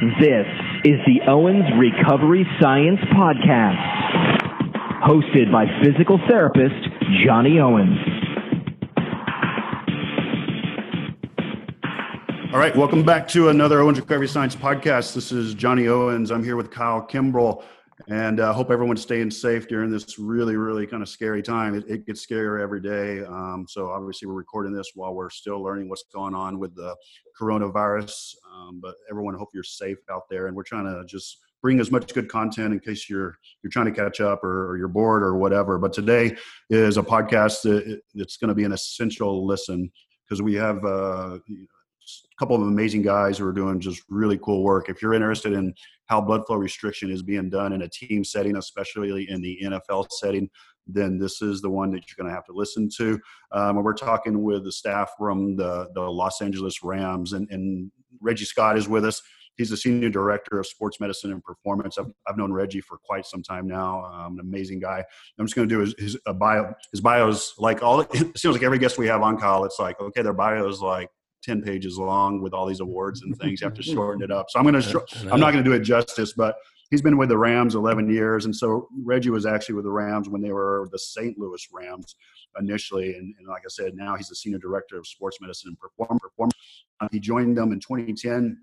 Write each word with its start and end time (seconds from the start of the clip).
This 0.00 0.46
is 0.84 1.00
the 1.06 1.20
Owens 1.26 1.64
Recovery 1.76 2.46
Science 2.60 3.00
Podcast, 3.16 4.38
hosted 5.02 5.50
by 5.50 5.64
physical 5.82 6.20
therapist 6.28 6.88
Johnny 7.26 7.58
Owens. 7.58 7.98
All 12.52 12.60
right, 12.60 12.76
welcome 12.76 13.02
back 13.02 13.26
to 13.30 13.48
another 13.48 13.80
Owens 13.80 13.98
Recovery 13.98 14.28
Science 14.28 14.54
Podcast. 14.54 15.14
This 15.14 15.32
is 15.32 15.52
Johnny 15.54 15.88
Owens. 15.88 16.30
I'm 16.30 16.44
here 16.44 16.54
with 16.54 16.70
Kyle 16.70 17.04
Kimbrell, 17.04 17.64
and 18.06 18.40
I 18.40 18.50
uh, 18.50 18.52
hope 18.52 18.70
everyone's 18.70 19.02
staying 19.02 19.32
safe 19.32 19.66
during 19.66 19.90
this 19.90 20.16
really, 20.16 20.54
really 20.54 20.86
kind 20.86 21.02
of 21.02 21.08
scary 21.08 21.42
time. 21.42 21.74
It, 21.74 21.84
it 21.88 22.06
gets 22.06 22.24
scarier 22.24 22.60
every 22.60 22.80
day. 22.80 23.24
Um, 23.24 23.66
so 23.68 23.90
obviously, 23.90 24.28
we're 24.28 24.34
recording 24.34 24.72
this 24.72 24.92
while 24.94 25.12
we're 25.12 25.30
still 25.30 25.60
learning 25.60 25.88
what's 25.88 26.04
going 26.14 26.36
on 26.36 26.60
with 26.60 26.76
the 26.76 26.94
coronavirus. 27.36 28.36
Um, 28.58 28.80
but 28.82 28.94
everyone, 29.10 29.34
hope 29.34 29.50
you're 29.54 29.62
safe 29.62 29.98
out 30.10 30.22
there. 30.30 30.46
And 30.46 30.56
we're 30.56 30.62
trying 30.62 30.84
to 30.84 31.04
just 31.06 31.38
bring 31.62 31.80
as 31.80 31.90
much 31.90 32.14
good 32.14 32.28
content 32.28 32.72
in 32.72 32.80
case 32.80 33.08
you're 33.08 33.38
you're 33.62 33.70
trying 33.70 33.86
to 33.86 33.92
catch 33.92 34.20
up 34.20 34.44
or, 34.44 34.70
or 34.70 34.78
you're 34.78 34.88
bored 34.88 35.22
or 35.22 35.36
whatever. 35.36 35.78
But 35.78 35.92
today 35.92 36.36
is 36.70 36.96
a 36.96 37.02
podcast 37.02 37.62
that 37.62 38.00
it's 38.14 38.36
going 38.36 38.48
to 38.48 38.54
be 38.54 38.64
an 38.64 38.72
essential 38.72 39.46
listen 39.46 39.90
because 40.24 40.42
we 40.42 40.54
have 40.54 40.84
uh, 40.84 41.38
a 41.38 42.38
couple 42.38 42.56
of 42.56 42.62
amazing 42.62 43.02
guys 43.02 43.38
who 43.38 43.46
are 43.46 43.52
doing 43.52 43.80
just 43.80 44.02
really 44.08 44.38
cool 44.38 44.62
work. 44.62 44.88
If 44.88 45.02
you're 45.02 45.14
interested 45.14 45.52
in 45.52 45.74
how 46.06 46.20
blood 46.20 46.46
flow 46.46 46.56
restriction 46.56 47.10
is 47.10 47.22
being 47.22 47.50
done 47.50 47.72
in 47.72 47.82
a 47.82 47.88
team 47.88 48.24
setting, 48.24 48.56
especially 48.56 49.28
in 49.28 49.42
the 49.42 49.58
NFL 49.64 50.06
setting, 50.10 50.48
then 50.88 51.18
this 51.18 51.42
is 51.42 51.60
the 51.60 51.70
one 51.70 51.90
that 51.92 52.04
you're 52.08 52.16
going 52.22 52.28
to 52.28 52.34
have 52.34 52.46
to 52.46 52.52
listen 52.52 52.88
to. 52.96 53.20
Um, 53.52 53.76
we're 53.76 53.94
talking 53.94 54.42
with 54.42 54.64
the 54.64 54.72
staff 54.72 55.12
from 55.18 55.56
the, 55.56 55.88
the 55.94 56.00
Los 56.00 56.40
Angeles 56.40 56.82
Rams, 56.82 57.34
and, 57.34 57.48
and 57.50 57.90
Reggie 58.20 58.44
Scott 58.44 58.78
is 58.78 58.88
with 58.88 59.04
us. 59.04 59.22
He's 59.56 59.70
the 59.70 59.76
senior 59.76 60.08
director 60.08 60.60
of 60.60 60.66
sports 60.68 61.00
medicine 61.00 61.32
and 61.32 61.42
performance. 61.42 61.98
I've, 61.98 62.12
I've 62.28 62.36
known 62.36 62.52
Reggie 62.52 62.80
for 62.80 62.96
quite 62.96 63.26
some 63.26 63.42
time 63.42 63.66
now. 63.66 64.04
Um, 64.04 64.34
an 64.34 64.40
amazing 64.40 64.78
guy. 64.78 65.04
I'm 65.36 65.46
just 65.46 65.56
going 65.56 65.68
to 65.68 65.74
do 65.74 65.80
his, 65.80 65.94
his 65.98 66.16
bio. 66.38 66.72
His 66.92 67.00
bio's 67.00 67.54
like 67.58 67.82
all. 67.82 68.00
It 68.12 68.38
seems 68.38 68.54
like 68.54 68.62
every 68.62 68.78
guest 68.78 68.98
we 68.98 69.08
have 69.08 69.20
on 69.22 69.36
call, 69.36 69.64
it's 69.64 69.78
like 69.78 70.00
okay, 70.00 70.22
their 70.22 70.32
bio 70.32 70.68
is 70.68 70.80
like 70.80 71.08
10 71.42 71.62
pages 71.62 71.98
long 71.98 72.40
with 72.40 72.52
all 72.52 72.66
these 72.66 72.80
awards 72.80 73.22
and 73.22 73.36
things. 73.38 73.60
You 73.60 73.66
have 73.66 73.74
to 73.74 73.82
shorten 73.82 74.22
it 74.22 74.30
up. 74.30 74.46
So 74.48 74.58
I'm 74.58 74.64
going 74.64 74.80
to, 74.80 75.04
I'm 75.30 75.40
not 75.40 75.52
going 75.52 75.64
to 75.64 75.70
do 75.70 75.72
it 75.72 75.80
justice, 75.80 76.32
but 76.32 76.56
he's 76.90 77.02
been 77.02 77.16
with 77.16 77.28
the 77.28 77.38
Rams 77.38 77.74
11 77.74 78.10
years. 78.10 78.44
And 78.44 78.54
so 78.54 78.88
Reggie 79.04 79.30
was 79.30 79.46
actually 79.46 79.76
with 79.76 79.84
the 79.84 79.90
Rams 79.90 80.28
when 80.28 80.40
they 80.40 80.52
were 80.52 80.88
the 80.92 80.98
St. 80.98 81.38
Louis 81.38 81.66
Rams 81.72 82.16
initially. 82.58 83.14
And, 83.14 83.34
and 83.38 83.48
like 83.48 83.62
I 83.64 83.68
said, 83.68 83.94
now 83.94 84.16
he's 84.16 84.28
the 84.28 84.36
senior 84.36 84.58
director 84.58 84.98
of 84.98 85.06
sports 85.06 85.38
medicine 85.40 85.68
and 85.70 85.78
perform, 85.78 86.18
perform. 86.18 86.50
Uh, 87.00 87.08
he 87.12 87.20
joined 87.20 87.56
them 87.56 87.72
in 87.72 87.80
2010 87.80 88.58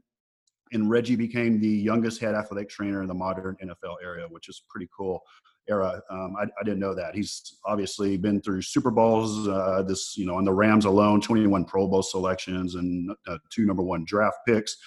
and 0.72 0.90
Reggie 0.90 1.16
became 1.16 1.60
the 1.60 1.68
youngest 1.68 2.20
head 2.20 2.36
athletic 2.36 2.70
trainer 2.70 3.02
in 3.02 3.08
the 3.08 3.14
modern 3.14 3.56
NFL 3.64 3.98
era, 4.04 4.28
which 4.30 4.50
is 4.50 4.64
pretty 4.68 4.90
cool 4.96 5.22
era. 5.68 6.02
Um, 6.10 6.36
I, 6.38 6.44
I, 6.44 6.64
didn't 6.64 6.80
know 6.80 6.94
that. 6.94 7.16
He's 7.16 7.58
obviously 7.66 8.18
been 8.18 8.42
through 8.42 8.62
Super 8.62 8.92
Bowls. 8.92 9.48
Uh, 9.48 9.84
this, 9.88 10.16
you 10.18 10.26
know, 10.26 10.36
on 10.36 10.46
the 10.46 10.54
Rams 10.54 10.86
alone, 10.86 11.22
21 11.22 11.66
Pro 11.66 11.88
Bowl 11.88 12.04
selections 12.04 12.76
and 12.76 13.12
uh, 13.28 13.38
two 13.50 13.66
number 13.66 13.84
one 13.84 14.06
draft 14.06 14.38
picks. 14.48 14.78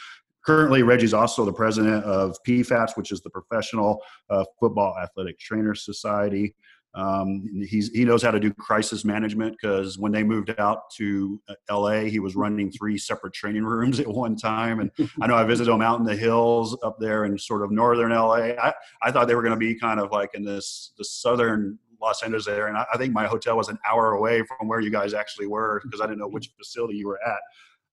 Currently, 0.45 0.83
Reggie's 0.83 1.15
also 1.15 1.45
the 1.45 1.53
president 1.53 2.05
of 2.05 2.37
PFATS, 2.47 2.97
which 2.97 3.13
is 3.13 3.21
the 3.21 3.31
Professional 3.31 4.03
uh, 4.31 4.45
Football 4.59 4.97
Athletic 4.99 5.39
Trainers 5.39 5.85
Society. 5.85 6.55
Um, 6.95 7.45
he's, 7.69 7.91
he 7.91 8.05
knows 8.05 8.23
how 8.23 8.31
to 8.31 8.41
do 8.41 8.53
crisis 8.55 9.05
management 9.05 9.57
because 9.61 9.99
when 9.99 10.11
they 10.11 10.23
moved 10.23 10.55
out 10.59 10.91
to 10.97 11.41
uh, 11.49 11.79
LA, 11.79 12.01
he 12.01 12.19
was 12.19 12.35
running 12.35 12.71
three 12.71 12.97
separate 12.97 13.35
training 13.35 13.65
rooms 13.65 14.01
at 14.01 14.09
one 14.09 14.37
time. 14.37 14.81
And 14.81 14.91
I 15.21 15.27
know 15.27 15.37
I 15.37 15.45
visited 15.45 15.71
him 15.71 15.83
out 15.83 16.01
in 16.01 16.07
the 16.07 16.17
hills 16.17 16.77
up 16.83 16.97
there 16.99 17.25
in 17.25 17.39
sort 17.39 17.63
of 17.63 17.71
northern 17.71 18.11
LA. 18.11 18.55
I, 18.59 18.73
I 19.03 19.13
thought 19.13 19.29
they 19.29 19.35
were 19.35 19.43
going 19.43 19.55
to 19.55 19.59
be 19.59 19.79
kind 19.79 20.01
of 20.01 20.11
like 20.11 20.31
in 20.35 20.45
this 20.45 20.93
the 20.99 21.05
southern 21.05 21.79
Los 22.01 22.23
Angeles 22.23 22.47
area, 22.47 22.69
and 22.69 22.77
I 22.77 22.97
think 22.97 23.13
my 23.13 23.27
hotel 23.27 23.57
was 23.57 23.69
an 23.69 23.79
hour 23.89 24.13
away 24.13 24.45
from 24.45 24.69
where 24.69 24.81
you 24.81 24.91
guys 24.91 25.15
actually 25.15 25.49
were 25.49 25.81
because 25.85 26.01
I 26.01 26.07
didn't 26.07 26.21
know 26.21 26.29
which 26.29 26.51
facility 26.57 26.97
you 26.97 27.09
were 27.09 27.19
at. 27.27 27.41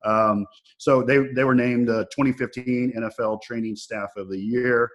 Um, 0.06 0.46
so 0.78 1.04
they 1.04 1.18
they 1.34 1.44
were 1.44 1.56
named 1.56 1.88
the 1.88 2.06
2015 2.16 2.94
NFL 2.98 3.42
Training 3.42 3.76
Staff 3.76 4.12
of 4.18 4.30
the 4.30 4.40
Year. 4.40 4.90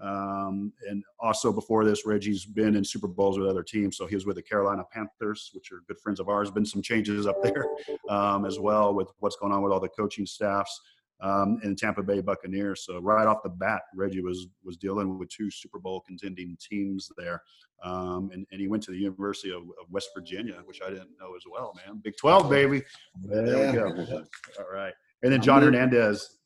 Um, 0.00 0.72
and 0.88 1.02
also 1.18 1.52
before 1.52 1.84
this, 1.84 2.06
Reggie's 2.06 2.44
been 2.44 2.76
in 2.76 2.84
Super 2.84 3.08
Bowls 3.08 3.36
with 3.36 3.48
other 3.48 3.64
teams. 3.64 3.96
So 3.96 4.06
he 4.06 4.14
was 4.14 4.26
with 4.26 4.36
the 4.36 4.42
Carolina 4.42 4.84
Panthers, 4.92 5.50
which 5.54 5.72
are 5.72 5.82
good 5.88 5.98
friends 5.98 6.20
of 6.20 6.28
ours. 6.28 6.52
Been 6.52 6.64
some 6.64 6.82
changes 6.82 7.26
up 7.26 7.42
there 7.42 7.66
um, 8.08 8.44
as 8.44 8.60
well 8.60 8.94
with 8.94 9.08
what's 9.18 9.36
going 9.36 9.52
on 9.52 9.62
with 9.62 9.72
all 9.72 9.80
the 9.80 9.88
coaching 9.88 10.26
staffs 10.26 10.80
um, 11.20 11.58
and 11.62 11.76
Tampa 11.76 12.02
Bay 12.02 12.20
Buccaneers. 12.20 12.84
So 12.84 12.98
right 12.98 13.26
off 13.26 13.42
the 13.42 13.50
bat, 13.50 13.82
Reggie 13.94 14.20
was 14.20 14.46
was 14.64 14.76
dealing 14.76 15.18
with 15.18 15.28
two 15.28 15.50
Super 15.50 15.78
Bowl 15.78 16.00
contending 16.00 16.56
teams 16.60 17.10
there, 17.16 17.42
um, 17.82 18.30
and, 18.32 18.46
and 18.50 18.60
he 18.60 18.68
went 18.68 18.82
to 18.84 18.90
the 18.90 18.98
University 18.98 19.50
of, 19.50 19.62
of, 19.62 19.90
West 19.90 20.10
Virginia, 20.14 20.60
which 20.64 20.80
I 20.82 20.88
didn't 20.88 21.10
know 21.20 21.34
as 21.36 21.42
well, 21.50 21.74
man. 21.86 22.00
Big 22.02 22.16
Twelve, 22.16 22.48
baby. 22.48 22.82
Yeah. 23.28 23.42
There 23.42 23.66
we 23.66 24.04
go. 24.06 24.24
All 24.58 24.72
right, 24.72 24.94
and 25.22 25.32
then 25.32 25.42
John 25.42 25.62
Hernandez 25.62 26.38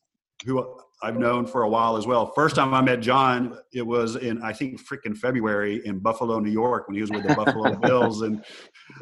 who 0.45 0.77
I've 1.01 1.17
known 1.17 1.45
for 1.45 1.63
a 1.63 1.69
while 1.69 1.97
as 1.97 2.07
well. 2.07 2.31
First 2.33 2.55
time 2.55 2.73
I 2.73 2.81
met 2.81 2.99
John, 3.01 3.57
it 3.73 3.81
was 3.81 4.15
in 4.15 4.41
I 4.41 4.53
think 4.53 4.81
freaking 4.81 5.17
February 5.17 5.85
in 5.85 5.99
Buffalo, 5.99 6.39
New 6.39 6.51
York, 6.51 6.87
when 6.87 6.95
he 6.95 7.01
was 7.01 7.11
with 7.11 7.27
the 7.27 7.35
Buffalo 7.35 7.75
Bills, 7.81 8.21
and 8.21 8.43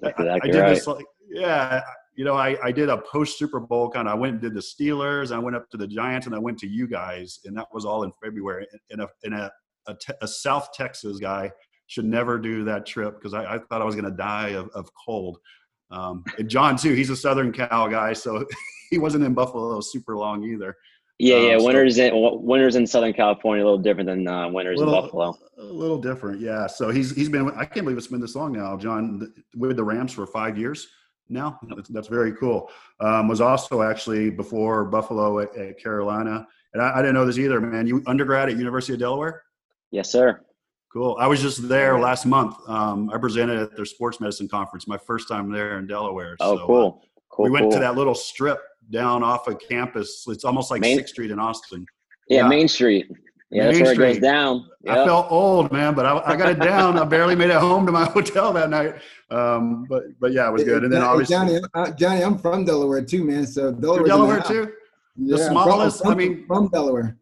exactly 0.03 0.29
I, 0.29 0.35
I, 0.35 0.39
did 0.39 0.55
right. 0.59 0.69
this 0.75 0.87
like 0.87 1.05
yeah, 1.29 1.81
you 2.15 2.25
know, 2.25 2.35
I, 2.35 2.57
I 2.61 2.71
did 2.71 2.89
a 2.89 2.97
post 2.97 3.37
Super 3.37 3.59
Bowl 3.59 3.89
kind 3.89 4.07
of. 4.07 4.13
I 4.13 4.17
went 4.17 4.33
and 4.33 4.41
did 4.41 4.53
the 4.53 4.59
Steelers, 4.59 5.33
I 5.33 5.39
went 5.39 5.55
up 5.55 5.69
to 5.71 5.77
the 5.77 5.87
Giants, 5.87 6.27
and 6.27 6.35
I 6.35 6.39
went 6.39 6.57
to 6.59 6.67
you 6.67 6.87
guys, 6.87 7.39
and 7.45 7.55
that 7.57 7.67
was 7.73 7.85
all 7.85 8.03
in 8.03 8.11
February. 8.23 8.67
And 8.89 9.01
a 9.01 9.07
in 9.23 9.33
a, 9.33 9.51
a, 9.87 9.95
te- 9.95 10.13
a 10.21 10.27
South 10.27 10.69
Texas 10.73 11.19
guy 11.19 11.51
should 11.87 12.05
never 12.05 12.37
do 12.37 12.63
that 12.65 12.85
trip 12.85 13.15
because 13.15 13.33
I, 13.33 13.55
I, 13.55 13.57
thought 13.57 13.81
I 13.81 13.83
was 13.83 13.95
going 13.95 14.09
to 14.09 14.15
die 14.15 14.49
of, 14.49 14.69
of 14.69 14.89
cold. 14.93 15.37
Um, 15.89 16.23
and 16.37 16.49
John 16.49 16.77
too, 16.77 16.93
he's 16.93 17.09
a 17.09 17.15
Southern 17.15 17.51
Cal 17.51 17.89
guy, 17.89 18.13
so 18.13 18.45
he 18.91 18.97
wasn't 18.97 19.25
in 19.25 19.33
Buffalo 19.33 19.79
super 19.81 20.15
long 20.15 20.43
either. 20.43 20.75
Yeah, 21.19 21.37
yeah. 21.37 21.55
Um, 21.55 21.65
winters 21.65 21.97
so, 21.97 22.05
in 22.05 22.43
winters 22.43 22.75
in 22.75 22.87
Southern 22.87 23.13
California 23.13 23.63
a 23.63 23.65
little 23.65 23.77
different 23.77 24.07
than 24.07 24.27
uh, 24.27 24.49
winters 24.49 24.79
little, 24.79 24.95
in 24.95 25.01
Buffalo. 25.01 25.37
A 25.59 25.63
little 25.63 25.99
different, 25.99 26.41
yeah. 26.41 26.65
So 26.65 26.89
he's 26.89 27.15
he's 27.15 27.29
been. 27.29 27.51
I 27.51 27.65
can't 27.65 27.85
believe 27.85 27.97
it's 27.97 28.07
been 28.07 28.21
this 28.21 28.35
long 28.35 28.53
now, 28.53 28.75
John, 28.75 29.31
with 29.55 29.75
the 29.75 29.83
Rams 29.83 30.13
for 30.13 30.25
five 30.25 30.57
years 30.57 30.87
now. 31.31 31.59
That's, 31.75 31.89
that's 31.89 32.07
very 32.07 32.33
cool. 32.33 32.69
Um, 32.99 33.27
was 33.27 33.41
also 33.41 33.81
actually 33.81 34.29
before 34.29 34.85
Buffalo 34.85 35.39
at, 35.39 35.55
at 35.55 35.79
Carolina, 35.79 36.47
and 36.73 36.81
I, 36.81 36.97
I, 36.97 37.01
didn't 37.01 37.15
know 37.15 37.25
this 37.25 37.37
either, 37.37 37.59
man. 37.59 37.87
You 37.87 38.03
undergrad 38.07 38.49
at 38.49 38.57
University 38.57 38.93
of 38.93 38.99
Delaware? 38.99 39.43
Yes, 39.91 40.11
sir. 40.11 40.41
Cool. 40.91 41.15
I 41.19 41.27
was 41.27 41.41
just 41.41 41.67
there 41.69 41.97
last 41.97 42.25
month. 42.25 42.55
Um, 42.67 43.09
I 43.13 43.17
presented 43.17 43.59
at 43.59 43.75
their 43.75 43.85
sports 43.85 44.19
medicine 44.19 44.49
conference. 44.49 44.87
My 44.87 44.97
first 44.97 45.27
time 45.29 45.49
there 45.51 45.79
in 45.79 45.87
Delaware. 45.87 46.35
Oh, 46.41 46.57
so, 46.57 46.65
cool. 46.65 47.01
Uh, 47.01 47.07
cool. 47.29 47.45
We 47.45 47.49
went 47.49 47.63
cool. 47.65 47.71
to 47.73 47.79
that 47.79 47.95
little 47.95 48.15
strip 48.15 48.59
down 48.89 49.23
off 49.23 49.47
of 49.47 49.57
campus. 49.59 50.25
It's 50.27 50.43
almost 50.43 50.69
like 50.69 50.83
Sixth 50.83 51.13
Street 51.13 51.31
in 51.31 51.39
Austin. 51.39 51.85
Yeah, 52.27 52.43
yeah, 52.43 52.47
Main 52.47 52.67
Street. 52.67 53.07
Yeah, 53.51 53.63
Main 53.63 53.73
that's 53.73 53.83
where 53.83 53.93
Street. 53.95 54.09
it 54.09 54.13
goes 54.13 54.21
down. 54.21 54.69
Yep. 54.83 54.97
I 54.97 55.05
felt 55.05 55.31
old, 55.31 55.71
man, 55.73 55.93
but 55.93 56.05
I, 56.05 56.21
I, 56.25 56.35
got 56.37 56.49
it 56.49 56.59
down. 56.59 56.97
I 56.97 57.03
barely 57.03 57.35
made 57.35 57.49
it 57.49 57.57
home 57.57 57.85
to 57.85 57.91
my 57.91 58.05
hotel 58.11 58.53
that 58.53 58.69
night. 58.69 58.95
Um, 59.29 59.85
but 59.89 60.03
but 60.19 60.31
yeah, 60.31 60.47
it 60.47 60.53
was 60.53 60.63
good. 60.63 60.83
And 60.83 60.91
then 60.91 61.01
obviously, 61.01 61.35
Johnny, 61.35 61.59
uh, 61.73 61.91
Johnny, 61.91 62.23
I'm 62.23 62.37
from 62.37 62.63
Delaware 62.63 63.03
too, 63.03 63.25
man. 63.25 63.45
So 63.45 63.71
Delaware, 63.71 64.05
Delaware 64.05 64.41
too. 64.41 64.71
The 65.17 65.37
yeah, 65.37 65.49
smallest. 65.49 66.01
From, 66.01 66.11
I 66.11 66.15
mean, 66.15 66.45
from 66.47 66.69
Delaware. 66.69 67.17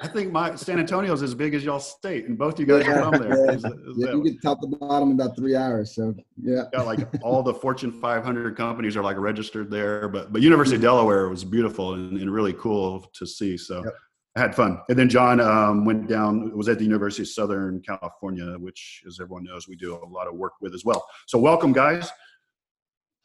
I 0.00 0.08
think 0.08 0.32
my 0.32 0.54
San 0.54 0.78
Antonio 0.78 1.12
is 1.12 1.22
as 1.22 1.34
big 1.34 1.54
as 1.54 1.64
y'all 1.64 1.80
state, 1.80 2.26
and 2.26 2.38
both 2.38 2.58
you 2.58 2.64
guys 2.64 2.86
yeah, 2.86 3.00
are 3.00 3.10
from 3.10 3.22
there. 3.22 3.46
Yeah, 3.46 3.52
is, 3.52 3.64
is 3.64 3.72
yeah 3.96 4.12
you 4.12 4.22
get 4.22 4.40
top 4.40 4.60
to 4.60 4.66
bottom 4.66 5.10
in 5.10 5.20
about 5.20 5.36
three 5.36 5.54
hours. 5.54 5.94
So 5.94 6.14
yeah, 6.40 6.64
yeah, 6.72 6.80
like 6.82 7.00
all 7.22 7.42
the 7.42 7.52
Fortune 7.52 7.92
500 7.92 8.56
companies 8.56 8.96
are 8.96 9.02
like 9.02 9.18
registered 9.18 9.70
there. 9.70 10.08
But 10.08 10.32
but 10.32 10.40
University 10.42 10.76
of 10.76 10.82
Delaware 10.82 11.28
was 11.28 11.44
beautiful 11.44 11.94
and, 11.94 12.18
and 12.18 12.32
really 12.32 12.54
cool 12.54 13.10
to 13.12 13.26
see. 13.26 13.56
So 13.56 13.84
yep. 13.84 13.94
I 14.34 14.40
had 14.40 14.54
fun. 14.54 14.80
And 14.88 14.98
then 14.98 15.08
John 15.08 15.40
um, 15.40 15.84
went 15.84 16.08
down, 16.08 16.56
was 16.56 16.68
at 16.68 16.78
the 16.78 16.84
University 16.84 17.22
of 17.22 17.28
Southern 17.28 17.80
California, 17.80 18.56
which, 18.58 19.02
as 19.06 19.20
everyone 19.20 19.44
knows, 19.44 19.68
we 19.68 19.76
do 19.76 19.94
a 19.94 20.06
lot 20.06 20.26
of 20.26 20.34
work 20.34 20.54
with 20.60 20.74
as 20.74 20.84
well. 20.84 21.06
So 21.26 21.38
welcome, 21.38 21.72
guys. 21.72 22.10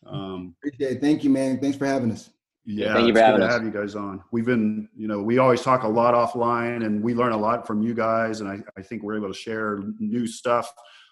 Um, 0.05 0.55
Appreciate 0.61 0.97
it. 0.97 1.01
Thank 1.01 1.23
you, 1.23 1.29
man. 1.29 1.59
Thanks 1.59 1.77
for 1.77 1.85
having 1.85 2.11
us. 2.11 2.29
Yeah, 2.65 2.93
thank 2.93 3.07
you 3.07 3.13
for 3.13 3.21
having 3.21 3.41
us. 3.41 3.53
have 3.53 3.63
you 3.63 3.71
guys 3.71 3.95
on. 3.95 4.21
We've 4.31 4.45
been, 4.45 4.89
you 4.93 5.07
know, 5.07 5.21
we 5.21 5.37
always 5.37 5.61
talk 5.61 5.83
a 5.83 5.87
lot 5.87 6.13
offline, 6.13 6.85
and 6.85 7.01
we 7.01 7.13
learn 7.13 7.31
a 7.31 7.37
lot 7.37 7.65
from 7.65 7.81
you 7.81 7.93
guys, 7.93 8.41
and 8.41 8.49
I, 8.49 8.59
I 8.77 8.81
think 8.81 9.03
we're 9.03 9.15
able 9.15 9.29
to 9.29 9.33
share 9.33 9.83
new 9.99 10.27
stuff. 10.27 10.69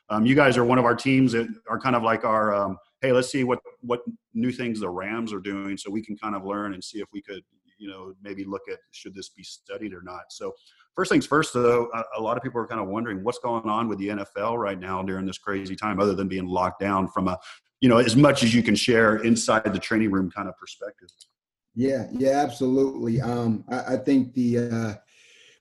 Um, 0.09 0.25
you 0.25 0.35
guys 0.35 0.57
are 0.57 0.65
one 0.65 0.77
of 0.77 0.83
our 0.83 0.95
teams 0.95 1.31
that 1.31 1.47
are 1.69 1.79
kind 1.79 1.95
of 1.95 2.03
like 2.03 2.25
our, 2.25 2.53
um, 2.53 2.77
hey, 3.01 3.13
let's 3.13 3.31
see 3.31 3.45
what 3.45 3.59
what 3.79 4.01
new 4.33 4.51
things 4.51 4.81
the 4.81 4.89
Rams 4.89 5.31
are 5.31 5.39
doing, 5.39 5.77
so 5.77 5.89
we 5.89 6.03
can 6.03 6.17
kind 6.17 6.35
of 6.35 6.43
learn 6.43 6.73
and 6.73 6.83
see 6.83 6.99
if 6.99 7.07
we 7.13 7.21
could, 7.21 7.41
you 7.77 7.89
know, 7.89 8.13
maybe 8.21 8.43
look 8.43 8.63
at 8.71 8.79
should 8.91 9.15
this 9.15 9.29
be 9.29 9.43
studied 9.43 9.93
or 9.93 10.01
not. 10.01 10.23
So, 10.29 10.53
first 10.95 11.11
things 11.11 11.25
first, 11.25 11.53
though, 11.53 11.89
a, 11.93 12.19
a 12.19 12.21
lot 12.21 12.37
of 12.37 12.43
people 12.43 12.59
are 12.61 12.67
kind 12.67 12.81
of 12.81 12.87
wondering 12.87 13.23
what's 13.23 13.39
going 13.39 13.69
on 13.69 13.87
with 13.87 13.99
the 13.99 14.09
NFL 14.09 14.57
right 14.57 14.79
now 14.79 15.01
during 15.03 15.25
this 15.25 15.37
crazy 15.37 15.75
time, 15.75 15.99
other 15.99 16.13
than 16.13 16.27
being 16.27 16.47
locked 16.47 16.79
down 16.79 17.07
from 17.07 17.27
a, 17.27 17.37
you 17.81 17.89
know, 17.89 17.97
as 17.97 18.15
much 18.15 18.43
as 18.43 18.53
you 18.53 18.63
can 18.63 18.75
share 18.75 19.17
inside 19.17 19.73
the 19.73 19.79
training 19.79 20.11
room 20.11 20.31
kind 20.31 20.47
of 20.47 20.57
perspective. 20.57 21.09
Yeah, 21.75 22.07
yeah, 22.11 22.41
absolutely. 22.41 23.21
Um, 23.21 23.65
I, 23.69 23.95
I 23.95 23.97
think 23.97 24.33
the 24.33 24.57
uh, 24.59 24.93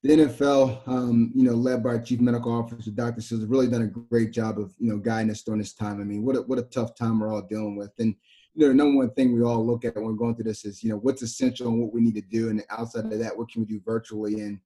the 0.05 0.11
NFL, 0.11 0.87
um, 0.87 1.33
you 1.35 1.45
know, 1.45 1.55
led 1.55 1.83
by 1.83 1.91
our 1.91 1.99
chief 1.99 2.21
medical 2.21 2.53
officer, 2.53 2.91
Dr. 2.91 3.23
Sills, 3.23 3.41
has 3.41 3.49
really 3.49 3.69
done 3.69 3.83
a 3.83 3.87
great 3.87 4.33
job 4.33 4.59
of, 4.59 4.75
you 4.79 4.91
know, 4.91 4.99
guiding 4.99 5.31
us 5.31 5.43
during 5.43 5.61
this 5.61 5.73
time. 5.73 5.99
I 5.99 6.05
mean, 6.05 6.23
what 6.23 6.37
a, 6.37 6.43
what 6.43 6.59
a 6.59 6.65
tough 6.65 6.95
time 6.95 7.19
we're 7.19 7.33
all 7.33 7.41
dealing 7.41 7.75
with. 7.75 7.91
And, 7.99 8.15
you 8.55 8.63
know, 8.63 8.69
the 8.69 8.75
number 8.75 8.99
one 8.99 9.11
thing 9.11 9.33
we 9.33 9.43
all 9.43 9.67
look 9.67 9.85
at 9.85 9.97
when 9.97 10.05
we're 10.05 10.13
going 10.13 10.35
through 10.35 10.45
this 10.45 10.65
is, 10.65 10.83
you 10.83 10.91
know, 10.91 10.97
what's 10.97 11.23
essential 11.23 11.69
and 11.69 11.81
what 11.81 11.93
we 11.93 12.01
need 12.01 12.15
to 12.15 12.21
do. 12.21 12.51
And 12.51 12.63
outside 12.71 13.05
of 13.05 13.19
that, 13.19 13.37
what 13.37 13.51
can 13.51 13.63
we 13.63 13.67
do 13.67 13.81
virtually? 13.85 14.41
And 14.41 14.61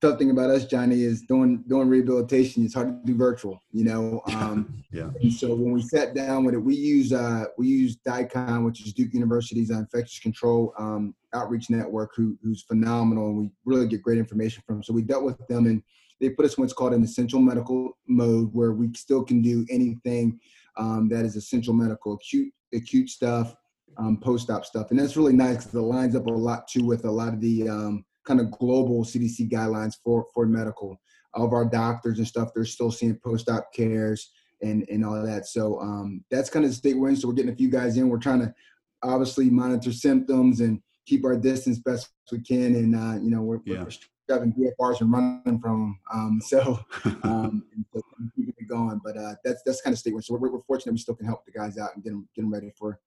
tough 0.00 0.18
thing 0.18 0.30
about 0.30 0.50
us, 0.50 0.66
Johnny, 0.66 1.02
is 1.02 1.22
doing 1.22 1.62
doing 1.68 1.88
rehabilitation. 1.88 2.64
It's 2.64 2.74
hard 2.74 2.88
to 2.88 3.06
do 3.06 3.16
virtual, 3.16 3.62
you 3.70 3.84
know. 3.84 4.22
Um, 4.38 4.84
yeah. 4.92 5.10
And 5.20 5.32
so 5.32 5.54
when 5.54 5.72
we 5.72 5.82
sat 5.82 6.14
down 6.14 6.44
with 6.44 6.54
it, 6.54 6.58
we 6.58 6.74
use 6.74 7.12
uh, 7.12 7.46
we 7.58 7.66
use 7.66 7.96
DICON, 7.96 8.64
which 8.64 8.80
is 8.80 8.92
Duke 8.92 9.12
University's 9.12 9.70
infectious 9.70 10.20
control 10.20 10.72
um, 10.78 11.14
outreach 11.34 11.70
network, 11.70 12.12
who, 12.14 12.38
who's 12.42 12.62
phenomenal, 12.62 13.28
and 13.28 13.38
we 13.38 13.50
really 13.64 13.88
get 13.88 14.02
great 14.02 14.18
information 14.18 14.62
from. 14.66 14.82
So 14.82 14.92
we 14.92 15.02
dealt 15.02 15.24
with 15.24 15.44
them, 15.48 15.66
and 15.66 15.82
they 16.20 16.30
put 16.30 16.44
us 16.44 16.56
in 16.56 16.62
what's 16.62 16.72
called 16.72 16.94
an 16.94 17.02
essential 17.02 17.40
medical 17.40 17.98
mode, 18.06 18.50
where 18.52 18.72
we 18.72 18.90
still 18.94 19.24
can 19.24 19.42
do 19.42 19.66
anything 19.68 20.38
um, 20.76 21.08
that 21.08 21.24
is 21.24 21.34
essential 21.36 21.74
medical, 21.74 22.14
acute 22.14 22.52
acute 22.74 23.08
stuff, 23.08 23.54
um, 23.96 24.18
post 24.18 24.50
op 24.50 24.64
stuff, 24.64 24.90
and 24.90 24.98
that's 24.98 25.16
really 25.16 25.32
nice 25.32 25.58
because 25.58 25.74
it 25.74 25.78
lines 25.78 26.16
up 26.16 26.26
a 26.26 26.30
lot 26.30 26.68
too 26.68 26.84
with 26.84 27.04
a 27.04 27.10
lot 27.10 27.32
of 27.32 27.40
the 27.40 27.68
um, 27.68 28.04
kind 28.24 28.40
of 28.40 28.50
global 28.50 29.04
CDC 29.04 29.50
guidelines 29.50 29.94
for 30.02 30.26
for 30.34 30.46
medical. 30.46 31.00
All 31.34 31.46
of 31.46 31.52
our 31.52 31.64
doctors 31.64 32.18
and 32.18 32.26
stuff, 32.26 32.50
they're 32.54 32.64
still 32.64 32.90
seeing 32.90 33.18
post-op 33.24 33.72
cares 33.74 34.30
and 34.62 34.86
and 34.90 35.04
all 35.04 35.22
that. 35.22 35.46
So 35.46 35.80
um, 35.80 36.24
that's 36.30 36.50
kind 36.50 36.64
of 36.64 36.70
the 36.70 36.76
state 36.76 36.96
we're 36.96 37.10
in. 37.10 37.16
So 37.16 37.28
we're 37.28 37.34
getting 37.34 37.52
a 37.52 37.56
few 37.56 37.70
guys 37.70 37.96
in. 37.96 38.08
We're 38.08 38.18
trying 38.18 38.40
to 38.40 38.54
obviously 39.02 39.50
monitor 39.50 39.92
symptoms 39.92 40.60
and 40.60 40.80
keep 41.06 41.24
our 41.24 41.36
distance 41.36 41.78
best 41.78 42.10
we 42.30 42.40
can. 42.40 42.74
And 42.74 42.94
uh, 42.94 43.20
you 43.22 43.30
know, 43.30 43.42
we're, 43.42 43.60
yeah. 43.64 43.82
we're 43.82 43.90
shoving 44.28 44.52
BFRs 44.52 45.00
and 45.00 45.12
running 45.12 45.60
from 45.60 45.80
them. 45.80 46.00
Um, 46.12 46.40
so, 46.46 46.78
um, 47.22 47.64
so 47.94 48.02
keeping 48.36 48.54
it 48.57 48.57
going. 48.68 49.00
But 49.04 49.16
uh, 49.16 49.34
that's 49.44 49.62
that's 49.64 49.80
kind 49.80 49.92
of 49.92 49.98
state 49.98 50.14
we're. 50.14 50.22
So 50.22 50.34
we're, 50.34 50.50
we're 50.50 50.62
fortunate 50.62 50.92
we 50.92 50.98
still 50.98 51.14
can 51.14 51.26
help 51.26 51.44
the 51.44 51.52
guys 51.52 51.78
out 51.78 51.90
and 51.94 52.04
get 52.04 52.10
them 52.10 52.28
get 52.34 52.42
them 52.42 52.52
ready 52.52 52.72
for 52.78 53.00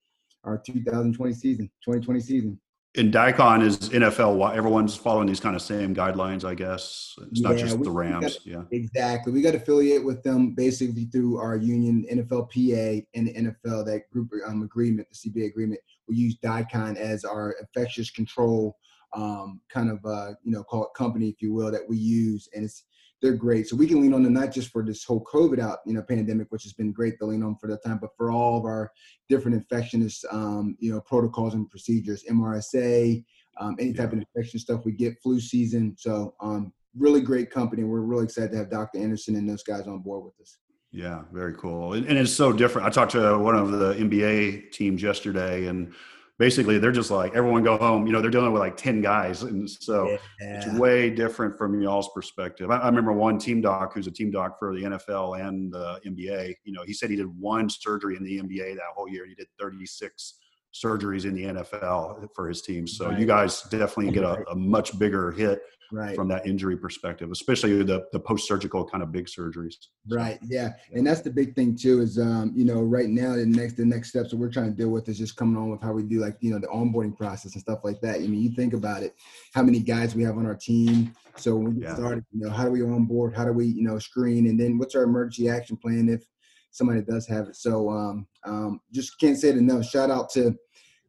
our 0.43 0.57
2020 0.57 1.33
season, 1.33 1.67
2020 1.85 2.19
season 2.19 2.59
And 2.95 3.13
DICON 3.13 3.61
is 3.61 3.77
NFL. 3.89 4.55
Everyone's 4.55 4.95
following 4.95 5.27
these 5.27 5.39
kind 5.39 5.55
of 5.55 5.61
same 5.61 5.95
guidelines, 5.95 6.43
I 6.43 6.55
guess. 6.55 7.15
It's 7.31 7.41
not 7.41 7.57
just 7.57 7.77
we, 7.77 7.83
the 7.83 7.91
Rams. 7.91 8.37
Got, 8.37 8.45
yeah, 8.45 8.63
exactly. 8.71 9.31
We 9.31 9.41
got 9.41 9.55
affiliate 9.55 10.03
with 10.03 10.23
them 10.23 10.53
basically 10.55 11.05
through 11.05 11.37
our 11.37 11.55
union, 11.55 12.05
NFLPA, 12.11 13.05
and 13.13 13.27
the 13.27 13.33
NFL. 13.33 13.85
That 13.85 14.09
group 14.11 14.31
um, 14.45 14.63
agreement, 14.63 15.07
the 15.09 15.29
CBA 15.29 15.47
agreement. 15.47 15.79
We 16.07 16.15
use 16.15 16.35
DICON 16.37 16.97
as 16.97 17.23
our 17.23 17.55
infectious 17.61 18.09
control 18.09 18.77
um, 19.13 19.61
kind 19.69 19.89
of 19.89 19.99
uh, 20.05 20.31
you 20.43 20.51
know 20.51 20.63
call 20.63 20.83
it 20.83 20.89
company, 20.95 21.29
if 21.29 21.41
you 21.41 21.53
will, 21.53 21.71
that 21.71 21.87
we 21.87 21.97
use, 21.97 22.49
and 22.53 22.63
it's 22.63 22.83
they're 23.21 23.35
great. 23.35 23.67
So 23.67 23.75
we 23.75 23.87
can 23.87 24.01
lean 24.01 24.13
on 24.13 24.23
them 24.23 24.33
not 24.33 24.51
just 24.51 24.69
for 24.69 24.83
this 24.83 25.03
whole 25.03 25.23
COVID 25.23 25.59
out, 25.59 25.79
you 25.85 25.93
know, 25.93 26.01
pandemic, 26.01 26.47
which 26.49 26.63
has 26.63 26.73
been 26.73 26.91
great 26.91 27.19
to 27.19 27.25
lean 27.25 27.43
on 27.43 27.55
for 27.55 27.67
that 27.67 27.83
time, 27.83 27.99
but 28.01 28.15
for 28.17 28.31
all 28.31 28.57
of 28.57 28.65
our 28.65 28.91
different 29.29 29.55
infectious, 29.55 30.25
um, 30.31 30.75
you 30.79 30.91
know, 30.91 31.01
protocols 31.01 31.53
and 31.53 31.69
procedures, 31.69 32.23
MRSA, 32.29 33.23
um, 33.59 33.75
any 33.79 33.93
type 33.93 34.11
of 34.11 34.19
infection 34.19 34.59
stuff 34.59 34.85
we 34.85 34.91
get, 34.91 35.21
flu 35.21 35.39
season. 35.39 35.95
So 35.97 36.33
um, 36.41 36.73
really 36.97 37.21
great 37.21 37.51
company. 37.51 37.83
We're 37.83 38.01
really 38.01 38.23
excited 38.23 38.51
to 38.51 38.57
have 38.57 38.71
Dr. 38.71 38.99
Anderson 38.99 39.35
and 39.35 39.47
those 39.47 39.63
guys 39.63 39.87
on 39.87 39.99
board 39.99 40.25
with 40.25 40.33
us. 40.41 40.57
Yeah, 40.91 41.21
very 41.31 41.53
cool. 41.53 41.93
And, 41.93 42.05
and 42.05 42.17
it's 42.17 42.33
so 42.33 42.51
different. 42.51 42.87
I 42.87 42.89
talked 42.89 43.13
to 43.13 43.37
one 43.37 43.55
of 43.55 43.71
the 43.71 43.93
NBA 43.93 44.71
teams 44.71 45.01
yesterday 45.01 45.67
and 45.67 45.93
basically 46.41 46.79
they're 46.79 46.91
just 46.91 47.11
like 47.11 47.35
everyone 47.35 47.63
go 47.63 47.77
home 47.77 48.07
you 48.07 48.11
know 48.11 48.19
they're 48.19 48.31
dealing 48.31 48.51
with 48.51 48.59
like 48.59 48.75
10 48.75 48.99
guys 48.99 49.43
and 49.43 49.69
so 49.69 50.07
yeah. 50.07 50.17
it's 50.57 50.79
way 50.79 51.07
different 51.07 51.55
from 51.55 51.79
y'all's 51.79 52.09
perspective 52.15 52.71
I, 52.71 52.77
I, 52.77 52.87
remember 52.87 53.13
one 53.13 53.37
team 53.37 53.61
doc 53.61 53.93
who's 53.93 54.07
a 54.07 54.11
team 54.11 54.31
doc 54.31 54.57
for 54.57 54.73
the 54.73 54.81
nfl 54.81 55.39
and 55.39 55.71
the 55.71 55.99
nba 56.07 56.55
you 56.63 56.73
know 56.73 56.81
he 56.83 56.93
said 56.93 57.11
he 57.11 57.15
did 57.15 57.27
one 57.27 57.69
surgery 57.69 58.15
in 58.15 58.23
the 58.23 58.39
nba 58.39 58.73
that 58.73 58.81
whole 58.95 59.07
year 59.07 59.27
he 59.27 59.35
did 59.35 59.45
36 59.59 60.39
surgeries 60.73 61.25
in 61.25 61.33
the 61.33 61.43
nfl 61.43 62.27
for 62.33 62.47
his 62.47 62.61
team 62.61 62.87
so 62.87 63.09
right. 63.09 63.19
you 63.19 63.25
guys 63.25 63.61
definitely 63.63 64.11
get 64.11 64.23
a, 64.23 64.43
a 64.49 64.55
much 64.55 64.97
bigger 64.97 65.31
hit 65.31 65.61
right. 65.91 66.15
from 66.15 66.27
that 66.29 66.45
injury 66.45 66.77
perspective, 66.77 67.31
especially 67.31 67.83
the 67.83 68.05
the 68.11 68.19
post 68.19 68.47
surgical 68.47 68.85
kind 68.85 69.03
of 69.03 69.11
big 69.11 69.27
surgeries. 69.27 69.75
Right. 70.09 70.39
Yeah. 70.43 70.73
And 70.93 71.05
that's 71.05 71.21
the 71.21 71.29
big 71.29 71.55
thing 71.55 71.75
too. 71.75 72.01
Is 72.01 72.17
um, 72.17 72.53
you 72.55 72.65
know, 72.65 72.81
right 72.81 73.09
now 73.09 73.35
the 73.35 73.45
next 73.45 73.77
the 73.77 73.85
next 73.85 74.09
steps 74.09 74.31
that 74.31 74.37
we're 74.37 74.51
trying 74.51 74.71
to 74.71 74.75
deal 74.75 74.89
with 74.89 75.07
is 75.09 75.17
just 75.17 75.35
coming 75.35 75.61
on 75.61 75.69
with 75.69 75.81
how 75.81 75.91
we 75.91 76.03
do 76.03 76.19
like 76.19 76.37
you 76.39 76.51
know 76.51 76.59
the 76.59 76.67
onboarding 76.67 77.15
process 77.15 77.53
and 77.53 77.61
stuff 77.61 77.79
like 77.83 78.01
that. 78.01 78.15
I 78.15 78.19
mean, 78.19 78.41
you 78.41 78.51
think 78.51 78.73
about 78.73 79.03
it, 79.03 79.15
how 79.53 79.63
many 79.63 79.79
guys 79.79 80.15
we 80.15 80.23
have 80.23 80.37
on 80.37 80.45
our 80.45 80.55
team. 80.55 81.13
So 81.37 81.55
when 81.55 81.75
we 81.75 81.83
yeah. 81.83 81.95
started, 81.95 82.25
you 82.31 82.41
know, 82.45 82.49
how 82.49 82.65
do 82.65 82.71
we 82.71 82.81
onboard? 82.81 83.35
How 83.35 83.45
do 83.45 83.53
we 83.53 83.67
you 83.67 83.83
know 83.83 83.99
screen? 83.99 84.47
And 84.47 84.59
then 84.59 84.77
what's 84.77 84.95
our 84.95 85.03
emergency 85.03 85.49
action 85.49 85.77
plan 85.77 86.09
if 86.09 86.23
somebody 86.71 87.01
does 87.01 87.27
have 87.27 87.47
it? 87.47 87.55
So 87.55 87.89
um, 87.89 88.27
um, 88.45 88.81
just 88.93 89.19
can't 89.19 89.37
say 89.37 89.49
it 89.49 89.57
enough. 89.57 89.85
Shout 89.85 90.09
out 90.09 90.29
to 90.31 90.55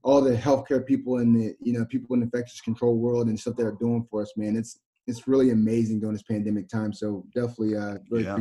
all 0.04 0.20
the 0.20 0.34
healthcare 0.34 0.84
people 0.84 1.18
and 1.18 1.34
the 1.34 1.54
you 1.60 1.72
know 1.72 1.84
people 1.86 2.14
in 2.14 2.20
the 2.20 2.26
infectious 2.26 2.60
control 2.60 2.96
world 2.96 3.28
and 3.28 3.38
stuff 3.38 3.56
they're 3.56 3.72
doing 3.72 4.06
for 4.10 4.22
us, 4.22 4.32
man. 4.36 4.56
It's 4.56 4.80
it's 5.06 5.26
really 5.26 5.50
amazing 5.50 6.00
during 6.00 6.14
this 6.14 6.22
pandemic 6.22 6.68
time. 6.68 6.92
So 6.92 7.24
definitely, 7.34 7.76
uh, 7.76 7.98
really 8.10 8.24
yeah. 8.24 8.38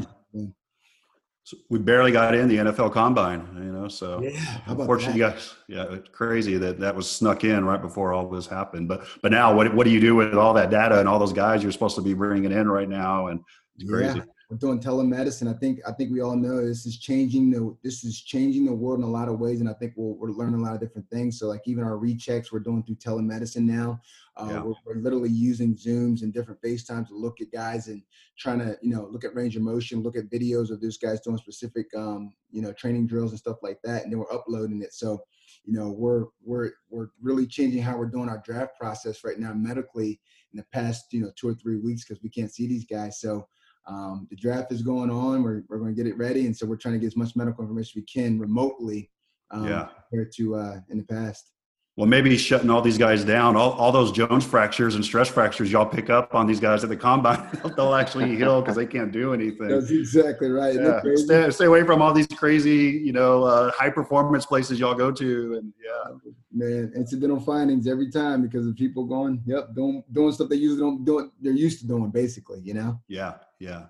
So 1.44 1.58
we 1.70 1.80
barely 1.80 2.12
got 2.12 2.36
in 2.36 2.48
the 2.48 2.58
NFL 2.58 2.94
Combine, 2.94 3.48
you 3.56 3.72
know. 3.72 3.88
So 3.88 4.22
yeah, 4.22 4.60
unfortunately, 4.68 5.20
guys, 5.20 5.56
yeah, 5.68 5.86
it's 5.90 6.10
crazy 6.10 6.58
that 6.58 6.80
that 6.80 6.96
was 6.96 7.10
snuck 7.10 7.44
in 7.44 7.66
right 7.66 7.82
before 7.82 8.14
all 8.14 8.30
this 8.30 8.46
happened. 8.46 8.88
But 8.88 9.06
but 9.24 9.32
now, 9.32 9.54
what 9.56 9.74
what 9.74 9.86
do 9.86 9.90
you 9.90 10.00
do 10.00 10.16
with 10.16 10.36
all 10.36 10.54
that 10.54 10.70
data 10.70 11.00
and 11.00 11.10
all 11.10 11.18
those 11.18 11.34
guys 11.34 11.64
you're 11.64 11.72
supposed 11.72 11.96
to 11.96 12.02
be 12.02 12.14
bringing 12.14 12.52
in 12.52 12.70
right 12.70 12.88
now? 12.88 13.28
And 13.28 13.40
it's 13.76 13.90
crazy. 13.90 14.20
Yeah 14.20 14.24
we're 14.52 14.58
doing 14.58 14.82
telemedicine. 14.82 15.50
I 15.50 15.58
think 15.58 15.80
I 15.88 15.94
think 15.94 16.12
we 16.12 16.20
all 16.20 16.36
know 16.36 16.66
this 16.66 16.86
is 16.86 17.00
changing 17.00 17.52
the 17.52 17.74
this 17.86 18.04
is 18.04 18.22
changing 18.22 18.66
the 18.66 18.74
world 18.74 19.00
in 19.00 19.06
a 19.06 19.10
lot 19.10 19.30
of 19.30 19.40
ways, 19.40 19.62
and 19.62 19.70
I 19.70 19.74
think 19.74 19.94
we'll, 19.96 20.18
we're 20.18 20.32
learning 20.32 20.60
a 20.60 20.64
lot 20.64 20.74
of 20.74 20.82
different 20.82 21.10
things. 21.10 21.40
So 21.40 21.48
like 21.48 21.62
even 21.68 21.86
our 21.86 21.98
rechecks, 21.98 22.52
we're 22.52 22.60
doing 22.60 22.84
through 22.84 22.98
telemedicine 22.98 23.64
now. 23.64 24.02
Uh, 24.36 24.48
yeah. 24.50 24.62
we're, 24.62 24.74
we're, 24.86 25.02
literally 25.02 25.30
using 25.30 25.76
Zooms 25.76 26.22
and 26.22 26.34
different 26.34 26.62
FaceTimes 26.62 27.08
to 27.08 27.16
look 27.16 27.40
at 27.40 27.52
guys 27.52 27.88
and 27.88 28.02
trying 28.38 28.60
to 28.60 28.78
you 28.82 28.94
know 28.94 29.08
look 29.10 29.24
at 29.24 29.34
range 29.36 29.56
of 29.56 29.62
motion, 29.62 30.04
look 30.04 30.18
at 30.18 30.30
videos 30.30 30.70
of 30.70 30.82
those 30.82 30.98
guys 30.98 31.22
doing 31.22 31.38
specific 31.38 31.86
um, 31.96 32.34
you 32.52 32.62
know 32.62 32.74
training 32.74 33.08
drills 33.08 33.32
and 33.32 33.40
stuff 33.40 33.58
like 33.64 33.80
that, 33.86 34.04
and 34.04 34.12
then 34.12 34.20
we're 34.20 34.34
uploading 34.34 34.82
it. 34.82 34.94
So 34.94 35.24
you 35.64 35.72
know 35.72 35.92
we're 35.98 36.26
we're 36.44 36.72
we're 36.90 37.08
really 37.22 37.48
changing 37.48 37.82
how 37.82 37.96
we're 37.96 38.06
doing 38.08 38.28
our 38.28 38.42
draft 38.44 38.78
process 38.78 39.24
right 39.24 39.40
now 39.40 39.54
medically 39.54 40.20
in 40.52 40.58
the 40.58 40.66
past 40.74 41.06
you 41.14 41.22
know 41.22 41.32
two 41.38 41.48
or 41.48 41.54
three 41.54 41.78
weeks 41.78 42.04
because 42.04 42.22
we 42.22 42.30
can't 42.30 42.54
see 42.54 42.68
these 42.68 42.86
guys. 42.86 43.22
So 43.22 43.48
um, 43.88 44.28
the 44.30 44.36
draft 44.36 44.72
is 44.72 44.82
going 44.82 45.10
on. 45.10 45.44
We're, 45.44 45.64
we're 45.70 45.80
going 45.80 45.96
to 45.96 46.04
get 46.04 46.10
it 46.10 46.18
ready. 46.18 46.46
And 46.46 46.56
so 46.56 46.66
we're 46.66 46.78
trying 46.78 46.94
to 46.94 47.00
get 47.00 47.08
as 47.08 47.18
much 47.18 47.36
medical 47.36 47.64
information 47.64 47.94
we 47.96 48.04
can 48.04 48.40
remotely 48.40 49.10
um, 49.52 49.68
yeah. 49.68 49.90
compared 50.10 50.32
to 50.38 50.56
uh, 50.56 50.78
in 50.90 50.98
the 50.98 51.04
past. 51.04 51.52
Well, 51.98 52.08
maybe 52.08 52.38
shutting 52.38 52.70
all 52.70 52.82
these 52.82 52.98
guys 52.98 53.26
down, 53.26 53.58
all, 53.58 53.74
all 53.74 53.92
those 53.92 54.14
Jones 54.14 54.46
fractures 54.46 54.96
and 54.96 55.04
stress 55.04 55.28
fractures 55.28 55.70
y'all 55.72 55.86
pick 55.86 56.10
up 56.10 56.34
on 56.34 56.48
these 56.48 56.60
guys 56.60 56.86
at 56.86 56.90
the 56.90 56.96
combine, 56.96 57.46
they'll 57.76 57.96
actually 57.96 58.34
heal 58.34 58.62
because 58.62 58.78
they 58.78 58.86
can't 58.86 59.12
do 59.12 59.34
anything. 59.34 59.68
That's 59.68 59.92
exactly 59.92 60.50
right. 60.50 60.74
Yeah. 60.74 61.02
Stay, 61.16 61.50
stay, 61.50 61.66
away 61.66 61.84
from 61.84 62.02
all 62.02 62.14
these 62.14 62.28
crazy, 62.28 63.02
you 63.04 63.12
know, 63.12 63.44
uh, 63.44 63.72
high 63.72 63.90
performance 63.90 64.46
places 64.46 64.80
y'all 64.80 64.96
go 64.96 65.12
to. 65.12 65.56
And 65.56 65.74
yeah. 65.84 66.32
Man, 66.54 66.94
incidental 66.96 67.42
findings 67.42 67.88
every 67.88 68.10
time 68.10 68.42
because 68.42 68.66
of 68.66 68.76
people 68.78 69.04
going, 69.04 69.44
yep, 69.46 69.76
doing, 69.76 70.02
doing 70.14 70.32
stuff 70.32 70.48
they 70.48 70.56
usually 70.56 70.80
don't 70.80 71.04
do, 71.04 71.30
they're 71.42 71.52
used 71.52 71.82
to 71.82 71.88
doing 71.88 72.10
basically, 72.10 72.62
you 72.62 72.74
know? 72.74 73.02
Yeah. 73.10 73.34
Yeah. 73.62 73.86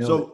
so, 0.00 0.16
it. 0.16 0.30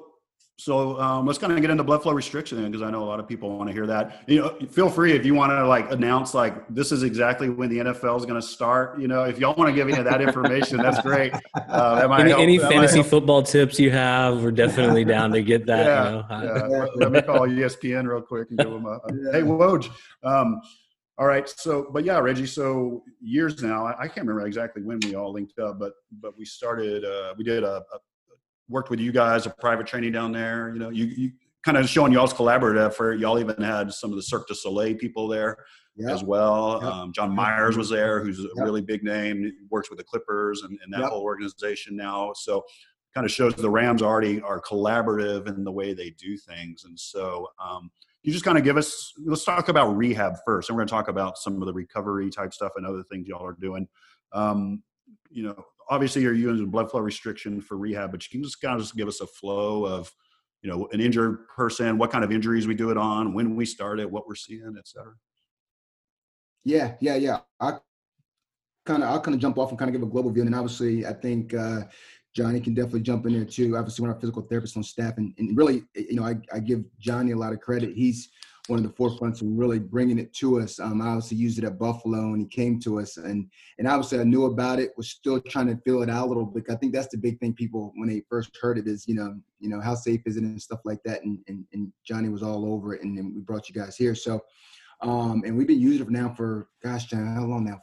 so 0.56 0.98
um, 1.00 1.26
let's 1.26 1.38
kind 1.38 1.52
of 1.52 1.60
get 1.60 1.70
into 1.70 1.84
blood 1.84 2.02
flow 2.02 2.12
restriction 2.12 2.64
because 2.64 2.80
I 2.80 2.90
know 2.90 3.02
a 3.02 3.04
lot 3.04 3.20
of 3.20 3.28
people 3.28 3.56
want 3.56 3.68
to 3.68 3.74
hear 3.74 3.86
that. 3.86 4.22
You 4.26 4.40
know, 4.40 4.58
feel 4.70 4.88
free 4.88 5.12
if 5.12 5.26
you 5.26 5.34
want 5.34 5.52
to 5.52 5.66
like 5.66 5.90
announce 5.92 6.32
like 6.32 6.66
this 6.68 6.90
is 6.90 7.02
exactly 7.02 7.50
when 7.50 7.68
the 7.68 7.78
NFL 7.78 8.16
is 8.18 8.24
going 8.24 8.40
to 8.40 8.46
start. 8.46 8.98
You 8.98 9.08
know, 9.08 9.24
if 9.24 9.38
y'all 9.38 9.54
want 9.54 9.68
to 9.68 9.74
give 9.74 9.88
any 9.88 9.98
of 9.98 10.04
that 10.04 10.20
information, 10.22 10.78
that's 10.78 11.00
great. 11.02 11.34
Uh, 11.54 12.06
that 12.06 12.20
any, 12.20 12.32
any 12.32 12.58
fantasy 12.58 13.02
football 13.02 13.42
tips 13.42 13.78
you 13.78 13.90
have, 13.90 14.42
we're 14.42 14.50
definitely 14.50 15.04
down 15.04 15.30
to 15.32 15.42
get 15.42 15.66
that. 15.66 15.86
yeah, 15.86 16.06
you 16.06 16.48
know. 16.48 16.68
yeah. 16.70 16.86
Let 16.94 17.12
me 17.12 17.22
call 17.22 17.40
ESPN 17.40 18.08
real 18.08 18.22
quick 18.22 18.48
and 18.48 18.58
give 18.58 18.70
them 18.70 18.86
a, 18.86 18.98
a 19.04 19.32
hey 19.32 19.42
Woj. 19.42 19.90
Um, 20.22 20.60
all 21.18 21.26
right. 21.26 21.48
So, 21.48 21.88
but 21.92 22.04
yeah, 22.04 22.18
Reggie. 22.18 22.46
So 22.46 23.02
years 23.20 23.60
now, 23.60 23.84
I, 23.86 24.02
I, 24.02 24.08
can't 24.08 24.26
remember 24.26 24.46
exactly 24.46 24.82
when 24.82 25.00
we 25.04 25.16
all 25.16 25.32
linked 25.32 25.58
up, 25.58 25.78
but 25.78 25.94
but 26.22 26.38
we 26.38 26.44
started. 26.44 27.04
Uh, 27.04 27.34
we 27.36 27.42
did 27.42 27.64
a, 27.64 27.82
a, 27.92 27.98
worked 28.68 28.90
with 28.90 29.00
you 29.00 29.12
guys, 29.12 29.46
a 29.46 29.50
private 29.50 29.86
training 29.86 30.12
down 30.12 30.32
there. 30.32 30.70
You 30.72 30.78
know, 30.78 30.90
you, 30.90 31.06
you 31.06 31.32
kind 31.64 31.76
of 31.76 31.88
showing 31.88 32.12
y'all's 32.12 32.34
collaborative 32.34 32.86
effort. 32.86 33.18
Y'all 33.18 33.38
even 33.38 33.62
had 33.62 33.92
some 33.92 34.10
of 34.10 34.16
the 34.16 34.22
Cirque 34.22 34.48
du 34.48 34.54
Soleil 34.54 34.96
people 34.96 35.28
there 35.28 35.56
yep. 35.96 36.10
as 36.10 36.22
well. 36.22 36.80
Yep. 36.82 36.92
Um, 36.92 37.12
John 37.12 37.34
Myers 37.34 37.76
was 37.76 37.90
there, 37.90 38.22
who's 38.22 38.38
a 38.38 38.42
yep. 38.42 38.64
really 38.64 38.80
big 38.80 39.02
name, 39.02 39.52
works 39.70 39.90
with 39.90 39.98
the 39.98 40.04
Clippers 40.04 40.62
and, 40.62 40.78
and 40.82 40.92
that 40.92 41.08
whole 41.08 41.22
organization 41.22 41.96
now. 41.96 42.32
So 42.34 42.64
kind 43.14 43.24
of 43.24 43.30
shows 43.30 43.54
the 43.54 43.70
Rams 43.70 44.02
already 44.02 44.40
are 44.42 44.60
collaborative 44.60 45.48
in 45.48 45.64
the 45.64 45.72
way 45.72 45.94
they 45.94 46.10
do 46.10 46.36
things. 46.36 46.84
And 46.84 46.98
so 46.98 47.48
um, 47.62 47.90
you 48.22 48.32
just 48.32 48.44
kind 48.44 48.58
of 48.58 48.64
give 48.64 48.76
us, 48.76 49.12
let's 49.24 49.44
talk 49.44 49.68
about 49.68 49.96
rehab 49.96 50.36
first. 50.44 50.68
And 50.68 50.76
we're 50.76 50.82
going 50.82 50.88
to 50.88 50.94
talk 50.94 51.08
about 51.08 51.38
some 51.38 51.60
of 51.60 51.66
the 51.66 51.72
recovery 51.72 52.30
type 52.30 52.52
stuff 52.52 52.72
and 52.76 52.86
other 52.86 53.02
things 53.02 53.26
y'all 53.26 53.46
are 53.46 53.56
doing. 53.58 53.88
Um, 54.32 54.82
you 55.30 55.42
know, 55.42 55.64
obviously 55.88 56.22
you're 56.22 56.34
using 56.34 56.66
blood 56.70 56.90
flow 56.90 57.00
restriction 57.00 57.60
for 57.60 57.76
rehab, 57.76 58.10
but 58.10 58.22
you 58.24 58.30
can 58.30 58.42
just 58.42 58.60
kind 58.60 58.74
of 58.74 58.80
just 58.80 58.96
give 58.96 59.08
us 59.08 59.20
a 59.20 59.26
flow 59.26 59.86
of, 59.86 60.12
you 60.62 60.70
know, 60.70 60.88
an 60.92 61.00
injured 61.00 61.46
person, 61.48 61.98
what 61.98 62.10
kind 62.10 62.24
of 62.24 62.32
injuries 62.32 62.66
we 62.66 62.74
do 62.74 62.90
it 62.90 62.96
on, 62.98 63.32
when 63.32 63.56
we 63.56 63.64
start 63.64 64.00
it, 64.00 64.10
what 64.10 64.26
we're 64.26 64.34
seeing, 64.34 64.74
et 64.78 64.86
cetera. 64.86 65.14
Yeah, 66.64 66.94
yeah, 67.00 67.14
yeah. 67.14 67.38
I 67.60 67.78
kind 68.84 69.02
of 69.02 69.08
I'll 69.08 69.20
kind 69.20 69.34
of 69.34 69.40
jump 69.40 69.56
off 69.58 69.70
and 69.70 69.78
kind 69.78 69.88
of 69.88 69.92
give 69.92 70.02
a 70.02 70.10
global 70.10 70.30
view, 70.30 70.42
and 70.42 70.54
obviously 70.54 71.06
I 71.06 71.12
think 71.12 71.54
uh, 71.54 71.82
Johnny 72.34 72.60
can 72.60 72.74
definitely 72.74 73.02
jump 73.02 73.26
in 73.26 73.32
there 73.32 73.44
too. 73.44 73.76
Obviously, 73.76 74.02
one 74.02 74.10
of 74.10 74.16
our 74.16 74.20
physical 74.20 74.42
therapists 74.42 74.76
on 74.76 74.82
staff, 74.82 75.16
and, 75.16 75.32
and 75.38 75.56
really, 75.56 75.84
you 75.94 76.16
know, 76.16 76.24
I, 76.24 76.36
I 76.52 76.58
give 76.58 76.84
Johnny 76.98 77.32
a 77.32 77.36
lot 77.36 77.52
of 77.52 77.60
credit. 77.60 77.94
He's 77.94 78.28
one 78.68 78.78
of 78.78 78.84
the 78.84 78.92
forefronts 78.92 79.40
of 79.40 79.48
really 79.50 79.78
bringing 79.78 80.18
it 80.18 80.32
to 80.34 80.60
us. 80.60 80.78
Um, 80.78 81.00
I 81.00 81.08
obviously 81.08 81.38
used 81.38 81.58
it 81.58 81.64
at 81.64 81.78
Buffalo, 81.78 82.32
and 82.32 82.40
he 82.40 82.46
came 82.46 82.78
to 82.80 83.00
us, 83.00 83.16
and 83.16 83.50
and 83.78 83.88
obviously 83.88 84.20
I 84.20 84.24
knew 84.24 84.44
about 84.44 84.78
it. 84.78 84.92
Was 84.96 85.10
still 85.10 85.40
trying 85.40 85.68
to 85.68 85.76
feel 85.82 86.02
it 86.02 86.10
out 86.10 86.26
a 86.26 86.28
little 86.28 86.44
bit. 86.44 86.64
I 86.70 86.74
think 86.76 86.92
that's 86.92 87.08
the 87.08 87.18
big 87.18 87.38
thing 87.40 87.54
people 87.54 87.92
when 87.96 88.08
they 88.08 88.22
first 88.28 88.56
heard 88.60 88.78
it 88.78 88.86
is 88.86 89.06
you 89.08 89.14
know 89.14 89.34
you 89.58 89.68
know 89.68 89.80
how 89.80 89.94
safe 89.94 90.20
is 90.26 90.36
it 90.36 90.42
and 90.42 90.60
stuff 90.60 90.80
like 90.84 91.02
that. 91.04 91.22
And 91.24 91.38
and, 91.48 91.64
and 91.72 91.92
Johnny 92.06 92.28
was 92.28 92.42
all 92.42 92.72
over 92.72 92.94
it, 92.94 93.02
and 93.02 93.16
then 93.16 93.32
we 93.34 93.40
brought 93.40 93.68
you 93.68 93.74
guys 93.74 93.96
here. 93.96 94.14
So, 94.14 94.40
um, 95.00 95.42
and 95.44 95.56
we've 95.56 95.66
been 95.66 95.80
using 95.80 96.06
it 96.06 96.10
now 96.10 96.34
for 96.34 96.68
gosh, 96.82 97.06
John, 97.06 97.26
how 97.34 97.44
long 97.44 97.64
now? 97.64 97.80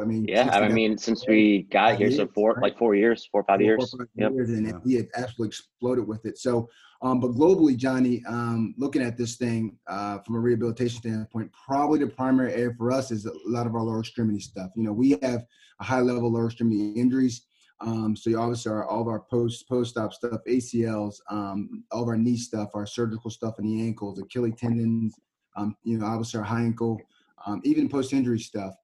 I 0.00 0.04
mean, 0.04 0.24
yeah, 0.28 0.48
I 0.50 0.68
mean, 0.68 0.96
since 0.96 1.26
we 1.26 1.66
got 1.70 1.96
here, 1.96 2.10
so 2.10 2.26
four, 2.34 2.52
right? 2.54 2.62
like 2.62 2.78
four 2.78 2.94
years, 2.94 3.28
four 3.30 3.42
or 3.42 3.44
five 3.44 3.58
four, 3.58 3.64
years. 3.64 3.90
Four, 3.90 4.00
five 4.00 4.08
yep. 4.14 4.32
years, 4.32 4.50
and 4.50 4.66
yeah. 4.66 4.78
he 4.84 4.94
had 4.94 5.08
absolutely 5.16 5.48
exploded 5.48 6.06
with 6.06 6.24
it. 6.24 6.38
So, 6.38 6.68
um, 7.02 7.18
but 7.18 7.32
globally, 7.32 7.76
Johnny, 7.76 8.22
um, 8.28 8.74
looking 8.78 9.02
at 9.02 9.18
this 9.18 9.36
thing 9.36 9.76
uh, 9.88 10.18
from 10.18 10.36
a 10.36 10.38
rehabilitation 10.38 11.00
standpoint, 11.00 11.50
probably 11.52 11.98
the 11.98 12.06
primary 12.06 12.52
area 12.54 12.74
for 12.78 12.92
us 12.92 13.10
is 13.10 13.26
a 13.26 13.32
lot 13.44 13.66
of 13.66 13.74
our 13.74 13.82
lower 13.82 14.00
extremity 14.00 14.38
stuff. 14.38 14.70
You 14.76 14.84
know, 14.84 14.92
we 14.92 15.18
have 15.22 15.44
a 15.80 15.84
high 15.84 16.00
level 16.00 16.30
lower 16.30 16.46
extremity 16.46 16.92
injuries. 16.92 17.42
Um, 17.80 18.14
so 18.14 18.38
obviously 18.40 18.70
our, 18.70 18.86
all 18.86 19.00
of 19.00 19.08
our 19.08 19.18
post 19.18 19.68
post 19.68 19.96
op 19.96 20.14
stuff, 20.14 20.40
ACLs, 20.48 21.16
um, 21.28 21.82
all 21.90 22.02
of 22.02 22.08
our 22.08 22.16
knee 22.16 22.36
stuff, 22.36 22.70
our 22.74 22.86
surgical 22.86 23.30
stuff 23.30 23.58
in 23.58 23.66
the 23.66 23.82
ankles, 23.82 24.20
Achilles 24.20 24.54
tendons, 24.56 25.16
um, 25.56 25.74
you 25.82 25.98
know, 25.98 26.06
obviously 26.06 26.38
our 26.38 26.44
high 26.44 26.62
ankle, 26.62 27.00
um, 27.44 27.60
even 27.64 27.88
post 27.88 28.12
injury 28.12 28.38
stuff. 28.38 28.74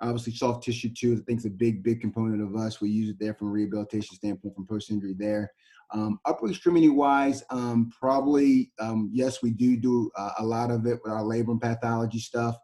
Obviously, 0.00 0.32
soft 0.32 0.64
tissue 0.64 0.88
too. 0.88 1.12
I 1.12 1.16
think 1.26 1.38
it's 1.38 1.44
a 1.44 1.50
big, 1.50 1.84
big 1.84 2.00
component 2.00 2.42
of 2.42 2.56
us. 2.56 2.80
We 2.80 2.88
use 2.88 3.10
it 3.10 3.18
there 3.20 3.34
from 3.34 3.48
a 3.48 3.50
rehabilitation 3.50 4.16
standpoint, 4.16 4.56
from 4.56 4.66
post 4.66 4.90
injury 4.90 5.14
there. 5.16 5.52
Um, 5.92 6.20
upper 6.24 6.48
extremity 6.48 6.88
wise, 6.88 7.42
um, 7.50 7.90
probably 7.98 8.72
um, 8.78 9.10
yes, 9.12 9.42
we 9.42 9.50
do 9.50 9.76
do 9.76 10.10
uh, 10.16 10.32
a 10.38 10.44
lot 10.44 10.70
of 10.70 10.86
it 10.86 11.00
with 11.02 11.12
our 11.12 11.22
labral 11.22 11.60
pathology 11.60 12.18
stuff. 12.18 12.56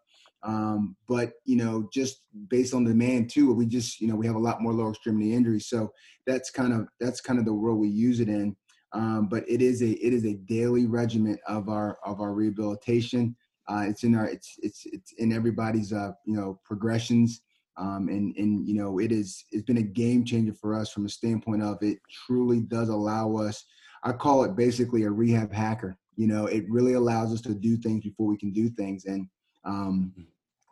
Um, 0.43 0.97
but 1.09 1.33
you 1.45 1.57
know, 1.57 1.89
just 1.93 2.23
based 2.49 2.73
on 2.73 2.85
demand 2.85 3.31
too, 3.31 3.53
we 3.53 3.67
just 3.67 4.01
you 4.01 4.07
know 4.07 4.15
we 4.15 4.27
have 4.27 4.37
a 4.37 4.41
lot 4.41 4.63
more 4.63 4.73
lower 4.73 4.91
extremity 4.91 5.35
injuries. 5.35 5.69
So 5.69 5.93
that's 6.27 6.51
kind 6.51 6.73
of 6.73 6.87
that's 7.01 7.21
kind 7.21 7.39
of 7.39 7.45
the 7.45 7.55
world 7.55 7.79
we 7.79 7.89
use 7.89 8.21
it 8.21 8.29
in. 8.29 8.57
Um, 8.93 9.29
but 9.29 9.45
it 9.49 9.61
is 9.61 9.83
a 9.83 9.91
it 9.91 10.13
is 10.13 10.25
a 10.25 10.35
daily 10.35 10.87
regimen 10.87 11.39
of 11.49 11.69
our 11.69 11.99
of 12.05 12.21
our 12.21 12.33
rehabilitation. 12.33 13.37
Uh, 13.69 13.85
it's 13.89 14.05
in 14.05 14.15
our 14.15 14.27
it's 14.27 14.55
it's 14.63 14.83
it's 14.87 15.13
in 15.19 15.33
everybody's 15.33 15.93
uh, 15.93 16.13
you 16.25 16.37
know 16.37 16.61
progressions. 16.65 17.43
Um, 17.79 18.09
and 18.09 18.35
and 18.37 18.67
you 18.67 18.75
know 18.75 18.99
it 18.99 19.13
is 19.13 19.45
it's 19.53 19.65
been 19.65 19.77
a 19.77 19.83
game 19.83 20.25
changer 20.25 20.55
for 20.55 20.75
us 20.75 20.91
from 20.91 21.05
a 21.05 21.11
standpoint 21.11 21.63
of 21.63 21.77
it 21.83 21.99
truly 22.11 22.61
does 22.61 22.89
allow 22.89 23.37
us 23.37 23.67
i 24.03 24.13
call 24.13 24.45
it 24.45 24.57
basically 24.57 25.03
a 25.03 25.11
rehab 25.11 25.53
hacker 25.53 25.99
you 26.17 26.27
know 26.27 26.47
it 26.47 26.65
really 26.69 26.95
allows 26.95 27.33
us 27.33 27.41
to 27.43 27.55
do 27.55 27.77
things 27.77 28.03
before 28.03 28.27
we 28.27 28.37
can 28.37 28.53
do 28.53 28.69
things. 28.71 29.05
And 29.05 29.29
um, 29.65 30.13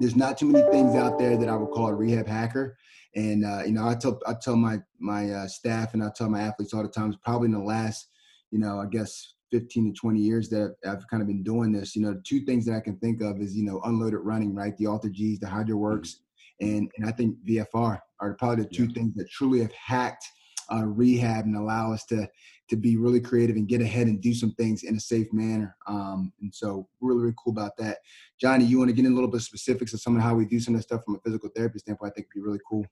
there's 0.00 0.16
not 0.16 0.38
too 0.38 0.46
many 0.46 0.68
things 0.70 0.96
out 0.96 1.18
there 1.18 1.36
that 1.36 1.48
i 1.48 1.54
would 1.54 1.70
call 1.70 1.88
a 1.88 1.94
rehab 1.94 2.26
hacker. 2.26 2.76
And 3.14 3.44
uh, 3.44 3.62
you 3.64 3.72
know 3.72 3.86
i 3.86 3.94
tell 3.94 4.18
i 4.26 4.34
tell 4.34 4.56
my 4.56 4.78
my 4.98 5.30
uh, 5.30 5.46
staff 5.46 5.94
and 5.94 6.02
i 6.02 6.10
tell 6.16 6.28
my 6.28 6.40
athletes 6.40 6.74
all 6.74 6.82
the 6.82 6.88
time 6.88 7.10
it's 7.10 7.20
probably 7.22 7.46
in 7.46 7.52
the 7.52 7.60
last 7.60 8.08
you 8.50 8.58
know 8.58 8.80
i 8.80 8.86
guess 8.86 9.34
15 9.52 9.92
to 9.94 10.00
20 10.00 10.18
years 10.18 10.48
that 10.48 10.74
I've 10.84 11.06
kind 11.06 11.20
of 11.20 11.28
been 11.28 11.44
doing 11.44 11.70
this, 11.70 11.94
you 11.94 12.02
know, 12.02 12.20
two 12.24 12.40
things 12.40 12.64
that 12.64 12.74
I 12.74 12.80
can 12.80 12.96
think 12.96 13.22
of 13.22 13.40
is, 13.40 13.56
you 13.56 13.62
know, 13.62 13.80
unloaded 13.84 14.18
running, 14.18 14.52
right? 14.52 14.76
The 14.76 14.86
AlterGs, 14.86 15.38
the 15.38 15.46
HydroWorx, 15.46 16.16
and 16.60 16.90
and 16.96 17.06
I 17.06 17.12
think 17.12 17.36
BFR 17.48 17.98
are 18.20 18.34
probably 18.34 18.64
the 18.64 18.70
two 18.70 18.84
yeah. 18.86 18.94
things 18.94 19.14
that 19.14 19.30
truly 19.30 19.60
have 19.60 19.72
hacked 19.72 20.24
uh, 20.72 20.84
rehab 20.84 21.44
and 21.44 21.56
allow 21.56 21.92
us 21.92 22.04
to 22.06 22.28
to 22.70 22.76
be 22.76 22.96
really 22.96 23.20
creative 23.20 23.56
and 23.56 23.68
get 23.68 23.82
ahead 23.82 24.06
and 24.06 24.22
do 24.22 24.32
some 24.32 24.52
things 24.52 24.84
in 24.84 24.96
a 24.96 25.00
safe 25.00 25.30
manner. 25.32 25.76
Um, 25.86 26.32
and 26.40 26.54
so 26.54 26.88
really 27.00 27.20
really 27.20 27.34
cool 27.42 27.52
about 27.52 27.76
that. 27.78 27.98
Johnny, 28.40 28.64
you 28.64 28.78
want 28.78 28.88
to 28.88 28.94
get 28.94 29.04
in 29.04 29.12
a 29.12 29.14
little 29.14 29.30
bit 29.30 29.36
of 29.36 29.42
specifics 29.42 29.92
of 29.92 30.00
some 30.00 30.16
of 30.16 30.22
how 30.22 30.34
we 30.34 30.46
do 30.46 30.60
some 30.60 30.74
of 30.74 30.78
this 30.78 30.86
stuff 30.86 31.04
from 31.04 31.16
a 31.16 31.20
physical 31.20 31.50
therapy 31.54 31.78
standpoint? 31.78 32.12
I 32.12 32.14
think 32.14 32.28
would 32.28 32.40
be 32.40 32.46
really 32.46 32.60
cool. 32.68 32.84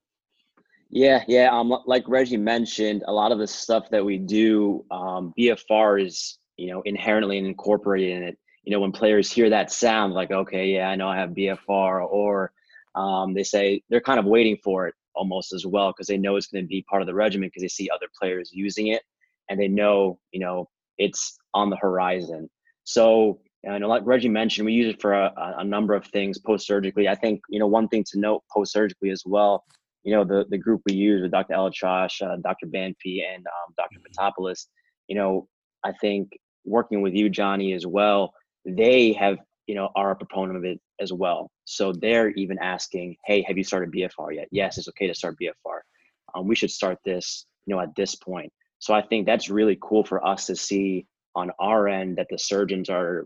Yeah, 0.90 1.24
yeah. 1.26 1.48
Um, 1.50 1.74
like 1.86 2.06
Reggie 2.06 2.36
mentioned, 2.36 3.02
a 3.08 3.12
lot 3.12 3.32
of 3.32 3.38
the 3.38 3.46
stuff 3.46 3.88
that 3.90 4.04
we 4.04 4.18
do, 4.18 4.84
um, 4.90 5.32
BFR 5.38 6.04
is 6.04 6.38
you 6.58 6.70
know 6.70 6.82
inherently 6.82 7.38
incorporated 7.38 8.16
in 8.16 8.22
it. 8.24 8.38
You 8.64 8.72
know, 8.72 8.80
when 8.80 8.92
players 8.92 9.32
hear 9.32 9.50
that 9.50 9.72
sound, 9.72 10.12
like, 10.12 10.30
okay, 10.30 10.66
yeah, 10.66 10.88
I 10.88 10.94
know 10.94 11.08
I 11.08 11.16
have 11.16 11.30
BFR, 11.30 12.06
or 12.08 12.52
um, 12.94 13.34
they 13.34 13.44
say 13.44 13.82
they're 13.88 14.00
kind 14.00 14.18
of 14.18 14.26
waiting 14.26 14.56
for 14.62 14.86
it 14.86 14.94
almost 15.14 15.52
as 15.52 15.66
well 15.66 15.90
because 15.90 16.06
they 16.06 16.16
know 16.16 16.36
it's 16.36 16.46
going 16.46 16.64
to 16.64 16.68
be 16.68 16.84
part 16.88 17.02
of 17.02 17.06
the 17.06 17.14
regimen 17.14 17.48
because 17.48 17.62
they 17.62 17.68
see 17.68 17.88
other 17.94 18.06
players 18.18 18.50
using 18.52 18.88
it 18.88 19.02
and 19.48 19.60
they 19.60 19.68
know 19.68 20.18
you 20.32 20.40
know 20.40 20.68
it's 20.98 21.38
on 21.54 21.70
the 21.70 21.76
horizon. 21.76 22.48
So 22.84 23.40
know, 23.64 23.88
like 23.88 24.02
Reggie 24.04 24.28
mentioned, 24.28 24.66
we 24.66 24.72
use 24.72 24.92
it 24.94 25.00
for 25.00 25.12
a, 25.12 25.32
a 25.58 25.64
number 25.64 25.94
of 25.94 26.04
things 26.06 26.38
post 26.38 26.66
surgically. 26.66 27.08
I 27.08 27.14
think 27.14 27.40
you 27.48 27.58
know 27.58 27.66
one 27.66 27.88
thing 27.88 28.04
to 28.12 28.18
note 28.18 28.42
post 28.52 28.72
surgically 28.72 29.10
as 29.10 29.22
well. 29.24 29.64
You 30.02 30.14
know 30.14 30.24
the 30.24 30.44
the 30.50 30.58
group 30.58 30.82
we 30.86 30.94
use 30.94 31.22
with 31.22 31.30
Dr. 31.30 31.54
ElAttrache, 31.54 32.22
uh, 32.22 32.36
Dr. 32.42 32.66
Banfi, 32.66 33.22
and 33.22 33.46
um, 33.46 33.74
Dr. 33.76 34.00
Patopoulos. 34.00 34.66
You 35.08 35.16
know, 35.16 35.48
I 35.84 35.92
think 36.00 36.30
working 36.64 37.02
with 37.02 37.14
you, 37.14 37.28
Johnny, 37.28 37.72
as 37.72 37.86
well. 37.86 38.32
They 38.64 39.12
have 39.12 39.38
you 39.66 39.74
know 39.74 39.88
are 39.94 40.10
a 40.10 40.16
proponent 40.16 40.56
of 40.56 40.64
it 40.64 40.80
as 41.00 41.12
well. 41.12 41.50
So 41.64 41.92
they're 41.92 42.30
even 42.30 42.58
asking, 42.58 43.16
"Hey, 43.24 43.42
have 43.42 43.58
you 43.58 43.64
started 43.64 43.92
BFR 43.92 44.34
yet?" 44.34 44.48
Yes, 44.50 44.78
it's 44.78 44.88
okay 44.88 45.06
to 45.06 45.14
start 45.14 45.36
BFR. 45.40 45.80
Um, 46.34 46.48
we 46.48 46.54
should 46.54 46.70
start 46.70 46.98
this, 47.04 47.46
you 47.66 47.74
know, 47.74 47.80
at 47.80 47.94
this 47.94 48.14
point. 48.14 48.52
So 48.78 48.94
I 48.94 49.02
think 49.02 49.26
that's 49.26 49.48
really 49.48 49.78
cool 49.80 50.04
for 50.04 50.24
us 50.26 50.46
to 50.46 50.56
see 50.56 51.06
on 51.34 51.50
our 51.60 51.88
end 51.88 52.16
that 52.16 52.26
the 52.30 52.38
surgeons 52.38 52.90
are 52.90 53.24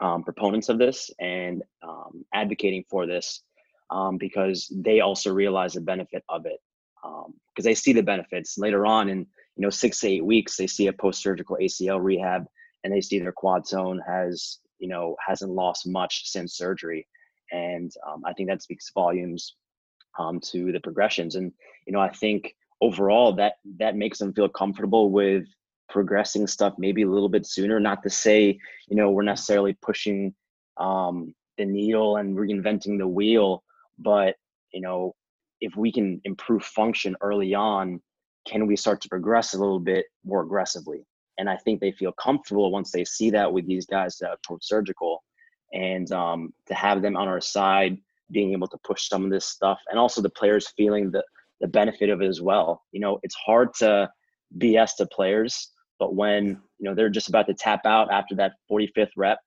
um, 0.00 0.24
proponents 0.24 0.68
of 0.68 0.78
this 0.78 1.10
and 1.20 1.62
um, 1.82 2.24
advocating 2.34 2.84
for 2.90 3.06
this 3.06 3.42
um, 3.90 4.18
because 4.18 4.70
they 4.74 5.00
also 5.00 5.32
realize 5.32 5.74
the 5.74 5.80
benefit 5.80 6.24
of 6.28 6.44
it 6.46 6.58
because 7.02 7.26
um, 7.26 7.64
they 7.64 7.74
see 7.74 7.92
the 7.92 8.02
benefits 8.02 8.58
later 8.58 8.84
on 8.84 9.08
in 9.08 9.18
you 9.18 9.62
know 9.62 9.70
six 9.70 10.00
to 10.00 10.08
eight 10.08 10.24
weeks 10.24 10.56
they 10.56 10.66
see 10.66 10.88
a 10.88 10.92
post-surgical 10.92 11.56
ACL 11.60 12.02
rehab 12.02 12.44
and 12.82 12.92
they 12.92 13.00
see 13.00 13.20
their 13.20 13.32
quad 13.32 13.66
zone 13.66 14.00
has 14.06 14.58
you 14.82 14.88
know 14.88 15.16
hasn't 15.26 15.52
lost 15.52 15.86
much 15.86 16.28
since 16.28 16.56
surgery 16.56 17.06
and 17.52 17.92
um, 18.06 18.22
i 18.26 18.32
think 18.32 18.48
that 18.48 18.60
speaks 18.60 18.90
volumes 18.92 19.54
um, 20.18 20.40
to 20.40 20.72
the 20.72 20.80
progressions 20.80 21.36
and 21.36 21.52
you 21.86 21.92
know 21.92 22.00
i 22.00 22.10
think 22.10 22.54
overall 22.82 23.32
that 23.32 23.54
that 23.78 23.96
makes 23.96 24.18
them 24.18 24.34
feel 24.34 24.48
comfortable 24.48 25.10
with 25.10 25.44
progressing 25.88 26.46
stuff 26.46 26.74
maybe 26.78 27.02
a 27.02 27.08
little 27.08 27.28
bit 27.28 27.46
sooner 27.46 27.78
not 27.78 28.02
to 28.02 28.10
say 28.10 28.58
you 28.88 28.96
know 28.96 29.10
we're 29.10 29.22
necessarily 29.22 29.74
pushing 29.80 30.34
um, 30.78 31.32
the 31.58 31.64
needle 31.64 32.16
and 32.16 32.36
reinventing 32.36 32.98
the 32.98 33.06
wheel 33.06 33.62
but 33.98 34.34
you 34.72 34.80
know 34.80 35.14
if 35.60 35.76
we 35.76 35.92
can 35.92 36.20
improve 36.24 36.64
function 36.64 37.14
early 37.20 37.54
on 37.54 38.00
can 38.48 38.66
we 38.66 38.74
start 38.74 39.00
to 39.00 39.08
progress 39.08 39.54
a 39.54 39.58
little 39.58 39.78
bit 39.78 40.06
more 40.24 40.42
aggressively 40.42 41.06
and 41.38 41.48
I 41.48 41.56
think 41.56 41.80
they 41.80 41.92
feel 41.92 42.12
comfortable 42.12 42.70
once 42.70 42.90
they 42.90 43.04
see 43.04 43.30
that 43.30 43.52
with 43.52 43.66
these 43.66 43.86
guys 43.86 44.16
that 44.18 44.30
are 44.30 44.58
surgical, 44.60 45.22
and 45.72 46.10
um, 46.12 46.52
to 46.66 46.74
have 46.74 47.02
them 47.02 47.16
on 47.16 47.28
our 47.28 47.40
side, 47.40 47.96
being 48.30 48.52
able 48.52 48.68
to 48.68 48.78
push 48.84 49.08
some 49.08 49.24
of 49.24 49.30
this 49.30 49.46
stuff, 49.46 49.78
and 49.90 49.98
also 49.98 50.20
the 50.20 50.30
players 50.30 50.72
feeling 50.76 51.10
the 51.10 51.22
the 51.60 51.68
benefit 51.68 52.10
of 52.10 52.20
it 52.20 52.26
as 52.26 52.40
well. 52.42 52.82
You 52.90 53.00
know, 53.00 53.18
it's 53.22 53.36
hard 53.36 53.72
to 53.74 54.10
BS 54.58 54.96
to 54.98 55.06
players, 55.06 55.70
but 55.98 56.14
when 56.14 56.60
you 56.78 56.88
know 56.88 56.94
they're 56.94 57.08
just 57.08 57.28
about 57.28 57.46
to 57.46 57.54
tap 57.54 57.86
out 57.86 58.10
after 58.10 58.34
that 58.36 58.52
45th 58.70 59.10
rep, 59.16 59.38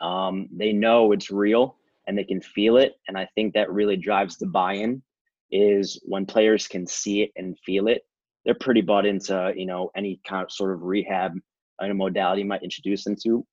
um, 0.00 0.48
they 0.52 0.72
know 0.72 1.12
it's 1.12 1.30
real 1.30 1.76
and 2.06 2.16
they 2.16 2.24
can 2.24 2.40
feel 2.40 2.76
it, 2.78 2.94
and 3.08 3.18
I 3.18 3.28
think 3.34 3.54
that 3.54 3.70
really 3.70 3.96
drives 3.96 4.36
the 4.36 4.46
buy-in. 4.46 5.02
Is 5.50 6.00
when 6.04 6.24
players 6.24 6.66
can 6.66 6.86
see 6.86 7.22
it 7.22 7.30
and 7.36 7.58
feel 7.66 7.86
it, 7.88 8.02
they're 8.44 8.54
pretty 8.54 8.80
bought 8.80 9.06
into 9.06 9.52
you 9.56 9.66
know 9.66 9.90
any 9.96 10.20
kind 10.26 10.44
of 10.44 10.52
sort 10.52 10.72
of 10.72 10.82
rehab 10.82 11.32
in 11.80 11.90
a 11.90 11.94
modality 11.94 12.44
might 12.44 12.62
introduce 12.62 13.04
them 13.04 13.16
to, 13.24 13.44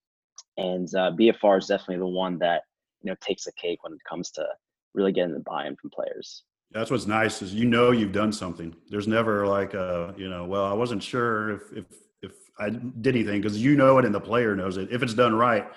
and 0.58 0.88
uh, 0.96 1.12
BFR 1.12 1.60
is 1.60 1.68
definitely 1.68 1.98
the 1.98 2.08
one 2.08 2.38
that 2.40 2.64
you 3.02 3.10
know 3.10 3.16
takes 3.22 3.46
the 3.46 3.52
cake 3.54 3.84
when 3.84 3.94
it 3.94 4.00
comes 4.08 4.32
to 4.32 4.46
really 4.94 5.12
getting 5.12 5.34
the 5.34 5.40
buy-in 5.42 5.76
from 5.76 5.90
players. 5.90 6.44
That's 6.72 6.92
what's 6.92 7.08
nice 7.08 7.42
is 7.42 7.54
you 7.54 7.66
know 7.66 7.92
you've 7.92 8.12
done 8.12 8.32
something. 8.32 8.76
There's 8.90 9.08
never 9.08 9.48
like 9.48 9.74
a 9.74 10.14
you 10.18 10.30
know 10.30 10.46
well 10.46 10.66
I 10.66 10.74
wasn't 10.74 11.04
sure 11.04 11.52
if 11.52 11.62
if 11.74 11.86
if 12.22 12.32
I 12.60 12.70
did 12.70 13.16
anything 13.16 13.42
because 13.42 13.58
you 13.58 13.76
know 13.76 13.98
it 13.98 14.06
and 14.06 14.14
the 14.14 14.20
player 14.20 14.56
knows 14.56 14.78
it. 14.78 14.90
If 14.92 15.02
it's 15.02 15.14
done 15.14 15.34
right, 15.34 15.68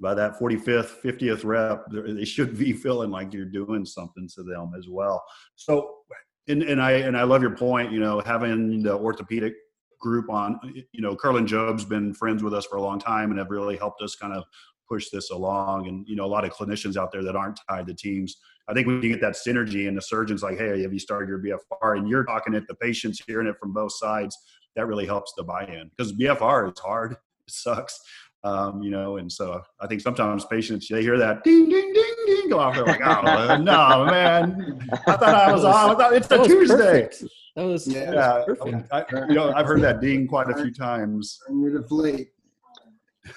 by 0.00 0.14
that 0.14 0.38
45th, 0.38 1.02
50th 1.02 1.44
rep, 1.44 1.84
they 1.90 2.24
should 2.24 2.56
be 2.56 2.72
feeling 2.84 3.10
like 3.10 3.32
you're 3.32 3.44
doing 3.44 3.84
something 3.84 4.28
to 4.34 4.42
them 4.42 4.72
as 4.76 4.88
well. 4.88 5.22
So 5.56 5.96
and, 6.48 6.62
and 6.62 6.82
I 6.82 6.92
and 6.92 7.16
I 7.16 7.22
love 7.22 7.42
your 7.42 7.56
point. 7.56 7.92
You 7.92 8.00
know, 8.00 8.20
having 8.20 8.82
the 8.82 8.94
orthopedic 8.94 9.54
group 10.00 10.30
on. 10.30 10.58
You 10.92 11.00
know, 11.00 11.16
Kerlan-Jobe's 11.16 11.84
been 11.84 12.14
friends 12.14 12.42
with 12.42 12.54
us 12.54 12.66
for 12.66 12.76
a 12.76 12.82
long 12.82 12.98
time 12.98 13.30
and 13.30 13.38
have 13.38 13.50
really 13.50 13.76
helped 13.76 14.02
us 14.02 14.14
kind 14.14 14.32
of 14.32 14.44
push 14.88 15.10
this 15.10 15.30
along. 15.30 15.88
And 15.88 16.06
you 16.08 16.16
know, 16.16 16.24
a 16.24 16.26
lot 16.26 16.44
of 16.44 16.52
clinicians 16.52 16.96
out 16.96 17.12
there 17.12 17.22
that 17.24 17.36
aren't 17.36 17.60
tied 17.68 17.86
to 17.86 17.94
teams. 17.94 18.36
I 18.68 18.74
think 18.74 18.86
when 18.86 19.02
you 19.02 19.08
get 19.08 19.20
that 19.22 19.34
synergy 19.34 19.88
and 19.88 19.96
the 19.96 20.02
surgeon's 20.02 20.42
like, 20.42 20.58
"Hey, 20.58 20.82
have 20.82 20.92
you 20.92 20.98
started 20.98 21.28
your 21.28 21.38
BFR?" 21.38 21.98
and 21.98 22.08
you're 22.08 22.24
talking 22.24 22.54
it, 22.54 22.64
the 22.68 22.74
patients 22.74 23.22
hearing 23.26 23.46
it 23.46 23.56
from 23.58 23.72
both 23.72 23.92
sides, 23.92 24.36
that 24.76 24.86
really 24.86 25.06
helps 25.06 25.32
the 25.36 25.42
buy-in 25.42 25.90
because 25.96 26.12
BFR 26.12 26.72
is 26.72 26.78
hard. 26.78 27.16
It 27.48 27.54
sucks. 27.54 27.98
Um, 28.44 28.82
you 28.82 28.90
know, 28.90 29.16
and 29.16 29.32
so 29.32 29.62
I 29.80 29.86
think 29.86 30.02
sometimes 30.02 30.44
patients 30.44 30.86
they 30.86 31.00
hear 31.00 31.16
that 31.16 31.44
ding 31.44 31.66
ding 31.70 31.92
ding 31.94 32.14
ding 32.36 32.48
go 32.48 32.58
off. 32.58 32.74
They're 32.74 32.84
like, 32.84 33.00
"Oh 33.04 33.56
no, 33.56 34.06
man! 34.06 34.88
I 35.06 35.16
thought 35.16 35.22
I 35.22 35.52
was 35.52 35.64
on. 35.64 35.90
I 35.90 35.94
thought 35.94 36.12
it's 36.14 36.30
a 36.30 36.44
Tuesday." 36.44 37.02
Perfect. 37.02 37.24
That 37.56 37.64
was 37.64 37.86
Yeah, 37.86 38.10
that 38.10 38.48
was 38.48 38.58
perfect. 38.58 38.92
I, 38.92 39.04
you 39.28 39.34
know, 39.34 39.52
I've 39.52 39.66
heard 39.66 39.80
that 39.82 40.00
ding 40.00 40.26
quite 40.26 40.48
a 40.50 40.54
few 40.54 40.72
times. 40.72 41.38
You're 41.48 41.80
the 41.80 41.88
flake. 41.88 42.32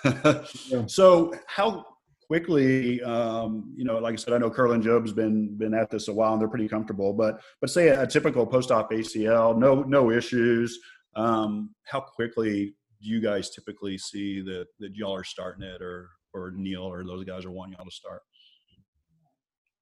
so 0.88 1.34
how 1.48 1.86
quickly 2.28 3.02
um, 3.04 3.74
you 3.76 3.84
know 3.84 3.98
like 3.98 4.14
i 4.14 4.16
said 4.16 4.34
i 4.34 4.38
know 4.38 4.50
Kerlan-Jobe's 4.50 5.12
been 5.12 5.58
been 5.58 5.74
at 5.74 5.90
this 5.90 6.08
a 6.08 6.14
while 6.14 6.32
and 6.32 6.42
they're 6.42 6.48
pretty 6.48 6.70
comfortable 6.70 7.12
but 7.12 7.42
but 7.60 7.70
say 7.70 7.90
a, 7.90 8.08
typical 8.08 8.48
post-op 8.48 8.90
acl 8.90 9.58
no 9.58 9.84
no 9.84 10.12
issues 10.12 10.80
um, 11.18 11.72
how 11.84 12.00
quickly 12.00 12.74
do 13.02 13.10
you 13.10 13.20
guys 13.20 13.50
typically 13.50 13.98
see 13.98 14.40
that 14.40 14.68
that 14.80 14.96
y'all 14.96 15.14
are 15.14 15.26
starting 15.26 15.64
it 15.64 15.82
or 15.82 16.10
or 16.34 16.52
Neal 16.56 16.84
or 16.84 17.04
those 17.04 17.26
guys 17.26 17.44
are 17.44 17.52
wanting 17.52 17.74
y'all 17.74 17.84
to 17.84 17.92
start 17.92 18.22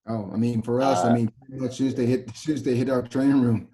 Oh, 0.07 0.29
I 0.33 0.37
mean, 0.37 0.61
for 0.61 0.81
us, 0.81 1.03
I 1.03 1.09
Uh, 1.09 1.13
mean, 1.13 1.33
as 1.63 1.77
soon 1.77 1.87
as 1.87 1.95
they 1.95 2.05
hit, 2.05 2.29
as 2.29 2.37
soon 2.39 2.55
as 2.55 2.63
they 2.63 2.75
hit 2.75 2.89
our 2.89 3.01
training 3.01 3.41
room, 3.41 3.69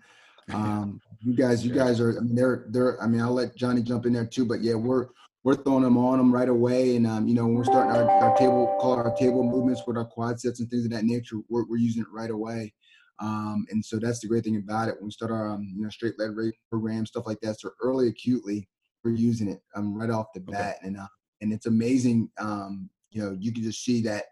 um, 0.52 1.02
you 1.22 1.34
guys, 1.34 1.66
you 1.66 1.74
guys 1.74 2.00
are, 2.00 2.18
I 2.18 2.22
mean, 2.22 2.36
they're, 2.36 2.66
they're, 2.70 3.02
I 3.02 3.08
mean, 3.08 3.22
I'll 3.22 3.34
let 3.34 3.56
Johnny 3.56 3.82
jump 3.82 4.06
in 4.06 4.14
there 4.14 4.26
too, 4.26 4.46
but 4.46 4.62
yeah, 4.62 4.76
we're, 4.76 5.08
we're 5.44 5.56
throwing 5.56 5.84
them 5.84 5.98
on 5.98 6.18
them 6.18 6.34
right 6.34 6.50
away. 6.50 6.96
And, 6.96 7.06
um, 7.08 7.28
you 7.28 7.36
know, 7.36 7.46
when 7.46 7.56
we're 7.56 7.66
starting 7.66 7.92
our, 7.96 8.10
our 8.22 8.36
table, 8.38 8.76
call 8.80 8.94
our 8.94 9.16
table 9.16 9.44
movements 9.44 9.84
with 9.86 9.98
our 9.98 10.06
quad 10.06 10.40
sets 10.40 10.60
and 10.60 10.70
things 10.70 10.86
of 10.86 10.92
that 10.92 11.06
nature, 11.06 11.38
we're, 11.50 11.66
we're 11.68 11.78
using 11.78 12.02
it 12.02 12.08
right 12.12 12.32
away. 12.32 12.74
Um, 13.20 13.66
and 13.70 13.84
so 13.84 13.98
that's 13.98 14.20
the 14.20 14.28
great 14.28 14.44
thing 14.44 14.58
about 14.58 14.90
it. 14.90 14.96
When 14.96 15.06
we 15.06 15.12
start 15.12 15.32
our, 15.32 15.50
um, 15.50 15.74
you 15.76 15.84
know, 15.84 15.90
straight 15.90 16.20
leg 16.20 16.36
raise 16.36 16.54
program, 16.70 17.06
stuff 17.06 17.28
like 17.28 17.40
that. 17.42 17.60
So 17.60 17.70
early 17.82 18.08
acutely, 18.08 18.68
we're 19.04 19.12
using 19.16 19.48
it, 19.48 19.62
um, 19.76 19.96
right 19.96 20.10
off 20.10 20.28
the 20.34 20.42
Okay. 20.42 20.52
bat. 20.52 20.78
And, 20.82 20.98
uh, 20.98 21.08
and 21.42 21.54
it's 21.54 21.68
amazing. 21.68 22.30
Um, 22.40 22.90
you 23.12 23.22
know, 23.24 23.38
you 23.40 23.54
can 23.54 23.64
just 23.64 23.84
see 23.86 24.02
that, 24.02 24.26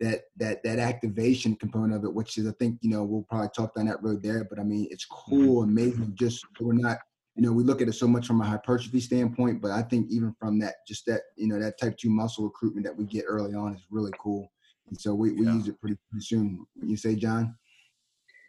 that 0.00 0.22
that 0.36 0.62
that 0.62 0.78
activation 0.78 1.56
component 1.56 1.94
of 1.94 2.04
it, 2.04 2.14
which 2.14 2.38
is 2.38 2.46
I 2.46 2.52
think 2.58 2.78
you 2.80 2.90
know 2.90 3.04
we'll 3.04 3.26
probably 3.28 3.48
talk 3.54 3.74
down 3.74 3.86
that 3.86 4.02
road 4.02 4.22
there. 4.22 4.44
But 4.44 4.58
I 4.58 4.62
mean, 4.62 4.86
it's 4.90 5.06
mm-hmm. 5.06 5.44
cool, 5.44 5.62
amazing. 5.62 6.12
Just 6.14 6.44
we're 6.60 6.72
not, 6.72 6.98
you 7.34 7.42
know, 7.42 7.52
we 7.52 7.64
look 7.64 7.82
at 7.82 7.88
it 7.88 7.94
so 7.94 8.06
much 8.06 8.26
from 8.26 8.40
a 8.40 8.44
hypertrophy 8.44 9.00
standpoint, 9.00 9.60
but 9.60 9.70
I 9.70 9.82
think 9.82 10.10
even 10.10 10.34
from 10.38 10.58
that, 10.60 10.76
just 10.86 11.06
that 11.06 11.22
you 11.36 11.48
know 11.48 11.58
that 11.60 11.78
type 11.78 11.96
two 11.96 12.10
muscle 12.10 12.44
recruitment 12.44 12.86
that 12.86 12.96
we 12.96 13.04
get 13.04 13.24
early 13.26 13.54
on 13.54 13.74
is 13.74 13.82
really 13.90 14.12
cool. 14.20 14.50
And 14.88 15.00
so 15.00 15.14
we, 15.14 15.32
we 15.32 15.44
Yeah. 15.44 15.54
use 15.54 15.68
it 15.68 15.78
pretty, 15.80 15.96
pretty 16.10 16.24
soon. 16.24 16.66
You 16.82 16.96
say, 16.96 17.14
John? 17.14 17.54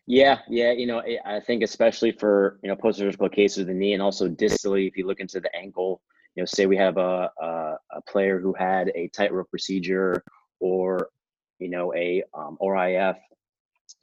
Yeah, 0.07 0.39
yeah, 0.47 0.71
you 0.71 0.87
know, 0.87 1.03
I- 1.25 1.39
think 1.41 1.61
especially 1.61 2.11
for 2.11 2.59
you 2.63 2.69
know 2.69 2.75
post-surgical 2.75 3.29
cases 3.29 3.59
of 3.59 3.67
the 3.67 3.73
knee, 3.73 3.93
and 3.93 4.01
also 4.01 4.27
distally, 4.27 4.87
if 4.87 4.97
you 4.97 5.05
look 5.05 5.19
into 5.19 5.39
the 5.39 5.55
ankle, 5.55 6.01
you 6.35 6.41
know, 6.41 6.45
say 6.45 6.65
we 6.65 6.77
have 6.77 6.97
a 6.97 7.29
a, 7.39 7.77
a 7.91 8.01
player 8.07 8.39
who 8.39 8.53
had 8.53 8.91
a 8.95 9.09
tightrope 9.09 9.49
procedure 9.49 10.23
or 10.59 11.09
you 11.59 11.69
know 11.69 11.93
a 11.93 12.23
um, 12.33 12.57
RIF 12.61 13.17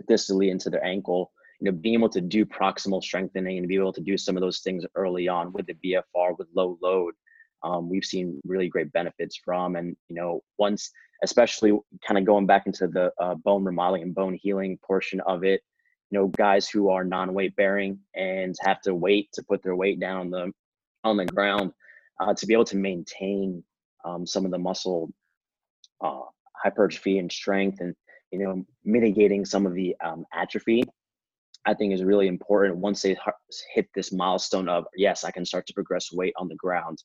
distally 0.09 0.51
into 0.51 0.71
their 0.71 0.85
ankle, 0.85 1.33
you 1.61 1.71
know, 1.71 1.77
being 1.77 1.95
able 1.95 2.09
to 2.11 2.21
do 2.21 2.45
proximal 2.45 3.03
strengthening 3.03 3.59
and 3.59 3.69
be 3.69 3.77
able 3.77 3.93
to 3.93 4.01
do 4.01 4.17
some 4.17 4.37
of 4.37 4.41
those 4.41 4.61
things 4.61 4.85
early 4.95 5.29
on 5.29 5.53
with 5.53 5.67
the 5.67 5.75
BFR 5.75 6.37
with 6.39 6.49
low 6.55 6.79
load, 6.83 7.15
um, 7.63 7.89
we've 7.89 8.05
seen 8.05 8.41
really 8.45 8.69
great 8.69 8.93
benefits 8.93 9.37
from. 9.37 9.77
And 9.77 9.97
you 10.09 10.17
know, 10.17 10.43
once, 10.59 10.91
especially 11.23 11.73
kind 12.07 12.19
of 12.19 12.25
going 12.25 12.47
back 12.47 12.67
into 12.67 12.87
the 12.89 13.13
uh, 13.21 13.35
bone 13.37 13.65
remodeling 13.65 14.03
and 14.03 14.15
bone 14.15 14.35
healing 14.35 14.79
portion 14.87 15.21
of 15.21 15.45
it, 15.45 15.63
you 16.11 16.19
know, 16.19 16.29
guys 16.29 16.69
who 16.69 16.91
are 16.91 17.05
non-weight 17.05 17.57
bearing 17.57 17.99
and 18.15 18.55
have 18.61 18.81
to 18.83 18.95
wait 18.95 19.31
to 19.33 19.43
put 19.43 19.63
their 19.63 19.75
weight 19.75 19.99
down 19.99 20.21
on 20.21 20.31
the 20.31 20.53
on 21.05 21.17
the 21.17 21.27
ground 21.27 21.73
uh, 22.21 22.35
to 22.35 22.47
be 22.47 22.53
able 22.53 22.65
to 22.65 22.77
maintain 22.77 23.63
um, 24.05 24.27
some 24.27 24.45
of 24.45 24.51
the 24.51 24.59
muscle 24.59 25.11
uh, 26.01 26.21
hypertrophy 26.67 27.19
and 27.19 27.31
strength 27.31 27.79
and 27.81 27.95
you 28.33 28.41
know 28.41 28.65
mitigating 28.85 29.45
some 29.45 29.67
of 29.67 29.75
the 29.75 29.95
um, 30.05 30.25
atrophy 30.43 30.83
i 31.65 31.73
think 31.73 31.93
is 31.93 32.03
really 32.03 32.27
important 32.27 32.77
once 32.89 33.03
they 33.03 33.17
hit 33.75 33.87
this 33.95 34.11
milestone 34.13 34.69
of 34.69 34.85
yes 34.97 35.23
i 35.25 35.31
can 35.31 35.45
start 35.45 35.65
to 35.67 35.73
progress 35.81 36.13
weight 36.13 36.35
on 36.37 36.49
the 36.49 36.57
ground 36.57 36.99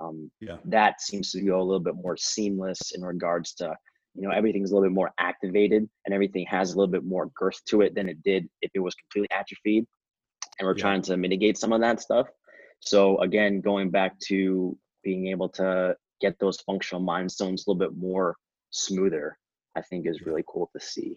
um, 0.00 0.30
Yeah. 0.40 0.56
that 0.64 1.00
seems 1.08 1.30
to 1.32 1.42
go 1.42 1.60
a 1.60 1.66
little 1.68 1.86
bit 1.88 1.94
more 1.94 2.16
seamless 2.16 2.80
in 2.94 3.02
regards 3.02 3.52
to 3.60 3.66
you 4.14 4.22
know 4.22 4.30
everything's 4.38 4.70
a 4.70 4.74
little 4.74 4.88
bit 4.88 4.94
more 4.94 5.12
activated 5.30 5.82
and 6.04 6.14
everything 6.14 6.46
has 6.56 6.72
a 6.72 6.76
little 6.78 6.90
bit 6.96 7.04
more 7.04 7.26
girth 7.42 7.60
to 7.70 7.82
it 7.84 7.94
than 7.94 8.08
it 8.08 8.18
did 8.22 8.48
if 8.62 8.70
it 8.74 8.80
was 8.86 8.94
completely 8.94 9.30
atrophied 9.40 9.84
and 10.58 10.66
we're 10.66 10.76
Yeah. 10.76 10.86
trying 10.86 11.02
to 11.08 11.16
mitigate 11.24 11.56
some 11.58 11.72
of 11.76 11.80
that 11.82 12.00
stuff 12.00 12.28
so 12.80 13.18
again 13.26 13.60
going 13.60 13.90
back 13.98 14.18
to 14.30 14.76
being 15.04 15.26
able 15.34 15.50
to 15.60 15.94
get 16.24 16.38
those 16.38 16.58
functional 16.68 17.02
milestones 17.12 17.58
a 17.60 17.70
little 17.70 17.82
bit 17.86 17.94
more 18.10 18.28
smoother 18.72 19.38
i 19.76 19.80
think 19.80 20.06
is 20.06 20.22
really 20.22 20.44
cool 20.48 20.68
to 20.74 20.80
see 20.84 21.16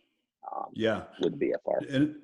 um, 0.53 0.67
yeah. 0.73 1.03
with 1.21 1.39
bfr 1.39 1.93
and, 1.93 2.15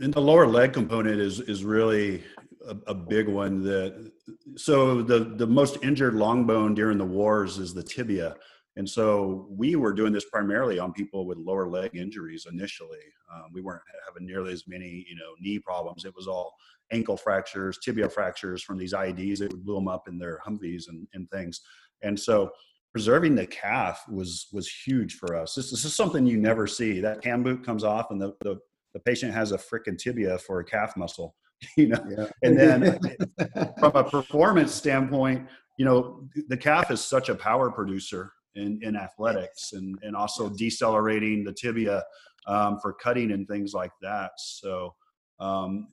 and 0.00 0.12
the 0.12 0.20
lower 0.20 0.46
leg 0.46 0.72
component 0.72 1.20
is 1.20 1.40
is 1.40 1.64
really 1.64 2.24
a, 2.66 2.76
a 2.88 2.94
big 2.94 3.28
one 3.28 3.62
that 3.62 4.10
so 4.56 5.02
the 5.02 5.20
the 5.20 5.46
most 5.46 5.78
injured 5.82 6.14
long 6.14 6.46
bone 6.46 6.74
during 6.74 6.98
the 6.98 7.04
wars 7.04 7.58
is 7.58 7.74
the 7.74 7.82
tibia. 7.82 8.36
And 8.76 8.88
so 8.88 9.48
we 9.50 9.74
were 9.74 9.92
doing 9.92 10.12
this 10.12 10.26
primarily 10.26 10.78
on 10.78 10.92
people 10.92 11.26
with 11.26 11.36
lower 11.38 11.68
leg 11.68 11.96
injuries 11.96 12.46
initially. 12.48 13.00
Um, 13.34 13.50
we 13.52 13.60
weren't 13.60 13.82
having 14.06 14.24
nearly 14.24 14.52
as 14.52 14.68
many 14.68 15.04
you 15.08 15.16
know 15.16 15.34
knee 15.40 15.58
problems. 15.58 16.04
It 16.04 16.14
was 16.14 16.26
all 16.26 16.54
ankle 16.90 17.16
fractures 17.16 17.78
tibia 17.78 18.08
fractures 18.08 18.62
from 18.62 18.78
these 18.78 18.94
ieds 18.94 19.38
that 19.38 19.52
would 19.52 19.64
blow 19.64 19.76
them 19.76 19.88
up 19.88 20.08
in 20.08 20.18
their 20.18 20.40
humvees 20.46 20.88
and, 20.88 21.06
and 21.12 21.30
things. 21.30 21.60
And 22.02 22.18
so 22.18 22.50
preserving 22.98 23.34
the 23.34 23.46
calf 23.46 24.04
was 24.08 24.48
was 24.52 24.68
huge 24.68 25.14
for 25.14 25.36
us 25.36 25.54
this, 25.54 25.70
this 25.70 25.84
is 25.84 25.94
something 25.94 26.26
you 26.26 26.36
never 26.36 26.66
see 26.66 27.00
that 27.00 27.22
cam 27.22 27.42
boot 27.42 27.64
comes 27.64 27.84
off 27.84 28.10
and 28.10 28.20
the, 28.20 28.32
the 28.40 28.58
the 28.94 29.00
patient 29.00 29.32
has 29.32 29.52
a 29.52 29.58
freaking 29.58 29.98
tibia 29.98 30.38
for 30.38 30.60
a 30.60 30.64
calf 30.64 30.96
muscle, 30.96 31.34
you 31.76 31.88
know. 31.88 32.04
Yeah. 32.08 32.26
And 32.42 32.58
then 32.58 32.98
from 33.78 33.92
a 33.94 34.04
performance 34.04 34.74
standpoint, 34.74 35.46
you 35.78 35.84
know, 35.84 36.28
the 36.48 36.56
calf 36.56 36.90
is 36.90 37.00
such 37.00 37.28
a 37.28 37.34
power 37.34 37.70
producer 37.70 38.32
in, 38.54 38.80
in 38.82 38.96
athletics 38.96 39.72
and, 39.72 39.96
and 40.02 40.16
also 40.16 40.48
decelerating 40.48 41.44
the 41.44 41.52
tibia 41.52 42.02
um, 42.46 42.78
for 42.80 42.92
cutting 42.92 43.30
and 43.32 43.46
things 43.46 43.72
like 43.74 43.92
that. 44.02 44.32
So 44.38 44.94
um, 45.38 45.88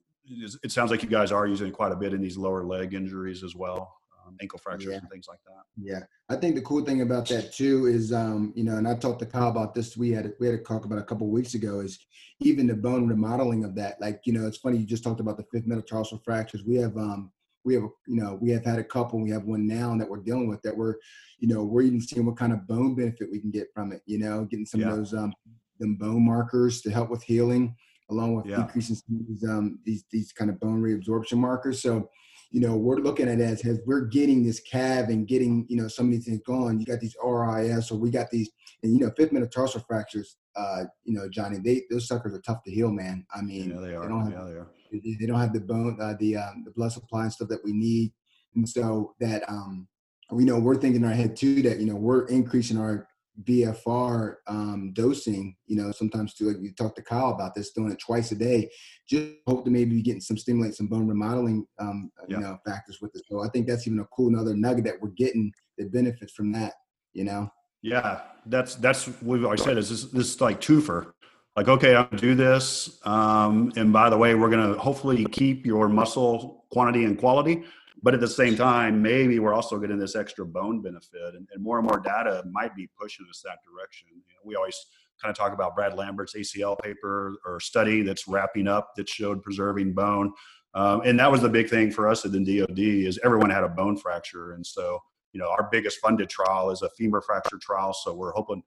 it 0.63 0.71
sounds 0.71 0.89
like 0.89 1.03
you 1.03 1.09
guys 1.09 1.31
are 1.31 1.45
using 1.45 1.67
it 1.67 1.73
quite 1.73 1.91
a 1.91 1.95
bit 1.95 2.13
in 2.13 2.21
these 2.21 2.37
lower 2.37 2.63
leg 2.63 2.95
injuries 2.95 3.43
as 3.43 3.55
well, 3.55 3.93
um, 4.25 4.38
ankle 4.41 4.59
fractures 4.59 4.91
Yeah. 4.93 4.99
and 4.99 5.09
things 5.09 5.27
like 5.27 5.39
that. 5.45 5.63
Yeah, 5.77 6.03
I 6.29 6.35
think 6.38 6.55
the 6.55 6.61
cool 6.61 6.83
thing 6.83 7.01
about 7.01 7.27
that 7.29 7.51
too 7.53 7.85
is, 7.88 8.11
um, 8.13 8.53
you 8.55 8.63
know, 8.63 8.77
and 8.77 8.88
I 8.88 8.95
talked 8.95 9.19
to 9.19 9.25
Kyle 9.25 9.49
about 9.49 9.73
this. 9.73 9.97
We 9.97 10.11
had 10.11 10.33
we 10.39 10.47
had 10.47 10.55
a 10.55 10.63
talk 10.63 10.85
about 10.85 10.99
a 10.99 11.03
couple 11.03 11.27
weeks 11.29 11.53
ago. 11.53 11.79
Is 11.81 11.99
even 12.39 12.67
the 12.67 12.75
bone 12.75 13.07
remodeling 13.07 13.63
of 13.63 13.75
that. 13.75 13.99
Like, 14.01 14.21
you 14.25 14.33
know, 14.33 14.47
it's 14.47 14.57
funny 14.57 14.77
you 14.77 14.85
just 14.85 15.03
talked 15.03 15.19
about 15.19 15.38
the 15.38 15.45
fifth 15.51 15.67
metatarsal 15.67 16.21
fractures. 16.25 16.63
We 16.65 16.75
have, 16.75 16.97
um, 16.97 17.31
we 17.63 17.73
have, 17.75 17.83
you 18.07 18.21
know, 18.21 18.38
we 18.41 18.49
have 18.51 18.65
had 18.65 18.79
a 18.79 18.83
couple. 18.83 19.21
We 19.21 19.29
have 19.31 19.45
one 19.45 19.65
now 19.67 19.95
that 19.97 20.09
we're 20.09 20.21
dealing 20.21 20.47
with 20.47 20.61
that. 20.63 20.75
We're, 20.75 20.95
you 21.39 21.47
know, 21.47 21.63
we're 21.63 21.83
even 21.83 22.01
seeing 22.01 22.25
what 22.25 22.38
kind 22.38 22.53
of 22.53 22.67
bone 22.67 22.95
benefit 22.95 23.29
we 23.31 23.39
can 23.39 23.51
get 23.51 23.67
from 23.73 23.91
it. 23.91 24.01
You 24.05 24.19
know, 24.19 24.45
getting 24.45 24.65
some 24.65 24.81
Yeah. 24.81 24.91
of 24.91 24.97
those 24.97 25.13
um, 25.13 25.33
them 25.79 25.95
bone 25.95 26.25
markers 26.25 26.81
to 26.81 26.89
help 26.91 27.09
with 27.09 27.23
healing, 27.23 27.75
along 28.09 28.35
with 28.35 28.45
Yeah. 28.45 28.65
decreasing 28.65 28.95
some 28.95 29.19
of 29.19 29.27
these 29.27 29.43
um 29.49 29.79
these 29.83 30.05
these 30.11 30.31
kind 30.31 30.49
of 30.49 30.59
bone 30.59 30.81
reabsorption 30.81 31.38
markers. 31.38 31.81
So 31.81 32.09
you 32.51 32.62
know, 32.62 32.75
we're 32.75 32.97
looking 32.97 33.27
at 33.27 33.39
it 33.39 33.43
as, 33.43 33.65
as 33.65 33.79
we're 33.86 34.05
getting 34.05 34.43
this 34.45 34.62
CAV 34.62 35.10
and 35.10 35.27
getting, 35.27 35.65
you 35.69 35.77
know, 35.77 35.88
some 35.88 36.05
of 36.08 36.12
these 36.13 36.25
things 36.25 36.41
going. 36.45 36.79
You 36.79 36.86
got 36.86 36.99
these 36.99 37.15
RIS 37.23 37.91
or 37.91 37.97
we 37.97 38.10
got 38.10 38.29
these, 38.31 38.49
and 38.84 38.93
you 38.93 38.99
know, 39.05 39.12
fifth 39.17 39.31
metatarsal 39.31 39.81
fractures, 39.88 40.38
uh, 40.55 40.84
you 41.03 41.13
know, 41.13 41.27
Johnny, 41.29 41.58
they 41.63 41.84
those 41.89 42.08
suckers 42.08 42.34
are 42.34 42.41
tough 42.41 42.63
to 42.63 42.71
heal, 42.71 42.91
man. 42.91 43.25
I 43.36 43.41
mean, 43.41 43.71
Yeah, 43.71 43.81
they 43.81 43.95
are. 43.95 44.08
don't 44.08 44.23
have 44.23 44.31
yeah, 44.31 44.45
they 44.45 44.58
are. 44.58 44.67
they, 44.91 45.17
they 45.19 45.25
don't 45.25 45.39
have 45.39 45.53
the 45.53 45.60
bone, 45.62 45.97
uh, 46.01 46.13
the 46.19 46.38
um, 46.38 46.63
the 46.65 46.71
blood 46.71 46.91
supply 46.91 47.23
and 47.23 47.34
stuff 47.34 47.49
that 47.49 47.63
we 47.63 47.73
need, 47.73 48.13
and 48.55 48.67
so 48.67 49.15
that 49.19 49.43
um, 49.49 49.88
we 50.31 50.45
know 50.45 50.58
we're 50.60 50.75
thinking 50.75 51.01
in 51.01 51.08
our 51.08 51.13
head 51.13 51.36
too 51.36 51.62
that 51.63 51.79
you 51.79 51.86
know 51.86 51.95
we're 51.95 52.25
increasing 52.27 52.77
our 52.77 53.08
BFR 53.43 54.36
um, 54.48 54.91
dosing. 54.93 55.56
You 55.67 55.78
know, 55.78 55.91
sometimes 55.91 56.34
too, 56.34 56.48
like 56.48 56.58
you 56.62 56.71
talked 56.74 56.95
to 56.98 57.02
Kyle 57.02 57.32
about 57.32 57.54
this, 57.56 57.71
doing 57.71 57.91
it 57.91 58.00
twice 58.00 58.32
a 58.32 58.36
day. 58.36 58.69
Just 59.08 59.34
hope 59.48 59.65
to 59.65 59.71
maybe 59.71 59.91
be 59.95 60.02
getting 60.02 60.21
some 60.21 60.38
stimulate 60.38 60.76
some 60.76 60.88
bone 60.88 61.08
remodeling, 61.08 61.65
um, 61.80 62.12
Yeah. 62.28 62.38
you 62.38 62.43
know, 62.43 62.58
factors 62.65 63.00
with 63.02 63.15
it. 63.15 63.24
So 63.28 63.43
I 63.43 63.50
think 63.50 63.67
that's 63.67 63.88
even 63.88 64.00
a 64.00 64.06
cool 64.06 64.30
another 64.30 64.56
nugget 64.56 64.86
that 64.86 65.02
we're 65.02 65.10
getting 65.10 65.52
that 65.78 65.91
benefits 65.91 66.34
from 66.34 66.52
that. 66.54 66.74
You 67.13 67.26
know. 67.26 67.50
Yeah, 67.82 68.21
that's 68.45 68.76
that's 68.76 69.06
what 69.21 69.45
I 69.45 69.56
said. 69.56 69.78
Is 69.78 69.89
this 69.89 70.06
this 70.06 70.36
is 70.36 70.41
like 70.41 70.60
twofer? 70.62 71.12
like, 71.56 71.69
okay, 71.69 71.95
I'm 71.95 72.06
gonna 72.08 72.21
do 72.21 72.36
this. 72.36 73.00
Um, 73.06 73.71
and 73.78 73.93
by 73.93 74.10
the 74.10 74.17
way, 74.17 74.36
we're 74.36 74.50
gonna 74.50 74.78
hopefully 74.78 75.26
keep 75.32 75.65
your 75.65 75.88
muscle 75.88 76.65
quantity 76.71 77.06
and 77.06 77.17
quality. 77.17 77.63
But 78.03 78.13
at 78.13 78.19
the 78.19 78.27
same 78.27 78.55
time, 78.55 79.01
maybe 79.01 79.39
we're 79.39 79.53
also 79.53 79.79
getting 79.79 79.97
this 79.97 80.15
extra 80.15 80.45
bone 80.45 80.81
benefit, 80.81 81.36
and, 81.36 81.47
and 81.53 81.63
more 81.63 81.79
and 81.79 81.88
more 81.88 81.99
data 81.99 82.43
might 82.51 82.75
be 82.75 82.89
pushing 82.99 83.25
us 83.29 83.41
that 83.43 83.60
direction. 83.63 84.08
You 84.12 84.34
know, 84.34 84.41
we 84.43 84.55
always 84.55 84.77
kind 85.21 85.31
of 85.31 85.38
talk 85.38 85.53
about 85.53 85.75
Brad 85.75 85.95
Lambert's 85.95 86.36
ACL 86.36 86.77
paper 86.79 87.36
or 87.45 87.60
study 87.60 88.01
that's 88.01 88.27
wrapping 88.27 88.67
up 88.67 88.91
that 88.95 89.08
showed 89.08 89.41
preserving 89.41 89.93
bone. 89.93 90.34
Um, 90.73 91.01
and 91.05 91.17
that 91.19 91.31
was 91.31 91.41
the 91.41 91.49
big 91.49 91.69
thing 91.69 91.89
for 91.89 92.08
us 92.08 92.25
at 92.25 92.34
the 92.34 92.39
DoD 92.60 92.79
is 92.79 93.19
everyone 93.23 93.49
had 93.49 93.63
a 93.63 93.69
bone 93.69 93.95
fracture, 93.95 94.53
and 94.53 94.65
so 94.65 94.99
you 95.31 95.39
know 95.39 95.49
our 95.49 95.69
biggest 95.71 95.99
funded 95.99 96.29
trial 96.29 96.69
is 96.69 96.81
a 96.81 96.89
femur 96.97 97.21
fracture 97.21 97.58
trial. 97.62 97.93
So 97.93 98.13
we're 98.13 98.34
hoping 98.34 98.62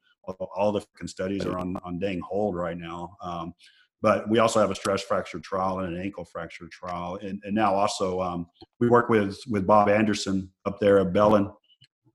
all 0.56 0.72
the 0.72 0.84
studies 1.06 1.44
are 1.44 1.58
on 1.58 1.76
on 1.84 1.98
dang 1.98 2.20
hold 2.20 2.56
right 2.56 2.78
now. 2.78 3.14
Um, 3.22 3.52
but 4.00 4.28
we 4.28 4.38
also 4.38 4.60
have 4.60 4.70
a 4.70 4.74
stress 4.74 5.02
fracture 5.02 5.40
trial 5.40 5.80
and 5.80 5.96
an 5.96 6.02
ankle 6.02 6.24
fracture 6.24 6.68
trial, 6.70 7.18
and, 7.20 7.40
and 7.44 7.54
now 7.54 7.74
also 7.74 8.20
um, 8.20 8.46
we 8.80 8.88
work 8.88 9.08
with 9.08 9.38
with 9.48 9.66
Bob 9.66 9.88
Anderson 9.88 10.50
up 10.66 10.78
there 10.80 11.00
at 11.00 11.12
Bellin, 11.12 11.50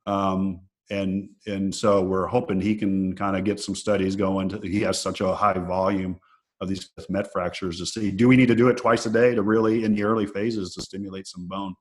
um, 0.06 0.62
and 0.90 1.30
and 1.48 1.74
so 1.74 2.02
we're 2.02 2.28
hoping 2.28 2.62
he 2.62 2.76
can 2.76 3.14
kind 3.16 3.36
of 3.36 3.44
get 3.44 3.60
some 3.60 3.76
studies 3.76 4.16
going. 4.16 4.50
To, 4.50 4.60
he 4.60 4.82
has 4.82 5.00
such 5.00 5.22
a 5.22 5.36
high 5.36 5.54
volume 5.54 6.20
of 6.64 6.70
these 6.70 6.90
met 7.10 7.32
fractures 7.32 7.78
to 7.78 7.86
see 7.86 8.10
do 8.10 8.28
we 8.28 8.36
need 8.36 8.48
to 8.48 8.56
do 8.56 8.70
it 8.70 8.78
twice 8.78 9.06
a 9.06 9.10
day 9.10 9.36
to 9.36 9.44
really 9.44 9.84
in 9.84 9.94
the 9.94 10.04
early 10.04 10.26
phases 10.26 10.74
to 10.74 10.82
stimulate 10.82 11.28
some 11.28 11.48
bone 11.48 11.76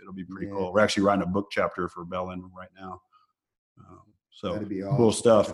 it'll 0.00 0.12
be 0.12 0.24
pretty 0.24 0.46
yeah. 0.46 0.52
cool 0.52 0.72
we're 0.72 0.80
actually 0.80 1.02
writing 1.02 1.22
a 1.22 1.26
book 1.26 1.48
chapter 1.50 1.88
for 1.88 2.04
bellin 2.04 2.42
right 2.56 2.68
now 2.78 3.00
um, 3.78 4.02
so 4.30 4.54
awesome. 4.54 4.96
cool 4.96 5.12
stuff 5.12 5.52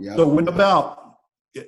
yeah 0.00 0.16
so 0.16 0.26
when 0.26 0.48
about 0.48 1.09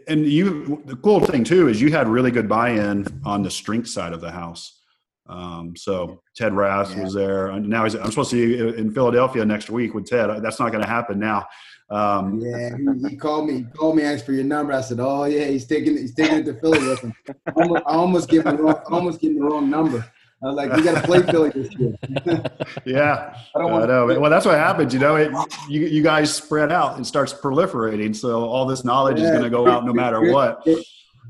and 0.08 0.26
you 0.26 0.82
the 0.86 0.96
cool 0.96 1.20
thing 1.20 1.42
too 1.42 1.68
is 1.68 1.80
you 1.80 1.90
had 1.90 2.06
really 2.06 2.30
good 2.30 2.48
buy-in 2.48 3.06
on 3.24 3.42
the 3.42 3.50
strength 3.50 3.88
side 3.88 4.12
of 4.12 4.20
the 4.20 4.30
house 4.30 4.82
um, 5.28 5.74
so 5.76 6.22
Ted 6.36 6.52
Rath 6.52 6.94
yeah. 6.94 7.04
was 7.04 7.14
there. 7.14 7.58
Now 7.60 7.84
he's, 7.84 7.94
I'm 7.94 8.10
supposed 8.10 8.30
to 8.30 8.36
be 8.36 8.78
in 8.78 8.92
Philadelphia 8.92 9.44
next 9.44 9.70
week 9.70 9.94
with 9.94 10.06
Ted. 10.06 10.30
That's 10.42 10.58
not 10.58 10.72
going 10.72 10.82
to 10.82 10.88
happen 10.88 11.18
now. 11.18 11.46
Um, 11.90 12.40
yeah, 12.40 12.70
he, 12.76 13.10
he, 13.10 13.16
called 13.16 13.46
me. 13.46 13.58
He 13.58 13.64
called 13.64 13.96
me, 13.96 14.02
asked 14.02 14.24
for 14.24 14.32
your 14.32 14.44
number. 14.44 14.72
I 14.72 14.80
said, 14.80 14.98
"Oh 14.98 15.24
yeah, 15.24 15.44
he's 15.44 15.66
taking 15.66 15.96
he's 15.96 16.14
taking 16.14 16.38
it 16.38 16.44
to 16.46 16.54
Philly 16.54 16.78
with 16.86 17.00
him." 17.00 17.14
I 17.46 17.52
almost, 17.54 17.82
I 17.86 17.92
almost 17.92 18.28
gave 18.30 18.46
him 18.46 18.56
the 18.56 18.62
wrong, 18.62 18.82
almost 18.86 19.20
gave 19.20 19.32
him 19.32 19.40
the 19.40 19.44
wrong 19.44 19.68
number. 19.68 20.04
I 20.42 20.46
was 20.46 20.56
like, 20.56 20.72
"We 20.72 20.82
got 20.82 21.00
to 21.00 21.06
play 21.06 21.22
Philly 21.22 21.50
this 21.50 21.72
year." 21.74 21.94
yeah, 22.84 23.36
I, 23.54 23.58
don't 23.58 23.70
want 23.70 23.84
I 23.84 23.86
know. 23.86 24.06
Well, 24.20 24.30
that's 24.30 24.44
what 24.44 24.56
happens. 24.56 24.92
You 24.92 25.00
know, 25.00 25.16
it, 25.16 25.30
you 25.68 25.86
you 25.86 26.02
guys 26.02 26.34
spread 26.34 26.72
out 26.72 26.96
and 26.96 27.06
starts 27.06 27.32
proliferating. 27.32 28.14
So 28.14 28.44
all 28.44 28.66
this 28.66 28.84
knowledge 28.84 29.18
yeah. 29.18 29.26
is 29.26 29.30
going 29.30 29.44
to 29.44 29.50
go 29.50 29.68
out 29.68 29.84
no 29.84 29.92
matter 29.92 30.20
good, 30.20 30.32
what. 30.32 30.64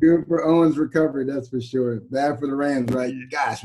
Good 0.01 0.27
for 0.27 0.44
Owens' 0.44 0.79
recovery, 0.79 1.25
that's 1.27 1.48
for 1.48 1.61
sure. 1.61 2.01
Bad 2.11 2.38
for 2.38 2.46
the 2.46 2.55
Rams, 2.55 2.90
right? 2.92 3.14
Gosh, 3.31 3.64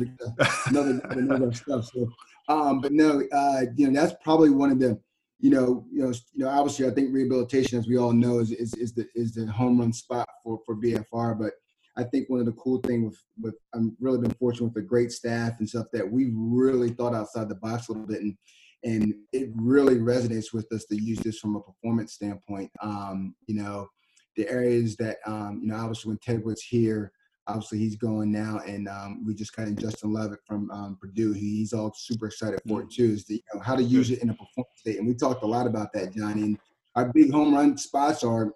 another 0.68 1.00
another 1.12 1.54
stuff. 1.54 1.90
So, 1.94 2.10
um, 2.50 2.82
but 2.82 2.92
no, 2.92 3.24
uh, 3.32 3.62
you 3.76 3.90
know, 3.90 4.02
that's 4.02 4.16
probably 4.24 4.50
one 4.50 4.72
of 4.72 4.80
the 4.80 5.00
you 5.40 5.52
know, 5.52 5.86
you 5.92 6.04
know, 6.04 6.14
you 6.34 6.46
know, 6.46 6.50
obviously, 6.50 6.88
I 6.88 6.92
think 6.92 7.14
rehabilitation, 7.14 7.78
as 7.78 7.88
we 7.88 7.98
all 7.98 8.12
know, 8.12 8.40
is 8.40 8.52
is, 8.52 8.74
is 8.74 8.94
the 8.94 9.08
is 9.16 9.36
the 9.36 9.46
home 9.46 9.80
run 9.80 9.94
spot 9.94 10.28
for 10.44 10.60
for 10.66 10.76
BFR. 10.76 11.40
But 11.40 11.54
I 11.98 12.04
think 12.04 12.30
one 12.30 12.40
of 12.40 12.46
the 12.46 12.52
cool 12.54 12.80
things 12.82 13.06
with 13.06 13.22
with 13.42 13.56
I'm 13.74 13.96
really 14.00 14.20
been 14.20 14.34
fortunate 14.36 14.74
with 14.74 14.84
a 14.84 14.88
great 14.88 15.12
staff 15.12 15.60
and 15.60 15.68
stuff 15.68 15.88
that 15.94 16.10
we 16.10 16.32
really 16.34 16.90
thought 16.90 17.16
outside 17.16 17.50
the 17.50 17.56
box 17.56 17.88
a 17.88 17.92
little 17.92 18.08
bit, 18.08 18.22
and 18.22 18.38
and 18.84 19.14
it 19.34 19.50
really 19.56 19.96
resonates 19.96 20.54
with 20.54 20.72
us 20.72 20.86
to 20.86 20.96
use 20.96 21.20
this 21.20 21.40
from 21.40 21.56
a 21.56 21.62
performance 21.62 22.14
standpoint. 22.14 22.72
Um, 22.82 23.36
you 23.48 23.56
know, 23.56 23.88
the 24.36 24.48
areas 24.50 24.96
that 24.98 25.18
um, 25.26 25.60
you 25.62 25.70
know, 25.70 25.76
obviously, 25.76 26.10
when 26.10 26.20
Ted 26.20 26.46
was 26.46 26.62
here, 26.62 27.12
obviously 27.48 27.80
he's 27.80 27.96
going 27.96 28.32
now, 28.32 28.60
and 28.68 28.88
um, 28.88 29.26
we 29.26 29.34
just 29.34 29.56
got 29.56 29.68
in 29.68 29.76
Justin 29.76 30.14
Lovett 30.14 30.40
from 30.46 30.70
um, 30.72 30.98
Purdue. 31.02 31.34
He's 31.34 31.74
all 31.74 31.94
super 31.96 32.28
excited 32.28 32.60
for 32.68 32.82
it 32.82 32.88
mm. 32.88 32.96
too. 32.96 33.06
Is 33.06 33.26
the, 33.26 33.36
you 33.36 33.42
know, 33.54 33.62
how 33.62 33.76
to 33.76 33.84
use 33.84 34.12
it 34.12 34.22
in 34.22 34.30
a 34.30 34.34
performance 34.34 34.78
state, 34.78 35.00
and 35.00 35.08
we 35.08 35.16
talked 35.16 35.44
a 35.44 35.48
lot 35.48 35.66
about 35.66 35.92
that, 35.94 36.14
Johnny. 36.14 36.44
And 36.44 36.60
our 36.96 37.12
big 37.12 37.32
home 37.32 37.54
run 37.54 37.78
spots 37.78 38.24
are 38.24 38.54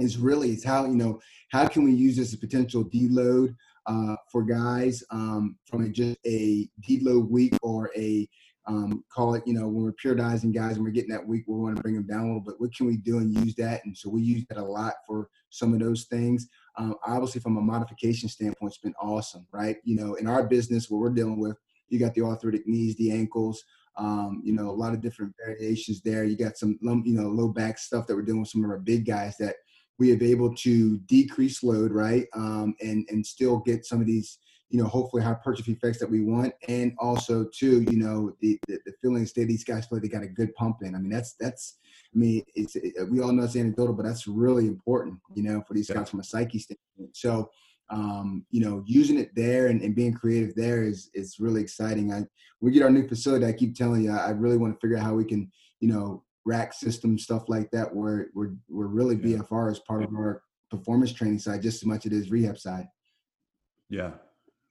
is 0.00 0.16
really 0.16 0.50
is 0.50 0.64
how 0.64 0.84
you 0.84 0.96
know 0.96 1.20
how 1.50 1.66
can 1.66 1.84
we 1.84 1.92
use 1.92 2.16
this 2.16 2.32
as 2.32 2.38
potential 2.38 2.84
deload 2.84 3.54
uh, 3.86 4.16
for 4.30 4.42
guys 4.42 5.02
um, 5.10 5.56
from 5.66 5.84
a, 5.84 5.88
just 5.88 6.18
a 6.26 6.68
deload 6.88 7.28
week 7.28 7.56
or 7.62 7.90
a 7.96 8.28
um, 8.66 9.04
call 9.12 9.34
it, 9.34 9.42
you 9.46 9.54
know, 9.54 9.66
when 9.66 9.84
we're 9.84 9.92
periodizing 9.92 10.54
guys 10.54 10.76
and 10.76 10.84
we're 10.84 10.90
getting 10.90 11.10
that 11.10 11.26
week, 11.26 11.44
we 11.46 11.56
want 11.56 11.76
to 11.76 11.82
bring 11.82 11.94
them 11.94 12.06
down 12.06 12.20
a 12.20 12.26
little 12.26 12.40
bit. 12.40 12.54
What 12.58 12.74
can 12.74 12.86
we 12.86 12.98
do 12.98 13.18
and 13.18 13.34
use 13.34 13.54
that? 13.56 13.84
And 13.84 13.96
so 13.96 14.08
we 14.10 14.22
use 14.22 14.44
that 14.48 14.58
a 14.58 14.64
lot 14.64 14.94
for 15.06 15.28
some 15.48 15.72
of 15.72 15.80
those 15.80 16.04
things. 16.04 16.46
Um, 16.76 16.94
obviously, 17.04 17.40
from 17.40 17.56
a 17.56 17.62
modification 17.62 18.28
standpoint, 18.28 18.70
it's 18.70 18.78
been 18.78 18.94
awesome, 19.00 19.46
right? 19.52 19.78
You 19.84 19.96
know, 19.96 20.14
in 20.14 20.26
our 20.28 20.46
business, 20.46 20.88
what 20.88 21.00
we're 21.00 21.10
dealing 21.10 21.40
with, 21.40 21.56
you 21.88 21.98
got 21.98 22.14
the 22.14 22.22
arthritic 22.22 22.66
knees, 22.66 22.94
the 22.96 23.10
ankles, 23.10 23.64
um, 23.96 24.40
you 24.44 24.52
know, 24.52 24.70
a 24.70 24.72
lot 24.72 24.94
of 24.94 25.00
different 25.00 25.34
variations 25.44 26.00
there. 26.02 26.24
You 26.24 26.36
got 26.36 26.56
some, 26.56 26.78
you 26.80 27.14
know, 27.14 27.28
low 27.28 27.48
back 27.48 27.78
stuff 27.78 28.06
that 28.06 28.14
we're 28.14 28.22
doing 28.22 28.40
with 28.40 28.50
some 28.50 28.64
of 28.64 28.70
our 28.70 28.78
big 28.78 29.04
guys 29.04 29.36
that 29.38 29.56
we 30.00 30.08
have 30.08 30.22
able 30.22 30.52
to 30.56 30.98
decrease 31.06 31.62
load, 31.62 31.92
right, 31.92 32.26
um, 32.34 32.74
and 32.80 33.06
and 33.10 33.24
still 33.24 33.58
get 33.58 33.86
some 33.86 34.00
of 34.00 34.06
these 34.06 34.38
you 34.70 34.80
know, 34.80 34.88
hopefully 34.88 35.22
hypertrophy 35.22 35.72
effects 35.72 35.98
that 35.98 36.08
we 36.08 36.20
want, 36.20 36.54
and 36.68 36.94
also 36.98 37.44
too, 37.52 37.82
you 37.90 37.98
know, 37.98 38.32
the 38.40 38.58
the, 38.68 38.78
the 38.86 38.92
feeling 39.02 39.26
state 39.26 39.48
these 39.48 39.64
guys 39.64 39.86
like 39.90 40.00
they 40.00 40.08
got 40.08 40.22
a 40.22 40.28
good 40.28 40.54
pump 40.54 40.78
in. 40.82 40.94
I 40.94 40.98
mean, 40.98 41.10
that's 41.10 41.34
that's, 41.34 41.78
I 42.14 42.18
mean, 42.18 42.44
it's 42.54 42.76
it, 42.76 42.94
we 43.10 43.20
all 43.20 43.32
know 43.32 43.42
it's 43.42 43.56
anecdotal, 43.56 43.94
but 43.94 44.06
that's 44.06 44.28
really 44.28 44.66
important, 44.66 45.18
you 45.34 45.42
know, 45.42 45.62
for 45.66 45.74
these 45.74 45.90
guys 45.90 46.08
from 46.08 46.20
a 46.20 46.24
psyche 46.24 46.60
standpoint. 46.60 47.16
So, 47.16 47.50
um, 47.90 48.46
you 48.50 48.60
know, 48.60 48.84
using 48.86 49.18
it 49.18 49.34
there 49.34 49.66
and, 49.66 49.82
and 49.82 49.96
being 49.96 50.14
creative 50.14 50.54
there 50.54 50.84
is 50.84 51.10
is 51.14 51.40
really 51.40 51.60
exciting. 51.60 52.12
I 52.12 52.24
we 52.60 52.70
get 52.70 52.84
our 52.84 52.90
new 52.90 53.08
facility. 53.08 53.46
I 53.46 53.52
keep 53.52 53.74
telling 53.74 54.04
you, 54.04 54.12
I, 54.12 54.28
I 54.28 54.30
really 54.30 54.56
want 54.56 54.72
to 54.72 54.80
figure 54.80 54.98
out 54.98 55.04
how 55.04 55.14
we 55.14 55.24
can, 55.24 55.50
you 55.80 55.88
know, 55.88 56.22
rack 56.44 56.72
system 56.72 57.18
stuff 57.18 57.44
like 57.48 57.70
that, 57.70 57.94
where 57.94 58.28
we're 58.34 58.52
we're 58.68 58.86
really 58.86 59.16
BFR 59.16 59.70
as 59.70 59.78
part 59.80 60.02
of 60.02 60.14
our 60.14 60.42
performance 60.70 61.12
training 61.12 61.38
side 61.38 61.62
just 61.62 61.82
as 61.82 61.86
much 61.86 62.06
as 62.06 62.12
it 62.12 62.16
is 62.16 62.30
rehab 62.30 62.58
side. 62.58 62.86
Yeah, 63.88 64.12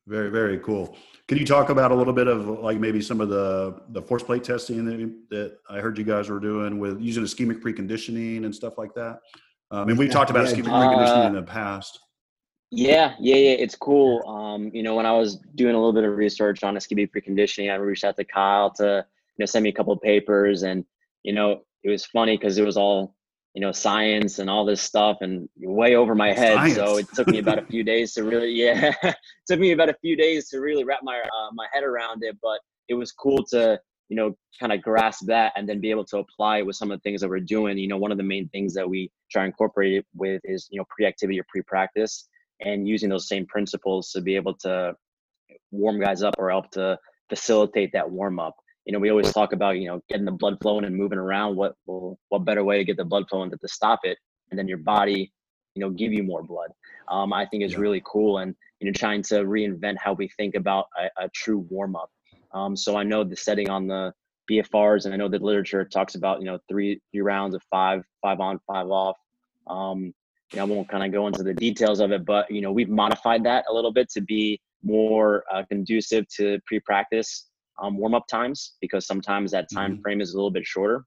very, 0.09 0.31
very 0.31 0.57
cool. 0.59 0.97
Can 1.27 1.37
you 1.37 1.45
talk 1.45 1.69
about 1.69 1.91
a 1.91 1.95
little 1.95 2.13
bit 2.13 2.27
of 2.27 2.47
like 2.47 2.79
maybe 2.79 2.99
some 2.99 3.21
of 3.21 3.29
the 3.29 3.81
the 3.89 4.01
force 4.01 4.23
plate 4.23 4.43
testing 4.43 4.83
that, 4.85 5.15
that 5.29 5.57
I 5.69 5.79
heard 5.79 5.99
you 5.99 6.03
guys 6.03 6.29
were 6.29 6.39
doing 6.39 6.79
with 6.79 6.99
using 6.99 7.23
ischemic 7.23 7.61
preconditioning 7.61 8.45
and 8.45 8.55
stuff 8.55 8.77
like 8.79 8.93
that? 8.95 9.19
Um, 9.69 9.89
and 9.89 9.99
we've 9.99 10.09
talked 10.09 10.31
about 10.31 10.47
ischemic 10.47 10.63
preconditioning 10.63 11.25
uh, 11.25 11.27
in 11.27 11.35
the 11.35 11.43
past. 11.43 11.99
Yeah, 12.71 13.13
yeah, 13.19 13.35
yeah. 13.35 13.51
It's 13.51 13.75
cool. 13.75 14.27
Um, 14.27 14.71
you 14.73 14.81
know, 14.81 14.95
when 14.95 15.05
I 15.05 15.11
was 15.11 15.37
doing 15.53 15.75
a 15.75 15.77
little 15.77 15.93
bit 15.93 16.03
of 16.03 16.15
research 16.17 16.63
on 16.63 16.75
ischemic 16.75 17.11
preconditioning, 17.11 17.71
I 17.71 17.75
reached 17.75 18.03
out 18.03 18.15
to 18.17 18.23
Kyle 18.23 18.71
to 18.71 19.05
you 19.37 19.43
know 19.43 19.45
send 19.45 19.63
me 19.63 19.69
a 19.69 19.73
couple 19.73 19.93
of 19.93 20.01
papers, 20.01 20.63
and 20.63 20.83
you 21.29 21.35
know, 21.35 21.61
it 21.83 21.91
was 21.91 22.07
funny 22.07 22.35
because 22.35 22.57
it 22.57 22.65
was 22.65 22.75
all 22.75 23.13
you 23.53 23.61
know 23.61 23.71
science 23.71 24.39
and 24.39 24.49
all 24.49 24.65
this 24.65 24.81
stuff 24.81 25.17
and 25.21 25.47
way 25.57 25.95
over 25.95 26.15
my 26.15 26.33
head 26.33 26.55
science. 26.55 26.75
so 26.75 26.97
it 26.97 27.07
took 27.13 27.27
me 27.27 27.37
about 27.37 27.59
a 27.59 27.65
few 27.73 27.83
days 27.83 28.13
to 28.13 28.23
really 28.23 28.49
yeah 28.51 28.91
took 29.47 29.59
me 29.59 29.71
about 29.71 29.89
a 29.89 29.95
few 30.01 30.15
days 30.15 30.49
to 30.49 30.59
really 30.59 30.83
wrap 30.83 31.01
my 31.03 31.19
uh, 31.19 31.49
my 31.53 31.67
head 31.73 31.83
around 31.83 32.23
it 32.23 32.35
but 32.41 32.59
it 32.87 32.95
was 32.95 33.11
cool 33.11 33.43
to 33.43 33.79
you 34.07 34.15
know 34.15 34.35
kind 34.59 34.71
of 34.71 34.81
grasp 34.81 35.25
that 35.25 35.51
and 35.55 35.67
then 35.67 35.79
be 35.79 35.89
able 35.89 36.05
to 36.05 36.17
apply 36.17 36.59
it 36.59 36.65
with 36.65 36.75
some 36.75 36.91
of 36.91 36.97
the 36.97 37.01
things 37.01 37.21
that 37.21 37.29
we're 37.29 37.39
doing 37.39 37.77
you 37.77 37.87
know 37.87 37.97
one 37.97 38.11
of 38.11 38.17
the 38.17 38.29
main 38.33 38.47
things 38.49 38.73
that 38.73 38.87
we 38.87 39.11
try 39.31 39.41
to 39.43 39.47
incorporate 39.47 39.93
it 39.93 40.05
with 40.15 40.41
is 40.45 40.67
you 40.71 40.79
know 40.79 40.85
pre-activity 40.89 41.39
or 41.39 41.45
pre-practice 41.49 42.27
and 42.61 42.87
using 42.87 43.09
those 43.09 43.27
same 43.27 43.45
principles 43.47 44.11
to 44.11 44.21
be 44.21 44.35
able 44.35 44.53
to 44.53 44.93
warm 45.71 45.99
guys 45.99 46.21
up 46.21 46.35
or 46.37 46.49
help 46.51 46.69
to 46.71 46.97
facilitate 47.29 47.91
that 47.93 48.09
warm 48.09 48.39
up 48.39 48.55
you 48.89 48.93
know, 48.93 48.97
we 48.97 49.11
always 49.11 49.31
talk 49.31 49.53
about, 49.53 49.77
you 49.77 49.85
know, 49.85 50.01
getting 50.09 50.25
the 50.25 50.31
blood 50.31 50.57
flowing 50.63 50.83
and 50.83 50.95
moving 50.95 51.19
around. 51.19 51.55
What 51.55 51.75
will, 51.85 52.17
what 52.29 52.43
better 52.43 52.63
way 52.63 52.79
to 52.79 52.83
get 52.83 52.97
the 52.97 53.05
blood 53.05 53.25
flowing 53.29 53.51
than 53.51 53.59
to 53.59 53.67
stop 53.67 53.99
it 54.01 54.17
and 54.49 54.57
then 54.57 54.67
your 54.67 54.79
body, 54.79 55.31
you 55.75 55.79
know, 55.79 55.91
give 55.91 56.11
you 56.11 56.23
more 56.23 56.41
blood. 56.41 56.71
Um, 57.07 57.31
I 57.31 57.45
think 57.45 57.63
is 57.63 57.73
yeah. 57.73 57.81
really 57.81 58.01
cool. 58.03 58.39
And, 58.39 58.55
you 58.79 58.87
know, 58.87 58.91
trying 58.91 59.21
to 59.25 59.43
reinvent 59.43 59.97
how 60.03 60.13
we 60.13 60.27
think 60.29 60.55
about 60.55 60.87
a, 60.99 61.25
a 61.25 61.29
true 61.35 61.67
warm 61.69 61.95
up. 61.95 62.09
Um, 62.51 62.75
so 62.75 62.97
I 62.97 63.03
know 63.03 63.23
the 63.23 63.35
setting 63.35 63.69
on 63.69 63.85
the 63.85 64.11
BFRs 64.49 65.05
and 65.05 65.13
I 65.13 65.17
know 65.17 65.29
the 65.29 65.37
literature 65.37 65.85
talks 65.85 66.15
about, 66.15 66.39
you 66.39 66.45
know, 66.45 66.57
three, 66.67 66.99
three 67.11 67.21
rounds 67.21 67.53
of 67.53 67.61
five, 67.69 68.01
five 68.23 68.39
on, 68.39 68.59
five 68.65 68.87
off. 68.87 69.17
Um, 69.67 70.15
you 70.51 70.57
know, 70.57 70.63
I 70.63 70.65
won't 70.65 70.89
kind 70.89 71.05
of 71.05 71.11
go 71.11 71.27
into 71.27 71.43
the 71.43 71.53
details 71.53 71.99
of 71.99 72.11
it, 72.11 72.25
but, 72.25 72.49
you 72.49 72.61
know, 72.61 72.71
we've 72.71 72.89
modified 72.89 73.43
that 73.43 73.65
a 73.69 73.73
little 73.73 73.93
bit 73.93 74.09
to 74.13 74.21
be 74.21 74.59
more 74.81 75.43
uh, 75.53 75.61
conducive 75.69 76.25
to 76.37 76.57
pre-practice 76.65 77.48
um, 77.81 77.97
warm 77.97 78.13
up 78.13 78.27
times 78.27 78.73
because 78.81 79.05
sometimes 79.05 79.51
that 79.51 79.67
time 79.73 79.93
mm-hmm. 79.93 80.01
frame 80.01 80.21
is 80.21 80.33
a 80.33 80.37
little 80.37 80.51
bit 80.51 80.65
shorter. 80.65 81.05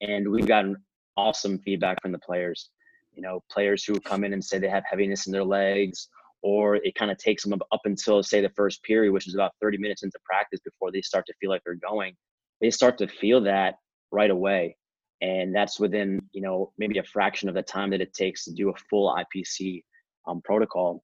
And 0.00 0.30
we've 0.30 0.46
gotten 0.46 0.76
awesome 1.16 1.58
feedback 1.58 2.00
from 2.02 2.12
the 2.12 2.18
players. 2.18 2.70
You 3.14 3.22
know, 3.22 3.42
players 3.50 3.84
who 3.84 3.98
come 4.00 4.24
in 4.24 4.32
and 4.32 4.44
say 4.44 4.58
they 4.58 4.68
have 4.68 4.84
heaviness 4.88 5.26
in 5.26 5.32
their 5.32 5.44
legs, 5.44 6.08
or 6.42 6.76
it 6.76 6.94
kind 6.94 7.10
of 7.10 7.18
takes 7.18 7.42
them 7.42 7.54
up 7.72 7.80
until 7.84 8.22
say 8.22 8.40
the 8.40 8.50
first 8.50 8.82
period, 8.82 9.12
which 9.12 9.26
is 9.26 9.34
about 9.34 9.52
30 9.62 9.78
minutes 9.78 10.02
into 10.02 10.18
practice 10.24 10.60
before 10.64 10.92
they 10.92 11.00
start 11.00 11.24
to 11.26 11.34
feel 11.40 11.50
like 11.50 11.62
they're 11.64 11.74
going. 11.74 12.14
They 12.60 12.70
start 12.70 12.98
to 12.98 13.08
feel 13.08 13.40
that 13.42 13.76
right 14.12 14.30
away. 14.30 14.76
and 15.22 15.54
that's 15.54 15.80
within 15.80 16.20
you 16.32 16.42
know 16.42 16.72
maybe 16.76 16.98
a 16.98 17.02
fraction 17.02 17.48
of 17.48 17.54
the 17.54 17.62
time 17.62 17.90
that 17.90 18.02
it 18.02 18.12
takes 18.12 18.44
to 18.44 18.52
do 18.52 18.68
a 18.70 18.74
full 18.90 19.14
IPC 19.16 19.82
um, 20.28 20.42
protocol. 20.42 21.02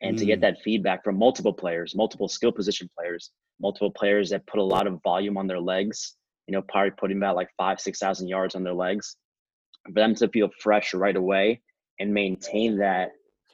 And 0.00 0.16
mm. 0.16 0.18
to 0.20 0.26
get 0.26 0.38
mm. 0.38 0.42
that 0.42 0.62
feedback 0.62 1.04
from 1.04 1.18
multiple 1.18 1.52
players, 1.52 1.94
multiple 1.94 2.28
skill 2.28 2.52
position 2.52 2.88
players, 2.96 3.30
multiple 3.60 3.90
players 3.90 4.30
that 4.30 4.46
put 4.46 4.60
a 4.60 4.64
lot 4.64 4.86
of 4.86 5.02
volume 5.02 5.36
on 5.36 5.46
their 5.46 5.60
legs, 5.60 6.14
you 6.46 6.52
know, 6.52 6.62
probably 6.62 6.92
putting 6.92 7.16
about 7.16 7.36
like 7.36 7.48
five, 7.56 7.80
six 7.80 7.98
thousand 7.98 8.28
yards 8.28 8.54
on 8.54 8.62
their 8.62 8.74
legs, 8.74 9.16
for 9.86 9.92
them 9.92 10.14
to 10.14 10.28
feel 10.28 10.50
fresh 10.60 10.94
right 10.94 11.16
away 11.16 11.60
and 11.98 12.12
maintain 12.12 12.78
that 12.78 13.10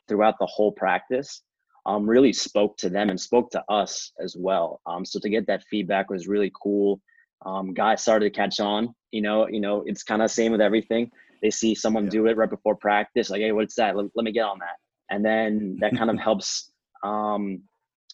throughout 0.09 0.35
the 0.39 0.47
whole 0.47 0.73
practice 0.73 1.43
um, 1.87 2.09
really 2.09 2.33
spoke 2.33 2.77
to 2.79 2.89
them 2.89 3.11
and 3.11 3.21
spoke 3.21 3.51
to 3.51 3.63
us 3.69 4.13
as 4.23 4.37
well. 4.39 4.81
Um, 4.87 5.05
so 5.05 5.19
to 5.21 5.29
get 5.29 5.47
that 5.47 5.65
feedback 5.71 6.11
was 6.11 6.27
really 6.27 6.53
cool. 6.61 7.01
Um, 7.45 7.75
guys 7.75 8.03
started 8.03 8.33
to 8.33 8.37
catch 8.39 8.61
on. 8.61 8.95
You 9.13 9.23
know, 9.23 9.49
you 9.49 9.61
know, 9.61 9.83
it's 9.87 10.03
kind 10.03 10.23
of 10.23 10.31
same 10.31 10.53
with 10.53 10.61
everything. 10.61 11.11
They 11.43 11.51
see 11.51 11.75
someone 11.75 12.05
yeah. 12.05 12.11
do 12.11 12.27
it 12.27 12.37
right 12.37 12.49
before 12.49 12.77
practice, 12.77 13.29
like, 13.29 13.43
hey, 13.43 13.53
what's 13.53 13.75
that? 13.75 13.97
Let, 13.97 14.07
let 14.15 14.25
me 14.25 14.33
get 14.33 14.45
on 14.45 14.59
that, 14.61 14.77
and 15.15 15.25
then 15.25 15.77
that 15.81 15.97
kind 15.97 16.11
of 16.11 16.19
helps 16.29 16.73
um, 17.05 17.63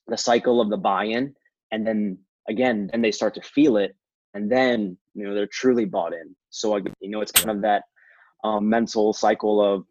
the 0.06 0.16
cycle 0.16 0.60
of 0.60 0.68
the 0.68 0.76
buy-in. 0.76 1.34
And 1.72 1.86
then 1.86 2.18
again, 2.48 2.88
then 2.92 3.00
they 3.00 3.12
start 3.12 3.34
to 3.34 3.42
feel 3.42 3.76
it, 3.76 3.96
and 4.34 4.50
then 4.50 4.96
you 5.14 5.24
know 5.24 5.34
they're 5.34 5.46
truly 5.46 5.84
bought 5.84 6.12
in. 6.12 6.34
So 6.50 6.76
you 6.76 7.10
know, 7.10 7.20
it's 7.20 7.32
kind 7.32 7.50
of 7.50 7.62
that 7.62 7.84
um, 8.44 8.68
mental 8.68 9.12
cycle 9.12 9.60
of 9.60 9.84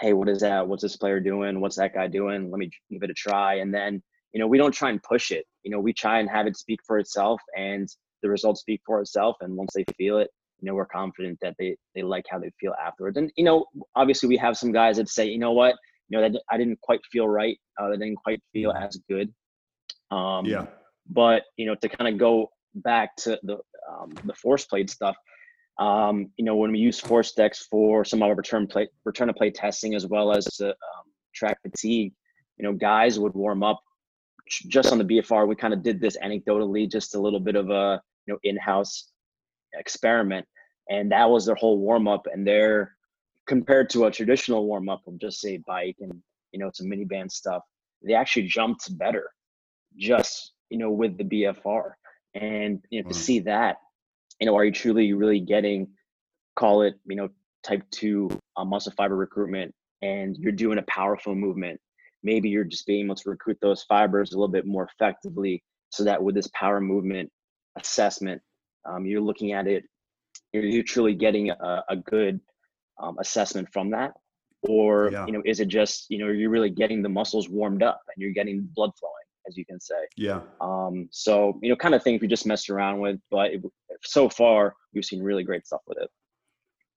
hey, 0.00 0.12
what 0.12 0.28
is 0.28 0.40
that? 0.40 0.66
What's 0.66 0.82
this 0.82 0.96
player 0.96 1.20
doing? 1.20 1.60
What's 1.60 1.76
that 1.76 1.94
guy 1.94 2.06
doing? 2.06 2.50
Let 2.50 2.58
me 2.58 2.70
give 2.90 3.02
it 3.02 3.10
a 3.10 3.14
try. 3.14 3.56
And 3.56 3.74
then, 3.74 4.00
you 4.32 4.40
know, 4.40 4.46
we 4.46 4.58
don't 4.58 4.72
try 4.72 4.90
and 4.90 5.02
push 5.02 5.32
it. 5.32 5.44
You 5.64 5.72
know, 5.72 5.80
we 5.80 5.92
try 5.92 6.20
and 6.20 6.30
have 6.30 6.46
it 6.46 6.56
speak 6.56 6.78
for 6.86 6.98
itself 6.98 7.40
and 7.56 7.88
the 8.22 8.28
results 8.28 8.60
speak 8.60 8.80
for 8.86 9.00
itself. 9.00 9.36
And 9.40 9.56
once 9.56 9.72
they 9.74 9.84
feel 9.96 10.18
it, 10.18 10.28
you 10.60 10.66
know, 10.66 10.74
we're 10.74 10.86
confident 10.86 11.38
that 11.42 11.54
they 11.58 11.76
they 11.94 12.02
like 12.02 12.26
how 12.30 12.38
they 12.38 12.50
feel 12.60 12.74
afterwards. 12.84 13.16
And 13.16 13.30
you 13.36 13.44
know, 13.44 13.66
obviously 13.94 14.28
we 14.28 14.36
have 14.38 14.56
some 14.56 14.72
guys 14.72 14.96
that 14.96 15.08
say, 15.08 15.26
you 15.26 15.38
know 15.38 15.52
what, 15.52 15.76
you 16.08 16.18
know, 16.18 16.28
that 16.28 16.40
I 16.50 16.56
didn't 16.56 16.80
quite 16.80 17.00
feel 17.10 17.28
right. 17.28 17.58
Uh, 17.80 17.88
that 17.90 17.98
didn't 17.98 18.16
quite 18.16 18.42
feel 18.52 18.72
as 18.72 18.98
good. 19.08 19.32
Um, 20.10 20.46
yeah. 20.46 20.66
But 21.08 21.44
you 21.56 21.66
know, 21.66 21.74
to 21.76 21.88
kind 21.88 22.12
of 22.12 22.18
go 22.18 22.50
back 22.74 23.16
to 23.16 23.38
the 23.42 23.58
um, 23.90 24.12
the 24.24 24.34
force 24.34 24.64
plate 24.66 24.90
stuff, 24.90 25.16
um, 25.78 26.30
you 26.36 26.44
know, 26.44 26.56
when 26.56 26.72
we 26.72 26.78
use 26.78 27.00
ForceDecks 27.00 27.66
for 27.70 28.04
some 28.04 28.22
of 28.22 28.28
our 28.28 28.34
return 28.34 28.66
play 28.66 28.88
return 29.04 29.28
to 29.28 29.34
play 29.34 29.50
testing 29.50 29.94
as 29.94 30.06
well 30.06 30.32
as 30.32 30.44
to 30.56 30.68
um, 30.68 31.04
track 31.34 31.58
fatigue, 31.62 32.12
you 32.58 32.64
know, 32.64 32.72
guys 32.72 33.18
would 33.18 33.34
warm 33.34 33.62
up 33.62 33.80
just 34.48 34.92
on 34.92 34.98
the 34.98 35.04
BFR. 35.04 35.46
We 35.46 35.56
kind 35.56 35.74
of 35.74 35.82
did 35.82 36.00
this 36.00 36.16
anecdotally, 36.18 36.90
just 36.90 37.14
a 37.14 37.20
little 37.20 37.40
bit 37.40 37.54
of 37.54 37.70
a 37.70 38.00
you 38.26 38.34
know 38.34 38.38
in-house 38.44 39.10
experiment, 39.74 40.46
and 40.90 41.12
that 41.12 41.30
was 41.30 41.46
their 41.46 41.54
whole 41.54 41.78
warm 41.78 42.08
up. 42.08 42.26
And 42.32 42.46
they're 42.46 42.96
compared 43.48 43.90
to 43.90 44.04
a 44.04 44.10
traditional 44.10 44.66
warm 44.66 44.88
up 44.88 45.02
of 45.06 45.18
just 45.18 45.40
say 45.40 45.58
bike 45.66 45.96
and 46.00 46.12
you 46.52 46.60
know 46.60 46.70
some 46.72 46.86
miniband 46.86 47.30
stuff, 47.30 47.62
they 48.02 48.14
actually 48.14 48.46
jumped 48.46 48.96
better, 48.98 49.30
just 49.96 50.52
you 50.70 50.78
know 50.78 50.90
with 50.90 51.16
the 51.18 51.24
BFR. 51.24 51.92
And 52.34 52.80
you 52.90 53.02
know 53.02 53.08
to 53.08 53.14
see 53.14 53.40
that 53.40 53.78
you 54.40 54.46
know, 54.46 54.56
are 54.56 54.64
you 54.64 54.72
truly 54.72 55.12
really 55.12 55.40
getting, 55.40 55.88
call 56.56 56.82
it, 56.82 56.94
you 57.06 57.16
know, 57.16 57.28
type 57.64 57.82
two 57.90 58.30
uh, 58.56 58.64
muscle 58.64 58.92
fiber 58.96 59.16
recruitment, 59.16 59.74
and 60.02 60.36
you're 60.36 60.52
doing 60.52 60.78
a 60.78 60.82
powerful 60.82 61.34
movement? 61.34 61.80
Maybe 62.22 62.48
you're 62.48 62.64
just 62.64 62.86
being 62.86 63.06
able 63.06 63.16
to 63.16 63.30
recruit 63.30 63.58
those 63.60 63.82
fibers 63.84 64.32
a 64.32 64.36
little 64.36 64.52
bit 64.52 64.66
more 64.66 64.88
effectively, 64.92 65.62
so 65.90 66.04
that 66.04 66.22
with 66.22 66.34
this 66.34 66.48
power 66.54 66.80
movement 66.80 67.30
assessment, 67.76 68.40
um, 68.88 69.06
you're 69.06 69.20
looking 69.20 69.52
at 69.52 69.66
it, 69.66 69.84
you're, 70.52 70.64
you're 70.64 70.82
truly 70.82 71.14
getting 71.14 71.50
a, 71.50 71.84
a 71.88 71.96
good 71.96 72.40
um, 73.00 73.16
assessment 73.18 73.68
from 73.72 73.90
that 73.90 74.12
or 74.62 75.10
yeah. 75.12 75.24
you 75.26 75.32
know 75.32 75.42
is 75.44 75.60
it 75.60 75.68
just 75.68 76.06
you 76.08 76.18
know 76.18 76.28
you're 76.28 76.50
really 76.50 76.70
getting 76.70 77.00
the 77.00 77.08
muscles 77.08 77.48
warmed 77.48 77.82
up 77.82 78.00
and 78.14 78.20
you're 78.20 78.32
getting 78.32 78.68
blood 78.74 78.90
flowing 78.98 79.14
as 79.48 79.56
you 79.56 79.64
can 79.64 79.80
say. 79.80 80.06
Yeah. 80.16 80.40
Um, 80.60 81.08
so 81.10 81.58
you 81.62 81.70
know, 81.70 81.76
kind 81.76 81.94
of 81.94 82.02
thing 82.02 82.18
we 82.20 82.28
just 82.28 82.46
messed 82.46 82.70
around 82.70 83.00
with, 83.00 83.18
but 83.30 83.52
it, 83.52 83.62
so 84.04 84.28
far 84.28 84.74
we've 84.94 85.04
seen 85.04 85.22
really 85.22 85.42
great 85.42 85.66
stuff 85.66 85.80
with 85.86 85.98
it. 85.98 86.10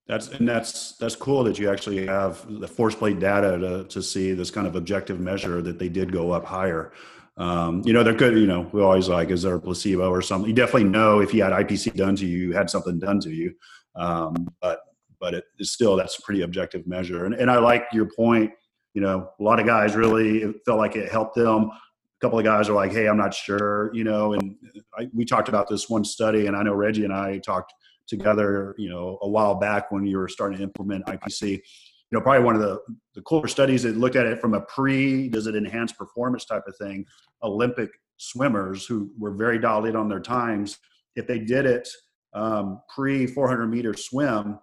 That's 0.07 0.27
and 0.27 0.47
that's 0.47 0.97
that's 0.97 1.15
cool 1.15 1.43
that 1.45 1.57
you 1.57 1.71
actually 1.71 2.05
have 2.05 2.45
the 2.59 2.67
force 2.67 2.95
plate 2.95 3.19
data 3.19 3.57
to 3.57 3.83
to 3.85 4.03
see 4.03 4.33
this 4.33 4.51
kind 4.51 4.67
of 4.67 4.75
objective 4.75 5.19
measure 5.19 5.61
that 5.61 5.79
they 5.79 5.89
did 5.89 6.11
go 6.11 6.31
up 6.31 6.45
higher. 6.45 6.91
Um, 7.37 7.81
you 7.85 7.93
know, 7.93 8.03
there 8.03 8.13
could. 8.13 8.37
You 8.37 8.47
know, 8.47 8.69
we 8.73 8.81
always 8.81 9.07
like, 9.07 9.29
is 9.29 9.43
there 9.43 9.55
a 9.55 9.59
placebo 9.59 10.09
or 10.09 10.21
something? 10.21 10.49
You 10.49 10.55
definitely 10.55 10.89
know 10.89 11.21
if 11.21 11.33
you 11.33 11.43
had 11.43 11.53
IPC 11.53 11.95
done 11.95 12.15
to 12.17 12.25
you, 12.25 12.49
you 12.49 12.53
had 12.53 12.69
something 12.69 12.99
done 12.99 13.19
to 13.21 13.29
you. 13.29 13.53
Um, 13.95 14.53
but 14.61 14.81
but 15.21 15.35
it 15.35 15.45
is 15.59 15.71
still 15.71 15.95
that's 15.95 16.17
a 16.17 16.21
pretty 16.23 16.41
objective 16.41 16.85
measure. 16.85 17.25
And 17.25 17.35
and 17.35 17.49
I 17.49 17.59
like 17.59 17.85
your 17.93 18.09
point. 18.17 18.51
You 18.93 19.01
know, 19.01 19.29
a 19.39 19.43
lot 19.43 19.59
of 19.59 19.65
guys 19.65 19.95
really 19.95 20.53
felt 20.65 20.79
like 20.79 20.97
it 20.97 21.09
helped 21.09 21.35
them 21.35 21.69
A 21.69 22.19
couple 22.19 22.37
of 22.37 22.43
guys 22.43 22.67
are 22.67 22.73
like, 22.73 22.91
"Hey, 22.91 23.07
I'm 23.07 23.15
not 23.15 23.33
sure," 23.33 23.91
you 23.93 24.03
know. 24.03 24.33
And 24.33 24.55
I, 24.97 25.07
we 25.13 25.23
talked 25.23 25.47
about 25.47 25.69
this 25.69 25.89
one 25.89 26.03
study, 26.03 26.47
and 26.47 26.57
I 26.57 26.63
know 26.63 26.73
Reggie 26.73 27.05
and 27.05 27.13
I 27.13 27.37
talked 27.37 27.73
together, 28.07 28.75
you 28.77 28.89
know, 28.89 29.17
a 29.21 29.29
while 29.29 29.55
back 29.55 29.91
when 29.91 30.05
you 30.05 30.17
were 30.17 30.27
starting 30.27 30.57
to 30.57 30.63
implement 30.63 31.05
IPC. 31.05 31.51
You 31.51 32.17
know, 32.17 32.21
probably 32.21 32.43
one 32.43 32.55
of 32.55 32.61
the 32.61 32.81
the 33.13 33.21
cooler 33.21 33.47
studies 33.47 33.83
that 33.83 33.95
looked 33.95 34.17
at 34.17 34.25
it 34.25 34.41
from 34.41 34.55
a 34.55 34.61
pre, 34.61 35.29
does 35.29 35.47
it 35.47 35.55
enhance 35.55 35.93
performance 35.93 36.43
type 36.43 36.63
of 36.67 36.75
thing. 36.75 37.05
Olympic 37.43 37.91
swimmers 38.17 38.85
who 38.85 39.11
were 39.17 39.31
very 39.31 39.57
dialed 39.57 39.85
in 39.87 39.95
on 39.95 40.09
their 40.09 40.19
times, 40.19 40.77
if 41.15 41.25
they 41.27 41.39
did 41.39 41.65
it 41.65 41.87
um, 42.33 42.81
pre 42.93 43.27
400 43.27 43.67
meter 43.67 43.93
swim, 43.93 44.59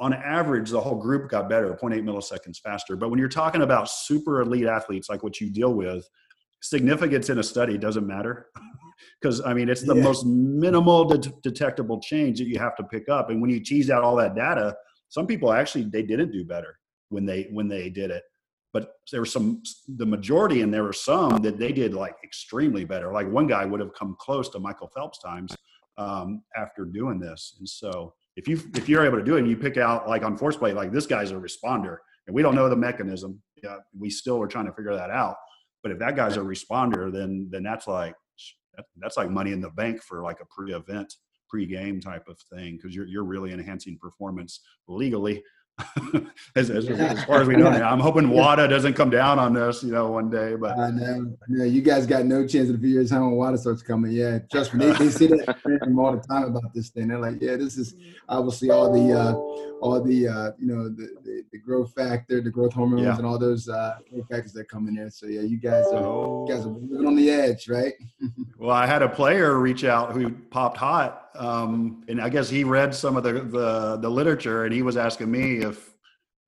on 0.00 0.14
average, 0.14 0.70
the 0.70 0.80
whole 0.80 0.96
group 0.96 1.30
got 1.30 1.48
better, 1.48 1.76
0.8 1.80 2.02
milliseconds 2.02 2.58
faster. 2.58 2.96
But 2.96 3.10
when 3.10 3.18
you're 3.18 3.28
talking 3.28 3.62
about 3.62 3.90
super 3.90 4.40
elite 4.40 4.66
athletes 4.66 5.10
like 5.10 5.22
what 5.22 5.40
you 5.40 5.50
deal 5.50 5.74
with, 5.74 6.08
significance 6.62 7.28
in 7.28 7.38
a 7.38 7.42
study 7.42 7.78
doesn't 7.78 8.06
matter. 8.06 8.48
Because 9.18 9.40
i 9.46 9.54
mean 9.54 9.70
it's 9.70 9.82
the 9.82 9.96
yeah. 9.96 10.02
most 10.02 10.26
minimal 10.26 11.06
de- 11.06 11.32
detectable 11.42 12.00
change 12.00 12.38
that 12.38 12.48
you 12.48 12.58
have 12.58 12.76
to 12.76 12.84
pick 12.84 13.08
up. 13.08 13.30
And 13.30 13.40
when 13.40 13.48
you 13.48 13.58
tease 13.58 13.88
out 13.88 14.04
all 14.04 14.14
that 14.16 14.34
data 14.34 14.76
some 15.10 15.26
people 15.26 15.52
actually 15.52 15.84
they 15.84 16.02
didn't 16.02 16.32
do 16.32 16.44
better 16.44 16.78
when 17.10 17.26
they 17.26 17.48
when 17.50 17.68
they 17.68 17.90
did 17.90 18.10
it. 18.10 18.22
But 18.72 18.92
there 19.10 19.20
were 19.20 19.26
some 19.26 19.62
the 19.96 20.06
majority 20.06 20.62
and 20.62 20.72
there 20.72 20.84
were 20.84 20.92
some 20.92 21.42
that 21.42 21.58
they 21.58 21.72
did 21.72 21.92
like 21.92 22.14
extremely 22.24 22.84
better. 22.84 23.12
Like 23.12 23.28
one 23.28 23.46
guy 23.46 23.64
would 23.64 23.80
have 23.80 23.92
come 23.92 24.16
close 24.18 24.48
to 24.50 24.58
michael 24.58 24.90
phelps 24.94 25.18
times 25.18 25.54
um, 25.98 26.42
after 26.56 26.84
doing 26.84 27.18
this. 27.18 27.56
And 27.58 27.68
so 27.68 28.14
if 28.36 28.48
you 28.48 28.60
if 28.74 28.88
you're 28.88 29.04
able 29.04 29.18
to 29.18 29.24
do 29.24 29.36
it 29.36 29.40
and 29.40 29.48
you 29.48 29.56
pick 29.56 29.76
out 29.76 30.08
like 30.08 30.22
on 30.22 30.36
force 30.36 30.56
plate 30.56 30.74
like 30.74 30.92
this 30.92 31.06
guy's 31.06 31.30
a 31.30 31.34
responder 31.34 31.98
and 32.26 32.34
we 32.34 32.42
don't 32.42 32.54
know 32.54 32.68
the 32.68 32.76
mechanism. 32.76 33.40
Yeah 33.62 33.76
we 33.98 34.10
still 34.10 34.40
are 34.40 34.46
trying 34.46 34.66
to 34.66 34.72
figure 34.72 34.94
that 34.94 35.10
out. 35.10 35.36
But 35.82 35.92
if 35.92 35.98
that 35.98 36.16
guy's 36.16 36.36
a 36.36 36.40
responder, 36.40 37.12
then 37.12 37.48
then 37.50 37.62
that's 37.62 37.86
like 37.86 38.14
that's 38.96 39.16
like 39.16 39.30
money 39.30 39.52
in 39.52 39.60
the 39.60 39.70
bank 39.70 40.02
for 40.02 40.22
like 40.22 40.40
a 40.40 40.46
pre-event, 40.46 41.12
pre-game 41.48 42.00
type 42.00 42.26
of 42.28 42.38
thing 42.52 42.76
because 42.76 42.94
you're 42.94 43.06
you're 43.06 43.24
really 43.24 43.52
enhancing 43.52 43.98
performance 44.00 44.60
legally 44.88 45.42
as, 46.56 46.70
as, 46.70 46.88
as, 46.88 47.24
far 47.24 47.42
as 47.42 47.48
we 47.48 47.56
know. 47.56 47.70
now. 47.70 47.90
I'm 47.90 48.00
hoping 48.00 48.30
WADA 48.30 48.68
doesn't 48.68 48.94
come 48.94 49.10
down 49.10 49.38
on 49.38 49.54
this, 49.54 49.82
you 49.82 49.92
know, 49.92 50.10
one 50.10 50.30
day. 50.30 50.54
But 50.56 50.78
I 50.78 50.90
know, 50.90 51.36
yeah, 51.48 51.64
you 51.64 51.82
guys 51.82 52.06
got 52.06 52.24
no 52.26 52.46
chance 52.46 52.68
in 52.68 52.76
a 52.76 52.78
few 52.78 52.88
years 52.88 53.10
time 53.10 53.22
when 53.22 53.32
WADA 53.32 53.58
starts 53.58 53.82
coming. 53.82 54.12
Yeah, 54.12 54.38
trust 54.50 54.74
me, 54.74 54.86
they, 54.86 54.92
they 54.92 55.10
see 55.10 55.26
that 55.28 55.60
from 55.84 55.98
all 55.98 56.12
the 56.12 56.22
time 56.22 56.44
about 56.44 56.72
this 56.74 56.90
thing. 56.90 57.08
They're 57.08 57.18
like, 57.18 57.40
yeah, 57.40 57.56
this 57.56 57.76
is 57.76 57.94
obviously 58.28 58.70
all 58.70 58.92
the 58.92 59.18
uh, 59.18 59.32
all 59.80 60.02
the 60.02 60.28
uh, 60.28 60.52
you 60.58 60.66
know 60.66 60.88
the, 60.88 61.16
the, 61.24 61.44
the 61.52 61.58
growth 61.58 61.92
factor, 61.94 62.40
the 62.40 62.50
growth 62.50 62.72
hormones, 62.72 63.02
yeah. 63.02 63.16
and 63.16 63.26
all 63.26 63.38
those 63.38 63.68
uh, 63.68 63.98
factors 64.30 64.52
that 64.52 64.68
come 64.68 64.88
in 64.88 64.94
there. 64.94 65.10
So 65.10 65.26
yeah, 65.26 65.42
you 65.42 65.58
guys 65.58 65.86
are 65.86 66.04
oh. 66.04 66.46
you 66.48 66.54
guys 66.54 66.64
are 66.64 66.70
living 66.70 67.06
on 67.06 67.16
the 67.16 67.30
edge, 67.30 67.68
right? 67.68 67.94
well, 68.58 68.70
I 68.70 68.86
had 68.86 69.02
a 69.02 69.08
player 69.08 69.58
reach 69.58 69.84
out 69.84 70.12
who 70.12 70.30
popped 70.30 70.76
hot 70.76 71.19
um, 71.34 72.04
and 72.08 72.20
I 72.20 72.28
guess 72.28 72.48
he 72.48 72.64
read 72.64 72.94
some 72.94 73.16
of 73.16 73.22
the, 73.22 73.32
the, 73.32 73.98
the 74.00 74.10
literature, 74.10 74.64
and 74.64 74.74
he 74.74 74.82
was 74.82 74.96
asking 74.96 75.30
me 75.30 75.58
if 75.58 75.90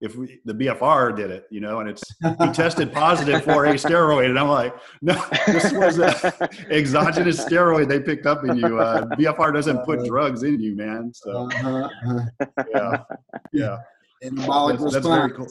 if 0.02 0.16
we, 0.16 0.40
the 0.44 0.52
BFR 0.52 1.16
did 1.16 1.30
it, 1.30 1.46
you 1.48 1.60
know, 1.60 1.78
and 1.78 1.88
it's 1.88 2.02
he 2.20 2.52
tested 2.52 2.92
positive 2.92 3.44
for 3.44 3.66
a 3.66 3.74
steroid, 3.74 4.30
and 4.30 4.38
I'm 4.38 4.48
like, 4.48 4.74
no, 5.00 5.14
this 5.46 5.72
was 5.72 5.98
an 5.98 6.32
exogenous 6.70 7.42
steroid 7.42 7.88
they 7.88 8.00
picked 8.00 8.26
up 8.26 8.44
in 8.44 8.56
you. 8.56 8.80
Uh, 8.80 9.06
BFR 9.16 9.54
doesn't 9.54 9.78
put 9.84 10.00
uh-huh. 10.00 10.08
drugs 10.08 10.42
in 10.42 10.58
you, 10.60 10.74
man. 10.74 11.12
So 11.14 11.48
uh-huh. 11.48 11.88
uh-huh. 12.04 12.46
yeah, 12.74 13.02
yeah. 13.52 13.78
That's, 14.20 14.92
that's 14.92 15.06
very 15.06 15.30
cool. 15.30 15.48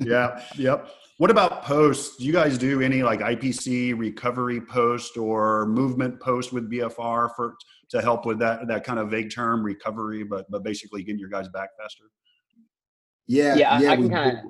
yeah, 0.00 0.40
yep. 0.56 0.88
What 1.18 1.30
about 1.30 1.62
posts? 1.64 2.16
Do 2.16 2.24
you 2.24 2.32
guys 2.32 2.58
do 2.58 2.82
any 2.82 3.02
like 3.02 3.20
IPC 3.20 3.98
recovery 3.98 4.60
post 4.60 5.16
or 5.16 5.66
movement 5.66 6.20
post 6.20 6.52
with 6.52 6.70
BFR 6.70 7.34
for 7.34 7.56
to 7.90 8.00
help 8.00 8.26
with 8.26 8.38
that 8.40 8.66
that 8.68 8.84
kind 8.84 8.98
of 8.98 9.10
vague 9.10 9.30
term 9.30 9.62
recovery, 9.62 10.24
but 10.24 10.46
but 10.50 10.62
basically 10.62 11.02
getting 11.02 11.20
your 11.20 11.28
guys 11.28 11.48
back 11.48 11.70
faster? 11.80 12.04
Yeah, 13.26 13.56
yeah, 13.56 13.80
yeah 13.80 13.90
I, 13.90 13.92
I 13.92 13.96
can 13.96 14.10
kind 14.10 14.38
of. 14.38 14.44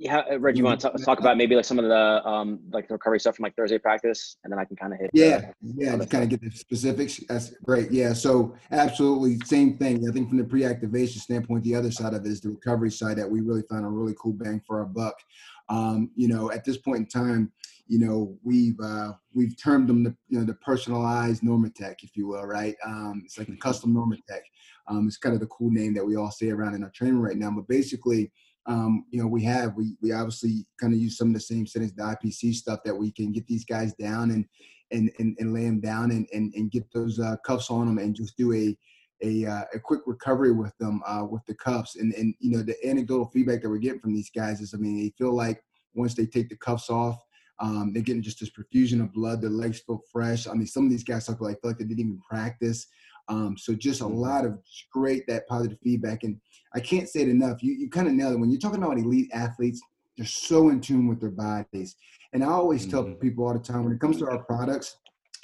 Yeah, 0.00 0.22
Reg, 0.38 0.56
you 0.56 0.62
want 0.62 0.80
to 0.82 0.92
talk 1.04 1.18
about 1.18 1.36
maybe 1.36 1.56
like 1.56 1.64
some 1.64 1.80
of 1.80 1.84
the 1.84 2.24
um 2.24 2.60
like 2.70 2.86
the 2.86 2.94
recovery 2.94 3.18
stuff 3.18 3.34
from 3.34 3.42
like 3.42 3.56
Thursday 3.56 3.78
practice, 3.78 4.36
and 4.44 4.52
then 4.52 4.60
I 4.60 4.64
can 4.64 4.76
kind 4.76 4.92
of 4.92 5.00
hit. 5.00 5.10
Yeah, 5.12 5.50
yeah, 5.60 5.96
to 5.96 6.06
kind 6.06 6.22
of 6.22 6.30
get 6.30 6.40
the 6.40 6.56
specifics. 6.56 7.18
That's 7.28 7.50
great. 7.64 7.90
Yeah, 7.90 8.12
so 8.12 8.54
absolutely 8.70 9.40
same 9.44 9.76
thing. 9.76 10.08
I 10.08 10.12
think 10.12 10.28
from 10.28 10.38
the 10.38 10.44
pre-activation 10.44 11.20
standpoint, 11.20 11.64
the 11.64 11.74
other 11.74 11.90
side 11.90 12.14
of 12.14 12.24
it 12.24 12.28
is 12.28 12.40
the 12.40 12.50
recovery 12.50 12.92
side 12.92 13.16
that 13.18 13.28
we 13.28 13.40
really 13.40 13.64
found 13.68 13.84
a 13.84 13.88
really 13.88 14.14
cool 14.22 14.34
bang 14.34 14.62
for 14.64 14.78
our 14.78 14.86
buck. 14.86 15.16
Um, 15.68 16.12
you 16.14 16.28
know, 16.28 16.52
at 16.52 16.64
this 16.64 16.76
point 16.76 16.98
in 16.98 17.06
time, 17.06 17.52
you 17.88 17.98
know, 17.98 18.36
we've 18.44 18.78
uh, 18.80 19.12
we've 19.34 19.60
termed 19.60 19.88
them 19.88 20.04
the 20.04 20.14
you 20.28 20.38
know 20.38 20.44
the 20.44 20.54
personalized 20.54 21.42
Normatec, 21.42 21.96
if 22.02 22.16
you 22.16 22.28
will, 22.28 22.44
right? 22.44 22.76
Um, 22.84 23.22
it's 23.24 23.38
like 23.38 23.48
a 23.48 23.56
custom 23.56 23.94
Normatec. 23.94 24.40
Um, 24.86 25.06
it's 25.06 25.16
kind 25.16 25.34
of 25.34 25.40
the 25.40 25.46
cool 25.46 25.70
name 25.70 25.94
that 25.94 26.04
we 26.04 26.16
all 26.16 26.30
say 26.30 26.50
around 26.50 26.74
in 26.74 26.84
our 26.84 26.90
training 26.90 27.20
right 27.20 27.36
now, 27.36 27.50
but 27.50 27.66
basically 27.68 28.30
um, 28.68 29.06
you 29.10 29.20
know, 29.20 29.26
we 29.26 29.42
have 29.44 29.74
we 29.74 29.96
we 30.02 30.12
obviously 30.12 30.66
kind 30.78 30.92
of 30.92 31.00
use 31.00 31.16
some 31.16 31.28
of 31.28 31.34
the 31.34 31.40
same 31.40 31.66
settings, 31.66 31.94
the 31.94 32.02
IPC 32.02 32.54
stuff 32.54 32.80
that 32.84 32.94
we 32.94 33.10
can 33.10 33.32
get 33.32 33.46
these 33.46 33.64
guys 33.64 33.94
down 33.94 34.30
and 34.30 34.44
and 34.90 35.10
and, 35.18 35.36
and 35.40 35.54
lay 35.54 35.64
them 35.64 35.80
down 35.80 36.10
and 36.10 36.28
and, 36.32 36.52
and 36.54 36.70
get 36.70 36.84
those 36.92 37.18
uh, 37.18 37.36
cuffs 37.44 37.70
on 37.70 37.86
them 37.86 37.98
and 37.98 38.14
just 38.14 38.36
do 38.36 38.52
a 38.52 38.76
a, 39.20 39.44
uh, 39.46 39.64
a 39.74 39.80
quick 39.80 40.02
recovery 40.06 40.52
with 40.52 40.76
them 40.78 41.02
uh, 41.04 41.24
with 41.28 41.44
the 41.46 41.54
cuffs 41.54 41.96
and 41.96 42.12
and 42.14 42.34
you 42.40 42.50
know 42.50 42.62
the 42.62 42.76
anecdotal 42.86 43.30
feedback 43.30 43.62
that 43.62 43.70
we're 43.70 43.78
getting 43.78 44.00
from 44.00 44.14
these 44.14 44.30
guys 44.30 44.60
is 44.60 44.74
I 44.74 44.76
mean 44.76 44.98
they 44.98 45.14
feel 45.16 45.34
like 45.34 45.62
once 45.94 46.14
they 46.14 46.26
take 46.26 46.50
the 46.50 46.56
cuffs 46.56 46.90
off 46.90 47.24
um, 47.60 47.92
they're 47.92 48.02
getting 48.02 48.22
just 48.22 48.40
this 48.40 48.50
profusion 48.50 49.00
of 49.00 49.12
blood 49.12 49.40
their 49.40 49.50
legs 49.50 49.80
feel 49.80 50.02
fresh 50.12 50.46
I 50.46 50.54
mean 50.54 50.66
some 50.66 50.84
of 50.84 50.90
these 50.90 51.04
guys 51.04 51.26
talk 51.26 51.40
like 51.40 51.60
feel 51.60 51.70
like 51.70 51.78
they 51.78 51.84
didn't 51.84 52.00
even 52.00 52.20
practice 52.28 52.86
um, 53.28 53.56
so 53.56 53.74
just 53.74 54.00
a 54.00 54.04
mm-hmm. 54.04 54.16
lot 54.16 54.44
of 54.44 54.58
great 54.92 55.26
that 55.26 55.46
positive 55.46 55.78
feedback, 55.82 56.24
and 56.24 56.40
I 56.74 56.80
can't 56.80 57.08
say 57.08 57.20
it 57.20 57.28
enough. 57.28 57.62
You 57.62 57.74
you 57.74 57.90
kind 57.90 58.08
of 58.08 58.14
nailed 58.14 58.34
it 58.34 58.40
when 58.40 58.50
you're 58.50 58.60
talking 58.60 58.82
about 58.82 58.98
elite 58.98 59.30
athletes. 59.32 59.80
They're 60.16 60.26
so 60.26 60.70
in 60.70 60.80
tune 60.80 61.06
with 61.06 61.20
their 61.20 61.30
bodies, 61.30 61.96
and 62.32 62.42
I 62.42 62.48
always 62.48 62.82
mm-hmm. 62.82 62.90
tell 62.90 63.14
people 63.16 63.46
all 63.46 63.52
the 63.52 63.60
time 63.60 63.84
when 63.84 63.92
it 63.92 64.00
comes 64.00 64.18
to 64.18 64.28
our 64.28 64.42
products 64.44 64.96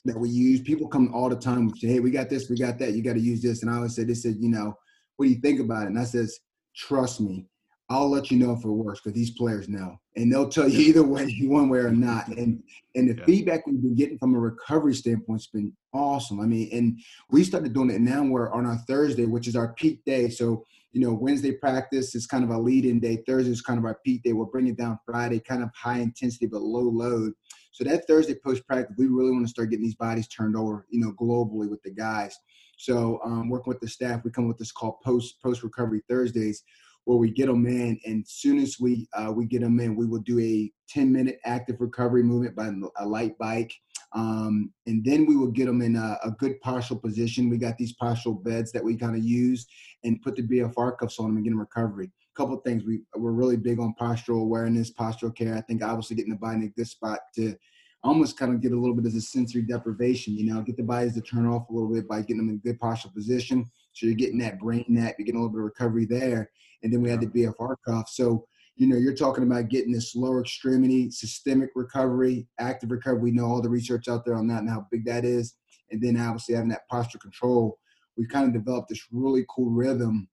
that 0.07 0.18
we 0.18 0.29
use, 0.29 0.61
people 0.61 0.88
come 0.88 1.14
all 1.14 1.29
the 1.29 1.37
time 1.37 1.59
and 1.59 1.79
say, 1.79 1.88
"Hey, 1.88 2.00
we 2.00 2.11
got 2.11 2.31
this, 2.31 2.48
we 2.48 2.57
got 2.57 2.79
that. 2.79 2.94
You 2.94 3.03
got 3.03 3.14
to 3.14 3.20
use 3.20 3.42
this." 3.42 3.62
And 3.62 3.70
I 3.70 3.77
always 3.77 3.94
say, 3.94 4.05
"They 4.05 4.14
said, 4.14 4.37
you 4.40 4.48
know, 4.48 4.74
what 5.16 5.27
do 5.27 5.31
you 5.31 5.40
think 5.40 5.61
about 5.61 5.85
it?" 5.85 5.88
And 5.88 5.98
I 5.98 6.05
says, 6.05 6.40
"Trust 6.74 7.20
me, 7.20 7.46
I'll 7.90 8.09
let 8.09 8.31
you 8.31 8.38
know 8.38 8.53
if 8.53 8.64
it 8.64 8.68
works 8.68 9.01
because 9.01 9.14
these 9.14 9.33
players 9.33 9.68
know, 9.68 10.01
and 10.16 10.33
they'll 10.33 10.49
tell 10.49 10.68
you 10.68 10.81
either 10.81 11.03
way, 11.03 11.38
one 11.42 11.68
way 11.68 11.81
or 11.81 11.90
not. 11.90 12.29
And 12.29 12.62
and 12.94 13.11
the 13.11 13.16
yeah. 13.16 13.25
feedback 13.25 13.66
we've 13.66 13.83
been 13.83 13.94
getting 13.94 14.18
from 14.18 14.35
a 14.35 14.38
recovery 14.38 14.94
standpoint 14.94 15.40
has 15.40 15.47
been 15.49 15.73
awesome. 15.92 16.40
I 16.40 16.47
mean, 16.47 16.70
and 16.73 16.99
we 17.31 17.44
started 17.44 17.75
doing 17.75 17.90
it 17.90 18.01
now. 18.01 18.25
We're 18.25 18.53
on 18.53 18.66
our 18.66 18.79
Thursday, 18.88 19.27
which 19.27 19.49
is 19.49 19.57
our 19.57 19.75
peak 19.75 20.05
day. 20.05 20.31
So 20.31 20.64
you 20.94 21.01
know, 21.01 21.12
Wednesday 21.12 21.51
practice 21.51 22.14
is 22.14 22.25
kind 22.25 22.44
of 22.44 22.51
a 22.51 22.59
lead-in 22.59 23.01
day. 23.01 23.23
Thursday 23.27 23.51
is 23.51 23.61
kind 23.61 23.81
of 23.81 23.85
our 23.85 23.99
peak 24.05 24.23
day. 24.23 24.33
We'll 24.33 24.47
bring 24.47 24.68
it 24.68 24.79
down 24.79 24.99
Friday, 25.05 25.40
kind 25.40 25.62
of 25.62 25.70
high 25.75 25.99
intensity 25.99 26.47
but 26.47 26.62
low 26.62 26.88
load. 26.88 27.33
So 27.73 27.83
that 27.83 28.07
Thursday 28.07 28.37
post 28.37 28.64
practice, 28.64 28.94
we 28.97 29.07
really 29.07 29.33
want 29.33 29.44
to 29.44 29.51
start 29.51 29.70
getting 29.70 29.85
these 29.85 29.97
bodies 29.97 30.29
turned 30.29 30.57
over, 30.57 30.87
you 30.90 31.01
know, 31.01 31.12
globally 31.12 31.68
with 31.68 31.83
the 31.83 31.90
guys. 31.90 32.38
So 32.79 33.20
um, 33.25 33.49
working 33.49 33.73
with 33.73 33.81
the 33.81 33.88
staff, 33.88 34.23
we 34.25 34.31
come 34.31 34.47
with 34.47 34.59
this 34.59 34.70
called 34.70 35.01
post 35.05 35.42
post 35.42 35.64
recovery 35.64 36.01
Thursdays, 36.09 36.62
where 37.05 37.19
we 37.19 37.31
get 37.31 37.47
them 37.47 37.67
in, 37.67 37.99
and 38.07 38.27
soon 38.27 38.59
as 38.59 38.77
we 38.81 39.07
uh, 39.14 39.31
we 39.31 39.47
get 39.47 39.61
them 39.61 39.79
in, 39.81 39.97
we 39.97 40.07
will 40.07 40.21
do 40.21 40.40
a 40.40 40.71
10 40.88 41.12
minute 41.12 41.38
active 41.45 41.77
recovery 41.81 42.23
movement 42.23 42.57
by 42.57 42.71
a 42.99 43.07
light 43.07 43.37
bike, 43.38 43.73
um, 44.12 44.73
and 44.87 45.05
then 45.05 45.27
we 45.27 45.37
will 45.37 45.51
get 45.51 45.67
them 45.67 45.83
in 45.83 45.97
a, 45.97 46.19
a, 46.25 46.31
good 46.38 46.61
postural 46.62 47.01
position. 47.01 47.51
We 47.51 47.59
got 47.59 47.77
these 47.77 47.95
postural 48.01 48.43
beds 48.43 48.73
that 48.73 48.85
we 48.85 48.97
kind 48.97 49.17
of 49.17 49.25
use, 49.25 49.67
and 50.03 50.23
put 50.23 50.37
the 50.37 50.43
BFR 50.43 50.97
cuffs 50.99 51.19
on 51.19 51.27
them 51.27 51.37
and 51.37 51.45
get 51.45 51.51
them 51.51 51.61
recovery. 51.61 52.07
A 52.07 52.37
couple 52.37 52.57
things 52.59 52.85
we 52.85 53.03
we're 53.17 53.33
really 53.33 53.57
big 53.57 53.79
on 53.79 53.95
postural 54.01 54.43
awareness, 54.43 54.93
postural 54.93 55.35
care. 55.35 55.57
I 55.57 55.61
think 55.61 55.83
obviously 55.83 56.17
getting 56.17 56.33
the 56.33 56.38
body 56.38 56.57
in 56.57 56.62
a 56.64 56.69
good 56.69 56.88
spot 56.88 57.19
to 57.37 57.55
almost 58.03 58.38
kind 58.38 58.53
of 58.53 58.61
get 58.61 58.73
a 58.73 58.79
little 58.79 58.95
bit 58.95 59.07
of 59.07 59.14
a 59.14 59.21
sensory 59.21 59.62
deprivation, 59.62 60.37
you 60.37 60.45
know, 60.45 60.61
get 60.61 60.77
the 60.77 60.83
bodies 60.83 61.14
to 61.14 61.23
turn 61.23 61.47
off 61.47 61.69
a 61.71 61.73
little 61.73 61.93
bit 61.93 62.07
by 62.07 62.21
getting 62.21 62.37
them 62.37 62.51
in 62.51 62.57
a 62.57 62.59
good 62.59 62.79
postural 62.79 63.14
position. 63.14 63.64
So 63.93 64.07
you're 64.07 64.14
getting 64.14 64.38
that 64.38 64.59
brain 64.59 64.85
nap, 64.88 65.14
you're 65.19 65.25
getting 65.25 65.40
a 65.40 65.43
little 65.43 65.55
bit 65.55 65.61
of 65.61 65.64
recovery 65.64 66.05
there 66.05 66.51
and 66.85 66.92
then 66.92 67.03
we 67.03 67.11
had 67.11 67.20
the 67.20 67.27
BFR 67.27 67.77
cuff. 67.87 68.09
So, 68.09 68.47
you 68.77 68.87
know, 68.87 68.97
you're 68.97 69.14
talking 69.14 69.42
about 69.42 69.68
getting 69.68 69.92
this 69.92 70.14
lower 70.14 70.40
extremity, 70.40 71.11
systemic 71.11 71.70
recovery, 71.75 72.47
active 72.61 72.90
recovery. 72.90 73.23
We 73.23 73.31
know 73.33 73.47
all 73.47 73.62
the 73.62 73.68
research 73.68 74.07
out 74.07 74.25
there 74.25 74.37
on 74.37 74.47
that 74.49 74.61
and 74.61 74.70
how 74.70 74.87
big 74.92 75.05
that 75.07 75.25
is. 75.25 75.55
And 75.90 76.01
then 76.03 76.20
obviously 76.20 76.55
having 76.55 76.70
that 76.70 76.88
posture 76.88 77.18
control, 77.18 77.79
we've 78.16 78.29
kind 78.29 78.47
of 78.47 78.53
developed 78.53 78.90
this 78.90 79.07
really 79.11 79.44
cool 79.49 79.70
rhythm 79.70 80.29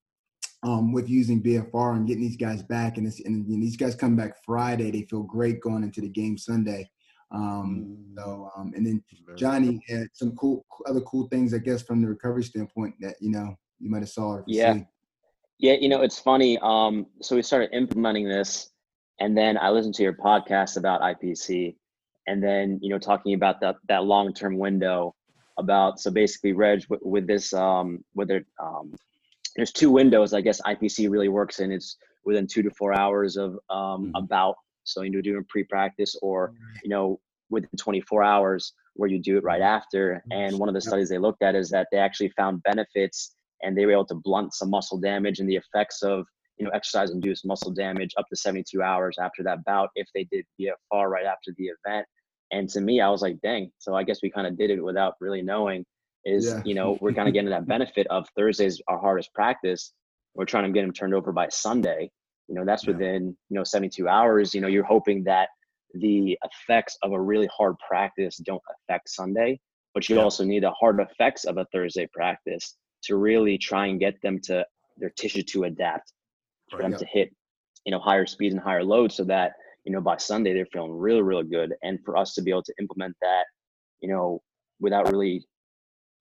um, 0.63 0.91
with 0.91 1.09
using 1.09 1.41
BFR 1.41 1.95
and 1.95 2.05
getting 2.05 2.23
these 2.23 2.37
guys 2.37 2.61
back. 2.61 2.97
And, 2.97 3.07
and, 3.25 3.47
and, 3.47 3.63
these 3.63 3.77
guys 3.77 3.95
come 3.95 4.15
back 4.15 4.43
Friday. 4.45 4.91
They 4.91 5.07
feel 5.09 5.23
great 5.23 5.61
going 5.61 5.83
into 5.83 6.01
the 6.01 6.09
game 6.09 6.37
Sunday. 6.37 6.89
Um, 7.31 7.97
mm. 7.97 8.15
so, 8.17 8.51
um, 8.57 8.73
and 8.75 8.85
then 8.85 9.03
Johnny 9.37 9.81
had 9.87 10.07
some 10.13 10.35
cool, 10.35 10.65
other 10.85 11.01
cool 11.01 11.27
things, 11.29 11.53
I 11.53 11.59
guess, 11.59 11.81
from 11.81 12.01
the 12.01 12.09
recovery 12.09 12.43
standpoint 12.43 12.95
that, 12.99 13.15
you 13.21 13.31
know, 13.31 13.55
you 13.79 13.89
might 13.89 14.01
have 14.01 14.09
saw 14.09 14.33
or 14.33 14.43
yeah. 14.47 14.73
See. 14.73 14.85
Yeah, 15.61 15.73
you 15.79 15.89
know, 15.89 16.01
it's 16.01 16.17
funny. 16.17 16.57
Um, 16.63 17.05
so 17.21 17.35
we 17.35 17.43
started 17.43 17.69
implementing 17.71 18.27
this, 18.27 18.71
and 19.19 19.37
then 19.37 19.59
I 19.59 19.69
listened 19.69 19.93
to 19.95 20.03
your 20.03 20.13
podcast 20.13 20.75
about 20.75 21.01
IPC, 21.01 21.75
and 22.25 22.43
then 22.43 22.79
you 22.81 22.89
know, 22.89 22.97
talking 22.97 23.35
about 23.35 23.61
that 23.61 23.75
that 23.87 24.03
long 24.03 24.33
term 24.33 24.57
window 24.57 25.13
about. 25.59 25.99
So 25.99 26.09
basically, 26.09 26.53
Reg, 26.53 26.83
with, 26.89 27.01
with 27.03 27.27
this, 27.27 27.53
um, 27.53 28.03
whether 28.13 28.43
um, 28.59 28.95
there's 29.55 29.71
two 29.71 29.91
windows, 29.91 30.33
I 30.33 30.41
guess 30.41 30.59
IPC 30.61 31.11
really 31.11 31.29
works 31.29 31.59
in. 31.59 31.71
It's 31.71 31.95
within 32.25 32.47
two 32.47 32.63
to 32.63 32.71
four 32.71 32.93
hours 32.93 33.37
of 33.37 33.51
um, 33.69 34.07
mm-hmm. 34.07 34.15
about. 34.15 34.55
So 34.83 35.03
you 35.03 35.11
know, 35.11 35.21
doing 35.21 35.45
pre 35.47 35.63
practice, 35.63 36.15
or 36.23 36.53
you 36.83 36.89
know, 36.89 37.19
within 37.51 37.69
24 37.77 38.23
hours 38.23 38.73
where 38.95 39.09
you 39.09 39.19
do 39.19 39.37
it 39.37 39.43
right 39.43 39.61
after. 39.61 40.23
And 40.31 40.57
one 40.57 40.69
of 40.69 40.73
the 40.73 40.81
studies 40.81 41.07
they 41.07 41.19
looked 41.19 41.43
at 41.43 41.53
is 41.53 41.69
that 41.69 41.87
they 41.91 41.99
actually 41.99 42.29
found 42.29 42.63
benefits 42.63 43.35
and 43.63 43.77
they 43.77 43.85
were 43.85 43.91
able 43.91 44.05
to 44.05 44.15
blunt 44.15 44.53
some 44.53 44.69
muscle 44.69 44.99
damage 44.99 45.39
and 45.39 45.49
the 45.49 45.55
effects 45.55 46.01
of 46.01 46.25
you 46.57 46.65
know 46.65 46.71
exercise 46.73 47.11
induced 47.11 47.45
muscle 47.45 47.71
damage 47.71 48.11
up 48.17 48.25
to 48.29 48.35
72 48.35 48.81
hours 48.81 49.17
after 49.19 49.43
that 49.43 49.63
bout 49.65 49.89
if 49.95 50.07
they 50.13 50.27
did 50.31 50.45
BFR 50.59 51.07
right 51.07 51.25
after 51.25 51.51
the 51.57 51.69
event. 51.85 52.05
And 52.51 52.69
to 52.69 52.81
me, 52.81 52.99
I 52.99 53.09
was 53.09 53.21
like, 53.21 53.39
dang. 53.41 53.71
So 53.79 53.95
I 53.95 54.03
guess 54.03 54.19
we 54.21 54.29
kind 54.29 54.45
of 54.45 54.57
did 54.57 54.69
it 54.69 54.83
without 54.83 55.15
really 55.19 55.41
knowing. 55.41 55.85
Is 56.23 56.45
yeah. 56.45 56.61
you 56.63 56.75
know 56.75 56.97
we're 57.01 57.13
kind 57.13 57.27
of 57.27 57.33
getting 57.33 57.49
that 57.49 57.67
benefit 57.67 58.05
of 58.07 58.27
Thursdays 58.37 58.79
our 58.87 58.99
hardest 58.99 59.33
practice. 59.33 59.93
We're 60.35 60.45
trying 60.45 60.65
to 60.65 60.71
get 60.71 60.83
them 60.83 60.93
turned 60.93 61.15
over 61.15 61.31
by 61.31 61.47
Sunday. 61.49 62.11
You 62.47 62.55
know 62.55 62.65
that's 62.65 62.85
yeah. 62.85 62.93
within 62.93 63.35
you 63.49 63.57
know 63.57 63.63
72 63.63 64.07
hours. 64.07 64.53
You 64.53 64.61
know 64.61 64.67
you're 64.67 64.83
hoping 64.83 65.23
that 65.23 65.49
the 65.95 66.37
effects 66.43 66.95
of 67.01 67.11
a 67.11 67.19
really 67.19 67.49
hard 67.57 67.75
practice 67.87 68.37
don't 68.37 68.61
affect 68.69 69.09
Sunday, 69.09 69.59
but 69.95 70.07
you 70.07 70.17
yeah. 70.17 70.21
also 70.21 70.43
need 70.43 70.61
the 70.61 70.71
hard 70.71 70.99
effects 70.99 71.45
of 71.45 71.57
a 71.57 71.65
Thursday 71.73 72.07
practice 72.13 72.77
to 73.03 73.15
really 73.15 73.57
try 73.57 73.87
and 73.87 73.99
get 73.99 74.21
them 74.21 74.39
to 74.43 74.65
their 74.97 75.09
tissue 75.11 75.43
to 75.43 75.63
adapt 75.63 76.13
for 76.69 76.77
right, 76.77 76.83
them 76.83 76.91
yeah. 76.93 76.97
to 76.97 77.05
hit 77.05 77.35
you 77.85 77.91
know 77.91 77.99
higher 77.99 78.25
speeds 78.25 78.53
and 78.53 78.63
higher 78.63 78.83
loads 78.83 79.15
so 79.15 79.23
that 79.23 79.53
you 79.85 79.91
know 79.91 80.01
by 80.01 80.17
sunday 80.17 80.53
they're 80.53 80.65
feeling 80.67 80.91
really 80.91 81.21
really 81.21 81.43
good. 81.43 81.73
And 81.83 81.99
for 82.03 82.17
us 82.17 82.33
to 82.35 82.41
be 82.41 82.51
able 82.51 82.63
to 82.63 82.73
implement 82.79 83.15
that 83.21 83.45
you 84.01 84.09
know 84.09 84.41
without 84.79 85.11
really 85.11 85.45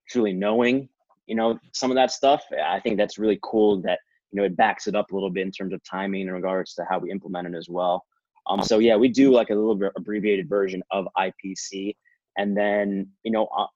truly 0.08 0.32
knowing 0.32 0.88
you 1.26 1.34
know 1.34 1.58
some 1.72 1.90
of 1.90 1.94
that 1.94 2.10
stuff 2.10 2.42
i 2.64 2.80
think 2.80 2.96
that's 2.96 3.18
really 3.18 3.38
cool 3.42 3.80
that 3.82 4.00
you 4.32 4.40
know 4.40 4.44
it 4.44 4.56
backs 4.56 4.86
it 4.86 4.94
up 4.94 5.10
a 5.10 5.14
little 5.14 5.30
bit 5.30 5.42
in 5.42 5.52
terms 5.52 5.72
of 5.72 5.80
timing 5.84 6.22
in 6.22 6.32
regards 6.32 6.74
to 6.74 6.84
how 6.88 6.98
we 6.98 7.10
implement 7.10 7.48
it 7.48 7.56
as 7.56 7.68
well. 7.68 8.04
Um 8.46 8.62
so 8.62 8.78
yeah 8.78 8.96
we 8.96 9.08
do 9.08 9.32
like 9.32 9.50
a 9.50 9.54
little 9.54 9.74
bit 9.74 9.92
abbreviated 9.96 10.48
version 10.48 10.82
of 10.90 11.06
ipc 11.18 11.94
and 12.38 12.56
then 12.56 13.08
you 13.22 13.30
know 13.30 13.46
uh, 13.56 13.66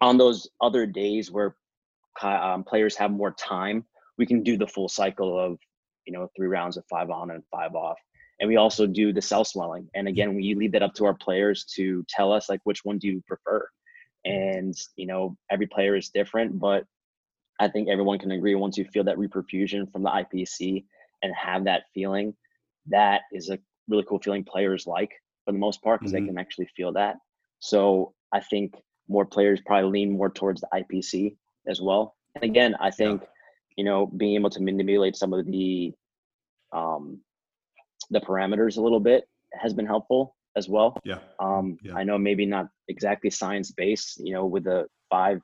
on 0.00 0.16
those 0.16 0.48
other 0.60 0.86
days 0.86 1.30
where 1.30 1.56
um, 2.22 2.64
players 2.64 2.96
have 2.96 3.10
more 3.10 3.32
time, 3.32 3.84
we 4.18 4.26
can 4.26 4.42
do 4.42 4.56
the 4.56 4.66
full 4.66 4.88
cycle 4.88 5.38
of 5.38 5.58
you 6.06 6.12
know 6.12 6.28
three 6.36 6.48
rounds 6.48 6.76
of 6.76 6.84
five 6.90 7.10
on 7.10 7.30
and 7.30 7.42
five 7.50 7.74
off. 7.74 7.98
And 8.40 8.48
we 8.48 8.56
also 8.56 8.86
do 8.86 9.12
the 9.12 9.22
cell 9.22 9.44
swelling. 9.44 9.88
And 9.94 10.08
again, 10.08 10.34
we 10.34 10.54
leave 10.54 10.72
that 10.72 10.82
up 10.82 10.94
to 10.94 11.04
our 11.04 11.14
players 11.14 11.64
to 11.76 12.04
tell 12.08 12.32
us 12.32 12.48
like 12.48 12.60
which 12.64 12.84
one 12.84 12.98
do 12.98 13.06
you 13.06 13.22
prefer. 13.26 13.66
And 14.24 14.74
you 14.96 15.06
know 15.06 15.36
every 15.50 15.66
player 15.66 15.96
is 15.96 16.10
different, 16.10 16.58
but 16.58 16.84
I 17.60 17.68
think 17.68 17.88
everyone 17.88 18.18
can 18.18 18.32
agree 18.32 18.54
once 18.54 18.76
you 18.76 18.84
feel 18.84 19.04
that 19.04 19.16
reperfusion 19.16 19.90
from 19.90 20.02
the 20.02 20.10
IPC 20.10 20.84
and 21.22 21.32
have 21.34 21.64
that 21.64 21.84
feeling, 21.94 22.34
that 22.86 23.22
is 23.32 23.50
a 23.50 23.58
really 23.88 24.04
cool 24.08 24.18
feeling 24.18 24.44
players 24.44 24.86
like 24.86 25.10
for 25.44 25.52
the 25.52 25.58
most 25.58 25.82
part 25.82 26.00
because 26.00 26.12
mm-hmm. 26.12 26.24
they 26.24 26.28
can 26.28 26.38
actually 26.38 26.68
feel 26.76 26.92
that. 26.92 27.16
So 27.60 28.14
I 28.32 28.40
think 28.40 28.74
more 29.08 29.26
players 29.26 29.60
probably 29.64 29.90
lean 29.90 30.16
more 30.16 30.30
towards 30.30 30.60
the 30.60 30.68
IPC 30.74 31.36
as 31.66 31.80
well. 31.80 32.14
And 32.34 32.44
again, 32.44 32.74
I 32.80 32.90
think 32.90 33.22
you 33.76 33.84
know 33.84 34.06
being 34.06 34.34
able 34.34 34.50
to 34.50 34.62
manipulate 34.62 35.16
some 35.16 35.32
of 35.32 35.46
the 35.46 35.92
um, 36.72 37.20
the 38.10 38.20
parameters 38.20 38.76
a 38.76 38.80
little 38.80 39.00
bit 39.00 39.24
has 39.54 39.74
been 39.74 39.86
helpful 39.86 40.34
as 40.56 40.68
well. 40.68 40.98
Yeah. 41.04 41.18
Um, 41.38 41.78
yeah. 41.82 41.94
I 41.94 42.04
know 42.04 42.18
maybe 42.18 42.46
not 42.46 42.68
exactly 42.88 43.30
science 43.30 43.70
based, 43.72 44.20
you 44.20 44.32
know, 44.32 44.46
with 44.46 44.64
the 44.64 44.86
five 45.10 45.40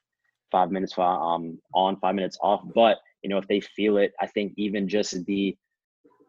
five 0.51 0.71
minutes 0.71 0.95
um 0.99 1.59
on, 1.75 1.97
five 2.01 2.15
minutes 2.15 2.39
off, 2.43 2.63
but 2.75 2.99
you 3.23 3.29
know 3.29 3.39
if 3.39 3.47
they 3.49 3.61
feel 3.61 3.99
it, 3.99 4.13
I 4.21 4.27
think 4.27 4.53
even 4.57 4.89
just 4.89 5.25
the 5.27 5.57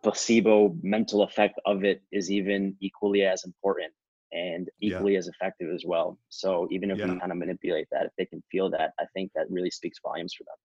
placebo 0.03 0.75
mental 0.81 1.23
effect 1.23 1.59
of 1.65 1.83
it 1.83 2.01
is 2.11 2.31
even 2.31 2.75
equally 2.79 3.23
as 3.23 3.43
important 3.43 3.91
and 4.31 4.69
Yeah. 4.79 4.95
equally 4.95 5.15
as 5.15 5.27
effective 5.27 5.73
as 5.73 5.83
well. 5.85 6.17
So 6.29 6.67
even 6.71 6.91
if 6.91 6.97
Yeah. 6.97 7.13
we 7.13 7.19
kind 7.19 7.31
of 7.31 7.37
manipulate 7.37 7.87
that, 7.91 8.05
if 8.05 8.11
they 8.17 8.25
can 8.25 8.41
feel 8.51 8.69
that, 8.71 8.93
I 8.99 9.05
think 9.13 9.31
that 9.35 9.49
really 9.49 9.71
speaks 9.71 9.99
volumes 10.01 10.33
for 10.33 10.43
them. 10.43 10.55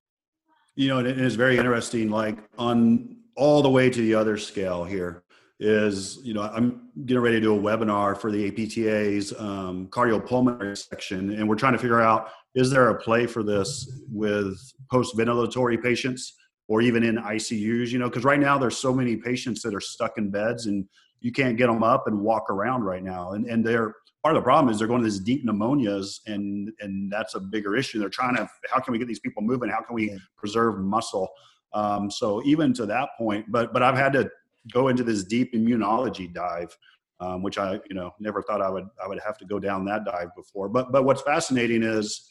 You 0.77 0.89
know, 0.89 0.99
and 0.99 1.07
it 1.07 1.21
is 1.21 1.37
very 1.37 1.57
interesting, 1.57 2.11
like 2.11 2.39
on 2.59 3.17
all 3.37 3.63
the 3.63 3.71
way 3.71 3.91
to 3.91 4.01
the 4.01 4.15
other 4.15 4.37
scale 4.37 4.85
here 4.85 5.23
is, 5.61 6.19
you 6.25 6.35
know, 6.35 6.43
I'm 6.43 6.91
getting 7.07 7.23
ready 7.23 7.37
to 7.37 7.41
do 7.41 7.57
a 7.57 7.59
webinar 7.61 8.19
for 8.19 8.31
the 8.33 8.49
APTA's 8.49 9.33
um, 9.39 9.87
cardiopulmonary 9.89 10.77
section, 10.77 11.31
and 11.31 11.49
we're 11.49 11.55
trying 11.55 11.75
to 11.75 11.79
figure 11.79 12.01
out 12.01 12.29
is 12.55 12.71
there 12.71 12.89
a 12.91 13.01
play 13.01 13.27
for 13.27 13.43
this 13.43 14.03
with 14.11 14.57
post 14.91 15.17
ventilatory 15.17 15.81
patients 15.81 16.35
or 16.69 16.81
even 16.81 17.03
in 17.03 17.17
ICUs, 17.17 17.91
you 17.91 17.99
know, 17.99 18.09
because 18.09 18.25
right 18.25 18.41
now 18.41 18.59
there's 18.59 18.77
so 18.77 18.93
many 18.93 19.17
patients 19.17 19.63
that 19.63 19.75
are 19.75 19.81
stuck 19.81 20.19
in 20.19 20.31
beds 20.31 20.67
and 20.67 20.89
you 21.21 21.33
can't 21.33 21.57
get 21.57 21.69
them 21.69 21.83
up 21.83 22.07
and 22.07 22.21
walk 22.21 22.51
around 22.51 22.83
right 22.83 23.03
now. 23.03 23.33
And, 23.33 23.47
and 23.47 23.65
they're 23.65 23.95
part 24.23 24.37
of 24.37 24.43
the 24.43 24.45
problem 24.45 24.73
is 24.73 24.79
they're 24.79 24.89
going 24.89 25.03
to 25.03 25.09
these 25.09 25.21
deep 25.21 25.47
pneumonias 25.47 26.21
and, 26.27 26.73
and 26.81 27.13
that's 27.13 27.35
a 27.35 27.41
bigger 27.41 27.77
issue. 27.77 27.99
They're 27.99 28.09
trying 28.09 28.37
to, 28.37 28.49
how 28.71 28.81
can 28.81 28.93
we 28.93 28.99
get 28.99 29.07
these 29.07 29.21
people 29.21 29.43
moving? 29.43 29.69
How 29.69 29.83
can 29.83 29.95
we 29.95 30.19
preserve 30.37 30.79
muscle? 30.79 31.29
Um, 31.75 32.11
so 32.11 32.43
even 32.45 32.73
to 32.75 32.87
that 32.87 33.11
point, 33.19 33.47
but, 33.51 33.73
but 33.73 33.83
I've 33.83 33.97
had 33.97 34.13
to 34.15 34.31
go 34.73 34.89
into 34.89 35.05
this 35.05 35.25
deep 35.25 35.53
immunology 35.53 36.33
dive, 36.33 36.77
um, 37.21 37.43
which 37.43 37.59
I, 37.59 37.75
you 37.89 37.95
know, 37.95 38.13
never 38.19 38.43
thought 38.43 38.63
I 38.63 38.71
would, 38.71 38.89
I 39.03 39.09
would 39.09 39.21
have 39.21 39.37
to 39.39 39.45
go 39.45 39.59
down 39.59 39.85
that 39.87 40.05
dive 40.05 40.35
before. 40.35 40.69
But, 40.69 40.91
but 40.91 41.05
what's 41.05 41.23
fascinating 41.23 41.83
is, 41.83 42.31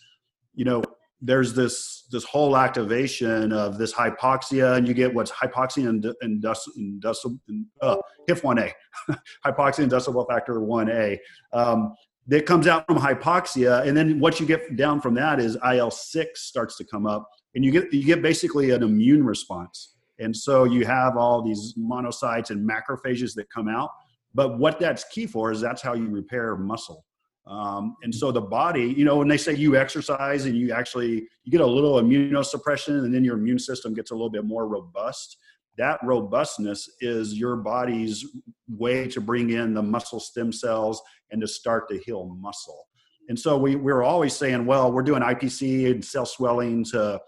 you 0.55 0.65
know, 0.65 0.83
there's 1.23 1.53
this 1.53 2.03
this 2.11 2.25
whole 2.25 2.57
activation 2.57 3.53
of 3.53 3.77
this 3.77 3.93
hypoxia, 3.93 4.77
and 4.77 4.87
you 4.87 4.93
get 4.93 5.13
what's 5.13 5.31
hypoxia 5.31 5.87
and 5.87 6.05
inducible 6.21 7.39
uh, 7.81 7.97
HIF1A, 8.29 8.71
hypoxia 9.45 9.79
inducible 9.79 10.25
factor 10.25 10.55
1A. 10.59 11.17
Um, 11.53 11.95
that 12.27 12.45
comes 12.45 12.67
out 12.67 12.85
from 12.85 12.97
hypoxia, 12.97 13.85
and 13.87 13.95
then 13.95 14.19
what 14.19 14.39
you 14.39 14.45
get 14.45 14.75
down 14.75 15.01
from 15.01 15.13
that 15.15 15.39
is 15.39 15.57
IL 15.69 15.91
six 15.91 16.43
starts 16.43 16.77
to 16.77 16.83
come 16.83 17.05
up, 17.05 17.27
and 17.55 17.63
you 17.63 17.71
get 17.71 17.91
you 17.93 18.03
get 18.03 18.21
basically 18.21 18.71
an 18.71 18.83
immune 18.83 19.23
response, 19.25 19.95
and 20.19 20.35
so 20.35 20.65
you 20.65 20.85
have 20.85 21.15
all 21.15 21.41
these 21.41 21.73
monocytes 21.79 22.49
and 22.49 22.69
macrophages 22.69 23.33
that 23.35 23.49
come 23.49 23.69
out. 23.69 23.89
But 24.35 24.59
what 24.59 24.79
that's 24.79 25.05
key 25.05 25.25
for 25.25 25.51
is 25.51 25.61
that's 25.61 25.81
how 25.81 25.93
you 25.93 26.09
repair 26.09 26.57
muscle. 26.57 27.05
Um, 27.45 27.97
and 28.03 28.13
so 28.13 28.31
the 28.31 28.41
body, 28.41 28.93
you 28.97 29.03
know, 29.03 29.17
when 29.17 29.27
they 29.27 29.37
say 29.37 29.53
you 29.53 29.75
exercise 29.75 30.45
and 30.45 30.55
you 30.57 30.71
actually 30.71 31.27
you 31.43 31.51
get 31.51 31.61
a 31.61 31.65
little 31.65 32.01
immunosuppression, 32.01 33.03
and 33.03 33.13
then 33.13 33.23
your 33.23 33.37
immune 33.37 33.59
system 33.59 33.93
gets 33.93 34.11
a 34.11 34.13
little 34.13 34.29
bit 34.29 34.45
more 34.45 34.67
robust. 34.67 35.37
That 35.77 35.99
robustness 36.03 36.89
is 37.01 37.33
your 37.33 37.57
body's 37.57 38.25
way 38.69 39.07
to 39.09 39.19
bring 39.19 39.49
in 39.49 39.73
the 39.73 39.81
muscle 39.81 40.19
stem 40.19 40.51
cells 40.53 41.01
and 41.31 41.41
to 41.41 41.47
start 41.47 41.89
to 41.89 41.97
heal 41.97 42.25
muscle. 42.39 42.85
And 43.27 43.39
so 43.39 43.57
we 43.57 43.75
we're 43.75 44.03
always 44.03 44.35
saying, 44.35 44.65
well, 44.65 44.91
we're 44.91 45.03
doing 45.03 45.21
IPC 45.21 45.91
and 45.91 46.03
cell 46.03 46.25
swelling 46.25 46.83
to 46.85 47.19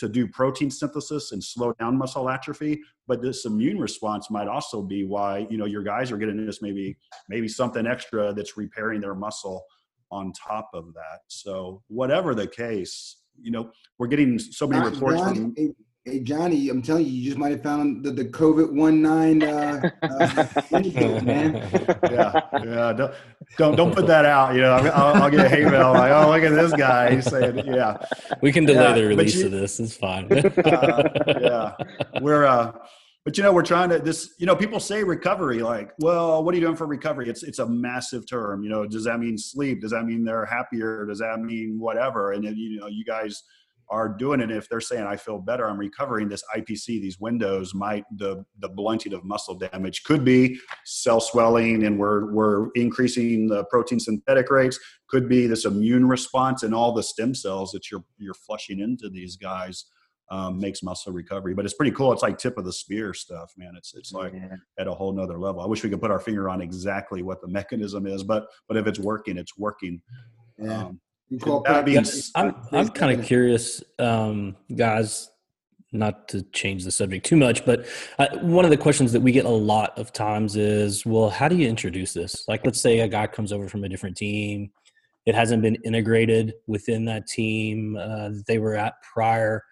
to 0.00 0.08
do 0.08 0.26
protein 0.26 0.70
synthesis 0.70 1.32
and 1.32 1.42
slow 1.42 1.72
down 1.74 1.96
muscle 1.96 2.28
atrophy 2.28 2.80
but 3.06 3.22
this 3.22 3.44
immune 3.44 3.78
response 3.78 4.30
might 4.30 4.48
also 4.48 4.82
be 4.82 5.04
why 5.04 5.46
you 5.50 5.56
know 5.56 5.66
your 5.66 5.82
guys 5.82 6.10
are 6.10 6.16
getting 6.16 6.44
this 6.44 6.62
maybe 6.62 6.96
maybe 7.28 7.48
something 7.48 7.86
extra 7.86 8.32
that's 8.32 8.56
repairing 8.56 9.00
their 9.00 9.14
muscle 9.14 9.64
on 10.10 10.32
top 10.32 10.70
of 10.74 10.92
that. 10.94 11.20
So 11.28 11.82
whatever 11.88 12.34
the 12.34 12.46
case 12.46 13.16
you 13.40 13.50
know 13.50 13.70
we're 13.98 14.08
getting 14.08 14.38
so 14.38 14.66
many 14.66 14.84
reports 14.84 15.20
from 15.22 15.54
hey, 16.04 16.12
hey, 16.12 16.20
Johnny, 16.20 16.68
I'm 16.68 16.82
telling 16.82 17.04
you, 17.06 17.12
you 17.12 17.24
just 17.24 17.38
might 17.38 17.52
have 17.52 17.62
found 17.62 18.04
the, 18.04 18.10
the 18.10 18.24
COVID 18.24 18.72
one 18.72 19.02
nine 19.02 19.42
uh, 19.42 19.90
uh, 20.02 20.46
man. 21.22 21.54
yeah 22.10 22.40
yeah 22.64 22.92
don't 22.92 23.14
don't, 23.58 23.76
don't 23.76 23.94
put 23.94 24.06
that 24.06 24.24
out 24.24 24.54
you 24.54 24.60
know 24.60 24.72
I'll, 24.74 25.22
I'll 25.24 25.30
get 25.30 25.46
a 25.46 25.48
hate 25.48 25.64
mail 25.66 25.92
like 25.92 26.12
oh 26.12 26.30
look 26.30 26.42
at 26.42 26.50
this 26.54 26.72
guy 26.72 27.14
he's 27.14 27.26
saying 27.26 27.58
yeah 27.66 27.96
we 28.40 28.52
can 28.52 28.64
delay 28.64 28.82
Yeah, 28.84 28.92
the 28.94 29.04
release 29.06 29.36
you- 29.36 29.46
of 29.46 29.52
this. 29.52 29.80
It's 29.80 29.96
fine. 29.96 30.30
uh, 30.32 31.02
yeah 31.40 31.72
we're 32.20 32.44
uh 32.46 32.72
but 33.24 33.36
you 33.36 33.42
know 33.42 33.52
we're 33.52 33.62
trying 33.62 33.90
to 33.90 33.98
this 33.98 34.34
you 34.38 34.46
know 34.46 34.56
people 34.56 34.80
say 34.80 35.02
recovery 35.04 35.60
like 35.60 35.90
well 35.98 36.42
what 36.44 36.54
are 36.54 36.58
you 36.58 36.62
doing 36.64 36.76
for 36.76 36.86
recovery 36.86 37.28
it's 37.28 37.42
it's 37.42 37.58
a 37.58 37.66
massive 37.66 38.26
term 38.28 38.62
you 38.62 38.70
know 38.70 38.86
does 38.86 39.04
that 39.04 39.18
mean 39.18 39.36
sleep 39.36 39.80
does 39.80 39.90
that 39.90 40.04
mean 40.04 40.24
they're 40.24 40.46
happier 40.46 41.04
does 41.06 41.18
that 41.18 41.38
mean 41.40 41.78
whatever 41.78 42.32
and 42.32 42.44
then, 42.44 42.56
you 42.56 42.78
know 42.78 42.86
you 42.86 43.04
guys 43.04 43.42
are 43.90 44.08
doing 44.08 44.40
it 44.40 44.50
if 44.50 44.68
they're 44.68 44.80
saying 44.80 45.04
i 45.04 45.16
feel 45.16 45.38
better 45.38 45.68
i'm 45.68 45.78
recovering 45.78 46.28
this 46.28 46.42
ipc 46.56 46.86
these 46.86 47.18
windows 47.18 47.74
might 47.74 48.04
the 48.16 48.44
the 48.60 48.68
blunting 48.68 49.12
of 49.12 49.24
muscle 49.24 49.54
damage 49.54 50.02
could 50.04 50.24
be 50.24 50.58
cell 50.84 51.20
swelling 51.20 51.84
and 51.84 51.98
we're 51.98 52.32
we're 52.32 52.68
increasing 52.74 53.48
the 53.48 53.64
protein 53.64 53.98
synthetic 54.00 54.50
rates 54.50 54.78
could 55.08 55.28
be 55.28 55.46
this 55.46 55.64
immune 55.64 56.06
response 56.06 56.62
and 56.62 56.74
all 56.74 56.92
the 56.92 57.02
stem 57.02 57.34
cells 57.34 57.72
that 57.72 57.90
you're 57.90 58.04
you're 58.18 58.34
flushing 58.34 58.80
into 58.80 59.08
these 59.10 59.36
guys 59.36 59.86
um, 60.30 60.60
makes 60.60 60.82
muscle 60.82 61.12
recovery. 61.12 61.54
But 61.54 61.64
it's 61.64 61.74
pretty 61.74 61.90
cool. 61.90 62.12
It's 62.12 62.22
like 62.22 62.38
tip 62.38 62.56
of 62.56 62.64
the 62.64 62.72
spear 62.72 63.12
stuff, 63.12 63.52
man. 63.56 63.72
It's 63.76 63.94
it's 63.94 64.12
like 64.12 64.32
Yeah. 64.32 64.56
at 64.78 64.86
a 64.86 64.94
whole 64.94 65.12
nother 65.12 65.38
level. 65.38 65.60
I 65.60 65.66
wish 65.66 65.82
we 65.82 65.90
could 65.90 66.00
put 66.00 66.10
our 66.12 66.20
finger 66.20 66.48
on 66.48 66.60
exactly 66.60 67.22
what 67.22 67.40
the 67.40 67.48
mechanism 67.48 68.06
is, 68.06 68.22
but 68.22 68.46
but 68.68 68.76
if 68.76 68.86
it's 68.86 69.00
working, 69.00 69.36
it's 69.36 69.58
working. 69.58 70.00
Yeah. 70.56 70.84
Um, 70.84 71.00
You 71.30 71.38
call 71.38 71.62
that 71.62 71.84
being 71.84 72.02
practice- 72.02 72.30
I'm 72.34 72.54
I'm 72.72 72.88
kind 72.88 73.18
of 73.18 73.24
curious, 73.24 73.82
um, 73.98 74.56
guys. 74.74 75.30
Not 75.92 76.28
to 76.28 76.42
change 76.52 76.84
the 76.84 76.92
subject 76.92 77.26
too 77.26 77.34
much, 77.34 77.64
but 77.66 77.84
uh, 78.20 78.28
one 78.42 78.64
of 78.64 78.70
the 78.70 78.76
questions 78.76 79.10
that 79.10 79.20
we 79.20 79.32
get 79.32 79.44
a 79.44 79.48
lot 79.48 79.98
of 79.98 80.12
times 80.12 80.54
is, 80.54 81.04
well, 81.04 81.30
how 81.30 81.48
do 81.48 81.56
you 81.56 81.68
introduce 81.68 82.12
this? 82.12 82.44
Like, 82.46 82.64
let's 82.64 82.80
say 82.80 83.00
a 83.00 83.08
guy 83.08 83.26
comes 83.26 83.52
over 83.52 83.68
from 83.68 83.82
a 83.82 83.88
different 83.88 84.16
team, 84.16 84.70
it 85.26 85.34
hasn't 85.34 85.62
been 85.62 85.76
integrated 85.84 86.54
within 86.68 87.04
that 87.06 87.26
team 87.26 87.96
uh, 87.96 88.28
that 88.28 88.44
they 88.46 88.58
were 88.58 88.76
at 88.76 88.94
prior. 89.02 89.64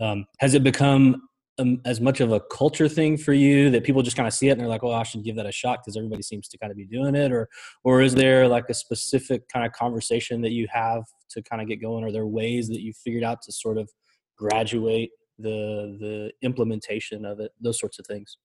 Um, 0.00 0.26
has 0.38 0.54
it 0.54 0.62
become 0.62 1.28
um, 1.58 1.80
as 1.84 2.00
much 2.00 2.20
of 2.20 2.32
a 2.32 2.40
culture 2.40 2.88
thing 2.88 3.16
for 3.16 3.32
you 3.32 3.70
that 3.70 3.84
people 3.84 4.02
just 4.02 4.16
kind 4.16 4.26
of 4.26 4.34
see 4.34 4.48
it 4.48 4.52
and 4.52 4.60
they're 4.60 4.68
like, 4.68 4.82
"Well, 4.82 4.92
I 4.92 5.02
should 5.04 5.24
give 5.24 5.36
that 5.36 5.46
a 5.46 5.52
shot" 5.52 5.80
because 5.82 5.96
everybody 5.96 6.22
seems 6.22 6.48
to 6.48 6.58
kind 6.58 6.70
of 6.70 6.76
be 6.76 6.86
doing 6.86 7.14
it, 7.14 7.32
or 7.32 7.48
or 7.84 8.02
is 8.02 8.14
there 8.14 8.48
like 8.48 8.68
a 8.68 8.74
specific 8.74 9.48
kind 9.48 9.64
of 9.64 9.72
conversation 9.72 10.40
that 10.42 10.52
you 10.52 10.66
have 10.70 11.04
to 11.30 11.42
kind 11.42 11.62
of 11.62 11.68
get 11.68 11.80
going? 11.80 12.04
Are 12.04 12.12
there 12.12 12.26
ways 12.26 12.68
that 12.68 12.80
you 12.80 12.92
figured 12.92 13.24
out 13.24 13.42
to 13.42 13.52
sort 13.52 13.78
of 13.78 13.88
graduate 14.36 15.10
the 15.38 15.96
the 16.00 16.32
implementation 16.42 17.24
of 17.24 17.40
it? 17.40 17.52
Those 17.60 17.78
sorts 17.78 17.98
of 17.98 18.06
things. 18.06 18.36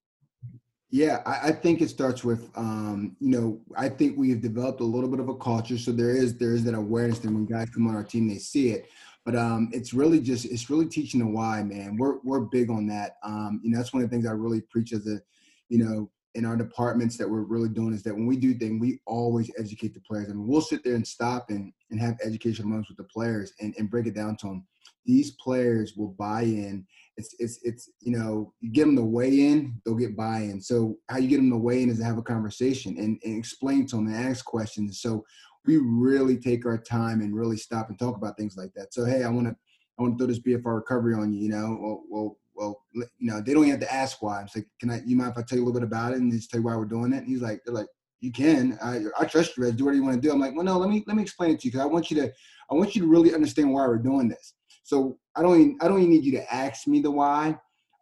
Yeah, 0.92 1.22
I, 1.26 1.50
I 1.50 1.52
think 1.52 1.82
it 1.82 1.90
starts 1.90 2.24
with, 2.24 2.50
um, 2.56 3.16
you 3.20 3.30
know, 3.30 3.62
I 3.78 3.90
think 3.90 4.18
we 4.18 4.32
have 4.32 4.42
developed 4.42 4.82
a 4.82 4.86
little 4.86 5.10
bit 5.10 5.20
of 5.20 5.30
a 5.30 5.36
culture. 5.36 5.78
So 5.78 5.92
there 5.92 6.10
is 6.10 6.36
there 6.38 6.54
is 6.54 6.64
that 6.64 6.74
awareness 6.74 7.20
that 7.20 7.32
when 7.32 7.46
guys 7.46 7.70
come 7.70 7.88
on 7.88 7.96
our 7.96 8.04
team, 8.04 8.28
they 8.28 8.40
see 8.40 8.70
it. 8.70 8.88
But 9.26 9.36
um, 9.36 9.70
it's 9.74 9.94
really 9.94 10.20
just 10.20 10.46
it's 10.46 10.70
really 10.70 10.88
teaching 10.88 11.20
the 11.20 11.28
why, 11.28 11.62
man. 11.64 11.98
We're 11.98 12.20
we're 12.24 12.42
big 12.42 12.70
on 12.70 12.88
that. 12.88 13.18
Um, 13.24 13.62
you 13.64 13.72
know, 13.72 13.78
that's 13.78 13.94
one 13.94 14.04
of 14.04 14.10
the 14.10 14.16
things 14.16 14.28
I 14.28 14.32
really 14.32 14.62
preach 14.62 14.94
as 14.94 15.08
a, 15.08 15.20
you 15.68 15.84
know, 15.84 16.10
in 16.36 16.46
our 16.46 16.56
departments 16.56 17.18
that 17.18 17.30
we're 17.30 17.42
really 17.42 17.70
doing 17.70 17.94
is 17.94 18.02
that 18.04 18.14
when 18.14 18.28
we 18.28 18.38
do 18.38 18.54
things, 18.54 18.80
we 18.80 19.02
always 19.06 19.52
educate 19.60 19.94
the 19.94 20.02
players. 20.02 20.30
I 20.30 20.34
mean, 20.34 20.48
we'll 20.48 20.62
sit 20.62 20.84
there 20.84 20.96
and 20.96 21.06
stop 21.06 21.50
and 21.50 21.74
and 21.92 22.00
have 22.00 22.18
educational 22.24 22.70
moments 22.70 22.90
with 22.90 22.98
the 22.98 23.04
players 23.06 23.54
and, 23.60 23.74
and 23.78 23.90
break 23.90 24.08
it 24.08 24.16
down 24.16 24.38
to 24.38 24.48
them. 24.48 24.66
These 25.06 25.32
players 25.32 25.94
will 25.96 26.16
buy 26.18 26.44
in 26.44 26.86
it's 27.20 27.36
it's 27.38 27.60
it's 27.64 27.90
you 28.00 28.18
know 28.18 28.54
you 28.62 28.72
get 28.72 28.86
them 28.86 28.96
to 28.96 29.04
weigh 29.04 29.48
in 29.48 29.80
they'll 29.84 29.94
get 29.94 30.16
buy-in 30.16 30.62
so 30.62 30.96
how 31.10 31.18
you 31.18 31.28
get 31.28 31.36
them 31.36 31.50
to 31.50 31.58
weigh 31.58 31.84
in 31.84 31.90
is 31.90 32.00
to 32.00 32.04
have 32.04 32.18
a 32.18 32.24
conversation 32.24 32.98
and, 32.98 33.20
and 33.24 33.38
explain 33.38 33.86
to 33.86 33.98
them 33.98 34.08
and 34.08 34.16
ask 34.16 34.46
questions 34.46 35.02
so 35.02 35.24
we 35.66 35.78
really 35.78 36.38
take 36.38 36.66
our 36.66 36.78
time 36.78 37.22
and 37.22 37.36
really 37.36 37.58
stop 37.58 37.90
and 37.90 38.00
talk 38.00 38.16
about 38.16 38.38
things 38.38 38.58
like 38.58 38.74
that 38.76 38.94
so 38.94 39.06
hey 39.06 39.24
i 39.24 39.30
want 39.30 39.48
to 39.48 39.56
i 39.98 40.02
want 40.02 40.18
to 40.18 40.18
throw 40.18 40.28
this 40.28 40.40
bfr 40.40 40.76
recovery 40.76 41.14
on 41.14 41.34
you 41.34 41.44
you 41.44 41.50
know 41.50 41.78
well 41.80 42.04
well 42.10 42.38
well 42.56 42.86
you 42.94 43.08
know 43.32 43.42
they 43.42 43.54
don't 43.54 43.64
even 43.64 43.80
have 43.80 43.88
to 43.88 43.94
ask 43.94 44.22
why 44.22 44.40
i'm 44.40 44.48
like 44.56 44.68
can 44.80 44.90
i 44.90 45.02
you 45.06 45.16
mind 45.16 45.32
if 45.32 45.38
i 45.38 45.42
tell 45.42 45.58
you 45.58 45.64
a 45.64 45.66
little 45.66 45.80
bit 45.80 45.88
about 45.88 46.14
it 46.14 46.20
and 46.20 46.32
just 46.32 46.50
tell 46.50 46.60
you 46.60 46.66
why 46.66 46.76
we're 46.76 46.86
doing 46.86 47.14
it 47.14 47.18
and 47.18 47.28
he's 47.28 47.42
like 47.42 47.62
they're 47.66 47.74
like 47.74 47.88
you 48.22 48.32
can 48.32 48.78
i 48.84 49.02
i 49.20 49.26
trust 49.26 49.56
you 49.58 49.64
Reg. 49.64 49.78
do 49.78 49.86
whatever 49.86 50.02
you 50.02 50.04
want 50.04 50.16
to 50.16 50.22
do 50.22 50.32
i'm 50.32 50.40
like 50.40 50.56
well 50.56 50.66
no 50.66 50.78
let 50.78 50.90
me 50.90 51.04
let 51.08 51.16
me 51.16 51.24
explain 51.24 51.52
it 51.52 51.60
to 51.60 51.68
you 51.68 51.72
because 51.72 51.86
i 51.86 51.90
want 51.90 52.10
you 52.12 52.18
to 52.22 52.32
i 52.70 52.74
want 52.74 52.96
you 52.96 53.02
to 53.02 53.08
really 53.08 53.34
understand 53.34 53.72
why 53.72 53.86
we're 53.88 53.98
doing 53.98 54.28
this 54.28 54.54
so 54.90 55.20
I 55.36 55.44
don't 55.44 55.60
even 55.60 55.78
I 55.82 55.88
don't 55.88 56.00
even 56.00 56.10
need 56.10 56.26
you 56.26 56.32
to 56.34 56.54
ask 56.54 56.88
me 56.88 57.00
the 57.00 57.12
why. 57.12 57.56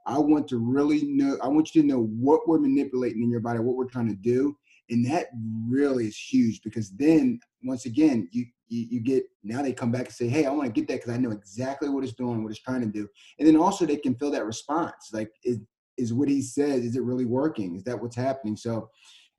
I 0.06 0.18
want 0.18 0.48
to 0.48 0.58
really 0.58 1.04
know. 1.04 1.38
I 1.44 1.50
want 1.50 1.76
you 1.76 1.82
to 1.82 1.88
know 1.88 2.04
what 2.18 2.48
we're 2.48 2.60
manipulating 2.60 3.22
in 3.22 3.30
your 3.30 3.42
body, 3.42 3.60
what 3.60 3.76
we're 3.76 3.90
trying 3.90 4.08
to 4.08 4.16
do, 4.16 4.58
and 4.90 5.06
that 5.06 5.28
really 5.70 6.08
is 6.08 6.18
huge 6.18 6.62
because 6.64 6.92
then 6.92 7.40
once 7.64 7.86
again 7.86 8.28
you 8.32 8.46
you, 8.70 8.88
you 8.90 9.00
get 9.00 9.24
now 9.44 9.62
they 9.62 9.72
come 9.72 9.92
back 9.92 10.06
and 10.06 10.14
say, 10.14 10.28
hey, 10.28 10.46
I 10.46 10.52
want 10.52 10.66
to 10.66 10.74
get 10.74 10.88
that 10.90 11.02
because 11.02 11.14
I 11.14 11.18
know 11.18 11.32
exactly 11.32 11.90
what 11.90 12.04
it's 12.04 12.14
doing, 12.14 12.44
what 12.44 12.52
it's 12.52 12.62
trying 12.62 12.82
to 12.82 12.88
do, 12.88 13.08
and 13.40 13.48
then 13.48 13.56
also 13.56 13.86
they 13.86 13.98
can 13.98 14.16
feel 14.16 14.32
that 14.32 14.46
response. 14.46 15.10
Like 15.14 15.32
is 15.44 15.60
is 15.98 16.14
what 16.14 16.30
he 16.30 16.42
says, 16.42 16.84
is 16.84 16.96
it 16.96 17.04
really 17.04 17.26
working? 17.26 17.76
Is 17.76 17.84
that 17.86 18.00
what's 18.00 18.16
happening? 18.16 18.56
So 18.56 18.90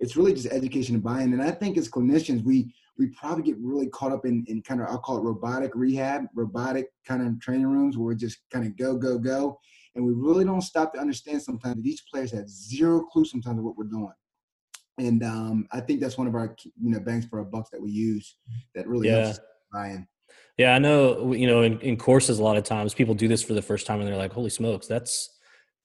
it's 0.00 0.16
really 0.16 0.34
just 0.34 0.46
education 0.46 0.94
and 0.94 1.04
buy-in. 1.04 1.32
And 1.32 1.42
I 1.42 1.50
think 1.50 1.76
as 1.76 1.88
clinicians, 1.88 2.42
we 2.42 2.72
we 2.98 3.06
probably 3.08 3.44
get 3.44 3.56
really 3.60 3.88
caught 3.88 4.12
up 4.12 4.26
in, 4.26 4.44
in 4.48 4.60
kind 4.62 4.80
of 4.80 4.88
I'll 4.88 4.98
call 4.98 5.18
it 5.18 5.22
robotic 5.22 5.72
rehab, 5.74 6.24
robotic 6.34 6.86
kind 7.06 7.24
of 7.24 7.40
training 7.40 7.66
rooms 7.66 7.96
where 7.96 8.08
we 8.08 8.16
just 8.16 8.38
kind 8.52 8.66
of 8.66 8.76
go, 8.76 8.96
go, 8.96 9.18
go. 9.18 9.58
and 9.94 10.04
we 10.04 10.12
really 10.12 10.44
don't 10.44 10.62
stop 10.62 10.94
to 10.94 11.00
understand 11.00 11.42
sometimes 11.42 11.76
that 11.76 11.82
these 11.82 12.02
players 12.12 12.32
have 12.32 12.48
zero 12.48 13.04
clue 13.04 13.24
sometimes 13.24 13.58
of 13.58 13.64
what 13.64 13.76
we're 13.76 13.84
doing. 13.84 14.12
And 14.98 15.22
um, 15.22 15.68
I 15.72 15.80
think 15.80 16.00
that's 16.00 16.18
one 16.18 16.26
of 16.26 16.34
our 16.34 16.54
you 16.80 16.90
know 16.90 17.00
banks 17.00 17.26
for 17.26 17.38
our 17.38 17.44
bucks 17.44 17.70
that 17.70 17.80
we 17.80 17.90
use 17.90 18.36
that 18.74 18.86
really 18.86 19.08
Yeah. 19.08 19.22
helps 19.24 19.40
buy-in. 19.72 20.06
Yeah, 20.58 20.74
I 20.74 20.78
know. 20.78 21.32
You 21.32 21.46
know, 21.46 21.62
in, 21.62 21.78
in 21.80 21.96
courses, 21.96 22.38
a 22.40 22.42
lot 22.44 22.56
of 22.56 22.64
times 22.64 22.92
people 22.94 23.14
do 23.14 23.28
this 23.28 23.42
for 23.42 23.54
the 23.54 23.62
first 23.62 23.86
time, 23.86 24.00
and 24.00 24.08
they're 24.08 24.16
like, 24.16 24.32
"Holy 24.32 24.50
smokes, 24.50 24.86
that's 24.88 25.36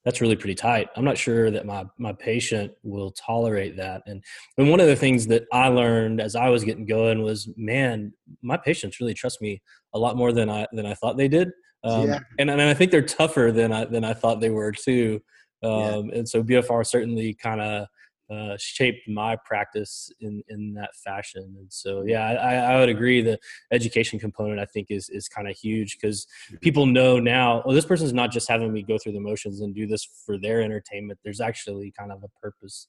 that's 0.04 0.20
really 0.20 0.34
pretty 0.36 0.56
tight." 0.56 0.88
I'm 0.96 1.04
not 1.04 1.16
sure 1.16 1.50
that 1.52 1.64
my 1.64 1.84
my 1.96 2.12
patient 2.12 2.72
will 2.82 3.12
tolerate 3.12 3.76
that. 3.76 4.02
And 4.06 4.22
and 4.58 4.68
one 4.70 4.80
of 4.80 4.88
the 4.88 4.96
things 4.96 5.28
that 5.28 5.44
I 5.52 5.68
learned 5.68 6.20
as 6.20 6.34
I 6.34 6.48
was 6.48 6.64
getting 6.64 6.86
going 6.86 7.22
was, 7.22 7.48
man, 7.56 8.12
my 8.42 8.56
patients 8.56 8.98
really 9.00 9.14
trust 9.14 9.40
me 9.40 9.62
a 9.94 9.98
lot 9.98 10.16
more 10.16 10.32
than 10.32 10.50
I 10.50 10.66
than 10.72 10.86
I 10.86 10.94
thought 10.94 11.16
they 11.16 11.28
did. 11.28 11.50
Um, 11.84 12.08
Yeah. 12.08 12.18
and 12.40 12.50
and 12.50 12.60
I 12.60 12.74
think 12.74 12.90
they're 12.90 13.02
tougher 13.02 13.52
than 13.52 13.72
I 13.72 13.84
than 13.84 14.02
I 14.04 14.12
thought 14.12 14.40
they 14.40 14.50
were 14.50 14.72
too. 14.72 15.22
Um, 15.62 16.06
Yeah. 16.10 16.18
And 16.18 16.28
so 16.28 16.42
BFR 16.42 16.84
certainly 16.84 17.32
kind 17.34 17.60
of 17.60 17.86
uh, 18.30 18.56
shaped 18.58 19.08
my 19.08 19.36
practice 19.44 20.10
in 20.20 20.42
in 20.48 20.74
that 20.74 20.94
fashion. 20.96 21.54
And 21.58 21.72
so 21.72 22.02
yeah, 22.06 22.26
I, 22.26 22.54
I 22.54 22.80
would 22.80 22.88
agree. 22.88 23.20
The 23.20 23.38
education 23.70 24.18
component 24.18 24.60
I 24.60 24.64
think 24.66 24.88
is 24.90 25.08
is 25.10 25.28
kind 25.28 25.48
of 25.48 25.56
huge 25.56 25.98
because 25.98 26.26
people 26.60 26.86
know 26.86 27.18
now. 27.18 27.62
Well, 27.64 27.74
this 27.74 27.84
person's 27.84 28.12
not 28.12 28.30
just 28.30 28.48
having 28.48 28.72
me 28.72 28.82
go 28.82 28.98
through 28.98 29.12
the 29.12 29.20
motions 29.20 29.60
and 29.60 29.74
do 29.74 29.86
this 29.86 30.06
for 30.24 30.38
their 30.38 30.62
entertainment. 30.62 31.18
There's 31.22 31.40
actually 31.40 31.92
kind 31.98 32.12
of 32.12 32.22
a 32.22 32.28
purpose 32.40 32.88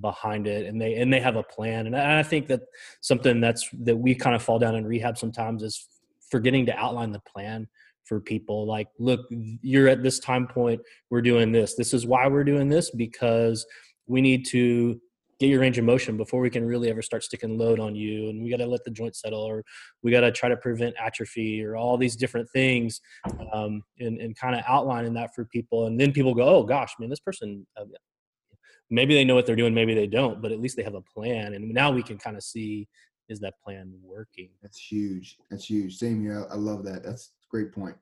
behind 0.00 0.46
it 0.46 0.66
and 0.66 0.80
they 0.80 0.96
and 0.96 1.12
they 1.12 1.20
have 1.20 1.36
a 1.36 1.42
plan 1.42 1.86
and 1.86 1.96
I 1.96 2.18
I 2.18 2.22
think 2.24 2.48
that 2.48 2.62
something 3.00 3.40
that's 3.40 3.68
that 3.84 3.96
we 3.96 4.14
kind 4.14 4.34
of 4.34 4.42
fall 4.42 4.58
down 4.58 4.74
in 4.74 4.84
rehab 4.84 5.16
sometimes 5.16 5.62
is 5.62 5.88
forgetting 6.30 6.66
to 6.66 6.76
outline 6.76 7.12
the 7.12 7.20
plan 7.20 7.68
for 8.04 8.20
people 8.20 8.66
like 8.66 8.88
look 8.98 9.20
you're 9.30 9.86
at 9.86 10.02
this 10.02 10.18
time 10.18 10.48
point 10.48 10.80
we're 11.10 11.22
doing 11.22 11.52
this 11.52 11.74
this 11.76 11.94
is 11.94 12.06
why 12.06 12.26
we're 12.26 12.42
doing 12.42 12.68
this 12.68 12.90
because 12.90 13.64
we 14.06 14.20
need 14.20 14.46
to 14.46 15.00
get 15.40 15.48
your 15.48 15.60
range 15.60 15.78
of 15.78 15.84
motion 15.84 16.16
before 16.16 16.40
we 16.40 16.50
can 16.50 16.64
really 16.64 16.88
ever 16.90 17.02
start 17.02 17.24
sticking 17.24 17.58
load 17.58 17.80
on 17.80 17.94
you 17.94 18.28
and 18.30 18.42
we 18.42 18.50
got 18.50 18.58
to 18.58 18.66
let 18.66 18.84
the 18.84 18.90
joint 18.90 19.16
settle 19.16 19.42
or 19.42 19.64
we 20.02 20.10
got 20.10 20.20
to 20.20 20.30
try 20.30 20.48
to 20.48 20.56
prevent 20.56 20.94
atrophy 20.98 21.62
or 21.64 21.76
all 21.76 21.96
these 21.96 22.14
different 22.14 22.48
things 22.52 23.00
um, 23.52 23.82
and, 23.98 24.20
and 24.20 24.36
kind 24.36 24.54
of 24.54 24.62
outlining 24.68 25.12
that 25.12 25.34
for 25.34 25.44
people 25.46 25.86
and 25.86 26.00
then 26.00 26.12
people 26.12 26.34
go 26.34 26.44
oh 26.44 26.62
gosh 26.62 26.94
man 27.00 27.10
this 27.10 27.20
person 27.20 27.66
uh, 27.76 27.84
maybe 28.90 29.14
they 29.14 29.24
know 29.24 29.34
what 29.34 29.44
they're 29.44 29.56
doing 29.56 29.74
maybe 29.74 29.94
they 29.94 30.06
don't 30.06 30.40
but 30.40 30.52
at 30.52 30.60
least 30.60 30.76
they 30.76 30.84
have 30.84 30.94
a 30.94 31.02
plan 31.02 31.54
and 31.54 31.68
now 31.68 31.90
we 31.90 32.02
can 32.02 32.16
kind 32.16 32.36
of 32.36 32.42
see 32.42 32.86
is 33.28 33.40
that 33.40 33.54
plan 33.62 33.92
working 34.02 34.50
That's 34.62 34.78
huge. 34.78 35.38
That's 35.50 35.68
huge. 35.68 35.96
Same 35.96 36.22
here. 36.22 36.46
I 36.50 36.56
love 36.56 36.84
that. 36.84 37.02
That's 37.02 37.28
a 37.28 37.48
great 37.50 37.72
point. 37.72 37.96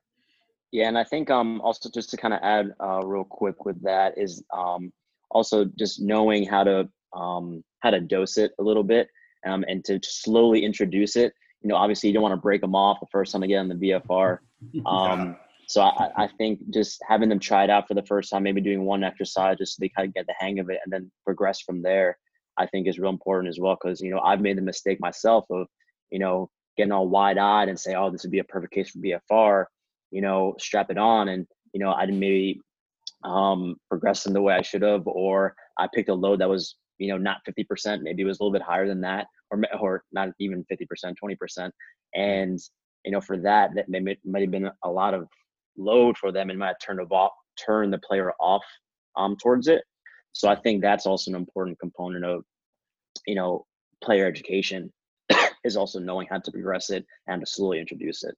Yeah, 0.72 0.88
and 0.88 0.98
I 0.98 1.05
think 1.05 1.30
um 1.30 1.61
also 1.61 1.90
just 1.90 2.11
to 2.11 2.16
kind 2.16 2.34
of 2.34 2.40
add 2.42 2.74
uh, 2.80 3.00
real 3.05 3.24
quick 3.24 3.64
with 3.64 3.80
that 3.82 4.16
is 4.16 4.42
um 4.53 4.92
also 5.33 5.64
just 5.78 6.01
knowing 6.01 6.47
how 6.47 6.64
to 6.64 6.89
um 7.14 7.62
how 7.80 7.91
to 7.91 8.01
dose 8.01 8.39
it 8.39 8.53
a 8.59 8.62
little 8.62 8.85
bit 8.85 9.09
um 9.47 9.64
and 9.68 9.85
to 9.85 9.99
slowly 10.03 10.64
introduce 10.64 11.16
it. 11.16 11.33
You 11.62 11.68
know, 11.68 11.76
obviously 11.76 12.09
you 12.09 12.14
don't 12.14 12.22
want 12.22 12.35
to 12.35 12.41
break 12.41 12.61
them 12.61 12.74
off 12.74 13.01
the 13.01 13.07
first 13.12 13.33
time 13.33 13.41
they 13.41 13.49
get 13.49 13.59
on 13.59 13.68
the 13.68 13.74
BFR. 13.74 14.39
Um, 14.87 15.37
so 15.72 15.80
I, 15.80 16.11
I 16.16 16.28
think 16.39 16.61
just 16.70 17.01
having 17.09 17.28
them 17.28 17.39
try 17.39 17.64
it 17.64 17.70
out 17.70 17.89
for 17.89 17.95
the 17.95 18.05
first 18.05 18.30
time, 18.30 18.43
maybe 18.43 18.61
doing 18.61 18.85
one 18.85 19.03
exercise 19.03 19.57
just 19.59 19.76
so 19.76 19.80
they 19.80 19.89
kind 19.89 20.07
of 20.07 20.14
get 20.14 20.26
the 20.26 20.35
hang 20.39 20.59
of 20.59 20.68
it 20.68 20.80
and 20.85 20.93
then 20.93 21.11
progress 21.24 21.62
from 21.62 21.80
there, 21.80 22.18
I 22.59 22.66
think 22.66 22.87
is 22.87 22.99
real 22.99 23.11
important 23.11 23.49
as 23.49 23.59
well. 23.59 23.74
Cause, 23.76 24.01
you 24.01 24.11
know, 24.11 24.20
I've 24.20 24.43
made 24.43 24.59
the 24.59 24.62
mistake 24.62 25.01
myself 25.01 25.47
of, 25.51 25.66
you 26.11 26.18
know, 26.18 26.51
getting 26.76 26.93
all 26.93 27.09
wide 27.09 27.39
eyed 27.39 27.68
and 27.68 27.80
say, 27.80 27.95
oh, 27.95 28.11
this 28.11 28.22
would 28.22 28.30
be 28.30 28.41
a 28.41 28.45
perfect 28.45 28.74
case 28.74 28.91
for 28.91 28.99
BFR, 28.99 29.64
you 30.11 30.20
know, 30.20 30.55
strap 30.59 30.91
it 30.91 30.99
on. 30.99 31.28
And, 31.28 31.47
you 31.72 31.80
know, 31.80 31.93
I 31.93 32.05
didn't 32.05 32.20
maybe 32.20 32.61
um, 33.24 33.76
progress 33.88 34.26
in 34.26 34.32
the 34.32 34.42
way 34.42 34.54
I 34.54 34.62
should 34.62 34.82
have, 34.82 35.06
or 35.06 35.54
I 35.78 35.88
picked 35.92 36.08
a 36.08 36.14
load 36.14 36.40
that 36.40 36.48
was, 36.48 36.76
you 36.98 37.08
know, 37.08 37.18
not 37.18 37.38
50%, 37.48 38.02
maybe 38.02 38.22
it 38.22 38.26
was 38.26 38.40
a 38.40 38.42
little 38.42 38.52
bit 38.52 38.62
higher 38.62 38.86
than 38.86 39.00
that, 39.02 39.26
or, 39.50 39.60
or 39.80 40.04
not 40.12 40.30
even 40.38 40.64
50%, 40.70 41.14
20%. 41.22 41.70
And, 42.14 42.58
you 43.04 43.12
know, 43.12 43.20
for 43.20 43.38
that, 43.38 43.70
that 43.74 43.88
may, 43.88 44.16
might 44.24 44.42
have 44.42 44.50
been 44.50 44.70
a 44.84 44.90
lot 44.90 45.14
of 45.14 45.28
load 45.76 46.18
for 46.18 46.32
them 46.32 46.50
and 46.50 46.58
might 46.58 46.76
turn 46.84 46.96
the 46.96 47.04
off, 47.04 47.32
turn 47.64 47.90
the 47.90 47.98
player 47.98 48.32
off 48.40 48.64
um, 49.16 49.36
towards 49.36 49.68
it. 49.68 49.82
So 50.32 50.48
I 50.48 50.56
think 50.56 50.82
that's 50.82 51.06
also 51.06 51.30
an 51.30 51.36
important 51.36 51.78
component 51.78 52.24
of, 52.24 52.44
you 53.26 53.34
know, 53.34 53.66
player 54.02 54.26
education 54.26 54.92
is 55.64 55.76
also 55.76 55.98
knowing 55.98 56.26
how 56.30 56.38
to 56.38 56.50
progress 56.50 56.90
it 56.90 57.04
and 57.26 57.40
to 57.40 57.46
slowly 57.46 57.78
introduce 57.78 58.24
it. 58.24 58.34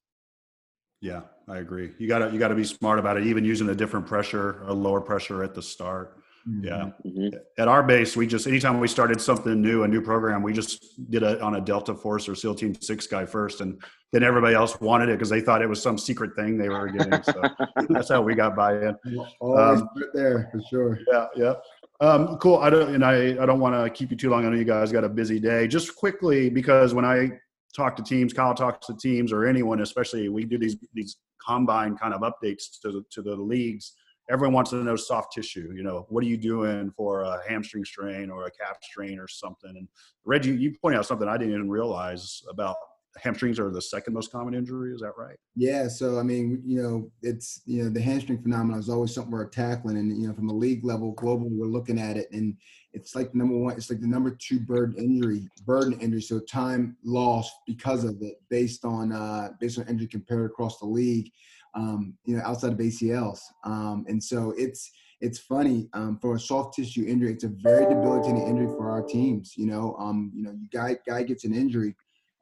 Yeah, 1.04 1.20
I 1.48 1.58
agree. 1.58 1.90
You 1.98 2.08
gotta 2.08 2.32
you 2.32 2.38
gotta 2.38 2.54
be 2.54 2.64
smart 2.64 2.98
about 2.98 3.18
it. 3.18 3.26
Even 3.26 3.44
using 3.44 3.68
a 3.68 3.74
different 3.74 4.06
pressure, 4.06 4.62
a 4.62 4.72
lower 4.72 5.02
pressure 5.02 5.44
at 5.44 5.54
the 5.54 5.60
start. 5.60 6.16
Yeah. 6.60 6.90
hmm 7.02 7.28
At 7.58 7.68
our 7.68 7.82
base, 7.82 8.16
we 8.16 8.26
just 8.26 8.46
anytime 8.46 8.80
we 8.80 8.88
started 8.88 9.20
something 9.20 9.60
new, 9.60 9.82
a 9.82 9.88
new 9.88 10.00
program, 10.00 10.42
we 10.42 10.54
just 10.54 11.10
did 11.10 11.22
it 11.22 11.42
on 11.42 11.56
a 11.56 11.60
Delta 11.60 11.94
Force 11.94 12.26
or 12.26 12.34
SEAL 12.34 12.54
Team 12.54 12.74
Six 12.80 13.06
guy 13.06 13.26
first, 13.26 13.60
and 13.60 13.82
then 14.12 14.22
everybody 14.22 14.54
else 14.54 14.80
wanted 14.80 15.10
it 15.10 15.18
because 15.18 15.28
they 15.28 15.42
thought 15.42 15.60
it 15.60 15.68
was 15.68 15.82
some 15.82 15.98
secret 15.98 16.34
thing 16.36 16.56
they 16.56 16.70
were 16.70 16.88
getting. 16.88 17.22
So 17.22 17.42
that's 17.90 18.08
how 18.08 18.22
we 18.22 18.34
got 18.34 18.56
buy-in. 18.56 18.96
Always 19.40 19.80
Um, 19.82 19.88
right 19.96 20.10
there 20.14 20.48
for 20.52 20.62
sure. 20.70 20.98
Yeah, 21.12 21.26
yeah. 21.36 21.54
Um, 22.00 22.38
cool. 22.38 22.58
I 22.58 22.70
don't, 22.70 22.94
and 22.94 23.04
I, 23.04 23.42
I 23.42 23.46
don't 23.46 23.60
want 23.60 23.74
to 23.74 23.90
keep 23.90 24.10
you 24.10 24.16
too 24.16 24.30
long. 24.30 24.44
I 24.46 24.48
know 24.48 24.56
you 24.56 24.64
guys 24.64 24.90
got 24.90 25.04
a 25.04 25.08
busy 25.08 25.38
day. 25.38 25.68
Just 25.68 25.96
quickly, 25.96 26.48
because 26.50 26.92
when 26.94 27.04
I 27.04 27.30
talk 27.74 27.96
to 27.96 28.02
teams, 28.02 28.32
Kyle 28.32 28.54
talks 28.54 28.86
to 28.86 28.96
teams, 28.96 29.32
or 29.32 29.46
anyone, 29.46 29.80
especially 29.80 30.28
we 30.28 30.44
do 30.44 30.58
these 30.58 30.76
these 30.92 31.16
combine 31.44 31.96
kind 31.96 32.14
of 32.14 32.22
updates 32.22 32.80
to 32.80 32.90
the, 32.90 33.04
to 33.10 33.22
the 33.22 33.34
leagues. 33.34 33.92
Everyone 34.30 34.54
wants 34.54 34.70
to 34.70 34.76
know 34.76 34.96
soft 34.96 35.34
tissue. 35.34 35.72
You 35.76 35.82
know, 35.82 36.06
what 36.08 36.24
are 36.24 36.26
you 36.26 36.38
doing 36.38 36.90
for 36.96 37.22
a 37.22 37.40
hamstring 37.46 37.84
strain 37.84 38.30
or 38.30 38.46
a 38.46 38.50
calf 38.50 38.78
strain 38.82 39.18
or 39.18 39.28
something? 39.28 39.74
And 39.76 39.86
Reggie, 40.24 40.56
you 40.56 40.74
pointed 40.80 40.98
out 40.98 41.06
something 41.06 41.28
I 41.28 41.36
didn't 41.36 41.52
even 41.52 41.68
realize 41.68 42.42
about 42.48 42.76
hamstrings 43.22 43.58
are 43.58 43.70
the 43.70 43.82
second 43.82 44.14
most 44.14 44.32
common 44.32 44.54
injury. 44.54 44.92
Is 44.92 45.00
that 45.00 45.12
right? 45.16 45.36
Yeah, 45.54 45.88
so 45.88 46.18
I 46.18 46.22
mean, 46.22 46.62
you 46.64 46.82
know, 46.82 47.10
it's 47.22 47.62
you 47.66 47.82
know 47.82 47.90
the 47.90 48.00
hamstring 48.00 48.42
phenomenon 48.42 48.78
is 48.78 48.88
always 48.88 49.14
something 49.14 49.32
we're 49.32 49.48
tackling, 49.48 49.96
and 49.96 50.20
you 50.20 50.28
know, 50.28 50.34
from 50.34 50.48
a 50.48 50.54
league 50.54 50.84
level, 50.84 51.14
globally, 51.14 51.50
we're 51.50 51.66
looking 51.66 51.98
at 51.98 52.16
it, 52.16 52.28
and 52.32 52.56
it's 52.92 53.14
like 53.14 53.34
number 53.34 53.56
one, 53.56 53.74
it's 53.74 53.90
like 53.90 54.00
the 54.00 54.06
number 54.06 54.30
two 54.30 54.60
burden 54.60 54.96
injury, 54.96 55.48
burden 55.64 55.98
injury, 56.00 56.22
so 56.22 56.40
time 56.40 56.96
lost 57.04 57.52
because 57.66 58.04
of 58.04 58.16
it, 58.22 58.40
based 58.50 58.84
on 58.84 59.12
uh, 59.12 59.50
based 59.60 59.78
on 59.78 59.88
injury 59.88 60.08
compared 60.08 60.46
across 60.46 60.78
the 60.78 60.86
league, 60.86 61.30
um, 61.74 62.14
you 62.24 62.36
know, 62.36 62.42
outside 62.44 62.72
of 62.72 62.78
ACLs, 62.78 63.40
um, 63.64 64.04
and 64.08 64.22
so 64.22 64.52
it's 64.56 64.90
it's 65.20 65.38
funny 65.38 65.88
um, 65.94 66.18
for 66.20 66.34
a 66.34 66.40
soft 66.40 66.74
tissue 66.74 67.04
injury, 67.06 67.32
it's 67.32 67.44
a 67.44 67.48
very 67.48 67.86
debilitating 67.86 68.46
injury 68.46 68.66
for 68.66 68.90
our 68.90 69.02
teams. 69.02 69.54
You 69.56 69.66
know, 69.66 69.96
um, 69.98 70.30
you 70.34 70.42
know, 70.42 70.52
you 70.52 70.68
guy 70.72 70.96
guy 71.06 71.22
gets 71.22 71.44
an 71.44 71.54
injury 71.54 71.94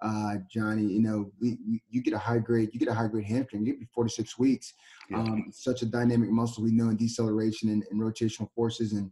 uh, 0.02 0.34
Johnny, 0.50 0.82
you 0.82 1.00
know, 1.00 1.30
we, 1.40 1.58
we, 1.66 1.82
you 1.88 2.02
get 2.02 2.14
a 2.14 2.18
high 2.18 2.38
grade, 2.38 2.70
you 2.72 2.80
get 2.80 2.88
a 2.88 2.94
high 2.94 3.06
grade 3.06 3.24
hamstring, 3.24 3.64
you 3.64 3.78
get 3.78 3.88
46 3.94 4.38
weeks. 4.38 4.74
Yeah. 5.10 5.18
Um, 5.18 5.46
such 5.52 5.82
a 5.82 5.86
dynamic 5.86 6.30
muscle. 6.30 6.64
We 6.64 6.72
know 6.72 6.88
in 6.88 6.96
deceleration 6.96 7.68
and, 7.68 7.84
and 7.90 8.00
rotational 8.00 8.50
forces 8.54 8.92
and, 8.92 9.10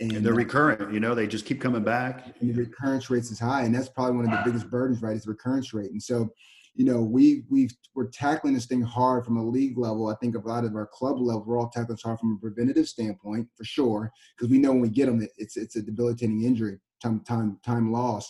and, 0.00 0.12
And 0.12 0.26
they're 0.26 0.32
uh, 0.32 0.36
recurrent. 0.36 0.92
You 0.92 1.00
know, 1.00 1.14
they 1.14 1.26
just 1.26 1.46
keep 1.46 1.60
coming 1.60 1.84
back. 1.84 2.38
the 2.40 2.52
recurrence 2.52 3.08
rates 3.08 3.30
is 3.30 3.38
high. 3.38 3.62
And 3.62 3.74
that's 3.74 3.88
probably 3.88 4.16
one 4.16 4.24
of 4.24 4.30
the 4.32 4.42
biggest 4.44 4.68
burdens, 4.68 5.00
right? 5.00 5.16
Is 5.16 5.24
the 5.24 5.30
recurrence 5.30 5.72
rate. 5.72 5.92
And 5.92 6.02
so, 6.02 6.28
you 6.74 6.84
know, 6.84 7.02
we, 7.02 7.44
we've, 7.48 7.72
we're 7.94 8.08
tackling 8.08 8.54
this 8.54 8.66
thing 8.66 8.82
hard 8.82 9.24
from 9.24 9.36
a 9.36 9.44
league 9.44 9.78
level. 9.78 10.08
I 10.08 10.16
think 10.16 10.34
a 10.34 10.40
lot 10.40 10.64
of 10.64 10.74
our 10.74 10.86
club 10.86 11.20
level, 11.20 11.44
we're 11.46 11.58
all 11.58 11.68
tackling 11.68 11.96
this 11.96 12.02
hard 12.02 12.18
from 12.18 12.36
a 12.36 12.40
preventative 12.40 12.88
standpoint 12.88 13.46
for 13.54 13.64
sure. 13.64 14.10
Cause 14.40 14.48
we 14.48 14.58
know 14.58 14.72
when 14.72 14.80
we 14.80 14.88
get 14.88 15.06
them, 15.06 15.26
it's, 15.36 15.56
it's 15.56 15.76
a 15.76 15.82
debilitating 15.82 16.42
injury, 16.42 16.78
time, 17.00 17.20
time, 17.20 17.60
time 17.64 17.92
loss 17.92 18.28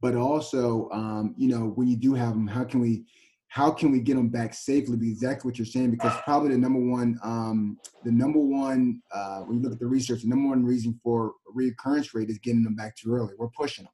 but 0.00 0.14
also 0.14 0.88
um, 0.90 1.34
you 1.36 1.48
know 1.48 1.72
when 1.76 1.88
you 1.88 1.96
do 1.96 2.14
have 2.14 2.30
them 2.30 2.46
how 2.46 2.64
can 2.64 2.80
we 2.80 3.04
how 3.48 3.70
can 3.70 3.90
we 3.90 4.00
get 4.00 4.16
them 4.16 4.28
back 4.28 4.52
safely? 4.52 4.96
Be 4.96 5.10
exactly 5.10 5.48
what 5.48 5.58
you're 5.58 5.64
saying 5.64 5.90
because 5.92 6.12
probably 6.24 6.50
the 6.50 6.58
number 6.58 6.80
one 6.80 7.18
um, 7.22 7.78
the 8.04 8.12
number 8.12 8.38
one 8.40 9.00
uh, 9.12 9.40
when 9.40 9.58
you 9.58 9.62
look 9.62 9.72
at 9.72 9.78
the 9.78 9.86
research 9.86 10.22
the 10.22 10.28
number 10.28 10.48
one 10.48 10.64
reason 10.64 10.98
for 11.02 11.32
reoccurrence 11.56 12.12
rate 12.14 12.28
is 12.28 12.38
getting 12.38 12.64
them 12.64 12.74
back 12.74 12.96
too 12.96 13.12
early. 13.12 13.34
We're 13.38 13.48
pushing 13.48 13.84
them 13.84 13.92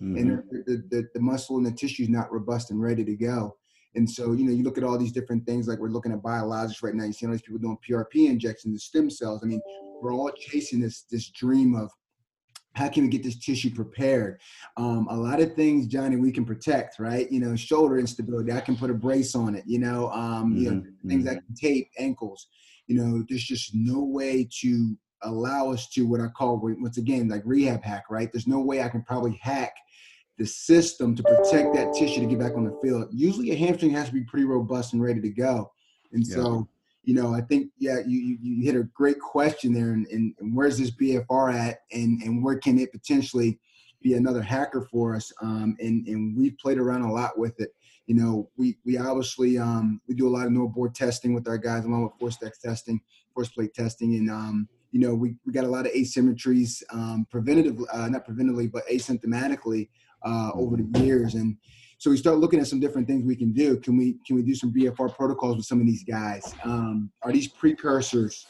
Mhm. 0.00 0.20
and 0.20 0.42
the, 0.50 0.62
the, 0.66 0.76
the, 0.88 1.08
the 1.14 1.20
muscle 1.20 1.58
and 1.58 1.66
the 1.66 1.70
tissue 1.70 2.04
is 2.04 2.08
not 2.08 2.32
robust 2.32 2.70
and 2.70 2.80
ready 2.80 3.04
to 3.04 3.14
go. 3.14 3.56
And 3.94 4.08
so 4.08 4.32
you 4.32 4.44
know 4.44 4.52
you 4.52 4.62
look 4.62 4.78
at 4.78 4.84
all 4.84 4.96
these 4.96 5.12
different 5.12 5.44
things 5.46 5.68
like 5.68 5.78
we're 5.78 5.90
looking 5.90 6.12
at 6.12 6.22
biologics 6.22 6.82
right 6.82 6.94
now. 6.94 7.04
You 7.04 7.12
see 7.12 7.26
all 7.26 7.32
these 7.32 7.42
people 7.42 7.58
doing 7.58 7.76
prp 7.86 8.14
injections 8.28 8.74
the 8.74 8.80
stem 8.80 9.10
cells. 9.10 9.42
I 9.42 9.46
mean 9.46 9.60
we're 10.00 10.14
all 10.14 10.30
chasing 10.36 10.80
this 10.80 11.02
this 11.10 11.28
dream 11.30 11.74
of 11.74 11.90
how 12.74 12.88
can 12.88 13.04
we 13.04 13.08
get 13.08 13.22
this 13.22 13.38
tissue 13.38 13.70
prepared? 13.70 14.40
Um, 14.76 15.06
a 15.10 15.16
lot 15.16 15.40
of 15.40 15.54
things, 15.54 15.86
Johnny, 15.86 16.16
we 16.16 16.32
can 16.32 16.44
protect, 16.44 16.98
right? 16.98 17.30
You 17.30 17.40
know, 17.40 17.54
shoulder 17.56 17.98
instability, 17.98 18.52
I 18.52 18.60
can 18.60 18.76
put 18.76 18.90
a 18.90 18.94
brace 18.94 19.34
on 19.34 19.54
it. 19.54 19.64
You 19.66 19.78
know, 19.78 20.10
um, 20.10 20.56
you 20.56 20.70
know, 20.70 20.82
Mhm, 20.82 21.08
things 21.08 21.24
that 21.26 21.44
can 21.44 21.54
tape 21.54 21.88
ankles. 21.98 22.48
You 22.86 22.96
know, 22.96 23.24
there's 23.28 23.44
just 23.44 23.74
no 23.74 24.02
way 24.02 24.48
to 24.60 24.96
allow 25.22 25.70
us 25.70 25.88
to 25.90 26.02
what 26.06 26.20
I 26.20 26.28
call 26.28 26.58
once 26.60 26.98
again 26.98 27.28
like 27.28 27.42
rehab 27.44 27.82
hack, 27.82 28.04
right? 28.10 28.30
There's 28.32 28.48
no 28.48 28.60
way 28.60 28.82
I 28.82 28.88
can 28.88 29.02
probably 29.02 29.38
hack 29.40 29.72
the 30.38 30.46
system 30.46 31.14
to 31.14 31.22
protect 31.22 31.74
that 31.74 31.92
tissue 31.92 32.20
to 32.20 32.26
get 32.26 32.38
back 32.38 32.56
on 32.56 32.64
the 32.64 32.76
field. 32.82 33.08
Usually, 33.12 33.50
a 33.50 33.54
hamstring 33.56 33.92
has 33.92 34.08
to 34.08 34.14
be 34.14 34.24
pretty 34.24 34.46
robust 34.46 34.94
and 34.94 35.02
ready 35.02 35.20
to 35.20 35.30
go, 35.30 35.70
and 36.12 36.26
Yeah. 36.26 36.34
so 36.34 36.68
you 37.02 37.14
know, 37.14 37.34
I 37.34 37.40
think 37.40 37.70
yeah, 37.78 37.98
you 38.06 38.38
you, 38.40 38.64
hit 38.64 38.76
a 38.76 38.84
great 38.84 39.18
question 39.18 39.72
there, 39.72 39.92
and, 39.92 40.06
and, 40.06 40.34
and, 40.38 40.54
where's 40.54 40.78
this 40.78 40.92
BFR 40.92 41.52
at, 41.52 41.78
and 41.90 42.22
and 42.22 42.44
where 42.44 42.56
can 42.56 42.78
it 42.78 42.92
potentially 42.92 43.58
be 44.02 44.14
another 44.14 44.42
hacker 44.42 44.86
for 44.90 45.16
us? 45.16 45.32
Um, 45.42 45.76
and 45.80 46.06
and 46.06 46.36
we've 46.36 46.56
played 46.58 46.78
around 46.78 47.02
a 47.02 47.12
lot 47.12 47.38
with 47.38 47.58
it. 47.60 47.74
You 48.06 48.14
know, 48.14 48.50
we 48.56 48.78
we 48.84 48.98
obviously 48.98 49.58
um, 49.58 50.00
we 50.06 50.14
do 50.14 50.28
a 50.28 50.30
lot 50.30 50.46
of 50.46 50.52
NordBord 50.52 50.94
testing 50.94 51.34
with 51.34 51.48
our 51.48 51.58
guys, 51.58 51.84
along 51.84 52.04
with 52.04 52.18
force 52.20 52.36
deck 52.36 52.52
testing, 52.60 53.00
force 53.34 53.48
plate 53.48 53.74
testing, 53.74 54.14
and 54.14 54.30
um, 54.30 54.68
you 54.92 55.00
know, 55.00 55.14
we, 55.14 55.34
we 55.44 55.52
got 55.52 55.64
a 55.64 55.68
lot 55.68 55.86
of 55.86 55.92
asymmetries, 55.92 56.82
um, 56.92 57.26
preventative, 57.30 57.80
uh, 57.92 58.08
not 58.08 58.28
preventively, 58.28 58.70
but 58.70 58.86
asymptomatically 58.88 59.88
uh, 60.22 60.50
over 60.54 60.76
the 60.76 61.00
years. 61.00 61.34
And 61.34 61.56
so 62.02 62.10
we 62.10 62.16
start 62.16 62.38
looking 62.38 62.58
at 62.58 62.66
some 62.66 62.80
different 62.80 63.06
things 63.06 63.24
we 63.24 63.36
can 63.36 63.52
do. 63.52 63.76
Can 63.76 63.96
we 63.96 64.16
can 64.26 64.34
we 64.34 64.42
do 64.42 64.56
some 64.56 64.72
BFR 64.72 65.14
protocols 65.14 65.56
with 65.56 65.66
some 65.66 65.80
of 65.80 65.86
these 65.86 66.02
guys? 66.02 66.52
Um, 66.64 67.12
are 67.22 67.30
these 67.30 67.46
precursors 67.46 68.44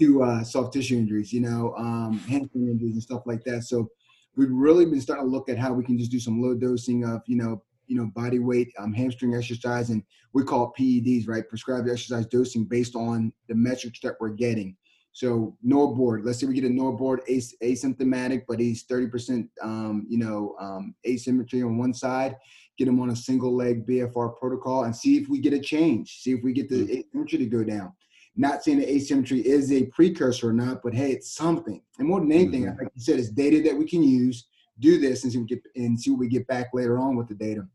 to 0.00 0.24
uh, 0.24 0.42
soft 0.42 0.72
tissue 0.72 0.96
injuries? 0.96 1.32
You 1.32 1.42
know, 1.42 1.72
um, 1.78 2.18
hamstring 2.28 2.66
injuries 2.66 2.94
and 2.94 3.02
stuff 3.02 3.22
like 3.24 3.44
that. 3.44 3.62
So 3.62 3.88
we've 4.34 4.50
really 4.50 4.86
been 4.86 5.00
starting 5.00 5.24
to 5.24 5.30
look 5.30 5.48
at 5.48 5.56
how 5.56 5.72
we 5.72 5.84
can 5.84 5.96
just 5.96 6.10
do 6.10 6.18
some 6.18 6.42
low 6.42 6.56
dosing 6.56 7.04
of 7.04 7.22
you 7.28 7.36
know 7.36 7.62
you 7.86 7.96
know 7.96 8.10
body 8.12 8.40
weight 8.40 8.72
um, 8.76 8.92
hamstring 8.92 9.36
exercise 9.36 9.90
and 9.90 10.02
we 10.32 10.42
call 10.42 10.74
it 10.76 10.82
PEDs, 10.82 11.28
right? 11.28 11.48
Prescribed 11.48 11.88
exercise 11.88 12.26
dosing 12.26 12.64
based 12.64 12.96
on 12.96 13.32
the 13.48 13.54
metrics 13.54 14.00
that 14.00 14.14
we're 14.18 14.30
getting. 14.30 14.76
So 15.16 15.56
NordBord, 15.66 16.26
let's 16.26 16.40
say 16.40 16.46
we 16.46 16.52
get 16.52 16.64
a 16.64 16.68
NordBord 16.68 17.20
as- 17.26 17.54
asymptomatic, 17.62 18.42
but 18.46 18.60
he's 18.60 18.84
30%, 18.84 19.48
um, 19.62 20.04
you 20.10 20.18
know, 20.18 20.54
um, 20.60 20.94
asymmetry 21.06 21.62
on 21.62 21.78
one 21.78 21.94
side, 21.94 22.36
get 22.78 22.88
him 22.88 23.00
on 23.00 23.10
a 23.10 23.16
single 23.16 23.54
leg 23.54 23.86
BFR 23.86 24.36
protocol 24.36 24.84
and 24.84 24.94
see 24.94 25.16
if 25.16 25.28
we 25.28 25.38
get 25.40 25.52
a 25.52 25.60
change, 25.60 26.20
see 26.20 26.32
if 26.32 26.42
we 26.42 26.52
get 26.52 26.68
the 26.68 26.86
mm. 26.86 26.90
asymmetry 26.90 27.38
to 27.38 27.46
go 27.46 27.64
down. 27.64 27.92
Not 28.36 28.62
saying 28.62 28.80
that 28.80 28.90
asymmetry 28.90 29.40
is 29.40 29.72
a 29.72 29.86
precursor 29.86 30.50
or 30.50 30.52
not, 30.52 30.82
but 30.82 30.94
hey, 30.94 31.12
it's 31.12 31.34
something. 31.34 31.80
And 31.98 32.08
more 32.08 32.20
than 32.20 32.32
anything, 32.32 32.64
mm-hmm. 32.64 32.78
like 32.78 32.92
you 32.94 33.00
said, 33.00 33.18
it's 33.18 33.30
data 33.30 33.62
that 33.62 33.76
we 33.76 33.86
can 33.86 34.02
use, 34.02 34.46
do 34.78 35.00
this 35.00 35.24
and 35.24 35.32
see, 35.32 35.38
what 35.38 35.48
we 35.50 35.56
get, 35.56 35.62
and 35.76 36.00
see 36.00 36.10
what 36.10 36.20
we 36.20 36.28
get 36.28 36.46
back 36.46 36.68
later 36.74 36.98
on 36.98 37.16
with 37.16 37.28
the 37.28 37.34
data 37.34 37.66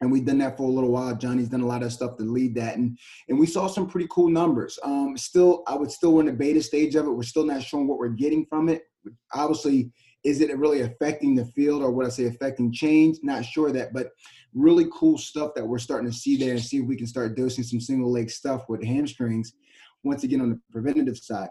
and 0.00 0.12
we've 0.12 0.24
done 0.24 0.38
that 0.38 0.56
for 0.56 0.64
a 0.64 0.72
little 0.72 0.90
while. 0.90 1.14
Johnny's 1.14 1.48
done 1.48 1.60
a 1.60 1.66
lot 1.66 1.82
of 1.82 1.92
stuff 1.92 2.16
to 2.16 2.22
lead 2.22 2.54
that, 2.54 2.76
and 2.76 2.98
and 3.28 3.38
we 3.38 3.46
saw 3.46 3.66
some 3.66 3.88
pretty 3.88 4.06
cool 4.10 4.28
numbers. 4.28 4.78
Um, 4.82 5.16
still, 5.16 5.62
I 5.66 5.74
would 5.74 5.90
still 5.90 6.12
we're 6.12 6.20
in 6.20 6.26
the 6.26 6.32
beta 6.32 6.62
stage 6.62 6.94
of 6.94 7.06
it. 7.06 7.10
We're 7.10 7.22
still 7.22 7.46
not 7.46 7.62
showing 7.62 7.88
what 7.88 7.98
we're 7.98 8.08
getting 8.08 8.46
from 8.46 8.68
it. 8.68 8.82
Obviously, 9.32 9.90
is 10.24 10.40
it 10.40 10.56
really 10.56 10.82
affecting 10.82 11.34
the 11.34 11.44
field 11.46 11.82
or 11.82 11.90
what 11.90 12.06
I 12.06 12.08
say 12.08 12.26
affecting 12.26 12.72
change? 12.72 13.18
Not 13.22 13.44
sure 13.44 13.70
that, 13.72 13.92
but 13.92 14.10
really 14.54 14.86
cool 14.92 15.18
stuff 15.18 15.52
that 15.54 15.66
we're 15.66 15.78
starting 15.78 16.10
to 16.10 16.16
see 16.16 16.36
there, 16.36 16.52
and 16.52 16.62
see 16.62 16.78
if 16.78 16.86
we 16.86 16.96
can 16.96 17.06
start 17.06 17.36
dosing 17.36 17.64
some 17.64 17.80
single 17.80 18.10
leg 18.10 18.30
stuff 18.30 18.68
with 18.68 18.84
hamstrings. 18.84 19.52
Once 20.04 20.24
again, 20.24 20.40
on 20.40 20.50
the 20.50 20.60
preventative 20.70 21.18
side. 21.18 21.48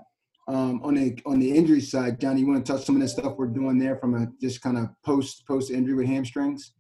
Um, 0.50 0.82
on 0.82 0.96
the 0.96 1.20
on 1.26 1.40
the 1.40 1.52
injury 1.52 1.82
side, 1.82 2.22
Johnny, 2.22 2.42
you 2.42 2.48
want 2.48 2.66
to 2.66 2.72
touch 2.72 2.86
some 2.86 2.96
of 2.96 3.02
the 3.02 3.08
stuff 3.08 3.36
we're 3.38 3.48
doing 3.48 3.78
there 3.78 3.98
from 3.98 4.16
a 4.16 4.28
just 4.40 4.62
kind 4.62 4.78
of 4.78 4.88
post 5.06 5.46
post 5.46 5.72
injury 5.72 5.96
with 5.96 6.08
hamstrings? 6.08 6.72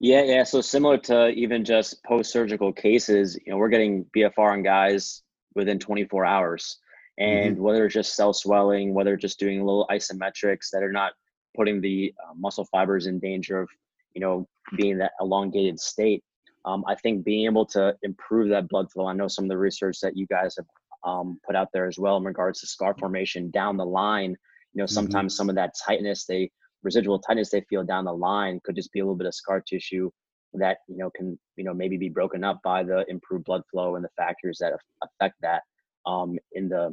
Yeah, 0.00 0.24
yeah. 0.24 0.42
So 0.42 0.60
similar 0.60 0.98
to 0.98 1.28
even 1.28 1.64
just 1.64 2.02
post-surgical 2.02 2.72
cases, 2.72 3.38
you 3.46 3.52
know, 3.52 3.58
we're 3.58 3.68
getting 3.68 4.04
BFR 4.16 4.52
on 4.52 4.64
guys 4.64 5.22
within 5.54 5.78
24 5.78 6.24
hours, 6.24 6.78
and 7.18 7.54
mm-hmm. 7.54 7.62
whether 7.62 7.84
it's 7.84 7.94
just 7.94 8.16
cell 8.16 8.32
swelling, 8.32 8.94
whether 8.94 9.14
it's 9.14 9.22
just 9.22 9.38
doing 9.38 9.60
little 9.60 9.86
isometrics 9.92 10.70
that 10.72 10.82
are 10.82 10.90
not 10.90 11.12
putting 11.56 11.80
the 11.80 12.14
uh, 12.22 12.32
muscle 12.36 12.66
fibers 12.66 13.06
in 13.06 13.18
danger 13.18 13.60
of, 13.60 13.68
you 14.14 14.20
know, 14.20 14.46
being 14.76 14.98
that 14.98 15.12
elongated 15.20 15.78
state. 15.78 16.22
Um, 16.64 16.84
I 16.86 16.94
think 16.94 17.24
being 17.24 17.46
able 17.46 17.66
to 17.66 17.96
improve 18.02 18.48
that 18.50 18.68
blood 18.68 18.90
flow. 18.90 19.06
I 19.06 19.12
know 19.12 19.28
some 19.28 19.44
of 19.44 19.48
the 19.48 19.58
research 19.58 19.98
that 20.00 20.16
you 20.16 20.26
guys 20.26 20.54
have 20.56 20.66
um, 21.04 21.40
put 21.44 21.56
out 21.56 21.68
there 21.72 21.86
as 21.86 21.98
well 21.98 22.16
in 22.16 22.24
regards 22.24 22.60
to 22.60 22.66
scar 22.66 22.94
formation 22.98 23.50
down 23.50 23.76
the 23.76 23.84
line. 23.84 24.30
You 24.30 24.78
know, 24.78 24.84
mm-hmm. 24.84 24.94
sometimes 24.94 25.32
mm-hmm. 25.32 25.36
some 25.36 25.48
of 25.48 25.56
that 25.56 25.72
tightness 25.84 26.24
they 26.24 26.50
residual 26.82 27.18
tightness 27.18 27.50
they 27.50 27.64
feel 27.68 27.84
down 27.84 28.04
the 28.04 28.12
line 28.12 28.60
could 28.64 28.74
just 28.74 28.92
be 28.92 29.00
a 29.00 29.04
little 29.04 29.16
bit 29.16 29.26
of 29.26 29.34
scar 29.34 29.60
tissue 29.60 30.10
that 30.54 30.78
you 30.86 30.96
know 30.96 31.10
can 31.10 31.38
you 31.56 31.64
know 31.64 31.72
maybe 31.72 31.96
be 31.96 32.08
broken 32.08 32.44
up 32.44 32.60
by 32.62 32.82
the 32.82 33.04
improved 33.08 33.44
blood 33.44 33.62
flow 33.70 33.96
and 33.96 34.04
the 34.04 34.10
factors 34.16 34.58
that 34.60 34.72
affect 35.02 35.34
that 35.40 35.62
um, 36.06 36.38
in 36.52 36.68
the 36.68 36.92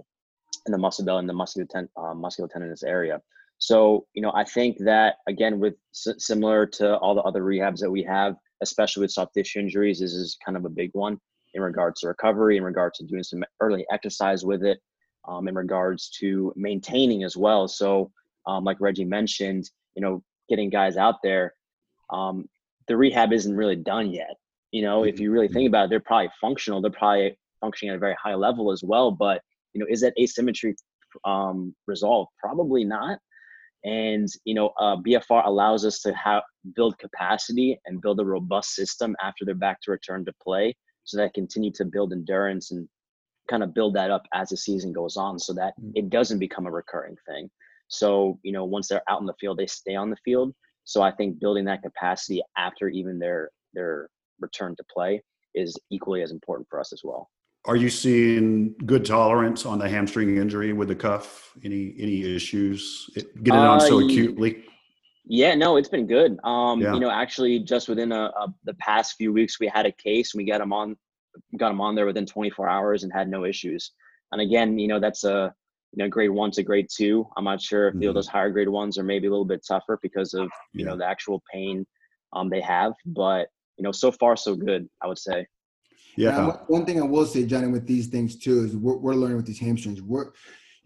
in 0.65 0.71
the 0.71 0.77
muscle 0.77 1.05
belt 1.05 1.19
and 1.19 1.29
the 1.29 1.33
muscular 1.33 1.67
ten, 1.69 1.87
uh, 1.97 2.13
musculotendinous 2.13 2.83
area. 2.85 3.19
So 3.59 4.05
you 4.13 4.21
know 4.21 4.31
I 4.35 4.43
think 4.43 4.77
that 4.79 5.15
again 5.27 5.59
with 5.59 5.75
s- 5.93 6.15
similar 6.17 6.65
to 6.65 6.97
all 6.97 7.15
the 7.15 7.21
other 7.21 7.43
rehabs 7.43 7.79
that 7.79 7.91
we 7.91 8.03
have, 8.03 8.35
especially 8.61 9.01
with 9.01 9.11
soft 9.11 9.33
tissue 9.33 9.59
injuries, 9.59 9.99
this 9.99 10.13
is 10.13 10.37
kind 10.43 10.57
of 10.57 10.65
a 10.65 10.69
big 10.69 10.91
one 10.93 11.19
in 11.53 11.61
regards 11.61 12.01
to 12.01 12.07
recovery, 12.07 12.57
in 12.57 12.63
regards 12.63 12.97
to 12.99 13.05
doing 13.05 13.23
some 13.23 13.43
early 13.59 13.85
exercise 13.91 14.45
with 14.45 14.63
it, 14.63 14.79
um, 15.27 15.47
in 15.47 15.55
regards 15.55 16.09
to 16.19 16.53
maintaining 16.55 17.23
as 17.23 17.35
well. 17.35 17.67
So 17.67 18.11
um, 18.47 18.63
like 18.63 18.79
Reggie 18.79 19.05
mentioned, 19.05 19.69
you 19.95 20.01
know, 20.01 20.23
getting 20.47 20.69
guys 20.69 20.97
out 20.97 21.15
there, 21.23 21.53
um, 22.11 22.47
the 22.87 22.97
rehab 22.97 23.33
isn't 23.33 23.55
really 23.55 23.75
done 23.75 24.11
yet. 24.11 24.35
You 24.71 24.83
know, 24.83 25.01
mm-hmm. 25.01 25.09
if 25.09 25.19
you 25.19 25.31
really 25.31 25.47
think 25.47 25.65
mm-hmm. 25.65 25.67
about 25.67 25.85
it, 25.85 25.89
they're 25.89 25.99
probably 25.99 26.29
functional. 26.39 26.81
They're 26.81 26.91
probably 26.91 27.37
functioning 27.61 27.91
at 27.91 27.97
a 27.97 27.99
very 27.99 28.15
high 28.21 28.35
level 28.35 28.71
as 28.71 28.83
well. 28.83 29.11
But 29.11 29.41
you 29.73 29.79
know, 29.79 29.87
is 29.89 30.01
that 30.01 30.13
asymmetry 30.19 30.75
um, 31.25 31.75
resolved? 31.87 32.31
Probably 32.39 32.83
not. 32.83 33.19
And 33.83 34.27
you 34.45 34.53
know, 34.53 34.71
uh, 34.79 34.97
BFR 34.97 35.45
allows 35.45 35.85
us 35.85 35.99
to 36.01 36.13
have 36.13 36.43
build 36.75 36.97
capacity 36.97 37.79
and 37.85 38.01
build 38.01 38.19
a 38.19 38.25
robust 38.25 38.75
system 38.75 39.15
after 39.21 39.45
they're 39.45 39.55
back 39.55 39.81
to 39.83 39.91
return 39.91 40.25
to 40.25 40.33
play, 40.43 40.75
so 41.03 41.17
that 41.17 41.25
I 41.25 41.31
continue 41.33 41.71
to 41.73 41.85
build 41.85 42.11
endurance 42.11 42.71
and 42.71 42.87
kind 43.49 43.63
of 43.63 43.73
build 43.73 43.95
that 43.95 44.11
up 44.11 44.23
as 44.33 44.49
the 44.49 44.57
season 44.57 44.91
goes 44.93 45.17
on, 45.17 45.39
so 45.39 45.53
that 45.53 45.73
mm. 45.81 45.91
it 45.95 46.09
doesn't 46.09 46.39
become 46.39 46.67
a 46.67 46.71
recurring 46.71 47.15
thing. 47.27 47.49
So, 47.87 48.39
you 48.43 48.51
know, 48.51 48.65
once 48.65 48.87
they're 48.87 49.09
out 49.09 49.21
in 49.21 49.25
the 49.25 49.33
field, 49.39 49.57
they 49.57 49.65
stay 49.65 49.95
on 49.95 50.09
the 50.09 50.17
field. 50.23 50.53
So 50.83 51.01
I 51.01 51.11
think 51.11 51.39
building 51.39 51.65
that 51.65 51.81
capacity 51.83 52.41
after 52.57 52.89
even 52.89 53.19
their 53.19 53.49
their 53.73 54.09
return 54.39 54.75
to 54.75 54.83
play 54.91 55.21
is 55.55 55.75
equally 55.91 56.21
as 56.21 56.31
important 56.31 56.67
for 56.69 56.79
us 56.79 56.93
as 56.93 57.01
well. 57.03 57.29
Are 57.65 57.75
you 57.75 57.89
seeing 57.89 58.73
good 58.85 59.05
tolerance 59.05 59.65
on 59.65 59.79
the 59.79 59.89
hamstring 59.89 60.37
injury 60.37 60.73
with 60.73 60.87
the 60.87 60.95
cuff? 60.95 61.51
Any 61.63 61.93
any 61.99 62.35
issues 62.35 63.09
getting 63.43 63.59
uh, 63.59 63.71
on 63.71 63.81
so 63.81 63.99
acutely? 63.99 64.63
Yeah, 65.25 65.53
no, 65.55 65.77
it's 65.77 65.89
been 65.89 66.07
good. 66.07 66.39
Um, 66.43 66.81
yeah. 66.81 66.93
you 66.93 66.99
know, 66.99 67.11
actually, 67.11 67.59
just 67.59 67.87
within 67.87 68.11
a, 68.11 68.31
a, 68.35 68.53
the 68.63 68.73
past 68.75 69.15
few 69.15 69.31
weeks, 69.31 69.59
we 69.59 69.67
had 69.67 69.85
a 69.85 69.91
case 69.91 70.33
and 70.33 70.39
we 70.39 70.49
got 70.49 70.59
him 70.59 70.73
on, 70.73 70.97
got 71.57 71.69
him 71.69 71.81
on 71.81 71.93
there 71.93 72.07
within 72.07 72.25
24 72.25 72.67
hours 72.67 73.03
and 73.03 73.13
had 73.13 73.29
no 73.29 73.45
issues. 73.45 73.91
And 74.31 74.41
again, 74.41 74.79
you 74.79 74.87
know, 74.87 74.99
that's 74.99 75.23
a 75.25 75.53
you 75.91 76.03
know 76.03 76.09
grade 76.09 76.29
one 76.29 76.51
to 76.51 76.63
grade 76.63 76.87
two 76.93 77.27
i'm 77.35 77.43
not 77.43 77.61
sure 77.61 77.87
if 77.87 77.95
mm-hmm. 77.95 78.13
those 78.13 78.27
higher 78.27 78.49
grade 78.49 78.69
ones 78.69 78.97
are 78.97 79.03
maybe 79.03 79.27
a 79.27 79.29
little 79.29 79.45
bit 79.45 79.65
tougher 79.67 79.97
because 80.01 80.33
of 80.33 80.49
you 80.73 80.83
yeah. 80.83 80.85
know 80.85 80.97
the 80.97 81.05
actual 81.05 81.41
pain 81.51 81.85
um, 82.33 82.49
they 82.49 82.61
have 82.61 82.93
but 83.07 83.47
you 83.77 83.83
know 83.83 83.91
so 83.91 84.11
far 84.11 84.35
so 84.35 84.55
good 84.55 84.87
i 85.01 85.07
would 85.07 85.17
say 85.17 85.45
yeah 86.15 86.57
one 86.67 86.85
thing 86.85 86.99
i 86.99 87.05
will 87.05 87.25
say 87.25 87.45
johnny 87.45 87.67
with 87.67 87.87
these 87.87 88.07
things 88.07 88.35
too 88.35 88.63
is 88.63 88.75
we're, 88.75 88.97
we're 88.97 89.13
learning 89.13 89.37
with 89.37 89.45
these 89.45 89.59
hamstrings 89.59 90.01
we're 90.01 90.31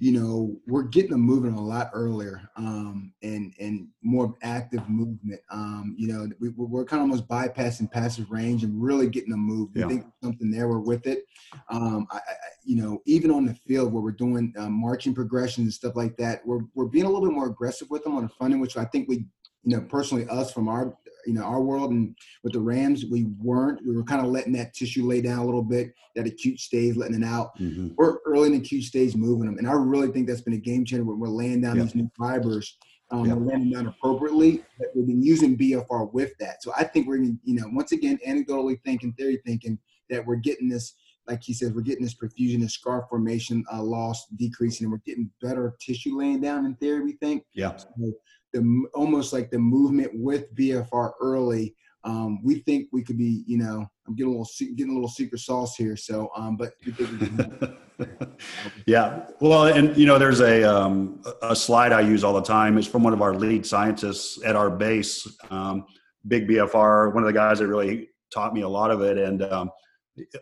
you 0.03 0.11
know, 0.11 0.53
we're 0.67 0.83
getting 0.83 1.11
them 1.11 1.21
moving 1.21 1.53
a 1.53 1.61
lot 1.61 1.89
earlier 1.93 2.41
um, 2.57 3.13
and 3.21 3.53
and 3.57 3.87
more 4.01 4.35
active 4.41 4.87
movement. 4.89 5.39
Um, 5.49 5.95
you 5.97 6.07
know, 6.09 6.27
we, 6.41 6.49
we're 6.49 6.83
kind 6.83 7.01
of 7.01 7.05
almost 7.05 7.25
bypassing 7.29 7.89
passive 7.89 8.29
range 8.29 8.65
and 8.65 8.83
really 8.83 9.07
getting 9.07 9.29
them 9.29 9.39
moved. 9.39 9.77
Yeah. 9.77 9.87
think 9.87 10.05
something 10.21 10.51
there. 10.51 10.67
We're 10.67 10.79
with 10.79 11.07
it. 11.07 11.25
Um, 11.69 12.05
I, 12.11 12.17
I, 12.17 12.33
you 12.65 12.75
know, 12.81 13.01
even 13.05 13.31
on 13.31 13.45
the 13.45 13.53
field 13.53 13.93
where 13.93 14.03
we're 14.03 14.11
doing 14.11 14.53
uh, 14.57 14.67
marching 14.67 15.13
progressions 15.13 15.65
and 15.65 15.73
stuff 15.73 15.95
like 15.95 16.17
that, 16.17 16.45
we're 16.45 16.63
we're 16.75 16.85
being 16.85 17.05
a 17.05 17.09
little 17.09 17.25
bit 17.25 17.33
more 17.33 17.47
aggressive 17.47 17.89
with 17.89 18.03
them 18.03 18.17
on 18.17 18.23
the 18.23 18.29
front 18.29 18.51
end, 18.51 18.61
which 18.61 18.75
I 18.75 18.83
think 18.83 19.07
we 19.07 19.25
you 19.63 19.75
know, 19.75 19.81
personally, 19.81 20.27
us 20.29 20.51
from 20.51 20.67
our, 20.67 20.97
you 21.25 21.33
know, 21.33 21.43
our 21.43 21.61
world 21.61 21.91
and 21.91 22.15
with 22.43 22.53
the 22.53 22.59
Rams, 22.59 23.05
we 23.09 23.25
weren't. 23.39 23.79
We 23.85 23.95
were 23.95 24.03
kind 24.03 24.25
of 24.25 24.31
letting 24.31 24.53
that 24.53 24.73
tissue 24.73 25.07
lay 25.07 25.21
down 25.21 25.39
a 25.39 25.45
little 25.45 25.63
bit, 25.63 25.93
that 26.15 26.27
acute 26.27 26.59
stage, 26.59 26.95
letting 26.95 27.21
it 27.21 27.25
out. 27.25 27.57
Mm-hmm. 27.59 27.89
We're 27.95 28.17
early 28.25 28.47
in 28.47 28.53
the 28.53 28.59
acute 28.59 28.83
stage, 28.83 29.15
moving 29.15 29.45
them, 29.45 29.57
and 29.57 29.67
I 29.67 29.73
really 29.73 30.09
think 30.09 30.27
that's 30.27 30.41
been 30.41 30.53
a 30.53 30.57
game 30.57 30.85
changer. 30.85 31.05
When 31.05 31.19
we're 31.19 31.27
laying 31.29 31.61
down 31.61 31.79
these 31.79 31.95
new 31.95 32.11
fibers, 32.17 32.77
um, 33.11 33.29
we're 33.29 33.35
laying 33.35 33.71
down 33.71 33.87
appropriately. 33.87 34.63
We've 34.95 35.07
been 35.07 35.23
using 35.23 35.57
BFR 35.57 36.11
with 36.13 36.33
that, 36.39 36.61
so 36.61 36.73
I 36.77 36.83
think 36.83 37.07
we're, 37.07 37.23
you 37.23 37.39
know, 37.45 37.69
once 37.71 37.93
again, 37.93 38.19
anecdotally 38.27 38.79
thinking, 38.83 39.13
theory 39.13 39.41
thinking 39.45 39.79
that 40.09 40.25
we're 40.25 40.35
getting 40.35 40.67
this 40.67 40.93
like 41.27 41.41
he 41.41 41.53
says, 41.53 41.71
we're 41.71 41.81
getting 41.81 42.03
this 42.03 42.15
perfusion 42.15 42.55
and 42.55 42.69
scar 42.69 43.05
formation 43.09 43.63
uh, 43.73 43.81
loss 43.81 44.27
decreasing, 44.35 44.85
and 44.85 44.91
we're 44.91 45.01
getting 45.05 45.29
better 45.41 45.73
tissue 45.79 46.17
laying 46.17 46.41
down. 46.41 46.65
In 46.65 46.75
theory, 46.75 47.01
we 47.01 47.13
think. 47.13 47.45
Yeah. 47.53 47.77
So 47.77 47.87
the 48.53 48.85
almost 48.93 49.33
like 49.33 49.49
the 49.49 49.59
movement 49.59 50.11
with 50.13 50.53
BFR 50.55 51.13
early. 51.21 51.75
Um, 52.05 52.43
we 52.43 52.55
think 52.59 52.89
we 52.91 53.01
could 53.01 53.17
be, 53.17 53.43
you 53.47 53.57
know, 53.57 53.87
I'm 54.07 54.15
getting 54.15 54.33
a 54.33 54.37
little 54.37 54.75
getting 54.75 54.91
a 54.91 54.93
little 54.93 55.09
secret 55.09 55.39
sauce 55.39 55.75
here. 55.75 55.95
So, 55.95 56.29
um, 56.35 56.57
but 56.57 56.73
yeah, 58.85 59.27
well, 59.39 59.65
and 59.65 59.95
you 59.95 60.05
know, 60.05 60.19
there's 60.19 60.41
a 60.41 60.63
um, 60.63 61.21
a 61.41 61.55
slide 61.55 61.93
I 61.93 62.01
use 62.01 62.23
all 62.23 62.33
the 62.33 62.41
time. 62.41 62.77
It's 62.77 62.87
from 62.87 63.03
one 63.03 63.13
of 63.13 63.21
our 63.21 63.33
lead 63.33 63.65
scientists 63.65 64.43
at 64.43 64.55
our 64.55 64.69
base, 64.69 65.27
um, 65.49 65.85
Big 66.27 66.47
BFR, 66.47 67.13
one 67.13 67.23
of 67.23 67.27
the 67.27 67.33
guys 67.33 67.59
that 67.59 67.67
really 67.67 68.09
taught 68.33 68.53
me 68.53 68.61
a 68.61 68.69
lot 68.69 68.91
of 68.91 69.01
it. 69.01 69.17
And 69.17 69.41
um, 69.43 69.71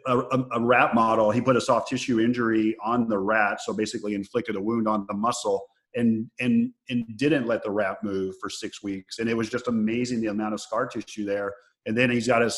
a, 0.07 0.17
a 0.51 0.59
rat 0.59 0.93
model. 0.93 1.31
He 1.31 1.41
put 1.41 1.55
a 1.55 1.61
soft 1.61 1.89
tissue 1.89 2.19
injury 2.19 2.75
on 2.83 3.07
the 3.07 3.17
rat, 3.17 3.61
so 3.61 3.73
basically 3.73 4.15
inflicted 4.15 4.55
a 4.55 4.61
wound 4.61 4.87
on 4.87 5.05
the 5.07 5.13
muscle, 5.13 5.65
and 5.95 6.29
and 6.39 6.71
and 6.89 7.05
didn't 7.17 7.47
let 7.47 7.63
the 7.63 7.71
rat 7.71 7.97
move 8.03 8.35
for 8.39 8.49
six 8.49 8.81
weeks. 8.81 9.19
And 9.19 9.29
it 9.29 9.35
was 9.35 9.49
just 9.49 9.67
amazing 9.67 10.21
the 10.21 10.27
amount 10.27 10.53
of 10.53 10.61
scar 10.61 10.87
tissue 10.87 11.25
there. 11.25 11.53
And 11.85 11.97
then 11.97 12.09
he's 12.09 12.27
got 12.27 12.41
a 12.41 12.51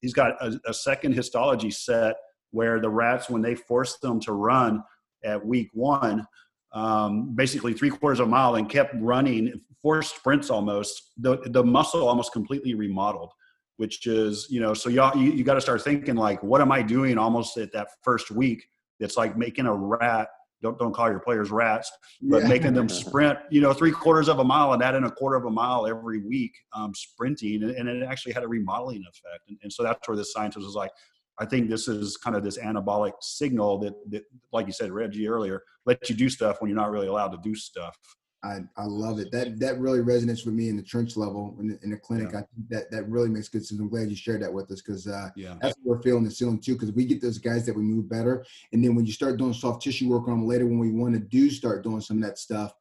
he's 0.00 0.14
got 0.14 0.32
a, 0.42 0.60
a 0.66 0.74
second 0.74 1.12
histology 1.12 1.70
set 1.70 2.16
where 2.54 2.80
the 2.80 2.88
rats, 2.88 3.28
when 3.28 3.42
they 3.42 3.54
forced 3.54 4.00
them 4.00 4.20
to 4.20 4.32
run 4.32 4.82
at 5.24 5.44
week 5.44 5.70
one, 5.74 6.24
um, 6.72 7.34
basically 7.34 7.72
three 7.72 7.90
quarters 7.90 8.20
of 8.20 8.28
a 8.28 8.30
mile 8.30 8.54
and 8.54 8.68
kept 8.68 8.94
running, 9.00 9.60
forced 9.82 10.16
sprints 10.16 10.50
almost, 10.50 11.10
the, 11.16 11.36
the 11.46 11.64
muscle 11.64 12.06
almost 12.06 12.32
completely 12.32 12.74
remodeled, 12.74 13.32
which 13.76 14.06
is, 14.06 14.46
you 14.50 14.60
know, 14.60 14.72
so 14.72 14.88
y'all, 14.88 15.16
you, 15.16 15.32
you 15.32 15.42
got 15.42 15.54
to 15.54 15.60
start 15.60 15.82
thinking 15.82 16.14
like, 16.14 16.42
what 16.42 16.60
am 16.60 16.70
I 16.70 16.80
doing 16.80 17.18
almost 17.18 17.56
at 17.56 17.72
that 17.72 17.88
first 18.02 18.30
week? 18.30 18.64
It's 19.00 19.16
like 19.16 19.36
making 19.36 19.66
a 19.66 19.74
rat. 19.74 20.28
Don't, 20.64 20.78
don't 20.78 20.94
call 20.94 21.10
your 21.10 21.20
players 21.20 21.50
rats, 21.50 21.92
but 22.22 22.42
yeah. 22.42 22.48
making 22.48 22.72
them 22.72 22.88
sprint, 23.02 23.38
you 23.50 23.60
know, 23.60 23.74
three 23.74 23.92
quarters 23.92 24.30
of 24.30 24.38
a 24.38 24.44
mile 24.44 24.72
and 24.72 24.80
that 24.80 24.94
in 24.94 25.04
a 25.04 25.10
quarter 25.10 25.36
of 25.36 25.44
a 25.44 25.50
mile 25.50 25.86
every 25.86 26.22
week 26.22 26.54
um, 26.72 26.94
sprinting. 26.94 27.62
And, 27.62 27.72
and, 27.72 27.88
it 27.88 28.02
actually 28.02 28.32
had 28.32 28.42
a 28.42 28.48
remodeling 28.48 29.04
effect. 29.06 29.48
And, 29.48 29.58
and 29.62 29.70
so 29.70 29.82
that's 29.82 30.08
where 30.08 30.16
the 30.16 30.24
scientist 30.24 30.64
was 30.64 30.74
like, 30.74 30.90
I 31.38 31.44
think 31.44 31.68
this 31.68 31.86
is 31.86 32.16
kind 32.16 32.34
of 32.34 32.42
this 32.42 32.56
anabolic 32.56 33.12
signal 33.20 33.78
that, 33.80 33.92
that, 34.10 34.22
like 34.52 34.66
you 34.66 34.72
said, 34.72 34.90
Reggie 34.90 35.28
earlier, 35.28 35.62
let 35.84 36.08
you 36.08 36.16
do 36.16 36.30
stuff 36.30 36.60
when 36.60 36.70
you're 36.70 36.78
not 36.78 36.90
really 36.90 37.08
allowed 37.08 37.32
to 37.32 37.38
do 37.42 37.54
stuff. 37.54 37.98
I, 38.44 38.60
I 38.76 38.84
love 38.84 39.18
it. 39.18 39.32
That 39.32 39.58
that 39.60 39.80
really 39.80 40.00
resonates 40.00 40.44
with 40.44 40.54
me 40.54 40.68
in 40.68 40.76
the 40.76 40.82
trench 40.82 41.16
level 41.16 41.56
in 41.58 41.68
the, 41.68 41.78
in 41.82 41.90
the 41.90 41.96
clinic. 41.96 42.32
Yeah. 42.32 42.40
I 42.40 42.42
think 42.42 42.68
that 42.68 42.90
that 42.90 43.08
really 43.08 43.30
makes 43.30 43.48
good 43.48 43.64
sense. 43.64 43.80
I'm 43.80 43.88
glad 43.88 44.10
you 44.10 44.16
shared 44.16 44.42
that 44.42 44.52
with 44.52 44.70
us 44.70 44.82
because 44.82 45.06
uh, 45.06 45.30
yeah. 45.34 45.56
that's 45.62 45.76
what 45.82 45.96
we're 45.96 46.02
feeling 46.02 46.24
the 46.24 46.30
ceiling 46.30 46.60
too. 46.60 46.74
Because 46.74 46.92
we 46.92 47.06
get 47.06 47.22
those 47.22 47.38
guys 47.38 47.64
that 47.64 47.74
we 47.74 47.82
move 47.82 48.08
better, 48.08 48.44
and 48.72 48.84
then 48.84 48.94
when 48.94 49.06
you 49.06 49.12
start 49.12 49.38
doing 49.38 49.54
soft 49.54 49.82
tissue 49.82 50.10
work 50.10 50.28
on 50.28 50.40
them 50.40 50.46
later, 50.46 50.66
when 50.66 50.78
we 50.78 50.92
want 50.92 51.14
to 51.14 51.20
do 51.20 51.48
start 51.48 51.82
doing 51.82 52.02
some 52.02 52.18
of 52.18 52.22
that 52.24 52.38
stuff, 52.38 52.74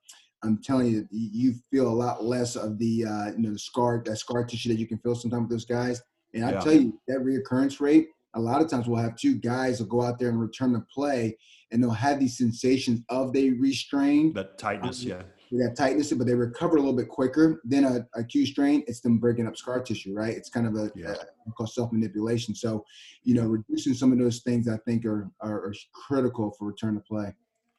I'm 0.43 0.61
telling 0.61 0.88
you, 0.88 1.07
you 1.11 1.55
feel 1.72 1.88
a 1.88 1.89
lot 1.89 2.26
less 2.26 2.57
of 2.57 2.78
the 2.78 3.05
uh, 3.05 3.32
you 3.32 3.39
know 3.39 3.53
the 3.53 3.59
scar 3.59 4.03
that 4.05 4.18
scar 4.18 4.43
tissue 4.43 4.70
that 4.70 4.80
you 4.80 4.88
can 4.88 4.97
feel 4.97 5.16
sometimes 5.16 5.43
with 5.43 5.51
those 5.51 5.66
guys. 5.66 6.01
And 6.34 6.43
I 6.43 6.51
yeah. 6.51 6.59
tell 6.59 6.74
you, 6.74 6.99
that 7.07 7.20
reoccurrence 7.20 7.80
rate 7.80 8.09
a 8.36 8.39
lot 8.39 8.61
of 8.61 8.68
times 8.68 8.88
we'll 8.88 9.01
have 9.01 9.16
two 9.16 9.36
guys 9.36 9.80
will 9.80 9.88
go 9.88 10.01
out 10.01 10.18
there 10.18 10.30
and 10.30 10.41
return 10.41 10.74
to 10.74 10.80
play 10.91 11.38
and 11.72 11.84
they'll 11.84 11.91
have 11.91 12.20
these 12.20 12.38
sensations 12.38 13.01
of 13.09 13.34
they 13.34 13.49
restrained. 13.49 14.36
That 14.36 14.57
tightness, 14.57 15.03
um, 15.03 15.09
yeah. 15.09 15.22
That 15.52 15.76
tightness, 15.78 16.12
but 16.12 16.26
they 16.26 16.34
recover 16.34 16.78
a 16.78 16.80
little 16.80 16.96
bit 16.96 17.10
quicker 17.10 17.62
than 17.64 17.84
a 17.86 18.08
acute 18.16 18.48
strain. 18.48 18.84
It's 18.88 19.02
them 19.02 19.20
breaking 19.20 19.48
up 19.48 19.56
scar 19.56 19.82
tissue, 19.82 20.14
right? 20.14 20.36
It's 20.36 20.50
kind 20.50 20.66
of 20.66 20.76
a, 20.76 20.91
yeah. 20.96 21.14
a 21.60 21.68
self 21.68 21.91
manipulation. 21.91 22.56
So, 22.56 22.84
you 23.24 23.36
know, 23.36 23.46
reducing 23.46 23.94
some 23.94 24.12
of 24.12 24.18
those 24.18 24.39
things 24.39 24.68
I 24.68 24.78
think 24.78 25.06
are, 25.06 25.30
are, 25.41 25.68
are 25.68 25.74
critical 25.94 26.52
for 26.58 26.66
return 26.66 26.96
to 26.96 27.02
play. 27.02 27.36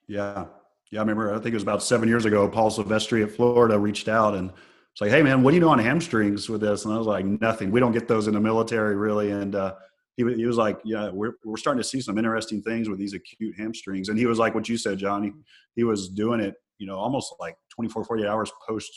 Yeah, 0.06 0.46
yeah. 0.92 1.00
I 1.00 1.02
remember. 1.02 1.32
I 1.32 1.36
think 1.36 1.48
it 1.48 1.54
was 1.54 1.64
about 1.64 1.82
seven 1.82 2.08
years 2.08 2.26
ago. 2.26 2.48
Paul 2.48 2.70
Silvestri 2.70 3.24
at 3.24 3.32
Florida 3.32 3.78
reached 3.78 4.08
out 4.08 4.34
and 4.34 4.50
it's 4.92 5.00
like, 5.00 5.10
"Hey, 5.10 5.22
man, 5.22 5.42
what 5.42 5.50
do 5.50 5.56
you 5.56 5.60
know 5.60 5.70
on 5.70 5.80
hamstrings 5.80 6.48
with 6.48 6.60
this?" 6.60 6.84
And 6.84 6.94
I 6.94 6.98
was 6.98 7.08
like, 7.08 7.24
"Nothing. 7.24 7.72
We 7.72 7.80
don't 7.80 7.92
get 7.92 8.06
those 8.06 8.28
in 8.28 8.34
the 8.34 8.40
military, 8.40 8.94
really." 8.94 9.32
And 9.32 9.56
uh, 9.56 9.74
he, 10.16 10.24
he 10.34 10.46
was 10.46 10.56
like, 10.56 10.78
yeah, 10.84 11.10
we're, 11.10 11.32
we're 11.44 11.56
starting 11.56 11.82
to 11.82 11.88
see 11.88 12.00
some 12.00 12.18
interesting 12.18 12.62
things 12.62 12.88
with 12.88 12.98
these 12.98 13.14
acute 13.14 13.56
hamstrings. 13.56 14.08
And 14.08 14.18
he 14.18 14.26
was 14.26 14.38
like, 14.38 14.54
what 14.54 14.68
you 14.68 14.76
said, 14.76 14.98
Johnny, 14.98 15.32
he 15.74 15.84
was 15.84 16.08
doing 16.08 16.40
it, 16.40 16.54
you 16.78 16.86
know, 16.86 16.96
almost 16.96 17.34
like 17.40 17.56
24, 17.74 18.04
48 18.04 18.26
hours 18.26 18.52
post, 18.66 18.90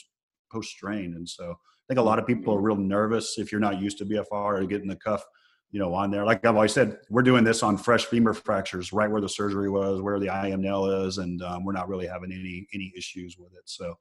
post 0.51 0.69
strain. 0.69 1.13
And 1.15 1.27
so 1.27 1.51
I 1.51 1.85
think 1.87 1.99
a 1.99 2.03
lot 2.03 2.19
of 2.19 2.27
people 2.27 2.53
are 2.53 2.61
real 2.61 2.75
nervous 2.75 3.37
if 3.37 3.51
you're 3.51 3.61
not 3.61 3.81
used 3.81 3.97
to 3.99 4.05
BFR 4.05 4.61
or 4.61 4.65
getting 4.65 4.87
the 4.87 4.95
cuff, 4.95 5.23
you 5.71 5.79
know, 5.79 5.93
on 5.93 6.11
there. 6.11 6.25
Like 6.25 6.45
I've 6.45 6.55
always 6.55 6.73
said, 6.73 6.97
we're 7.09 7.21
doing 7.21 7.43
this 7.43 7.63
on 7.63 7.77
fresh 7.77 8.05
femur 8.05 8.33
fractures, 8.33 8.91
right 8.91 9.09
where 9.09 9.21
the 9.21 9.29
surgery 9.29 9.69
was, 9.69 10.01
where 10.01 10.19
the 10.19 10.27
IM 10.27 10.61
nail 10.61 10.85
is. 10.85 11.17
And 11.17 11.41
um, 11.41 11.63
we're 11.63 11.73
not 11.73 11.87
really 11.87 12.07
having 12.07 12.31
any, 12.31 12.67
any 12.73 12.91
issues 12.97 13.37
with 13.37 13.53
it. 13.53 13.63
So, 13.65 13.95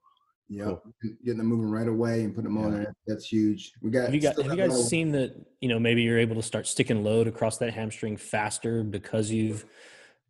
yeah, 0.48 0.64
cool. 0.64 0.82
getting 1.24 1.38
them 1.38 1.46
moving 1.46 1.70
right 1.70 1.88
away 1.88 2.22
and 2.22 2.34
putting 2.34 2.54
them 2.54 2.64
on 2.64 2.72
there. 2.72 2.94
That's 3.06 3.26
huge. 3.26 3.72
We 3.82 3.90
got. 3.90 4.04
Have 4.04 4.14
you, 4.14 4.20
got, 4.20 4.36
have 4.36 4.46
you 4.46 4.56
guys 4.56 4.88
seen 4.88 5.10
that? 5.12 5.34
You 5.60 5.68
know, 5.68 5.80
maybe 5.80 6.02
you're 6.02 6.18
able 6.18 6.36
to 6.36 6.42
start 6.42 6.68
sticking 6.68 7.02
load 7.02 7.26
across 7.26 7.58
that 7.58 7.74
hamstring 7.74 8.16
faster 8.16 8.84
because 8.84 9.30
you've 9.30 9.64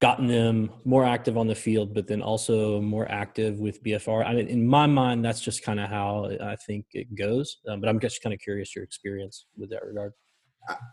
gotten 0.01 0.27
them 0.27 0.71
more 0.85 1.05
active 1.05 1.39
on 1.39 1.47
the 1.47 1.55
field, 1.55 1.95
but 1.95 2.07
then 2.07 2.21
also 2.21 2.81
more 2.81 3.11
active 3.11 3.59
with 3.59 3.83
BFR. 3.83 4.27
I 4.27 4.35
mean, 4.35 4.47
in 4.49 4.67
my 4.67 4.87
mind, 4.87 5.25
that's 5.25 5.41
just 5.41 5.63
kind 5.63 5.81
of 5.81 5.89
how 5.89 6.31
I 6.43 6.57
think 6.67 6.87
it 6.93 7.15
goes. 7.15 7.59
Um, 7.69 7.81
but 7.81 7.89
I'm 7.89 7.99
just 7.99 8.23
kind 8.23 8.35
of 8.35 8.41
curious 8.41 8.75
your 8.75 8.85
experience 8.85 9.47
with 9.57 9.71
that 9.71 9.85
regard. 9.85 10.13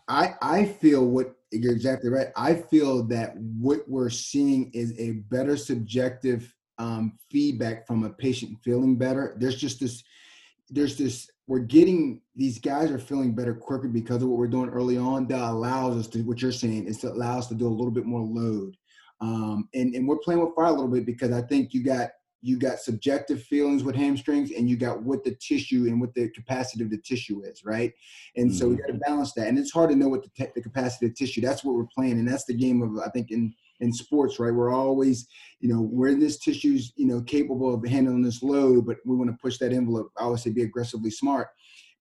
I 0.08 0.34
I 0.40 0.64
feel 0.64 1.04
what 1.04 1.34
you're 1.50 1.72
exactly 1.72 2.08
right. 2.08 2.28
I 2.36 2.54
feel 2.54 3.02
that 3.08 3.36
what 3.36 3.80
we're 3.88 4.10
seeing 4.10 4.70
is 4.72 4.98
a 4.98 5.12
better 5.30 5.56
subjective 5.56 6.54
um, 6.78 7.18
feedback 7.30 7.86
from 7.86 8.04
a 8.04 8.10
patient 8.10 8.58
feeling 8.62 8.96
better. 8.96 9.36
There's 9.38 9.56
just 9.56 9.80
this, 9.80 10.02
there's 10.70 10.96
this, 10.96 11.28
we're 11.46 11.60
getting 11.60 12.22
these 12.34 12.58
guys 12.58 12.90
are 12.90 12.98
feeling 12.98 13.34
better 13.34 13.54
quicker 13.54 13.88
because 13.88 14.22
of 14.22 14.28
what 14.28 14.38
we're 14.38 14.46
doing 14.48 14.70
early 14.70 14.96
on. 14.96 15.26
That 15.28 15.40
allows 15.40 15.96
us 15.96 16.08
to, 16.08 16.22
what 16.22 16.40
you're 16.40 16.52
saying, 16.52 16.86
is 16.86 16.98
to 16.98 17.12
allow 17.12 17.38
us 17.38 17.48
to 17.48 17.54
do 17.54 17.66
a 17.66 17.68
little 17.68 17.90
bit 17.90 18.06
more 18.06 18.22
load. 18.22 18.76
Um, 19.20 19.68
and, 19.74 19.94
and 19.94 20.06
we're 20.06 20.18
playing 20.18 20.40
with 20.40 20.54
fire 20.54 20.66
a 20.66 20.70
little 20.70 20.88
bit 20.88 21.06
because 21.06 21.32
I 21.32 21.42
think 21.42 21.72
you 21.72 21.82
got 21.82 22.10
you 22.40 22.58
got 22.58 22.78
subjective 22.78 23.42
feelings 23.44 23.84
with 23.84 23.96
hamstrings 23.96 24.50
and 24.50 24.68
you 24.68 24.76
got 24.76 25.02
what 25.02 25.24
the 25.24 25.34
tissue 25.36 25.86
and 25.88 25.98
what 25.98 26.12
the 26.12 26.28
capacity 26.30 26.84
of 26.84 26.90
the 26.90 26.98
tissue 26.98 27.40
is 27.42 27.64
right 27.64 27.90
and 28.36 28.50
mm-hmm. 28.50 28.58
so 28.58 28.68
we 28.68 28.76
got 28.76 28.88
to 28.88 29.00
balance 29.06 29.32
that 29.32 29.48
and 29.48 29.58
it's 29.58 29.72
hard 29.72 29.88
to 29.88 29.96
know 29.96 30.08
what 30.08 30.22
the, 30.22 30.28
te- 30.36 30.52
the 30.54 30.60
capacity 30.60 31.06
of 31.06 31.12
the 31.12 31.16
tissue 31.16 31.40
that's 31.40 31.64
what 31.64 31.74
we're 31.74 31.86
playing 31.86 32.18
and 32.18 32.28
that's 32.28 32.44
the 32.44 32.52
game 32.52 32.82
of 32.82 32.98
i 32.98 33.08
think 33.12 33.30
in 33.30 33.54
in 33.80 33.92
sports, 33.92 34.38
right? 34.38 34.52
We're 34.52 34.72
always, 34.72 35.26
you 35.60 35.68
know, 35.68 35.80
where 35.80 36.14
this 36.14 36.38
tissue's, 36.38 36.92
you 36.96 37.06
know, 37.06 37.20
capable 37.22 37.74
of 37.74 37.86
handling 37.86 38.22
this 38.22 38.42
load, 38.42 38.86
but 38.86 38.98
we 39.04 39.16
want 39.16 39.30
to 39.30 39.36
push 39.40 39.58
that 39.58 39.72
envelope. 39.72 40.10
I 40.18 40.24
always 40.24 40.42
say 40.42 40.50
be 40.50 40.62
aggressively 40.62 41.10
smart. 41.10 41.48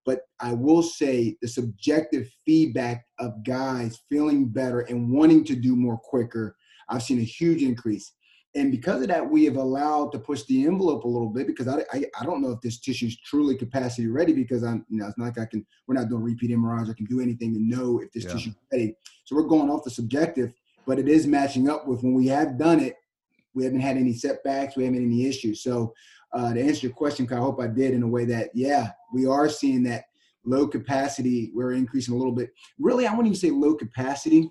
But 0.05 0.21
I 0.41 0.53
will 0.53 0.83
say 0.83 1.37
the 1.41 1.47
subjective 1.47 2.29
feedback 2.45 3.05
of 3.19 3.43
guys 3.43 4.01
feeling 4.09 4.49
better 4.49 4.81
and 4.81 5.11
wanting 5.11 5.45
to 5.45 5.55
do 5.55 5.75
more 5.75 5.97
quicker, 5.97 6.57
I've 6.89 7.03
seen 7.03 7.19
a 7.19 7.23
huge 7.23 7.61
increase. 7.61 8.13
And 8.55 8.69
because 8.69 9.01
of 9.01 9.07
that, 9.07 9.27
we 9.27 9.45
have 9.45 9.55
allowed 9.55 10.11
to 10.11 10.19
push 10.19 10.43
the 10.43 10.67
envelope 10.67 11.05
a 11.05 11.07
little 11.07 11.29
bit 11.29 11.47
because 11.47 11.67
I, 11.67 11.83
I, 11.91 12.05
I 12.19 12.23
don't 12.23 12.39
know 12.39 12.51
if 12.51 12.61
this 12.61 12.79
tissue 12.79 13.07
is 13.07 13.17
truly 13.21 13.57
capacity 13.57 14.07
ready 14.07 14.31
because 14.31 14.63
I'm, 14.63 14.85
you 14.89 14.99
know, 14.99 15.07
it's 15.07 15.17
not 15.17 15.25
like 15.25 15.39
I 15.39 15.45
can, 15.45 15.65
we're 15.87 15.95
not 15.95 16.07
doing 16.07 16.21
repeat 16.21 16.51
MRIs 16.51 16.89
I 16.89 16.93
can 16.93 17.07
do 17.07 17.19
anything 17.19 17.53
to 17.55 17.59
know 17.59 17.99
if 17.99 18.11
this 18.11 18.25
yeah. 18.25 18.33
tissue 18.33 18.49
is 18.51 18.55
ready. 18.71 18.95
So 19.25 19.35
we're 19.35 19.47
going 19.47 19.71
off 19.71 19.83
the 19.83 19.89
subjective 19.89 20.53
but 20.85 20.99
it 20.99 21.07
is 21.07 21.27
matching 21.27 21.69
up 21.69 21.87
with 21.87 22.03
when 22.03 22.13
we 22.13 22.27
have 22.27 22.57
done 22.57 22.79
it. 22.79 22.95
We 23.53 23.63
haven't 23.63 23.81
had 23.81 23.97
any 23.97 24.13
setbacks. 24.13 24.75
We 24.75 24.83
haven't 24.83 24.99
had 24.99 25.05
any 25.05 25.25
issues. 25.25 25.61
So 25.61 25.93
uh, 26.33 26.53
to 26.53 26.61
answer 26.61 26.87
your 26.87 26.95
question, 26.95 27.27
I 27.31 27.35
hope 27.35 27.61
I 27.61 27.67
did 27.67 27.93
in 27.93 28.03
a 28.03 28.07
way 28.07 28.25
that 28.25 28.49
yeah, 28.53 28.91
we 29.13 29.25
are 29.25 29.47
seeing 29.47 29.83
that 29.83 30.05
low 30.45 30.67
capacity. 30.67 31.51
We're 31.53 31.73
increasing 31.73 32.13
a 32.13 32.17
little 32.17 32.33
bit. 32.33 32.51
Really, 32.79 33.05
I 33.05 33.11
wouldn't 33.11 33.27
even 33.27 33.39
say 33.39 33.51
low 33.51 33.75
capacity. 33.75 34.49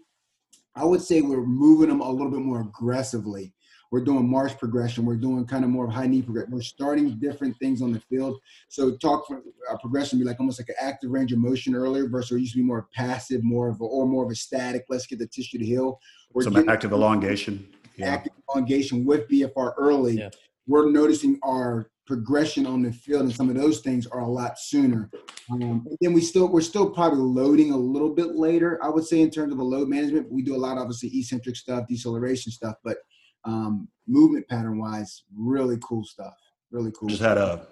I 0.75 0.85
would 0.85 1.03
say 1.03 1.21
we're 1.21 1.45
moving 1.45 1.89
them 1.89 2.01
a 2.01 2.11
little 2.11 2.31
bit 2.31 2.41
more 2.41 2.61
aggressively. 2.63 3.53
We're 3.91 4.05
doing 4.05 4.29
march 4.29 4.57
progression. 4.59 5.05
We're 5.05 5.17
doing 5.17 5.45
kind 5.45 5.65
of 5.65 5.71
more 5.71 5.87
of 5.87 5.93
high 5.93 6.07
knee 6.07 6.23
progression. 6.23 6.51
We're 6.51 6.63
starting 6.63 7.19
different 7.19 7.59
things 7.59 7.83
on 7.83 7.93
the 7.93 8.01
field. 8.01 8.41
So 8.69 8.97
talk 8.97 9.27
for 9.27 9.43
our 9.69 9.79
progression 9.79 10.19
be 10.19 10.25
like 10.25 10.41
almost 10.41 10.59
like 10.59 10.71
an 10.71 10.77
active 10.81 11.11
range 11.11 11.31
of 11.31 11.39
motion 11.39 11.75
earlier 11.75 12.09
versus 12.09 12.39
it 12.39 12.41
used 12.41 12.55
to 12.55 12.61
be 12.61 12.65
more 12.65 12.89
passive, 12.95 13.45
more 13.45 13.69
of 13.69 13.79
a, 13.83 13.85
or 13.85 14.07
more 14.07 14.25
of 14.25 14.31
a 14.31 14.35
static. 14.35 14.85
Let's 14.89 15.07
get 15.07 15.19
the 15.19 15.27
tissue 15.27 15.59
to 15.59 15.65
heal. 15.65 16.01
We're 16.33 16.45
Some 16.45 16.69
active 16.71 16.93
elongation. 16.93 17.69
Yeah. 17.97 18.07
Active 18.07 18.33
elongation 18.51 19.05
with 19.05 19.29
BFR 19.29 19.75
early. 19.77 20.17
Yeah. 20.17 20.31
We're 20.67 20.91
noticing 20.91 21.39
our 21.43 21.91
progression 22.07 22.67
on 22.67 22.83
the 22.83 22.93
field 22.93 23.23
and 23.23 23.35
some 23.35 23.49
of 23.49 23.55
those 23.55 23.81
things 23.81 24.07
are 24.07 24.21
a 24.21 24.29
lot 24.29 24.59
sooner. 24.59 25.11
Um, 25.51 25.87
then 26.01 26.13
we 26.13 26.21
still 26.21 26.49
we're 26.49 26.61
still 26.61 26.91
probably 26.91 27.21
loading 27.21 27.73
a 27.73 27.77
little 27.77 28.15
bit 28.15 28.35
later. 28.35 28.79
I 28.83 28.89
would 28.89 29.05
say 29.05 29.21
in 29.21 29.31
terms 29.31 29.53
of 29.53 29.59
a 29.59 29.63
load 29.63 29.89
management, 29.89 30.31
we 30.31 30.43
do 30.43 30.55
a 30.55 30.59
lot 30.59 30.79
obviously 30.79 31.11
eccentric 31.17 31.57
stuff, 31.57 31.87
deceleration 31.89 32.53
stuff, 32.53 32.77
but 32.83 32.99
um, 33.45 33.89
movement 34.07 34.49
pattern 34.49 34.79
wise, 34.79 35.25
really 35.37 35.79
cool 35.83 36.05
stuff. 36.05 36.35
Really 36.71 36.93
cool. 36.99 37.09
Just 37.09 37.21
had 37.21 37.37
a, 37.37 37.67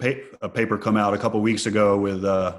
pa- 0.00 0.36
a 0.40 0.48
paper 0.48 0.78
come 0.78 0.96
out 0.96 1.14
a 1.14 1.18
couple 1.18 1.40
weeks 1.40 1.66
ago 1.66 1.98
with 1.98 2.24
uh, 2.24 2.58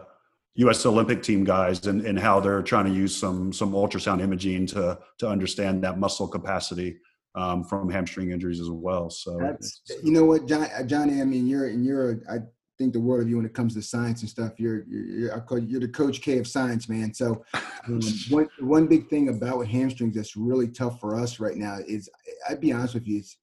U.S. 0.55 0.85
Olympic 0.85 1.23
team 1.23 1.43
guys 1.43 1.85
and, 1.87 2.05
and 2.05 2.19
how 2.19 2.39
they're 2.39 2.61
trying 2.61 2.85
to 2.85 2.91
use 2.91 3.15
some 3.15 3.53
some 3.53 3.71
ultrasound 3.71 4.21
imaging 4.21 4.67
to 4.67 4.99
to 5.19 5.27
understand 5.27 5.83
that 5.83 5.97
muscle 5.97 6.27
capacity 6.27 6.97
um, 7.37 7.63
from 7.63 7.89
hamstring 7.89 8.31
injuries 8.31 8.59
as 8.59 8.71
well. 8.71 9.09
So 9.09 9.37
That's, 9.39 9.81
you 10.03 10.11
know 10.11 10.25
what, 10.25 10.47
John, 10.47 10.67
Johnny. 10.87 11.21
I 11.21 11.25
mean, 11.25 11.47
you're 11.47 11.67
and 11.67 11.85
you're. 11.85 12.19
I 12.29 12.39
think 12.77 12.93
the 12.93 12.99
world 12.99 13.23
of 13.23 13.29
you 13.29 13.37
when 13.37 13.45
it 13.45 13.53
comes 13.53 13.73
to 13.75 13.81
science 13.81 14.21
and 14.21 14.29
stuff. 14.29 14.53
You're 14.59 14.83
you're 14.87 15.35
I 15.35 15.39
call 15.39 15.59
you're 15.59 15.79
the 15.79 15.87
Coach 15.87 16.21
K 16.21 16.39
of 16.39 16.47
science, 16.47 16.89
man. 16.89 17.13
So 17.13 17.45
um, 17.87 17.99
one 18.29 18.49
one 18.59 18.87
big 18.87 19.07
thing 19.07 19.29
about 19.29 19.67
hamstrings 19.67 20.15
that's 20.15 20.35
really 20.35 20.67
tough 20.67 20.99
for 20.99 21.15
us 21.15 21.39
right 21.39 21.55
now 21.55 21.77
is 21.87 22.09
I'd 22.49 22.59
be 22.59 22.73
honest 22.73 22.95
with 22.95 23.07
you, 23.07 23.19
it's 23.19 23.37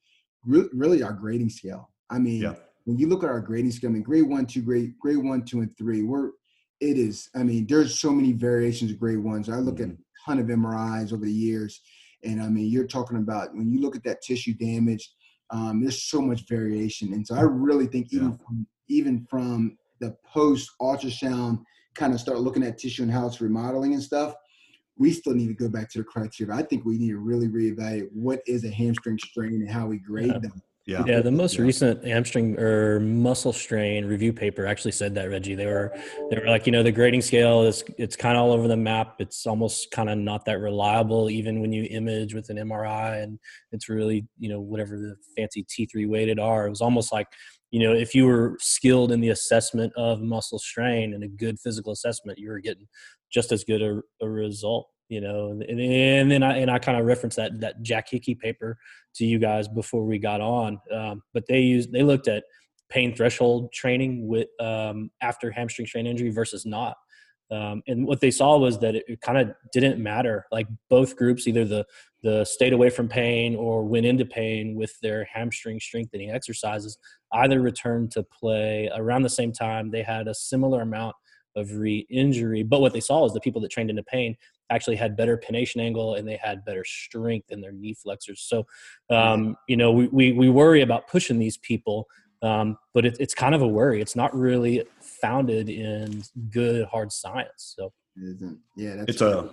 re- 0.44 0.68
really 0.72 1.02
our 1.02 1.12
grading 1.12 1.50
scale. 1.50 1.90
I 2.10 2.18
mean, 2.18 2.42
yeah. 2.42 2.54
when 2.84 2.98
you 2.98 3.08
look 3.08 3.22
at 3.22 3.30
our 3.30 3.40
grading 3.40 3.70
scale, 3.70 3.90
I 3.90 3.94
mean, 3.94 4.02
grade 4.02 4.28
one, 4.28 4.46
two, 4.46 4.62
grade 4.62 4.94
grade 5.00 5.18
one, 5.18 5.44
two, 5.44 5.60
and 5.60 5.76
three, 5.78 6.02
we're 6.02 6.30
it 6.80 6.98
is. 6.98 7.30
I 7.34 7.44
mean, 7.44 7.66
there's 7.68 7.98
so 8.00 8.10
many 8.10 8.32
variations 8.32 8.90
of 8.90 8.98
grade 8.98 9.18
ones. 9.18 9.48
I 9.48 9.56
look 9.56 9.76
Mhm. 9.76 9.82
at 9.84 9.88
a 9.90 9.96
ton 10.26 10.38
of 10.40 10.46
MRIs 10.50 11.12
over 11.12 11.24
the 11.24 11.32
years, 11.32 11.80
and 12.24 12.42
I 12.42 12.48
mean, 12.48 12.70
you're 12.70 12.86
talking 12.86 13.18
about 13.18 13.54
when 13.54 13.70
you 13.70 13.80
look 13.80 13.96
at 13.96 14.04
that 14.04 14.22
tissue 14.22 14.54
damage, 14.54 15.12
um, 15.50 15.82
there's 15.82 16.04
so 16.04 16.20
much 16.20 16.48
variation. 16.48 17.12
And 17.12 17.26
so 17.26 17.34
I 17.34 17.42
really 17.42 17.86
think 17.86 18.12
even 18.12 18.30
Yeah. 18.30 18.36
from, 18.44 18.66
even 18.88 19.26
from 19.30 19.78
the 20.00 20.16
post 20.26 20.70
ultrasound 20.80 21.62
kind 21.94 22.12
of 22.12 22.20
start 22.20 22.40
looking 22.40 22.62
at 22.62 22.78
tissue 22.78 23.02
and 23.02 23.12
how 23.12 23.26
it's 23.26 23.40
remodeling 23.40 23.94
and 23.94 24.02
stuff, 24.02 24.34
we 24.96 25.10
still 25.10 25.34
need 25.34 25.48
to 25.48 25.54
go 25.54 25.68
back 25.68 25.90
to 25.90 25.98
the 25.98 26.04
criteria. 26.04 26.54
I 26.54 26.62
think 26.62 26.84
we 26.84 26.98
need 26.98 27.10
to 27.10 27.18
really 27.18 27.48
reevaluate 27.48 28.08
what 28.12 28.40
is 28.46 28.64
a 28.64 28.70
hamstring 28.70 29.18
strain 29.18 29.54
and 29.54 29.70
how 29.70 29.86
we 29.86 29.98
grade 29.98 30.28
Yeah. 30.28 30.38
them. 30.38 30.62
Yeah. 30.86 31.02
Yeah, 31.06 31.20
the 31.22 31.30
most 31.30 31.56
Yeah. 31.56 31.62
recent 31.64 32.04
hamstring 32.04 32.58
or 32.58 33.00
muscle 33.00 33.54
strain 33.54 34.04
review 34.04 34.34
paper 34.34 34.66
actually 34.66 34.92
said 34.92 35.14
that 35.14 35.30
Reggie. 35.30 35.54
They 35.54 35.64
were 35.66 35.96
they 36.30 36.38
were 36.38 36.46
like, 36.46 36.66
you 36.66 36.72
know, 36.72 36.82
the 36.82 36.92
grading 36.92 37.22
scale 37.22 37.62
is 37.62 37.82
it's 37.96 38.16
kind 38.16 38.36
of 38.36 38.42
all 38.44 38.52
over 38.52 38.68
the 38.68 38.76
map. 38.76 39.16
It's 39.18 39.46
almost 39.46 39.90
kind 39.92 40.10
of 40.10 40.18
not 40.18 40.44
that 40.44 40.58
reliable, 40.60 41.30
even 41.30 41.60
when 41.62 41.72
you 41.72 41.84
image 41.90 42.34
with 42.34 42.50
an 42.50 42.58
MRI, 42.58 43.22
and 43.22 43.38
it's 43.72 43.88
really 43.88 44.26
you 44.38 44.50
know 44.50 44.60
whatever 44.60 44.98
the 44.98 45.16
fancy 45.36 45.64
T3 45.64 46.06
weighted 46.06 46.38
are. 46.38 46.66
It 46.66 46.70
was 46.70 46.82
almost 46.82 47.12
like 47.12 47.28
you 47.70 47.80
know 47.80 47.94
if 47.94 48.14
you 48.14 48.26
were 48.26 48.58
skilled 48.60 49.10
in 49.10 49.20
the 49.22 49.30
assessment 49.30 49.90
of 49.96 50.20
muscle 50.20 50.58
strain 50.58 51.14
and 51.14 51.24
a 51.24 51.28
good 51.28 51.58
physical 51.60 51.92
assessment, 51.92 52.38
you 52.38 52.50
were 52.50 52.60
getting 52.60 52.86
just 53.32 53.52
as 53.52 53.64
good 53.64 53.80
a, 53.80 54.02
a 54.20 54.28
result. 54.28 54.88
You 55.08 55.20
know, 55.20 55.50
and, 55.50 55.80
and 55.80 56.30
then 56.30 56.42
I 56.42 56.58
and 56.58 56.70
I 56.70 56.78
kind 56.78 56.98
of 56.98 57.06
referenced 57.06 57.36
that 57.36 57.60
that 57.60 57.82
Jack 57.82 58.08
Hickey 58.08 58.34
paper 58.34 58.78
to 59.16 59.26
you 59.26 59.38
guys 59.38 59.68
before 59.68 60.04
we 60.04 60.18
got 60.18 60.40
on. 60.40 60.78
Um, 60.92 61.22
but 61.32 61.44
they 61.46 61.60
used 61.60 61.92
they 61.92 62.02
looked 62.02 62.28
at 62.28 62.44
pain 62.88 63.14
threshold 63.14 63.72
training 63.72 64.26
with 64.26 64.48
um, 64.60 65.10
after 65.20 65.50
hamstring 65.50 65.86
strain 65.86 66.06
injury 66.06 66.30
versus 66.30 66.64
not. 66.64 66.96
Um, 67.50 67.82
and 67.86 68.06
what 68.06 68.20
they 68.20 68.30
saw 68.30 68.56
was 68.56 68.78
that 68.80 68.94
it, 68.94 69.04
it 69.06 69.20
kind 69.20 69.38
of 69.38 69.54
didn't 69.72 70.02
matter. 70.02 70.46
Like 70.50 70.66
both 70.88 71.16
groups, 71.16 71.46
either 71.46 71.64
the 71.64 71.84
the 72.22 72.44
stayed 72.46 72.72
away 72.72 72.88
from 72.88 73.06
pain 73.06 73.54
or 73.54 73.84
went 73.84 74.06
into 74.06 74.24
pain 74.24 74.74
with 74.74 74.98
their 75.02 75.28
hamstring 75.30 75.78
strengthening 75.78 76.30
exercises, 76.30 76.96
either 77.34 77.60
returned 77.60 78.10
to 78.12 78.22
play 78.22 78.90
around 78.94 79.22
the 79.22 79.28
same 79.28 79.52
time. 79.52 79.90
They 79.90 80.02
had 80.02 80.26
a 80.26 80.34
similar 80.34 80.80
amount 80.80 81.16
of 81.56 81.72
re-injury, 81.72 82.62
but 82.62 82.80
what 82.80 82.92
they 82.92 83.00
saw 83.00 83.22
was 83.22 83.32
the 83.32 83.40
people 83.40 83.60
that 83.62 83.70
trained 83.70 83.90
into 83.90 84.02
pain 84.02 84.36
actually 84.70 84.96
had 84.96 85.16
better 85.16 85.36
pennation 85.36 85.80
angle 85.80 86.14
and 86.14 86.26
they 86.26 86.36
had 86.36 86.64
better 86.64 86.84
strength 86.84 87.50
in 87.50 87.60
their 87.60 87.72
knee 87.72 87.94
flexors. 87.94 88.40
So, 88.40 88.66
um, 89.10 89.56
you 89.68 89.76
know, 89.76 89.92
we, 89.92 90.08
we, 90.08 90.32
we 90.32 90.48
worry 90.48 90.82
about 90.82 91.06
pushing 91.08 91.38
these 91.38 91.56
people, 91.58 92.06
um, 92.42 92.76
but 92.92 93.04
it, 93.04 93.16
it's 93.20 93.34
kind 93.34 93.54
of 93.54 93.62
a 93.62 93.68
worry. 93.68 94.00
It's 94.00 94.16
not 94.16 94.34
really 94.34 94.84
founded 95.00 95.68
in 95.68 96.22
good 96.50 96.86
hard 96.86 97.12
science. 97.12 97.74
So, 97.76 97.92
It 98.16 98.36
isn't. 98.36 98.58
Yeah, 98.76 98.96
that's 98.96 99.12
it's 99.12 99.20
a 99.20 99.50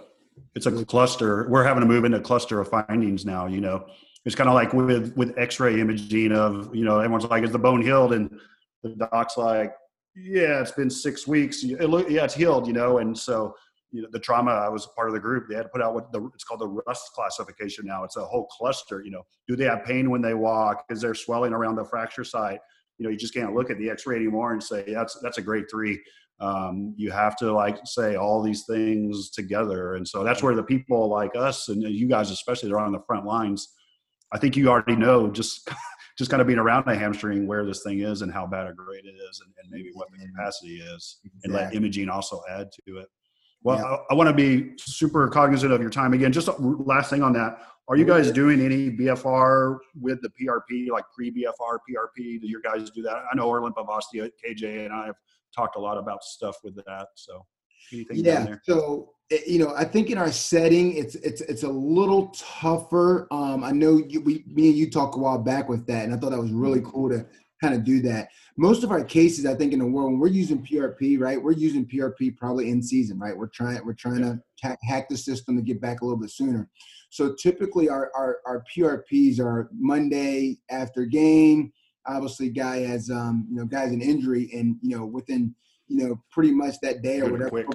it's 0.56 0.66
a 0.66 0.86
cluster 0.86 1.48
we're 1.50 1.64
having 1.64 1.82
to 1.82 1.88
move 1.88 2.06
into 2.06 2.18
a 2.18 2.22
cluster 2.22 2.60
of 2.60 2.68
findings 2.68 3.26
now 3.26 3.48
you 3.48 3.62
know 3.62 3.86
it's 4.26 4.36
kind 4.36 4.50
of 4.50 4.56
like 4.56 4.74
with 4.74 5.14
with 5.16 5.38
x-ray 5.38 5.80
imaging 5.80 6.32
of 6.32 6.74
you 6.76 6.86
know 6.86 7.00
everyone's 7.00 7.26
like 7.26 7.44
is 7.44 7.52
the 7.52 7.60
bone 7.60 7.82
healed 7.82 8.14
and 8.14 8.40
the 8.84 8.96
doc's 9.12 9.38
like 9.38 9.74
yeah 10.16 10.62
it's 10.62 10.72
been 10.72 10.90
six 10.90 11.28
weeks. 11.28 11.64
It 11.64 11.90
look, 11.90 12.10
yeah 12.10 12.24
it's 12.26 12.34
healed 12.34 12.68
you 12.68 12.74
know 12.74 13.00
and 13.00 13.18
so 13.18 13.54
you 13.92 14.02
know 14.02 14.08
the 14.12 14.20
trauma 14.20 14.52
i 14.52 14.70
was 14.70 14.88
part 14.96 15.08
of 15.08 15.14
the 15.14 15.20
group. 15.20 15.48
They 15.50 15.56
had 15.56 15.64
to 15.64 15.70
put 15.70 15.82
out 15.82 15.94
what 15.94 16.12
the 16.12 16.30
it's 16.34 16.44
called 16.44 16.62
the 16.62 16.68
RUST 16.68 17.12
classification 17.14 17.86
now. 17.86 18.04
It's 18.04 18.18
a 18.18 18.26
whole 18.26 18.48
cluster 18.48 19.02
you 19.04 19.12
know. 19.12 19.24
Do 19.48 19.56
they 19.56 19.66
have 19.66 19.84
pain 19.84 20.10
when 20.10 20.22
they 20.22 20.34
walk? 20.34 20.86
Is 20.90 21.02
there 21.02 21.14
swelling 21.14 21.54
around 21.54 21.76
the 21.76 21.86
fracture 21.86 22.24
site? 22.24 22.60
You 22.98 23.06
know 23.06 23.10
you 23.10 23.18
just 23.18 23.34
can't 23.34 23.54
look 23.54 23.70
at 23.70 23.78
the 23.78 23.90
x-ray 23.90 24.16
anymore 24.16 24.54
and 24.54 24.62
say 24.62 24.84
that's 24.88 25.18
that's 25.22 25.38
a 25.38 25.42
grade 25.42 25.66
three. 25.70 26.02
Um, 26.40 26.96
you 26.98 27.12
have 27.12 27.36
to 27.38 27.54
like 27.54 27.78
say 27.86 28.16
all 28.16 28.42
these 28.42 28.66
things 28.66 29.30
together. 29.30 29.94
And 29.94 30.08
so 30.08 30.24
that's 30.24 30.42
where 30.42 30.56
the 30.56 30.64
people 30.64 31.08
like 31.08 31.36
us 31.36 31.70
and 31.70 31.84
you 31.84 32.08
guys 32.08 32.32
especially 32.32 32.70
that 32.70 32.76
are 32.76 32.80
on 32.80 32.92
the 32.92 33.04
front 33.06 33.26
lines 33.26 33.76
i 34.32 34.38
think 34.38 34.56
you 34.56 34.70
already 34.70 34.96
know 34.96 35.30
just 35.30 35.70
just 36.22 36.30
kind 36.30 36.40
of 36.40 36.46
being 36.46 36.60
around 36.60 36.88
a 36.88 36.96
hamstring 36.96 37.48
where 37.48 37.66
this 37.66 37.82
thing 37.82 38.02
is 38.02 38.22
and 38.22 38.32
how 38.32 38.46
bad 38.46 38.68
a 38.68 38.74
grade 38.74 39.06
it 39.06 39.16
is 39.30 39.42
and, 39.44 39.52
and 39.64 39.72
maybe 39.72 39.90
what 39.94 40.08
the 40.12 40.24
capacity 40.28 40.76
is 40.80 41.20
and 41.44 41.52
let 41.52 41.74
imaging 41.74 42.10
also 42.10 42.44
add 42.48 42.70
to 42.72 43.00
it. 43.00 43.08
Well 43.64 43.80
Yeah. 43.80 43.86
i, 43.86 43.98
I 44.12 44.14
want 44.14 44.28
to 44.30 44.34
be 44.36 44.74
super 44.78 45.28
cognizant 45.28 45.74
of 45.74 45.82
your 45.82 45.90
time. 45.90 46.14
Again 46.14 46.32
just 46.32 46.48
a 46.48 46.52
last 46.62 47.10
thing 47.10 47.24
on 47.24 47.34
that. 47.34 47.60
Are 47.88 47.96
you 47.96 48.06
guys 48.06 48.32
doing 48.32 48.62
any 48.62 48.92
bfr 48.92 49.80
with 50.00 50.22
the 50.22 50.30
prp 50.30 50.90
like 50.92 51.06
pre-bfr 51.16 51.78
prp 51.90 52.16
do 52.42 52.48
your 52.48 52.62
guys 52.62 52.92
do 52.92 53.02
that? 53.02 53.24
I 53.32 53.36
know 53.36 53.48
Orr 53.48 53.62
Limpisvasti, 53.62 54.30
kj 54.46 54.86
and 54.86 54.94
i 54.94 55.08
have 55.08 55.16
talked 55.56 55.76
a 55.76 55.80
lot 55.80 55.98
about 55.98 56.24
stuff 56.24 56.58
with 56.64 56.76
that 56.76 57.08
so 57.16 57.46
anything 57.94 58.18
yeah 58.18 58.56
so 58.64 59.10
you 59.48 59.60
know 59.60 59.74
i 59.76 59.84
think 59.84 60.10
in 60.10 60.18
our 60.18 60.32
setting 60.32 60.94
it's 60.96 61.16
it's 61.16 61.42
it's 61.42 61.64
a 61.64 61.70
little 61.70 62.28
tougher. 62.30 63.28
Um 63.32 63.64
i 63.64 63.72
know 63.72 63.98
you, 63.98 64.22
we 64.22 64.44
me 64.48 64.70
and 64.70 64.78
you 64.78 64.90
talked 64.90 65.16
a 65.16 65.20
while 65.20 65.38
back 65.38 65.70
with 65.70 65.86
that 65.88 66.06
and 66.06 66.14
i 66.14 66.18
thought 66.18 66.32
that 66.32 66.42
was 66.42 66.52
really 66.52 66.82
cool 66.84 67.10
to 67.10 67.26
kind 67.62 67.76
of 67.76 67.84
do 67.84 68.02
that. 68.02 68.30
Most 68.58 68.84
of 68.84 68.92
our 68.92 69.04
cases 69.04 69.46
i 69.46 69.56
think 69.56 69.72
in 69.72 69.80
the 69.80 69.86
world 69.86 70.12
when 70.12 70.20
we're 70.20 70.28
using 70.28 70.66
prp 70.66 71.20
right 71.20 71.42
we're 71.42 71.52
using 71.54 71.86
prp 71.86 72.36
probably 72.38 72.70
in 72.70 72.82
season 72.82 73.20
right? 73.20 73.38
We're 73.38 73.48
trying 73.48 73.80
we're 73.86 73.94
trying 73.94 74.22
to 74.22 74.40
hack, 74.62 74.80
hack 74.84 75.08
the 75.10 75.18
system 75.18 75.56
to 75.56 75.62
get 75.62 75.80
back 75.80 76.02
a 76.02 76.06
little 76.06 76.20
bit 76.20 76.32
sooner. 76.32 76.70
So 77.10 77.36
typically 77.36 77.88
our 77.88 78.12
our, 78.16 78.40
our 78.46 78.64
prps 78.76 79.40
are 79.40 79.70
monday 79.74 80.58
after 80.70 81.06
game. 81.06 81.72
Obviously 82.08 82.50
guy 82.50 82.80
has 82.80 83.10
um 83.10 83.48
you 83.50 83.58
know 83.58 83.66
guys 83.66 83.92
an 83.92 84.02
injury 84.02 84.50
and 84.54 84.76
you 84.82 84.98
know 84.98 85.06
within 85.06 85.56
you 85.92 86.08
know, 86.08 86.22
pretty 86.32 86.52
much 86.52 86.76
that 86.82 87.02
day 87.02 87.20
or 87.20 87.32
whatever, 87.32 87.52
we're, 87.52 87.66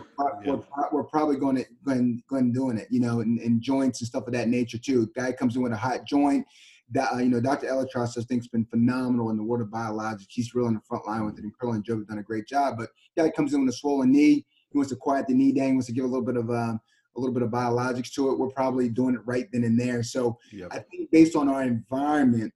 yeah. 0.44 0.52
we're, 0.52 0.62
we're 0.92 1.04
probably 1.04 1.36
going 1.36 1.56
to 1.56 1.64
going 1.84 2.22
going 2.28 2.52
doing 2.52 2.78
it, 2.78 2.88
you 2.90 3.00
know, 3.00 3.20
and, 3.20 3.38
and 3.40 3.60
joints 3.60 4.00
and 4.00 4.08
stuff 4.08 4.26
of 4.26 4.32
that 4.32 4.48
nature 4.48 4.78
too. 4.78 5.10
Guy 5.14 5.32
comes 5.32 5.56
in 5.56 5.62
with 5.62 5.72
a 5.72 5.76
hot 5.76 6.06
joint. 6.06 6.46
That 6.92 7.12
uh, 7.12 7.18
you 7.18 7.28
know, 7.28 7.40
Dr. 7.40 7.66
ElAttrache 7.66 8.16
I 8.16 8.22
think 8.22 8.42
has 8.42 8.48
been 8.48 8.64
phenomenal 8.66 9.30
in 9.30 9.36
the 9.36 9.42
world 9.42 9.62
of 9.62 9.68
biologics. 9.68 10.26
He's 10.28 10.54
really 10.54 10.68
on 10.68 10.74
the 10.74 10.80
front 10.88 11.06
line 11.06 11.26
with 11.26 11.38
it, 11.38 11.44
and 11.44 11.52
Kerlan-Jobe 11.58 11.98
have 11.98 12.08
done 12.08 12.18
a 12.18 12.22
great 12.22 12.46
job. 12.46 12.76
But 12.78 12.90
guy 13.16 13.30
comes 13.30 13.54
in 13.54 13.60
with 13.60 13.74
a 13.74 13.76
swollen 13.76 14.12
knee. 14.12 14.46
He 14.70 14.78
wants 14.78 14.90
to 14.90 14.96
quiet 14.96 15.26
the 15.26 15.34
knee 15.34 15.52
down. 15.52 15.66
He 15.66 15.72
wants 15.72 15.86
to 15.86 15.92
give 15.92 16.04
a 16.04 16.08
little 16.08 16.24
bit 16.24 16.36
of 16.36 16.48
um, 16.50 16.80
a 17.16 17.20
little 17.20 17.34
bit 17.34 17.42
of 17.42 17.50
biologics 17.50 18.12
to 18.14 18.30
it. 18.30 18.38
We're 18.38 18.48
probably 18.48 18.88
doing 18.88 19.14
it 19.14 19.20
right 19.24 19.46
then 19.52 19.64
and 19.64 19.78
there. 19.78 20.02
So 20.02 20.38
Yep. 20.52 20.68
I 20.72 20.78
think 20.78 21.10
based 21.10 21.36
on 21.36 21.48
our 21.48 21.62
environment 21.62 22.52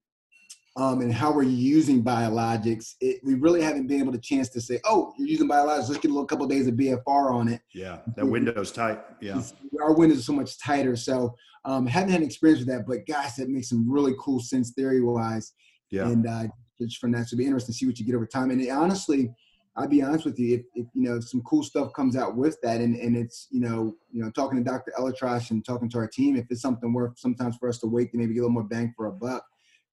um, 0.77 1.01
and 1.01 1.12
how 1.12 1.33
we're 1.33 1.43
using 1.43 2.03
biologics, 2.03 2.95
it, 3.01 3.21
we 3.25 3.35
really 3.35 3.61
haven't 3.61 3.87
been 3.87 4.01
able 4.01 4.12
to 4.12 4.18
chance 4.18 4.49
to 4.51 4.61
say, 4.61 4.81
oh, 4.85 5.12
you're 5.18 5.29
using 5.29 5.49
biologics. 5.49 5.89
Let's 5.89 5.99
get 5.99 6.11
a 6.11 6.14
little 6.14 6.27
couple 6.27 6.47
days 6.47 6.68
of 6.68 6.75
BFR 6.75 7.33
on 7.33 7.49
it. 7.49 7.61
yeah 7.75 7.99
that 8.16 8.27
window's 8.27 8.71
tight 8.71 9.01
yeah 9.21 9.43
Our 9.83 9.95
windows 9.95 10.21
are 10.21 10.23
so 10.23 10.33
much 10.33 10.59
tighter. 10.59 10.97
So 10.97 11.35
um, 11.64 11.87
haven't 11.87 12.11
had 12.11 12.23
experience 12.23 12.61
with 12.61 12.68
that, 12.68 12.87
but 12.87 13.07
guys, 13.07 13.37
that 13.37 13.49
makes 13.49 13.68
some 13.68 13.91
really 13.91 14.14
cool 14.21 14.41
sense 14.41 14.71
theory 14.71 15.03
wise. 15.03 15.53
yeah 15.91 16.07
And 16.07 16.27
uh, 16.27 16.45
just 16.81 16.99
from 16.99 17.12
that, 17.12 17.29
so 17.29 17.35
it'll 17.35 17.39
be 17.39 17.47
interesting 17.47 17.73
to 17.73 17.79
see 17.79 17.87
what 17.87 17.99
you 17.99 18.07
get 18.07 18.14
over 18.14 18.27
time. 18.27 18.51
And 18.51 18.66
honestly, 18.71 19.31
I'll 19.77 19.89
be 19.89 20.03
honest 20.03 20.25
with 20.25 20.39
you, 20.39 20.57
if, 20.57 20.62
if 20.75 20.87
you 20.95 21.03
know 21.03 21.21
some 21.21 21.43
cool 21.43 21.62
stuff 21.62 21.93
comes 21.93 22.16
out 22.16 22.37
with 22.37 22.61
that, 22.62 22.81
and, 22.81 22.97
and 22.97 23.16
it's 23.16 23.49
you 23.51 23.61
know 23.61 23.95
you 24.12 24.23
know 24.23 24.31
talking 24.31 24.59
to 24.59 24.64
Dr. 24.64 24.93
ElAttrache 24.99 25.51
and 25.51 25.64
talking 25.64 25.89
to 25.91 25.99
our 25.99 26.09
team, 26.09 26.37
if 26.37 26.47
it's 26.51 26.62
something 26.62 26.93
worth 26.93 27.18
sometimes 27.18 27.57
for 27.57 27.68
us 27.68 27.79
to 27.79 27.87
wait 27.87 28.11
to 28.12 28.18
maybe 28.18 28.35
get 28.35 28.41
a 28.41 28.43
little 28.43 28.55
more 28.55 28.64
bang 28.64 28.93
for 28.97 29.07
a 29.07 29.12
buck, 29.12 29.45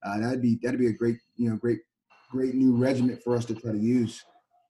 uh, 0.08 0.20
that'd 0.20 0.42
be 0.42 0.60
that'd 0.62 0.80
be 0.80 0.88
a 0.88 0.94
great 0.94 1.18
you 1.36 1.50
know 1.50 1.56
great 1.56 1.80
great 2.32 2.56
new 2.56 2.76
regiment 2.76 3.22
for 3.24 3.36
us 3.36 3.46
to 3.46 3.56
try 3.56 3.72
to 3.72 3.78
use. 3.78 4.24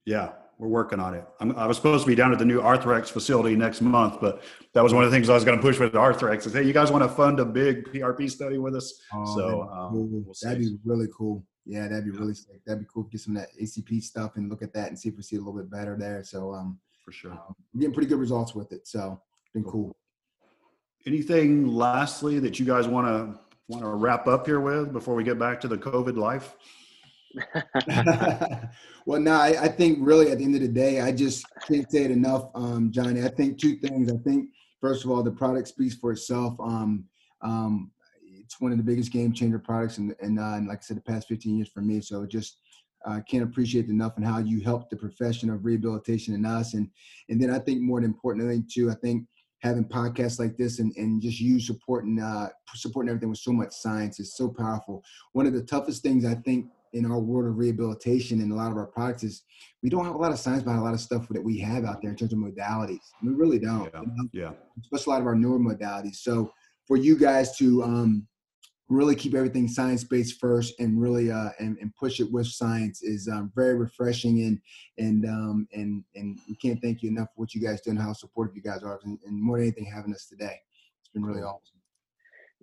Yeah, 0.04 0.32
we're 0.58 0.68
working 0.68 1.00
on 1.00 1.14
it. 1.14 1.24
I'm, 1.40 1.56
I 1.56 1.66
was 1.66 1.76
supposed 1.76 2.04
to 2.04 2.08
be 2.08 2.14
down 2.14 2.32
at 2.32 2.38
the 2.38 2.44
new 2.44 2.60
Arthrex 2.60 3.08
facility 3.08 3.56
next 3.56 3.80
month, 3.80 4.20
but 4.20 4.42
that 4.74 4.82
was 4.82 4.92
one 4.92 5.04
of 5.04 5.10
the 5.10 5.16
things 5.16 5.28
I 5.28 5.34
was 5.34 5.44
going 5.44 5.58
to 5.58 5.62
push 5.62 5.78
with 5.78 5.92
Arthrex. 5.92 6.46
Is 6.46 6.52
hey, 6.52 6.64
you 6.64 6.72
guys 6.72 6.90
want 6.90 7.04
to 7.04 7.08
fund 7.08 7.40
a 7.40 7.44
big 7.44 7.84
PRP 7.84 8.30
study 8.30 8.58
with 8.58 8.74
us? 8.74 9.00
so 9.10 9.36
that'd 9.36 9.54
be 9.54 9.60
um, 9.60 9.90
cool. 9.90 10.08
we'll 10.10 10.34
that'd 10.42 10.58
be 10.58 10.76
really 10.84 11.08
cool. 11.16 11.44
Yeah, 11.64 11.86
that'd 11.86 12.04
be 12.04 12.10
really 12.10 12.34
sick. 12.34 12.64
That'd 12.66 12.80
be 12.80 12.88
cool. 12.92 13.04
To 13.04 13.10
get 13.10 13.20
some 13.20 13.36
of 13.36 13.42
that 13.42 13.50
ACP 13.62 14.02
stuff 14.02 14.36
and 14.36 14.48
look 14.48 14.62
at 14.62 14.72
that 14.72 14.88
and 14.88 14.98
see 14.98 15.10
if 15.10 15.16
we 15.16 15.22
see 15.22 15.36
a 15.36 15.38
little 15.38 15.54
bit 15.54 15.70
better 15.70 15.96
there. 15.98 16.24
So 16.24 16.54
um, 16.54 16.78
for 17.04 17.12
sure. 17.12 17.32
um, 17.32 17.54
we're 17.74 17.80
getting 17.80 17.94
pretty 17.94 18.08
good 18.08 18.18
results 18.18 18.54
with 18.54 18.72
it. 18.72 18.86
So 18.88 19.20
been 19.52 19.64
cool. 19.64 19.94
Anything 21.06 21.68
lastly 21.68 22.38
that 22.40 22.58
you 22.58 22.66
guys 22.66 22.88
want 22.88 23.06
to 23.06 23.38
want 23.68 23.82
to 23.82 23.88
wrap 23.88 24.26
up 24.26 24.46
here 24.46 24.60
with 24.60 24.92
before 24.92 25.14
we 25.14 25.22
get 25.22 25.38
back 25.38 25.60
to 25.60 25.68
the 25.68 25.78
COVID 25.78 26.16
life? 26.16 26.56
well, 29.06 29.20
no, 29.20 29.32
I, 29.32 29.64
I 29.64 29.68
think 29.68 29.98
really 30.00 30.30
at 30.30 30.38
the 30.38 30.44
end 30.44 30.54
of 30.54 30.62
the 30.62 30.68
day, 30.68 31.00
I 31.00 31.12
just 31.12 31.44
can't 31.66 31.90
say 31.90 32.04
it 32.04 32.10
enough, 32.10 32.50
um, 32.54 32.90
Johnny. 32.90 33.22
I 33.22 33.28
think 33.28 33.58
two 33.58 33.76
things. 33.76 34.10
I 34.10 34.16
think 34.24 34.48
first 34.80 35.04
of 35.04 35.10
all, 35.10 35.22
the 35.22 35.30
product 35.30 35.68
speaks 35.68 35.94
for 35.94 36.12
itself. 36.12 36.58
Um, 36.58 37.04
um, 37.42 37.90
it's 38.22 38.60
one 38.60 38.72
of 38.72 38.78
the 38.78 38.84
biggest 38.84 39.12
game 39.12 39.32
changer 39.32 39.58
products, 39.58 39.98
and 39.98 40.14
uh, 40.38 40.60
like 40.66 40.78
I 40.78 40.82
said, 40.82 40.96
the 40.96 41.02
past 41.02 41.28
15 41.28 41.58
years 41.58 41.68
for 41.68 41.82
me. 41.82 42.00
So 42.00 42.24
just 42.24 42.58
uh, 43.04 43.20
can't 43.28 43.44
appreciate 43.44 43.88
enough 43.88 44.16
and 44.16 44.24
how 44.24 44.38
you 44.38 44.60
helped 44.60 44.90
the 44.90 44.96
profession 44.96 45.50
of 45.50 45.64
rehabilitation 45.64 46.34
and 46.34 46.46
us. 46.46 46.74
And 46.74 46.88
and 47.28 47.40
then 47.40 47.50
I 47.50 47.58
think 47.58 47.82
more 47.82 48.00
importantly 48.00 48.64
too, 48.70 48.90
I 48.90 48.94
think 48.94 49.26
having 49.60 49.84
podcasts 49.84 50.38
like 50.38 50.56
this 50.56 50.78
and, 50.78 50.94
and 50.96 51.20
just 51.20 51.40
you 51.40 51.58
supporting 51.58 52.20
uh, 52.20 52.48
supporting 52.74 53.08
everything 53.10 53.28
with 53.28 53.38
so 53.38 53.52
much 53.52 53.72
science 53.72 54.20
is 54.20 54.36
so 54.36 54.48
powerful. 54.48 55.02
One 55.32 55.46
of 55.46 55.52
the 55.52 55.62
toughest 55.62 56.02
things 56.02 56.24
I 56.24 56.34
think 56.34 56.66
in 56.92 57.04
our 57.04 57.18
world 57.18 57.50
of 57.50 57.58
rehabilitation 57.58 58.40
and 58.40 58.52
a 58.52 58.54
lot 58.54 58.70
of 58.70 58.76
our 58.76 58.86
practice, 58.86 59.22
is 59.22 59.42
we 59.82 59.90
don't 59.90 60.04
have 60.04 60.14
a 60.14 60.18
lot 60.18 60.32
of 60.32 60.38
science 60.38 60.62
behind 60.62 60.80
a 60.80 60.84
lot 60.84 60.94
of 60.94 61.00
stuff 61.00 61.28
that 61.28 61.42
we 61.42 61.58
have 61.58 61.84
out 61.84 62.00
there 62.00 62.10
in 62.10 62.16
terms 62.16 62.32
of 62.32 62.38
modalities. 62.38 63.00
We 63.22 63.34
really 63.34 63.58
don't. 63.58 63.90
Yeah. 63.92 64.00
you 64.00 64.06
know? 64.06 64.28
Yeah. 64.32 64.52
especially 64.80 65.10
a 65.10 65.14
lot 65.14 65.20
of 65.20 65.26
our 65.26 65.34
newer 65.34 65.58
modalities. 65.58 66.16
So 66.16 66.52
for 66.86 66.96
you 66.96 67.18
guys 67.18 67.56
to 67.58 67.82
um, 67.82 68.26
really 68.88 69.14
keep 69.14 69.34
everything 69.34 69.68
science 69.68 70.02
based 70.02 70.40
first 70.40 70.78
and 70.80 71.00
really 71.00 71.30
uh, 71.30 71.50
and, 71.58 71.76
and 71.80 71.94
push 71.94 72.20
it 72.20 72.32
with 72.32 72.46
science 72.46 73.02
is 73.02 73.28
um, 73.28 73.52
very 73.54 73.74
refreshing 73.74 74.42
and 74.42 74.60
and 74.98 75.26
um, 75.26 75.68
and 75.72 76.02
and 76.14 76.38
we 76.48 76.56
can't 76.56 76.80
thank 76.80 77.02
you 77.02 77.10
enough 77.10 77.28
for 77.28 77.42
what 77.42 77.54
you 77.54 77.60
guys 77.60 77.80
do 77.80 77.90
and 77.90 78.00
how 78.00 78.12
supportive 78.12 78.56
you 78.56 78.62
guys 78.62 78.82
are 78.82 78.98
and, 79.04 79.18
and 79.26 79.42
more 79.42 79.58
than 79.58 79.66
anything 79.66 79.84
having 79.84 80.14
us 80.14 80.26
today. 80.26 80.58
It's 81.00 81.10
been 81.12 81.24
really 81.24 81.42
awesome. 81.42 81.78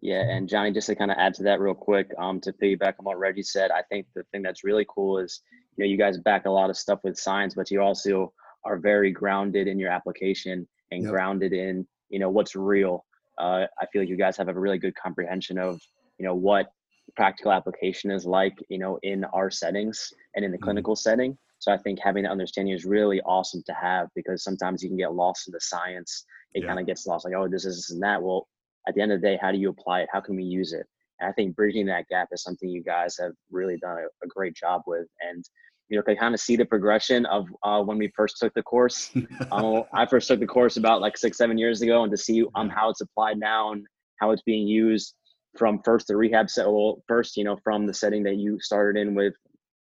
Yeah, 0.01 0.21
and 0.21 0.47
Johnny, 0.49 0.71
just 0.71 0.87
to 0.87 0.95
kind 0.95 1.09
of 1.09 1.17
add 1.17 1.33
to 1.35 1.43
that 1.43 1.59
real 1.59 1.73
quick, 1.73 2.11
um, 2.19 2.39
to 2.41 2.51
piggyback 2.53 2.95
on 2.99 3.05
what 3.05 3.17
Reggie 3.17 3.41
said, 3.43 3.71
I 3.71 3.81
think 3.83 4.07
the 4.13 4.23
thing 4.31 4.41
that's 4.41 4.63
really 4.63 4.85
cool 4.89 5.19
is, 5.19 5.41
you 5.77 5.83
know, 5.83 5.89
you 5.89 5.97
guys 5.97 6.17
back 6.17 6.45
a 6.45 6.51
lot 6.51 6.69
of 6.69 6.77
stuff 6.77 6.99
with 7.03 7.17
science, 7.17 7.55
but 7.55 7.71
you 7.71 7.81
also 7.81 8.33
are 8.65 8.77
very 8.77 9.09
grounded 9.09 9.67
in 9.67 9.79
your 9.79 9.89
application 9.89 10.67
and 10.91 11.03
Yep. 11.03 11.11
grounded 11.11 11.53
in, 11.53 11.87
you 12.09 12.19
know, 12.19 12.29
what's 12.29 12.55
real. 12.55 13.05
Uh, 13.39 13.65
I 13.79 13.85
feel 13.91 14.01
like 14.01 14.09
you 14.09 14.17
guys 14.17 14.37
have 14.37 14.49
a 14.49 14.53
really 14.53 14.77
good 14.77 14.95
comprehension 14.95 15.57
of, 15.57 15.81
you 16.17 16.25
know, 16.25 16.35
what 16.35 16.71
practical 17.15 17.51
application 17.51 18.11
is 18.11 18.25
like, 18.25 18.57
you 18.69 18.77
know, 18.77 18.99
in 19.03 19.23
our 19.25 19.49
settings 19.49 20.11
and 20.35 20.43
in 20.43 20.51
the 20.51 20.57
Mhm. 20.57 20.63
clinical 20.63 20.95
setting. 20.95 21.37
So 21.59 21.71
I 21.71 21.77
think 21.77 21.99
having 21.99 22.23
that 22.23 22.31
understanding 22.31 22.73
is 22.73 22.85
really 22.85 23.21
awesome 23.21 23.63
to 23.63 23.73
have 23.73 24.09
because 24.15 24.43
sometimes 24.43 24.83
you 24.83 24.89
can 24.89 24.97
get 24.97 25.13
lost 25.13 25.47
in 25.47 25.51
the 25.51 25.61
science. 25.61 26.25
It 26.53 26.61
Yeah. 26.61 26.67
kind 26.67 26.79
of 26.79 26.85
gets 26.85 27.05
lost, 27.05 27.25
like, 27.25 27.33
oh, 27.33 27.47
this 27.47 27.65
is 27.65 27.77
this 27.77 27.91
and 27.91 28.03
that. 28.03 28.21
Well, 28.21 28.47
at 28.87 28.95
the 28.95 29.01
end 29.01 29.11
of 29.11 29.21
the 29.21 29.27
day, 29.27 29.37
how 29.41 29.51
do 29.51 29.57
you 29.57 29.69
apply 29.69 30.01
it? 30.01 30.09
How 30.11 30.21
can 30.21 30.35
we 30.35 30.43
use 30.43 30.73
it? 30.73 30.85
And 31.19 31.29
I 31.29 31.33
think 31.33 31.55
bridging 31.55 31.85
that 31.87 32.07
gap 32.07 32.29
is 32.31 32.43
something 32.43 32.69
you 32.69 32.83
guys 32.83 33.17
have 33.17 33.33
really 33.49 33.77
done 33.77 33.97
a, 33.97 34.25
a 34.25 34.27
great 34.27 34.55
job 34.55 34.83
with. 34.85 35.07
And 35.21 35.43
you 35.89 35.97
know, 35.97 36.03
to 36.03 36.15
kind 36.15 36.33
of 36.33 36.39
see 36.39 36.55
the 36.55 36.65
progression 36.65 37.25
of 37.27 37.47
uh, 37.63 37.81
when 37.81 37.97
we 37.97 38.07
first 38.15 38.37
took 38.37 38.53
the 38.53 38.63
course. 38.63 39.11
um, 39.51 39.83
I 39.93 40.05
first 40.05 40.27
took 40.27 40.39
the 40.39 40.47
course 40.47 40.77
about 40.77 40.99
like 41.01 41.17
six, 41.17 41.37
seven 41.37 41.57
years 41.57 41.81
ago, 41.81 42.03
and 42.03 42.11
to 42.11 42.17
see 42.17 42.43
um 42.55 42.69
how 42.69 42.89
it's 42.89 43.01
applied 43.01 43.37
now 43.37 43.71
and 43.71 43.85
how 44.19 44.31
it's 44.31 44.41
being 44.41 44.67
used 44.67 45.13
from 45.57 45.81
first 45.83 46.07
the 46.07 46.15
rehab 46.15 46.49
set. 46.49 46.65
Well, 46.65 47.03
first, 47.07 47.37
you 47.37 47.43
know, 47.43 47.57
from 47.63 47.85
the 47.85 47.93
setting 47.93 48.23
that 48.23 48.35
you 48.35 48.59
started 48.59 48.99
in 48.99 49.15
with 49.15 49.33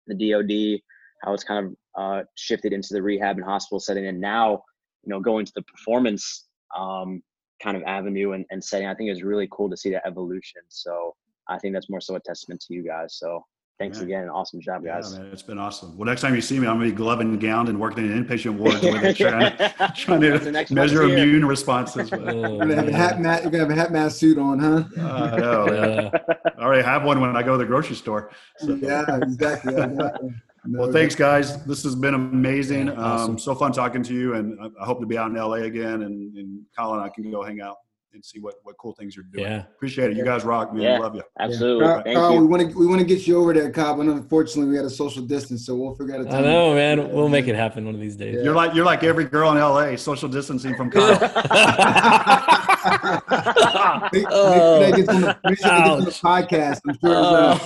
the 0.08 0.16
DoD, 0.16 0.82
how 1.24 1.34
it's 1.34 1.44
kind 1.44 1.66
of 1.66 1.76
uh, 2.02 2.24
shifted 2.36 2.74
into 2.74 2.94
the 2.94 3.02
rehab 3.02 3.38
and 3.38 3.46
hospital 3.46 3.80
setting, 3.80 4.08
and 4.08 4.20
now, 4.20 4.64
you 5.04 5.10
know, 5.10 5.20
going 5.20 5.46
to 5.46 5.52
the 5.56 5.64
performance 5.64 6.46
um, 6.78 7.22
kind 7.62 7.76
of 7.76 7.84
avenue 7.84 8.34
and, 8.34 8.46
and 8.52 8.64
setting. 8.64 8.88
I 8.88 8.94
think 8.94 9.10
is 9.10 9.24
really 9.24 9.48
cool 9.52 9.70
to 9.70 9.78
see 9.78 9.90
that 9.92 10.06
evolution. 10.06 10.62
So 10.70 11.16
I 11.50 11.58
think 11.58 11.74
that's 11.74 11.90
more 11.90 12.02
so 12.02 12.16
a 12.16 12.20
testament 12.20 12.62
to 12.68 12.74
you 12.74 12.84
guys. 12.84 13.16
So 13.18 13.44
thanks 13.80 13.98
Yeah. 14.00 14.04
again. 14.06 14.30
Awesome 14.30 14.60
job, 14.62 14.84
Yeah, 14.84 14.96
guys. 14.96 15.18
man, 15.18 15.28
it's 15.32 15.42
been 15.44 15.58
awesome. 15.60 15.98
Well, 15.98 16.06
next 16.06 16.22
time 16.22 16.36
you 16.36 16.42
see 16.42 16.60
me, 16.60 16.68
I'm 16.68 16.78
gonna 16.78 16.90
be 16.90 16.96
glove 16.96 17.20
and 17.20 17.40
gowned 17.40 17.70
and 17.70 17.80
working 17.80 18.06
in 18.06 18.12
an 18.12 18.26
inpatient 18.26 18.58
wards 18.58 18.82
with 18.82 19.04
it, 19.04 19.16
trying, 19.18 19.56
trying 19.96 20.20
That's 20.22 20.40
the 20.40 20.46
to 20.46 20.52
next 20.52 20.72
measure 20.72 21.04
immune 21.04 21.46
responses. 21.46 22.10
But, 22.10 22.20
Oh, 22.28 22.58
You're 22.58 22.58
gonna 22.60 22.76
have 22.76 22.88
a 22.88 22.92
man. 22.92 22.94
hat 22.94 23.22
mat. 23.22 23.42
You're 23.44 23.52
gonna 23.52 23.64
have 23.64 23.72
a 23.72 23.76
hat 23.76 23.92
mask 23.92 24.18
suit 24.18 24.38
on, 24.38 24.60
huh? 24.60 24.84
uh, 25.00 25.02
I 25.34 25.38
know. 25.38 25.66
Yeah. 26.18 26.50
I 26.58 26.62
already 26.64 26.84
have 26.84 27.04
one 27.04 27.22
when 27.22 27.36
I 27.36 27.44
go 27.44 27.52
to 27.54 27.58
the 27.60 27.66
grocery 27.66 27.96
store. 27.96 28.32
So. 28.58 28.74
yeah, 28.76 29.04
exactly. 29.22 29.76
exactly. 29.76 30.30
No, 30.66 30.80
Well, 30.82 30.92
thanks, 30.92 31.14
guys. 31.16 31.64
This 31.66 31.84
has 31.84 31.96
been 31.96 32.14
amazing. 32.16 32.88
Yeah, 32.88 32.94
awesome. 32.94 33.32
Um, 33.34 33.40
so 33.40 33.54
fun 33.56 33.72
talking 33.72 34.02
to 34.04 34.14
you, 34.14 34.34
and 34.34 34.60
I- 34.60 34.82
I 34.82 34.86
hope 34.86 35.00
to 35.02 35.06
be 35.06 35.18
out 35.18 35.30
in 35.30 35.38
LA 35.38 35.58
again. 35.66 36.02
And, 36.02 36.36
and 36.36 36.62
Colin, 36.78 37.00
I 37.00 37.10
can 37.10 37.30
go 37.32 37.44
hang 37.44 37.62
out 37.62 37.78
and 38.14 38.24
see 38.26 38.40
what, 38.40 38.56
what 38.64 38.76
cool 38.78 38.94
things 38.94 39.16
you're 39.16 39.26
doing. 39.32 39.46
Yeah. 39.46 39.64
Appreciate 39.76 40.12
it. 40.12 40.18
You 40.18 40.24
guys 40.26 40.44
rock, 40.44 40.74
man. 40.74 40.82
Yeah. 40.84 40.98
Love 41.00 41.16
you. 41.16 41.24
Absolutely. 41.40 41.86
Carl, 41.86 42.02
Thank 42.04 42.18
Carl, 42.18 42.40
we 42.40 42.46
want 42.48 42.72
to 42.72 42.78
we 42.78 42.88
want 42.88 43.00
to 43.00 43.06
get 43.06 43.28
you 43.28 43.38
over 43.38 43.54
there, 43.54 43.70
Cobb, 43.72 43.98
but 43.98 44.08
unfortunately 44.08 44.70
we 44.72 44.78
had 44.78 44.86
a 44.86 44.90
social 44.90 45.22
distance, 45.24 45.66
so 45.66 45.76
we'll 45.76 45.96
figure 45.96 46.16
out 46.16 46.22
a 46.22 46.26
time. 46.26 46.36
I 46.36 46.42
know, 46.42 46.74
man. 46.74 47.12
We'll 47.12 47.30
make 47.30 47.48
it 47.48 47.56
happen 47.56 47.86
one 47.86 47.96
of 47.96 48.02
these 48.02 48.16
days. 48.16 48.44
You're 48.44 48.56
like 48.56 48.74
you're 48.74 48.86
like 48.86 49.04
every 49.04 49.26
girl 49.26 49.52
in 49.52 49.58
LA, 49.58 49.96
social 49.98 50.30
distancing 50.30 50.76
from 50.76 50.90
Kyle. 50.92 51.18
Make, 52.88 54.14
make 54.14 54.26
Oh. 54.32 54.80
sure 54.80 54.92
that 54.92 55.06
the, 55.06 55.38
make 55.44 55.58
sure 55.60 55.70
that 55.70 55.84
gets 55.84 55.90
on 55.90 56.06
the 56.06 56.12
podcast. 56.12 56.82
I'm 56.88 56.98
sure 57.00 57.16
uh, 57.16 57.60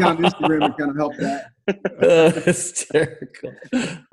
Oh. 0.00 0.04
on 0.08 0.16
Instagram 0.18 0.64
and 0.64 0.76
kind 0.76 0.90
of 0.90 0.96
help 0.96 1.16
that. 1.16 2.42
hysterical. 2.44 3.52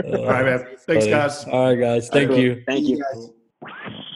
All 0.06 0.26
right, 0.28 0.46
man. 0.46 0.68
Thanks, 0.86 1.08
guys. 1.08 1.46
All 1.46 1.70
right, 1.70 1.80
guys. 1.80 2.10
Thank 2.10 2.30
Cool. 2.30 2.40
you. 2.40 2.64
Thank 2.68 2.88
you. 2.88 3.02
guys. 3.02 4.12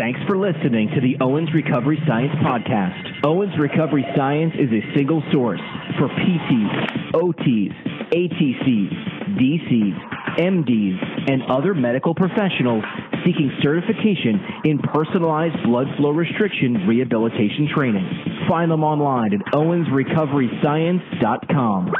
Thanks 0.00 0.20
for 0.26 0.38
listening 0.38 0.88
to 0.94 1.00
the 1.02 1.18
Owens 1.20 1.52
Recovery 1.52 1.98
Science 2.08 2.32
Podcast. 2.40 3.20
Owens 3.22 3.52
Recovery 3.58 4.06
Science 4.16 4.54
is 4.58 4.70
a 4.72 4.80
single 4.96 5.22
source 5.30 5.60
for 5.98 6.08
PTs, 6.08 7.12
OTs, 7.12 8.08
ATCs, 8.08 9.36
DCs, 9.36 9.96
MDs, 10.38 11.30
and 11.30 11.42
other 11.52 11.74
medical 11.74 12.14
professionals 12.14 12.82
seeking 13.26 13.52
certification 13.60 14.40
in 14.64 14.78
personalized 14.78 15.62
blood 15.64 15.88
flow 15.98 16.12
restriction 16.12 16.86
rehabilitation 16.88 17.68
training. 17.76 18.08
Find 18.48 18.70
them 18.70 18.82
online 18.82 19.34
at 19.34 19.40
owensrecoveryscience.com. 19.52 21.92